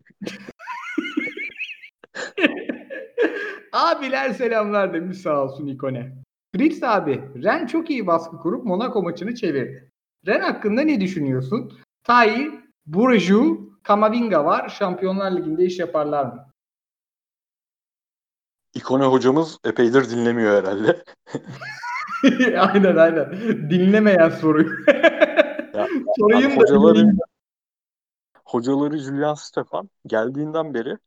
Abiler 3.71 4.33
selamlar 4.33 4.93
demiş 4.93 5.17
sağ 5.17 5.43
olsun 5.43 5.67
ikone. 5.67 6.13
Fritz 6.55 6.83
abi, 6.83 7.21
Ren 7.43 7.67
çok 7.67 7.89
iyi 7.89 8.07
baskı 8.07 8.37
kurup 8.37 8.65
Monaco 8.65 9.03
maçını 9.03 9.35
çevirdi. 9.35 9.91
Ren 10.27 10.41
hakkında 10.41 10.81
ne 10.81 11.01
düşünüyorsun? 11.01 11.73
Tahir, 12.05 12.51
Burju, 12.85 13.69
Kamavinga 13.83 14.45
var. 14.45 14.69
Şampiyonlar 14.69 15.31
Ligi'nde 15.31 15.65
iş 15.65 15.79
yaparlar 15.79 16.25
mı? 16.25 16.47
İkone 18.73 19.05
hocamız 19.05 19.57
epeydir 19.63 20.09
dinlemiyor 20.09 20.63
herhalde. 20.63 21.03
aynen 22.59 22.95
aynen. 22.95 23.31
Dinlemeyen 23.69 24.29
soruyu. 24.29 24.69
Ya, 25.73 25.87
Sorayım 26.19 26.51
da 26.51 26.55
hocaları 26.55 27.11
hocaları 28.45 28.97
Julian 28.97 29.33
Stefan 29.33 29.89
geldiğinden 30.07 30.73
beri 30.73 30.97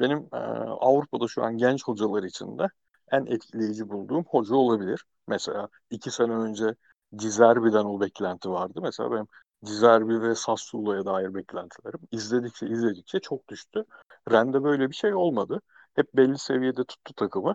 benim 0.00 0.18
e, 0.32 0.36
Avrupa'da 0.80 1.28
şu 1.28 1.42
an 1.44 1.58
genç 1.58 1.84
hocalar 1.84 2.22
içinde 2.22 2.66
en 3.12 3.26
etkileyici 3.26 3.88
bulduğum 3.88 4.24
hoca 4.24 4.54
olabilir. 4.54 5.04
Mesela 5.28 5.68
iki 5.90 6.10
sene 6.10 6.32
önce 6.32 6.74
Dizerbi'den 7.18 7.84
o 7.84 8.00
beklenti 8.00 8.50
vardı. 8.50 8.80
Mesela 8.82 9.12
benim 9.12 9.26
Dizerbi 9.66 10.22
ve 10.22 10.34
Sassuolo'ya 10.34 11.06
dair 11.06 11.34
beklentilerim 11.34 12.00
izledikçe 12.12 12.66
izledikçe 12.68 13.20
çok 13.20 13.48
düştü. 13.48 13.84
Ren'de 14.30 14.62
böyle 14.64 14.90
bir 14.90 14.94
şey 14.94 15.14
olmadı. 15.14 15.60
Hep 15.94 16.14
belli 16.16 16.38
seviyede 16.38 16.84
tuttu 16.84 17.14
takımı. 17.14 17.54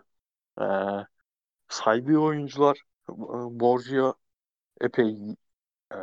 E, 0.62 0.66
saydığı 1.70 2.18
oyuncular 2.18 2.78
e, 3.10 3.14
Borgia 3.60 4.14
epey 4.82 5.36
e, 5.94 5.98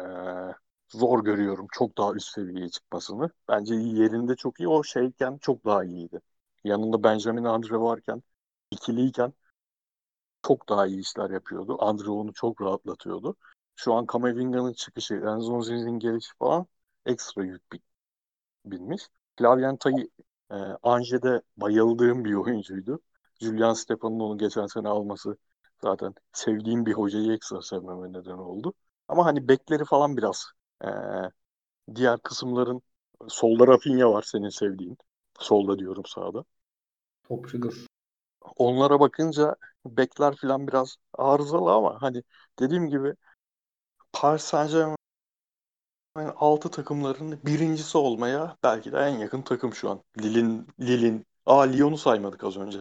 zor 0.88 1.24
görüyorum 1.24 1.66
çok 1.72 1.98
daha 1.98 2.14
üst 2.14 2.28
seviyeye 2.34 2.68
çıkmasını. 2.68 3.30
Bence 3.48 3.74
yerinde 3.74 4.36
çok 4.36 4.60
iyi. 4.60 4.68
O 4.68 4.84
şeyken 4.84 5.38
çok 5.38 5.64
daha 5.64 5.84
iyiydi. 5.84 6.20
Yanında 6.64 7.02
Benjamin 7.02 7.44
Andre 7.44 7.80
varken 7.80 8.22
ikiliyken 8.70 9.32
çok 10.42 10.68
daha 10.68 10.86
iyi 10.86 11.00
işler 11.00 11.30
yapıyordu. 11.30 11.76
Andre 11.80 12.10
onu 12.10 12.32
çok 12.32 12.62
rahatlatıyordu. 12.62 13.36
Şu 13.80 13.94
an 13.94 14.06
Kamavinga'nın 14.06 14.72
çıkışı, 14.72 15.14
Enzo 15.14 15.62
Zinz'in 15.62 15.98
gelişi 15.98 16.30
falan 16.38 16.66
ekstra 17.06 17.44
yük 17.44 17.72
bi- 17.72 17.80
binmiş. 18.66 19.02
Flavien 19.38 19.76
Tay 19.76 19.94
e, 20.52 20.54
Ange'de 20.82 21.42
bayıldığım 21.56 22.24
bir 22.24 22.34
oyuncuydu. 22.34 23.00
Julian 23.40 23.72
Stepan'ın 23.74 24.20
onu 24.20 24.38
geçen 24.38 24.66
sene 24.66 24.88
alması 24.88 25.36
zaten 25.82 26.14
sevdiğim 26.32 26.86
bir 26.86 26.92
hocayı 26.92 27.32
ekstra 27.32 27.62
sevmeme 27.62 28.08
neden 28.12 28.38
oldu. 28.38 28.74
Ama 29.08 29.26
hani 29.26 29.48
bekleri 29.48 29.84
falan 29.84 30.16
biraz 30.16 30.46
e, 30.84 30.88
diğer 31.94 32.18
kısımların 32.20 32.82
solda 33.28 33.66
Rafinha 33.66 34.12
var 34.12 34.22
senin 34.22 34.48
sevdiğin. 34.48 34.98
Solda 35.38 35.78
diyorum 35.78 36.04
sağda. 36.06 36.44
Topçudur. 37.28 37.86
Onlara 38.56 39.00
bakınca 39.00 39.56
bekler 39.86 40.36
falan 40.36 40.68
biraz 40.68 40.96
arızalı 41.14 41.72
ama 41.72 42.02
hani 42.02 42.22
dediğim 42.58 42.88
gibi 42.88 43.14
Paris 44.20 44.42
Saint-Germain 44.42 44.96
altı 46.36 46.70
takımların 46.70 47.40
birincisi 47.46 47.98
olmaya 47.98 48.56
belki 48.62 48.92
de 48.92 48.98
en 48.98 49.18
yakın 49.18 49.42
takım 49.42 49.74
şu 49.74 49.90
an. 49.90 50.02
Lille'in 50.22 50.66
Lille'in 50.80 51.26
Aa 51.46 51.62
Lyon'u 51.62 51.98
saymadık 51.98 52.44
az 52.44 52.56
önce. 52.56 52.78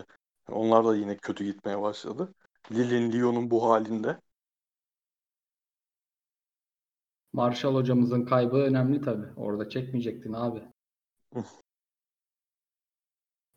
Onlar 0.49 0.85
da 0.85 0.95
yine 0.95 1.17
kötü 1.17 1.43
gitmeye 1.43 1.81
başladı. 1.81 2.33
Lille'in 2.71 3.11
Lyon'un 3.11 3.51
bu 3.51 3.69
halinde 3.69 4.19
Marshall 7.33 7.75
hocamızın 7.75 8.25
kaybı 8.25 8.57
önemli 8.57 9.01
tabii. 9.01 9.27
Orada 9.35 9.69
çekmeyecektin 9.69 10.33
abi. 10.33 10.63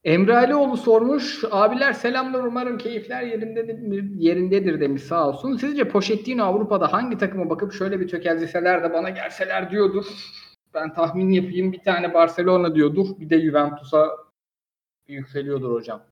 Emre 0.05 0.37
Alioğlu 0.37 0.77
sormuş. 0.77 1.45
Abiler 1.51 1.93
selamlar 1.93 2.45
umarım 2.45 2.79
keyifler 2.79 3.23
yerindedir, 3.23 4.03
yerindedir 4.15 4.81
demiş 4.81 5.03
sağ 5.03 5.29
olsun. 5.29 5.57
Sizce 5.57 5.89
Pochettino 5.89 6.45
Avrupa'da 6.45 6.93
hangi 6.93 7.19
takıma 7.19 7.51
bakıp 7.51 7.73
şöyle 7.73 8.01
bir 8.01 8.09
tökezleseler 8.09 8.83
de 8.83 8.93
bana 8.93 9.11
gelseler 9.11 9.71
diyordur. 9.71 10.07
Ben 10.75 10.95
tahmin 10.95 11.31
yapayım 11.31 11.73
bir 11.73 11.83
tane 11.83 12.15
Barcelona 12.15 12.75
diyordur. 12.75 13.07
Bir 13.21 13.31
de 13.31 13.41
Juventus'a 13.41 14.11
yükseliyordur 15.09 15.73
hocam. 15.73 16.03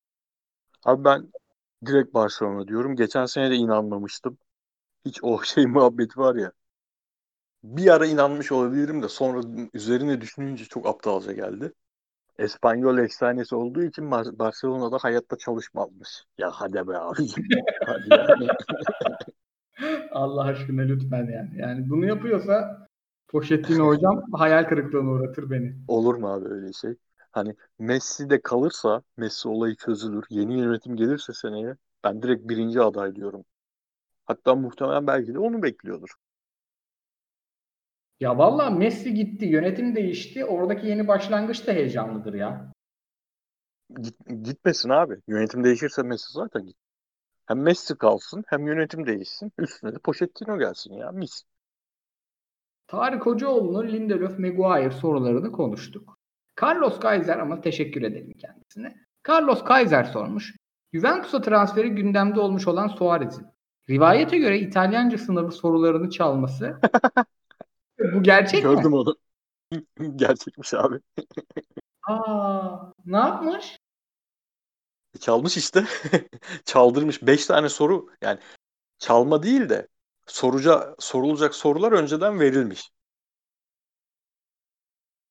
Abi 0.84 1.04
ben 1.04 1.28
direkt 1.86 2.14
Barcelona 2.14 2.68
diyorum. 2.68 2.96
Geçen 2.96 3.26
sene 3.26 3.50
de 3.50 3.54
inanmamıştım. 3.54 4.38
Hiç 5.04 5.18
o 5.22 5.42
şey 5.44 5.66
muhabbeti 5.66 6.18
var 6.18 6.34
ya. 6.34 6.52
Bir 7.62 7.94
ara 7.94 8.06
inanmış 8.06 8.52
olabilirim 8.52 9.02
de 9.02 9.08
sonra 9.08 9.40
üzerine 9.74 10.20
düşününce 10.20 10.64
çok 10.64 10.86
aptalca 10.86 11.32
geldi. 11.32 11.72
Espanyol 12.40 12.98
efsanesi 12.98 13.54
olduğu 13.54 13.82
için 13.82 14.10
Bar- 14.10 14.38
Barcelona'da 14.38 14.98
hayatta 14.98 15.36
çalışmazmış. 15.38 16.08
Ya 16.38 16.50
hadi 16.50 16.88
be 16.88 16.98
abicim. 16.98 17.44
hadi 17.86 18.10
yani. 18.10 18.48
Allah 20.10 20.44
aşkına 20.44 20.82
lütfen 20.82 21.26
yani. 21.32 21.50
Yani 21.56 21.90
bunu 21.90 22.06
yapıyorsa 22.06 22.86
Pochettino 23.28 23.86
hocam 23.86 24.22
hayal 24.32 24.64
kırıklığına 24.64 25.10
uğratır 25.10 25.50
beni. 25.50 25.76
Olur 25.88 26.14
mu 26.14 26.32
abi 26.32 26.48
öyle 26.48 26.72
şey? 26.72 26.94
Hani 27.32 27.56
Messi 27.78 28.30
de 28.30 28.40
kalırsa, 28.40 29.02
Messi 29.16 29.48
olayı 29.48 29.74
çözülür. 29.74 30.24
Yeni 30.30 30.58
yönetim 30.58 30.96
gelirse 30.96 31.32
seneye 31.32 31.76
ben 32.04 32.22
direkt 32.22 32.48
birinci 32.48 32.80
aday 32.80 33.14
diyorum. 33.14 33.44
Hatta 34.26 34.54
muhtemelen 34.54 35.06
belki 35.06 35.34
de 35.34 35.38
onu 35.38 35.62
bekliyordur. 35.62 36.10
Ya 38.20 38.38
vallahi 38.38 38.74
Messi 38.74 39.14
gitti, 39.14 39.46
yönetim 39.46 39.96
değişti. 39.96 40.44
Oradaki 40.44 40.86
yeni 40.86 41.08
başlangıç 41.08 41.66
da 41.66 41.72
heyecanlıdır 41.72 42.34
ya. 42.34 42.72
Git, 44.00 44.16
gitmesin 44.44 44.88
abi. 44.88 45.16
Yönetim 45.28 45.64
değişirse 45.64 46.02
Messi 46.02 46.32
zaten 46.32 46.66
git. 46.66 46.76
Hem 47.46 47.62
Messi 47.62 47.98
kalsın 47.98 48.44
hem 48.46 48.66
yönetim 48.66 49.06
değişsin. 49.06 49.52
Üstüne 49.58 49.94
de 49.94 49.98
Pochettino 49.98 50.58
gelsin 50.58 50.94
ya 50.94 51.12
mis. 51.12 51.42
Tarık 52.86 53.26
Hocaoğlu'nun 53.26 53.88
Lindelöf 53.88 54.38
Maguire 54.38 54.90
sorularını 54.90 55.52
konuştuk. 55.52 56.18
Carlos 56.62 57.00
Kaiser 57.00 57.38
ama 57.38 57.60
teşekkür 57.60 58.02
edelim 58.02 58.32
kendisine. 58.38 58.96
Carlos 59.28 59.64
Kaiser 59.64 60.04
sormuş. 60.04 60.56
Juventus'a 60.92 61.40
transferi 61.40 61.90
gündemde 61.90 62.40
olmuş 62.40 62.68
olan 62.68 62.88
Suarez'in. 62.88 63.46
Rivayete 63.90 64.38
göre 64.38 64.58
İtalyanca 64.58 65.18
sınavı 65.18 65.50
sorularını 65.52 66.10
çalması. 66.10 66.80
Bu 68.14 68.22
gerçek 68.22 68.64
mi? 68.64 68.70
Gördüm 68.74 68.94
onu. 68.94 69.16
Gerçekmiş 70.16 70.74
abi. 70.74 71.00
Aa, 72.08 72.92
ne 73.06 73.16
yapmış? 73.16 73.78
Çalmış 75.20 75.56
işte. 75.56 75.84
Çaldırmış. 76.64 77.22
Beş 77.22 77.46
tane 77.46 77.68
soru. 77.68 78.06
Yani 78.22 78.38
çalma 78.98 79.42
değil 79.42 79.68
de 79.68 79.88
soruca, 80.26 80.96
sorulacak 80.98 81.54
sorular 81.54 81.92
önceden 81.92 82.40
verilmiş. 82.40 82.90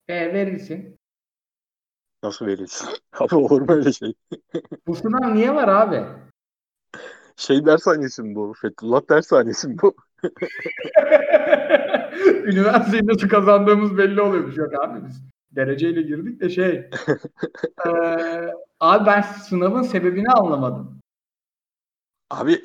E, 0.08 0.34
verilsin. 0.34 0.98
Nasıl 2.22 2.46
verilsin? 2.46 2.88
Abi 3.12 3.34
olur 3.34 3.60
mu 3.60 3.72
öyle 3.72 3.92
şey? 3.92 4.14
Bu 4.86 4.94
sınav 4.94 5.34
niye 5.34 5.54
var 5.54 5.68
abi? 5.68 6.06
Şey 7.36 7.66
dershanesi 7.66 8.22
mi 8.22 8.34
bu? 8.34 8.54
Fethullah 8.60 9.02
dershanesi 9.10 9.68
mi 9.68 9.76
bu? 9.82 9.94
Üniversiteyi 12.44 13.06
nasıl 13.06 13.28
kazandığımız 13.28 13.98
belli 13.98 14.20
oluyormuş. 14.20 14.56
Yok 14.56 14.84
abi 14.84 15.06
biz 15.06 15.22
dereceyle 15.50 16.02
girdik 16.02 16.40
de 16.40 16.50
şey. 16.50 16.90
Eee, 17.86 18.54
abi 18.80 19.06
ben 19.06 19.20
sınavın 19.22 19.82
sebebini 19.82 20.28
anlamadım. 20.28 21.00
Abi 22.30 22.64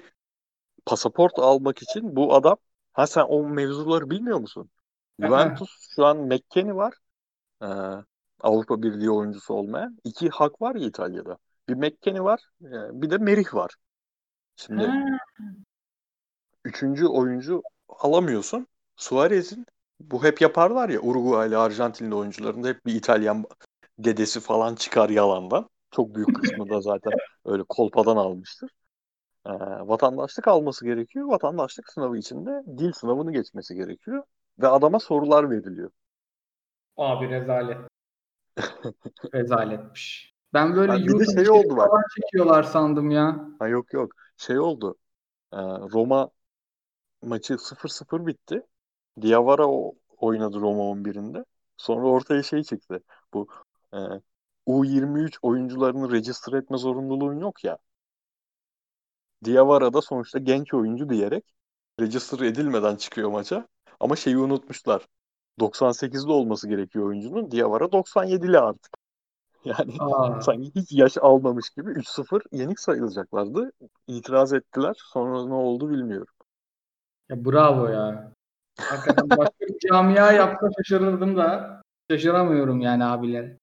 pasaport 0.86 1.40
almak 1.40 1.82
için 1.82 2.16
bu 2.16 2.36
adam 2.36 2.58
ha 2.94 3.08
sen 3.08 3.26
o 3.30 3.50
mevzuları 3.50 4.10
bilmiyor 4.10 4.40
musun? 4.40 4.70
Juventus 5.20 5.70
şu 5.96 6.06
an 6.06 6.18
McKennie 6.18 6.76
var. 6.76 6.94
Ee, 7.62 7.66
Avrupa 8.40 8.84
Birliği 8.84 9.12
oyuncusu 9.12 9.54
olmayan. 9.54 9.98
iki 10.04 10.30
hak 10.30 10.62
var 10.62 10.76
ya 10.76 10.88
İtalya'da. 10.88 11.38
Bir 11.70 11.76
McKennie 11.76 12.24
var. 12.24 12.42
e, 12.62 13.02
Bir 13.02 13.10
de 13.10 13.18
Merih 13.18 13.54
var. 13.54 13.72
Şimdi 14.56 14.88
Ha, 14.88 15.18
üçüncü 16.66 17.06
oyuncu 17.06 17.62
alamıyorsun. 17.90 18.68
Suarez'in 18.98 19.66
bu 20.00 20.24
hep 20.24 20.42
yaparlar 20.42 20.90
ya 20.90 21.00
Uruguaylı 21.02 21.60
Arjantinli 21.62 22.16
oyuncularında 22.16 22.68
hep 22.68 22.86
bir 22.86 22.96
İtalyan 22.96 23.46
dedesi 24.00 24.40
falan 24.40 24.76
çıkar 24.76 25.10
yalandan. 25.10 25.70
Çok 25.92 26.16
büyük 26.16 26.36
kısmı 26.36 26.70
da 26.70 26.82
zaten 26.82 27.14
öyle 27.46 27.64
kolpadan 27.70 28.18
almıştır. 28.18 28.70
Ee, 29.46 29.52
vatandaşlık 29.88 30.48
alması 30.48 30.86
gerekiyor. 30.86 31.28
Vatandaşlık 31.28 31.92
sınavı 31.94 32.18
içinde 32.18 32.64
dil 32.78 32.92
sınavını 32.92 33.34
geçmesi 33.34 33.76
gerekiyor. 33.76 34.24
Ve 34.60 34.68
adama 34.68 35.00
sorular 35.00 35.50
veriliyor. 35.52 35.92
abi 36.98 37.30
rezalet. 37.30 37.78
Rezaletmiş. 39.34 40.34
Ben 40.54 40.76
böyle 40.76 40.92
Ha, 40.92 40.98
bir 40.98 41.08
de 41.08 41.12
YouTube 41.12 41.44
şey 41.44 41.50
oldu 41.50 41.78
bak. 41.78 41.92
çekiyorlar 42.16 42.64
sandım 42.64 43.12
ya. 43.12 43.50
Ha 43.60 43.68
yok 43.68 43.94
yok. 43.94 44.12
Şey 44.38 44.60
oldu. 44.60 44.96
Ee, 45.54 45.58
Roma 45.94 46.30
maçı 47.22 47.58
0-0 47.58 48.28
bitti. 48.28 48.62
Diawara 49.22 49.68
o, 49.68 49.94
oynadı 50.18 50.62
Roma 50.62 50.84
11'inde. 50.84 51.46
Sonra 51.78 52.08
ortaya 52.08 52.44
şey 52.44 52.64
çıktı. 52.64 53.04
Bu 53.34 53.48
e, 53.94 53.98
U23 54.66 55.38
oyuncularını 55.42 56.12
register 56.12 56.54
etme 56.54 56.78
zorunluluğun 56.78 57.40
yok 57.40 57.64
ya. 57.64 57.78
Diawara 59.46 59.94
da 59.94 60.02
sonuçta 60.02 60.40
genç 60.40 60.74
oyuncu 60.74 61.10
diyerek 61.10 61.46
register 62.00 62.40
edilmeden 62.40 62.96
çıkıyor 62.96 63.30
maça. 63.32 63.68
Ama 64.00 64.16
şeyi 64.16 64.38
unutmuşlar. 64.38 65.08
98'li 65.60 66.32
olması 66.32 66.70
gerekiyor 66.70 67.06
oyuncunun. 67.06 67.52
Diawara 67.52 67.92
97'li 67.92 68.60
artık. 68.60 68.92
Yani 69.66 69.94
Aa, 70.00 70.42
sanki 70.42 70.72
hiç 70.76 70.92
yaş 70.92 71.18
almamış 71.18 71.70
gibi 71.70 71.92
3-0 71.92 72.42
yenik 72.52 72.80
sayılacaklardı. 72.80 73.72
İtiraz 74.08 74.54
ettiler. 74.54 74.96
Sonra 75.14 75.46
ne 75.46 75.54
oldu 75.54 75.90
bilmiyorum. 75.90 76.34
ya 77.30 77.36
bravo 77.36 77.88
ya. 77.90 78.32
Hakikaten 78.80 79.30
başka 79.30 79.60
bir 79.60 79.90
camia 79.90 80.32
yapsa 80.32 80.70
şaşırırdım 80.78 81.38
da 81.38 81.82
şaşıramıyorum 82.12 82.82
yani 82.82 83.06
abiler. 83.06 83.58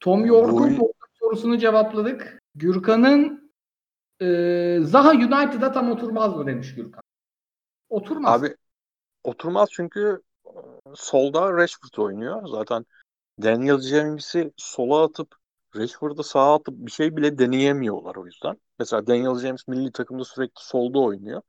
Tom 0.00 0.26
York'un 0.26 0.70
toplam 0.70 1.10
sorusunu 1.18 1.58
cevapladık. 1.58 2.42
Gürkan'ın 2.54 3.52
e, 4.20 4.78
Zaha 4.82 5.10
United'a 5.10 5.72
tam 5.72 5.90
oturmaz 5.90 6.36
mı 6.36 6.46
demiş 6.46 6.74
Gürkan. 6.74 7.02
Oturmaz. 7.88 8.42
Abi 8.42 8.56
oturmaz 9.24 9.68
çünkü 9.72 10.22
e, 10.46 10.50
solda 10.94 11.52
Rashford 11.52 12.04
oynuyor. 12.04 12.48
Zaten 12.48 12.86
Daniel 13.42 13.78
James'i 13.78 14.52
sola 14.56 15.04
atıp 15.04 15.34
Rashford'u 15.76 16.22
sağa 16.22 16.54
atıp 16.54 16.74
bir 16.76 16.90
şey 16.90 17.16
bile 17.16 17.38
deneyemiyorlar 17.38 18.16
o 18.16 18.26
yüzden. 18.26 18.56
Mesela 18.78 19.06
Daniel 19.06 19.38
James 19.38 19.68
milli 19.68 19.92
takımda 19.92 20.24
sürekli 20.24 20.62
solda 20.62 20.98
oynuyor. 20.98 21.42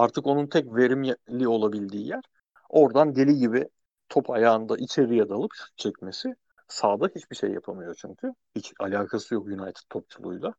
Artık 0.00 0.26
onun 0.26 0.46
tek 0.46 0.74
verimli 0.76 1.48
olabildiği 1.48 2.08
yer 2.08 2.24
oradan 2.68 3.14
deli 3.16 3.36
gibi 3.38 3.68
top 4.08 4.30
ayağında 4.30 4.76
içeriye 4.76 5.28
dalıp 5.28 5.52
çekmesi. 5.76 6.34
Sağda 6.68 7.08
hiçbir 7.14 7.36
şey 7.36 7.50
yapamıyor 7.50 7.94
çünkü. 7.98 8.32
Hiç 8.56 8.72
alakası 8.80 9.34
yok 9.34 9.46
United 9.46 9.82
topçuluğuyla. 9.90 10.54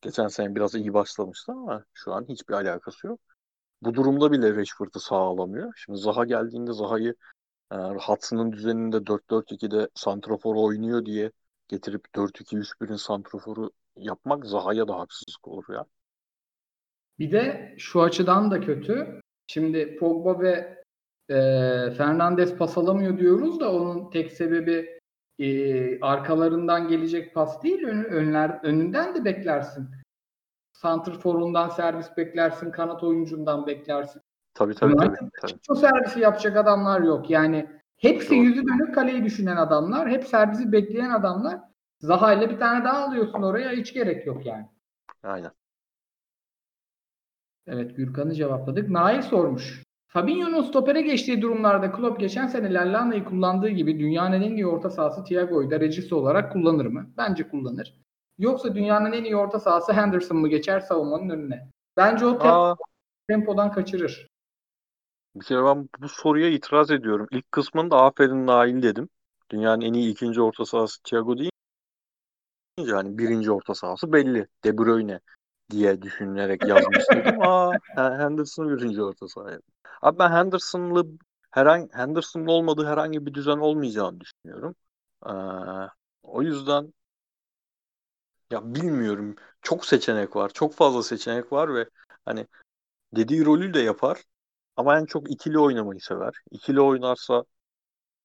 Geçen 0.00 0.28
sene 0.28 0.54
biraz 0.54 0.74
iyi 0.74 0.94
başlamıştı 0.94 1.52
ama 1.52 1.84
şu 1.94 2.12
an 2.12 2.26
hiçbir 2.28 2.54
alakası 2.54 3.06
yok. 3.06 3.20
Bu 3.82 3.94
durumda 3.94 4.32
bile 4.32 4.56
Rashford'u 4.56 5.00
sağ 5.00 5.16
alamıyor. 5.16 5.72
Şimdi 5.76 5.98
Zaha 5.98 6.24
geldiğinde 6.24 6.72
Zaha'yı 6.72 7.14
e, 7.72 7.76
Hudson'ın 7.76 8.52
düzeninde 8.52 9.06
4-4-2'de 9.06 9.88
santrafor 9.94 10.56
oynuyor 10.56 11.06
diye 11.06 11.32
getirip 11.68 12.14
4-2-3-1'in 12.16 12.96
santraforu 12.96 13.70
yapmak 13.96 14.46
Zaha'ya 14.46 14.88
da 14.88 14.98
haksızlık 14.98 15.48
olur 15.48 15.64
ya. 15.74 15.86
Bir 17.20 17.32
de 17.32 17.74
şu 17.78 18.02
açıdan 18.02 18.50
da 18.50 18.60
kötü. 18.60 19.20
Şimdi 19.46 19.96
Pogba 19.96 20.40
ve 20.40 20.82
e, 21.28 21.36
Fernandes 21.90 22.56
pas 22.56 22.78
alamıyor 22.78 23.18
diyoruz 23.18 23.60
da 23.60 23.72
onun 23.72 24.10
tek 24.10 24.32
sebebi 24.32 24.98
e, 25.38 26.00
arkalarından 26.00 26.88
gelecek 26.88 27.34
pas 27.34 27.62
değil, 27.62 27.82
ön- 27.84 28.04
önler 28.04 28.60
önünden 28.62 29.14
de 29.14 29.24
beklersin. 29.24 29.88
Santrforundan 30.72 31.68
servis 31.68 32.16
beklersin, 32.16 32.70
kanat 32.70 33.02
oyuncundan 33.02 33.66
beklersin. 33.66 34.22
Tabii 34.54 34.74
tabii 34.74 34.96
tabii. 34.96 35.08
United'da 35.08 35.30
tabii. 35.40 35.52
hiç 35.52 35.70
o 35.70 35.74
servisi 35.74 36.20
yapacak 36.20 36.56
adamlar 36.56 37.00
yok. 37.00 37.30
Yani 37.30 37.70
hepsi 37.96 38.30
Doğru. 38.30 38.38
yüzü 38.38 38.66
dönük 38.66 38.94
kaleyi 38.94 39.24
düşünen 39.24 39.56
adamlar, 39.56 40.08
hep 40.10 40.24
servisi 40.26 40.72
bekleyen 40.72 41.10
adamlar. 41.10 41.60
Zaha 42.00 42.32
ile 42.32 42.50
bir 42.50 42.58
tane 42.58 42.84
daha 42.84 43.04
alıyorsun 43.08 43.42
oraya 43.42 43.70
hiç 43.70 43.94
gerek 43.94 44.26
yok 44.26 44.46
yani. 44.46 44.66
Aynen. 45.22 45.50
Evet 47.66 47.96
Gürkan'ı 47.96 48.34
cevapladık. 48.34 48.88
Nail 48.88 49.22
sormuş. 49.22 49.82
Fabinho'nun 50.08 50.62
stopere 50.62 51.02
geçtiği 51.02 51.42
durumlarda 51.42 51.92
Klopp 51.92 52.20
geçen 52.20 52.46
sene 52.46 52.74
Lallana'yı 52.74 53.24
kullandığı 53.24 53.68
gibi 53.68 53.98
dünyanın 53.98 54.42
en 54.42 54.56
iyi 54.56 54.66
orta 54.66 54.90
sahası 54.90 55.24
Thiago'yu 55.24 55.70
da 55.70 55.80
recisi 55.80 56.14
olarak 56.14 56.52
kullanır 56.52 56.86
mı? 56.86 57.10
Bence 57.16 57.48
kullanır. 57.48 57.94
Yoksa 58.38 58.74
dünyanın 58.74 59.12
en 59.12 59.24
iyi 59.24 59.36
orta 59.36 59.60
sahası 59.60 59.92
Henderson 59.92 60.36
mı 60.38 60.48
geçer 60.48 60.80
savunmanın 60.80 61.28
önüne? 61.30 61.68
Bence 61.96 62.26
o 62.26 62.38
tem- 62.38 62.52
Aa, 62.52 62.76
tempodan 63.28 63.72
kaçırır. 63.72 64.26
bir 65.36 65.44
kere 65.44 65.64
ben 65.64 65.88
bu 65.98 66.08
soruya 66.08 66.48
itiraz 66.48 66.90
ediyorum. 66.90 67.26
İlk 67.30 67.52
kısmında 67.52 67.96
aferin 68.02 68.46
Nail 68.46 68.82
dedim. 68.82 69.08
Dünyanın 69.50 69.80
en 69.80 69.92
iyi 69.92 70.12
ikinci 70.12 70.42
orta 70.42 70.64
sahası 70.64 71.02
Thiago 71.02 71.38
değil. 71.38 71.50
Yani 72.78 73.18
birinci 73.18 73.52
orta 73.52 73.74
sahası 73.74 74.12
belli. 74.12 74.46
De 74.64 74.78
Bruyne 74.78 75.20
diye 75.70 76.02
düşünerek 76.02 76.68
yazmıştım. 76.68 77.42
Aa, 77.42 77.72
Henderson 77.96 78.76
birinci 78.76 79.02
orta 79.02 79.28
sahaya. 79.28 79.60
Abi 80.02 80.18
ben 80.18 80.30
Henderson'lı 80.30 81.06
herhangi 81.50 81.92
Henderson'lı 81.92 82.52
olmadığı 82.52 82.86
herhangi 82.86 83.26
bir 83.26 83.34
düzen 83.34 83.58
olmayacağını 83.58 84.20
düşünüyorum. 84.20 84.74
Ee, 85.26 85.30
o 86.22 86.42
yüzden 86.42 86.92
ya 88.50 88.74
bilmiyorum. 88.74 89.36
Çok 89.62 89.86
seçenek 89.86 90.36
var. 90.36 90.50
Çok 90.54 90.74
fazla 90.74 91.02
seçenek 91.02 91.52
var 91.52 91.74
ve 91.74 91.88
hani 92.24 92.46
dediği 93.16 93.44
rolü 93.44 93.74
de 93.74 93.80
yapar. 93.80 94.22
Ama 94.76 94.98
en 94.98 95.04
çok 95.04 95.30
ikili 95.30 95.58
oynamayı 95.58 96.00
sever. 96.00 96.34
İkili 96.50 96.80
oynarsa 96.80 97.44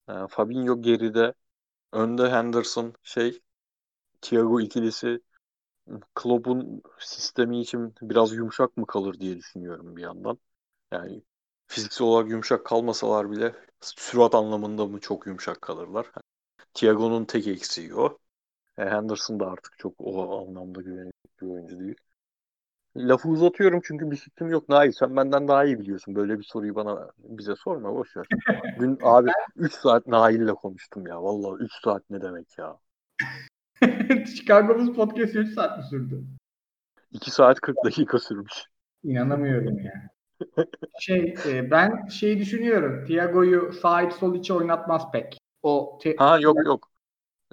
e, 0.10 0.14
Fabinho 0.30 0.82
geride, 0.82 1.34
önde 1.94 2.32
Henderson, 2.32 2.94
şey 3.04 3.42
Thiago 4.22 4.62
ikilisi 4.62 5.22
Klopp'un 6.16 6.82
sistemi 7.00 7.62
için 7.62 7.96
biraz 8.02 8.34
yumuşak 8.34 8.78
mı 8.78 8.88
kalır 8.88 9.20
diye 9.20 9.38
düşünüyorum 9.38 9.96
bir 9.96 10.02
yandan. 10.02 10.38
Yani 10.92 11.24
fiziksel 11.68 12.08
olarak 12.08 12.30
yumuşak 12.32 12.66
kalmasalar 12.66 13.32
bile 13.32 13.56
sürat 13.82 14.36
anlamında 14.36 14.86
mı 14.86 15.00
çok 15.00 15.28
yumuşak 15.28 15.62
kalırlar? 15.62 16.12
Thiago'nun 16.74 17.26
tek 17.26 17.48
eksiği 17.48 17.96
o. 17.96 18.20
E, 18.78 18.84
Henderson 18.86 19.40
da 19.40 19.48
artık 19.48 19.80
çok 19.80 19.94
o 20.00 20.40
anlamda 20.48 20.82
güvenilir 20.82 21.14
bir 21.42 21.48
oyuncu 21.48 21.80
değil. 21.80 21.96
Lafı 22.98 23.30
uzatıyorum 23.30 23.82
çünkü 23.84 24.12
bir 24.12 24.16
fikrim 24.16 24.50
yok. 24.50 24.70
Nail 24.70 24.92
sen 24.92 25.16
benden 25.16 25.48
daha 25.48 25.66
iyi 25.66 25.80
biliyorsun. 25.80 26.16
Böyle 26.16 26.40
bir 26.40 26.44
soruyu 26.44 26.76
bana 26.76 27.12
bize 27.18 27.56
sorma 27.56 27.96
boş 27.96 28.18
ver. 28.18 28.28
Dün 28.80 29.00
abi 29.04 29.30
3 29.56 29.74
saat 29.74 30.08
Nail'le 30.08 30.56
konuştum 30.56 31.08
ya. 31.08 31.24
Vallahi 31.24 31.64
3 31.64 31.72
saat 31.84 32.10
ne 32.10 32.22
demek 32.22 32.58
ya. 32.58 32.78
Chicago 34.36 34.76
Bulls 34.76 34.96
podcast 34.96 35.36
3 35.36 35.54
saat 35.54 35.78
mi 35.78 35.84
sürdü? 35.84 36.24
2 37.12 37.32
saat 37.32 37.60
40 37.62 37.78
dakika 37.86 38.20
sürmüş. 38.20 38.54
İnanamıyorum 39.04 39.80
ya. 39.80 40.10
Şey, 41.00 41.36
e, 41.48 41.72
ben 41.72 42.08
şey 42.08 42.40
düşünüyorum. 42.40 43.06
Thiago'yu 43.06 43.74
sağ 43.74 44.02
iç 44.02 44.14
sol 44.14 44.36
içe 44.36 44.54
oynatmaz 44.54 45.12
pek. 45.12 45.38
O 45.64 46.00
te- 46.04 46.16
Ha 46.18 46.40
yok 46.40 46.58
yok. 46.66 46.90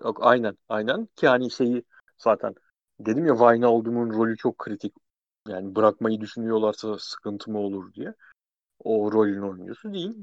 Yok 0.04 0.18
aynen 0.20 0.56
aynen 0.68 1.08
ki 1.16 1.28
hani 1.28 1.50
şeyi 1.50 1.82
zaten 2.18 2.54
dedim 3.00 3.26
ya 3.26 3.32
Wijnaldum'un 3.34 4.10
rolü 4.10 4.36
çok 4.36 4.58
kritik. 4.58 4.94
Yani 5.48 5.74
bırakmayı 5.76 6.20
düşünüyorlarsa 6.20 6.98
sıkıntı 6.98 7.50
mı 7.50 7.58
olur 7.58 7.94
diye. 7.94 8.14
O 8.84 9.12
rolün 9.12 9.42
oyuncusu 9.42 9.94
değil. 9.94 10.16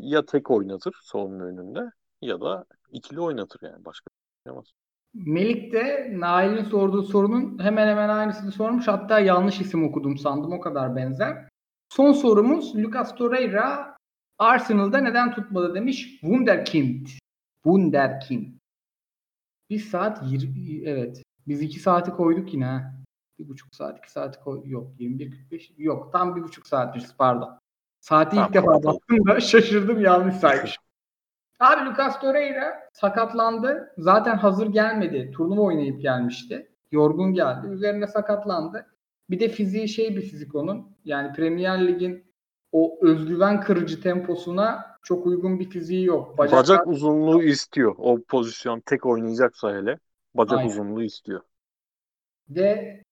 Ya 0.00 0.26
tek 0.26 0.50
oynatır 0.50 0.94
solunun 1.02 1.40
önünde 1.40 1.90
ya 2.22 2.40
da 2.40 2.64
ikili 2.92 3.20
oynatır 3.20 3.60
yani 3.62 3.84
başka 3.84 4.06
bir 4.06 4.14
şey 4.14 4.50
yapamaz. 4.50 4.72
Melik 5.14 5.72
de 5.72 6.10
Nail'in 6.12 6.64
sorduğu 6.64 7.02
sorunun 7.02 7.58
hemen 7.62 7.88
hemen 7.88 8.08
aynısını 8.08 8.52
sormuş. 8.52 8.88
Hatta 8.88 9.20
yanlış 9.20 9.60
isim 9.60 9.84
okudum 9.84 10.18
sandım. 10.18 10.52
O 10.52 10.60
kadar 10.60 10.96
benzer. 10.96 11.48
Son 11.88 12.12
sorumuz 12.12 12.76
Lucas 12.76 13.14
Torreira 13.14 13.96
Arsenal'da 14.38 14.98
neden 14.98 15.32
tutmadı 15.34 15.74
demiş. 15.74 16.18
Wunderkind. 16.20 17.06
Wunderkind. 17.62 18.54
Bir 19.70 19.78
saat 19.78 20.22
20 20.26 20.88
evet. 20.88 21.22
Biz 21.46 21.62
iki 21.62 21.80
saati 21.80 22.10
koyduk 22.10 22.54
yine 22.54 22.64
ha. 22.64 22.94
Bir 23.38 23.48
buçuk 23.48 23.74
saat, 23.74 23.98
iki 23.98 24.10
saati 24.12 24.40
koy 24.40 24.60
yok 24.64 25.00
21.45 25.00 25.72
yok 25.76 26.12
tam 26.12 26.36
bir 26.36 26.42
buçuk 26.42 26.66
saatmiş 26.66 27.04
pardon. 27.18 27.58
Saati 28.00 28.36
ilk 28.36 28.42
Tamam, 28.42 28.52
defa 28.52 28.66
kapatalım. 28.66 28.96
baktım 28.96 29.26
da 29.26 29.40
şaşırdım 29.40 30.00
yanlış 30.00 30.36
saymış. 30.36 30.76
Abi 31.60 31.90
Lucas 31.90 32.20
Torreira 32.20 32.83
sakatlandı. 32.94 33.92
Zaten 33.98 34.36
hazır 34.36 34.66
gelmedi. 34.66 35.30
Turnuva 35.36 35.60
oynayıp 35.60 36.02
gelmişti. 36.02 36.68
Yorgun 36.92 37.34
geldi. 37.34 37.66
Üzerine 37.66 38.06
sakatlandı. 38.06 38.86
Bir 39.30 39.40
de 39.40 39.48
fiziği 39.48 39.88
şey 39.88 40.16
bir 40.16 40.22
fizik 40.22 40.54
onun. 40.54 40.86
Yani 41.04 41.32
Premier 41.32 41.86
Lig'in 41.88 42.24
o 42.72 42.98
özgüven 43.02 43.60
kırıcı 43.60 44.02
temposuna 44.02 44.86
çok 45.02 45.26
uygun 45.26 45.60
bir 45.60 45.70
fiziği 45.70 46.04
yok. 46.04 46.38
Bacak, 46.38 46.58
Bacaklar- 46.58 46.90
uzunluğu 46.90 47.42
istiyor. 47.42 47.94
O 47.98 48.22
pozisyon 48.28 48.80
tek 48.80 49.06
oynayacaksa 49.06 49.74
hele 49.76 49.98
bacak 50.34 50.58
Aynen. 50.58 50.68
uzunluğu 50.70 51.02
istiyor. 51.02 51.40
Ve 52.48 53.02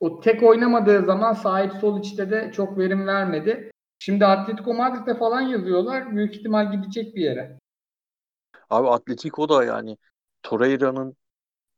o 0.00 0.20
tek 0.20 0.42
oynamadığı 0.42 1.04
zaman 1.04 1.32
sahip 1.32 1.72
sol 1.72 2.00
içte 2.00 2.30
de 2.30 2.50
çok 2.54 2.78
verim 2.78 3.06
vermedi. 3.06 3.70
Şimdi 3.98 4.26
Atletico 4.26 4.74
Madrid'de 4.74 5.14
falan 5.14 5.40
yazıyorlar. 5.40 6.16
Büyük 6.16 6.36
ihtimal 6.36 6.72
gidecek 6.72 7.16
bir 7.16 7.20
yere. 7.22 7.58
Abi 8.70 8.88
Atletico 8.88 9.48
da 9.48 9.64
yani 9.64 9.98
Torreira'nın 10.42 11.16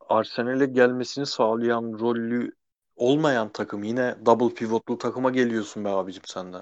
Arsenal'e 0.09 0.67
gelmesini 0.67 1.27
sağlayan 1.27 1.85
rollü 2.01 2.53
olmayan 2.97 3.53
takım. 3.53 3.85
Yine 3.85 4.17
double 4.27 4.55
pivotlu 4.55 4.99
takıma 4.99 5.31
geliyorsun 5.31 5.85
be 5.85 5.89
abicim 5.91 6.23
sen 6.27 6.53
de. 6.53 6.59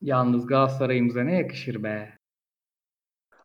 Yalnız 0.00 0.46
Galatasaray'ımıza 0.46 1.22
ne 1.24 1.34
yakışır 1.38 1.82
be. 1.82 2.18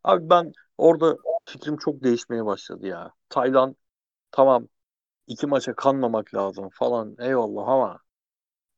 Abi 0.03 0.29
ben 0.29 0.53
orada 0.77 1.17
fikrim 1.45 1.77
çok 1.77 2.03
değişmeye 2.03 2.45
başladı 2.45 2.87
ya. 2.87 3.13
Taylan 3.29 3.75
tamam 4.31 4.67
iki 5.27 5.47
maça 5.47 5.75
kanmamak 5.75 6.35
lazım 6.35 6.69
falan 6.73 7.15
eyvallah 7.19 7.67
ama 7.69 7.99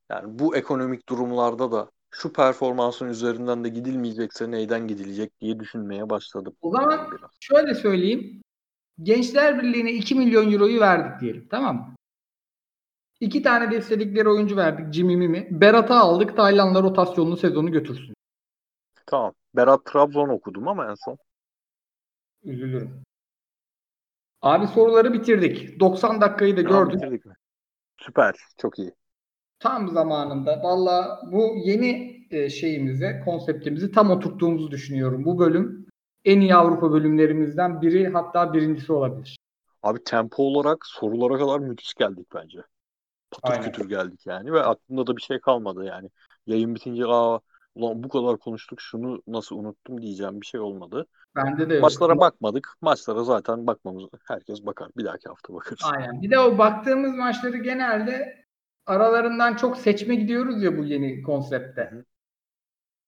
yani 0.10 0.40
bu 0.40 0.58
ekonomik 0.58 1.10
durumlarda 1.10 1.72
da 1.72 1.92
şu 2.12 2.34
performansın 2.34 3.08
üzerinden 3.10 3.64
de 3.64 3.70
gidilmeyecekse 3.70 4.52
neyden 4.52 4.88
gidilecek 4.88 5.42
diye 5.42 5.60
düşünmeye 5.60 6.10
başladım. 6.10 6.56
O 6.62 6.72
zaman 6.72 7.12
biraz. 7.12 7.30
şöyle 7.40 7.76
söyleyeyim. 7.76 8.42
Gençler 9.04 9.64
Birliği'ne 9.64 9.92
2 9.92 10.16
milyon 10.16 10.52
euroyu 10.52 10.80
verdik 10.80 11.22
diyelim. 11.22 11.48
Tamam 11.52 11.76
mı? 11.76 11.96
İki 13.20 13.42
tane 13.42 13.72
de 13.72 13.78
istedikleri 13.78 14.30
oyuncu 14.30 14.58
verdik. 14.58 14.94
Jimmy 14.94 15.18
Mimi. 15.18 15.48
Berat'ı 15.52 15.94
aldık. 15.94 16.36
Tayland'la 16.38 16.84
rotasyonlu 16.84 17.38
sezonu 17.38 17.72
götürsün. 17.72 18.14
Tamam. 19.06 19.34
Berat 19.56 19.86
Trabzon 19.86 20.30
okudum 20.30 20.68
ama 20.68 20.90
en 20.90 20.96
son. 20.96 21.18
Üzülürüm. 22.44 23.04
Abi 24.42 24.68
soruları 24.68 25.14
bitirdik. 25.14 25.80
90 25.80 26.22
dakikayı 26.22 26.58
da 26.58 26.64
Tamam, 26.64 26.84
gördük. 26.86 27.02
bitirdik 27.02 27.26
mi? 27.26 27.34
Süper. 27.98 28.36
Çok 28.58 28.80
iyi. 28.80 28.92
Tam 29.60 29.90
zamanında. 29.90 30.64
Valla 30.64 31.22
bu 31.32 31.56
yeni 31.56 32.20
e, 32.32 32.50
şeyimize, 32.50 33.22
konseptimizi 33.26 33.92
tam 33.92 34.12
oturttuğumuzu 34.12 34.72
düşünüyorum. 34.72 35.26
Bu 35.26 35.40
bölüm 35.40 35.88
en 36.26 36.42
iyi 36.42 36.56
Avrupa 36.56 36.92
bölümlerimizden 36.92 37.82
biri 37.82 38.08
hatta 38.08 38.54
birincisi 38.54 38.94
olabilir. 38.94 39.38
Abi 39.84 40.04
tempo 40.04 40.44
olarak 40.44 40.86
sorulara 40.86 41.38
kadar 41.38 41.60
müthiş 41.60 41.94
geldik 41.94 42.28
bence. 42.36 42.60
Patır 43.32 43.54
Aynen. 43.54 43.72
kütür 43.72 43.90
geldik 43.90 44.26
yani 44.26 44.54
ve 44.54 44.64
aklımda 44.64 45.08
da 45.08 45.18
bir 45.18 45.22
şey 45.22 45.40
kalmadı 45.40 45.86
yani. 45.86 46.10
Yayın 46.48 46.76
bitince 46.76 47.04
aa 47.08 47.40
ulan 47.76 48.04
bu 48.04 48.10
kadar 48.10 48.38
konuştuk 48.38 48.82
şunu 48.82 49.24
nasıl 49.28 49.56
unuttum 49.56 50.02
diyeceğim 50.02 50.42
bir 50.42 50.46
şey 50.46 50.60
olmadı. 50.60 51.06
Bende 51.36 51.70
de 51.70 51.74
yok. 51.74 51.84
Maçlara 51.84 52.20
bakmadık. 52.20 52.74
Maçlara 52.82 53.24
zaten 53.24 53.68
bakmamız 53.68 54.04
herkes 54.28 54.66
bakar. 54.66 54.90
Bir 54.98 55.06
dahaki 55.06 55.30
hafta 55.30 55.54
bakarız. 55.54 55.82
Aynen. 55.84 56.22
Bir 56.22 56.32
de 56.32 56.40
o 56.40 56.58
baktığımız 56.58 57.16
maçları 57.16 57.58
genelde 57.58 58.46
aralarından 58.90 59.56
çok 59.56 59.78
seçme 59.78 60.16
gidiyoruz 60.16 60.64
ya 60.64 60.78
bu 60.78 60.84
yeni 60.84 61.22
konsepte. 61.22 61.92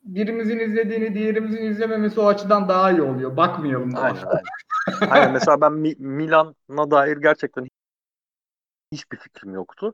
Birimizin 0.04 0.60
izlediğini 0.60 1.14
diğerimizin 1.14 1.64
izlememesi 1.64 2.20
o 2.20 2.28
açıdan 2.28 2.70
daha 2.70 2.92
iyi 2.92 3.02
oluyor. 3.02 3.38
Bakmayalım. 3.38 3.92
Aynen 3.96 4.18
aynen. 4.26 5.12
aynen 5.12 5.32
mesela 5.32 5.62
ben 5.62 5.74
Mi- 5.74 5.96
Milan'a 6.00 6.92
dair 6.92 7.18
gerçekten 7.18 7.68
hiçbir 8.92 9.18
fikrim 9.18 9.54
yoktu. 9.54 9.94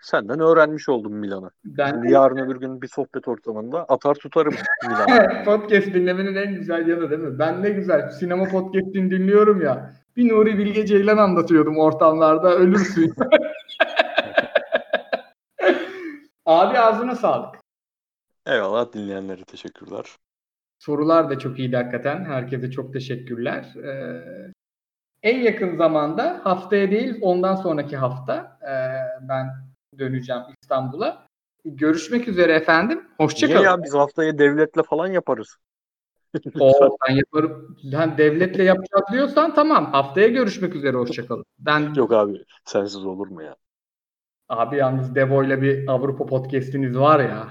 Senden 0.00 0.40
öğrenmiş 0.40 0.88
oldum 0.88 1.14
Milan'ı. 1.14 1.50
Ben 1.64 1.90
Şimdi 1.90 2.12
yarın 2.12 2.36
öbür 2.36 2.56
gün 2.56 2.82
bir 2.82 2.88
sohbet 2.88 3.28
ortamında 3.28 3.84
atar 3.84 4.14
tutarım 4.14 4.54
Milan'ı. 4.88 5.44
podcast 5.44 5.86
dinlemenin 5.86 6.34
en 6.34 6.54
güzel 6.54 6.88
yanı 6.88 7.10
değil 7.10 7.20
mi? 7.20 7.38
Ben 7.38 7.62
ne 7.62 7.70
güzel 7.70 8.08
sinema 8.10 8.44
podcast'ini 8.44 9.10
dinliyorum 9.10 9.60
ya. 9.60 9.92
Bir 10.16 10.28
Nuri 10.28 10.58
Bilge 10.58 10.86
Ceylan 10.86 11.16
anlatıyordum 11.16 11.78
ortamlarda 11.78 12.54
ölürsün. 12.56 13.14
Abi 16.52 16.78
ağzına 16.78 17.16
sağlık. 17.16 17.60
Eyvallah 18.46 18.92
dinleyenlere 18.92 19.44
teşekkürler. 19.44 20.16
Sorular 20.78 21.30
da 21.30 21.38
çok 21.38 21.58
iyiydi 21.58 21.76
hakikaten. 21.76 22.24
Herkese 22.24 22.70
çok 22.70 22.92
teşekkürler. 22.92 23.74
Ee, 23.76 24.52
en 25.22 25.38
yakın 25.38 25.76
zamanda 25.76 26.40
haftaya 26.44 26.90
değil 26.90 27.18
ondan 27.22 27.54
sonraki 27.54 27.96
hafta 27.96 28.58
e, 28.62 28.74
ben 29.28 29.46
döneceğim 29.98 30.42
İstanbul'a. 30.62 31.26
Görüşmek 31.64 32.28
üzere 32.28 32.52
efendim. 32.52 32.98
Niye 32.98 33.14
Hoşçakalın. 33.18 33.64
ya 33.64 33.82
biz 33.82 33.94
haftaya 33.94 34.38
devletle 34.38 34.82
falan 34.82 35.06
yaparız. 35.06 35.56
Oo, 36.60 36.96
ben 37.08 37.14
yaparım. 37.14 37.76
Ben 37.92 38.18
devletle 38.18 38.64
yapacağız 38.64 39.04
diyorsan 39.12 39.54
tamam. 39.54 39.92
Haftaya 39.92 40.28
görüşmek 40.28 40.74
üzere. 40.74 40.96
Hoşçakalın. 40.96 41.44
Ben 41.58 41.94
Yok 41.94 42.12
abi 42.12 42.44
sensiz 42.64 43.06
olur 43.06 43.28
mu 43.28 43.42
ya? 43.42 43.56
Abi 44.52 44.76
yalnız 44.76 45.14
Devo'yla 45.14 45.62
bir 45.62 45.88
Avrupa 45.88 46.26
podcast'iniz 46.26 46.98
var 46.98 47.20
ya. 47.20 47.48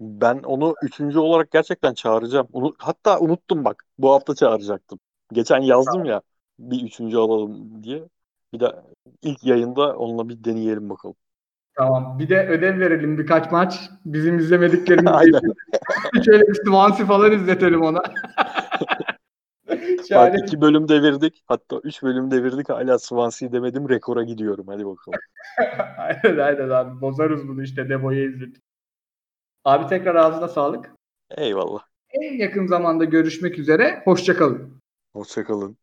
Ben 0.00 0.38
onu 0.38 0.74
üçüncü 0.82 1.18
olarak 1.18 1.50
gerçekten 1.50 1.94
çağıracağım. 1.94 2.48
Unu- 2.52 2.74
hatta 2.78 3.20
unuttum 3.20 3.64
bak. 3.64 3.84
Bu 3.98 4.12
hafta 4.12 4.34
çağıracaktım. 4.34 4.98
Geçen 5.32 5.60
yazdım 5.60 6.04
ya 6.04 6.22
bir 6.58 6.82
üçüncü 6.82 7.16
alalım 7.16 7.82
diye. 7.84 8.02
Bir 8.52 8.60
de 8.60 8.76
ilk 9.22 9.44
yayında 9.44 9.96
onunla 9.96 10.28
bir 10.28 10.44
deneyelim 10.44 10.90
bakalım. 10.90 11.16
Tamam. 11.74 12.18
Bir 12.18 12.28
de 12.28 12.46
ödev 12.46 12.78
verelim 12.80 13.18
birkaç 13.18 13.52
maç. 13.52 13.90
Bizim 14.04 14.38
izlemediklerimizi 14.38 15.10
Aynen. 15.14 15.40
şöyle 16.24 16.48
bir 16.48 16.54
Swansea 16.54 17.06
falan 17.06 17.32
izletelim 17.32 17.82
ona. 17.82 18.02
Bak 19.68 19.78
Şahane. 20.08 20.36
iki 20.46 20.60
bölüm 20.60 20.88
devirdik. 20.88 21.42
Hatta 21.46 21.80
üç 21.84 22.02
bölüm 22.02 22.30
devirdik. 22.30 22.68
Hala 22.68 22.98
Swansea 22.98 23.52
demedim. 23.52 23.88
Rekora 23.88 24.22
gidiyorum. 24.22 24.66
Hadi 24.68 24.86
bakalım. 24.86 25.18
aynen 25.98 26.38
aynen 26.38 26.70
abi. 26.70 27.00
Bozarız 27.00 27.48
bunu 27.48 27.62
işte 27.62 27.88
Devo'yu 27.88 28.30
izledik. 28.30 28.62
Abi 29.64 29.86
tekrar 29.86 30.14
ağzına 30.14 30.48
sağlık. 30.48 30.90
Eyvallah. 31.30 31.82
En 32.10 32.38
yakın 32.38 32.66
zamanda 32.66 33.04
görüşmek 33.04 33.58
üzere. 33.58 34.02
Hoşçakalın. 34.04 34.82
Hoşçakalın. 35.12 35.76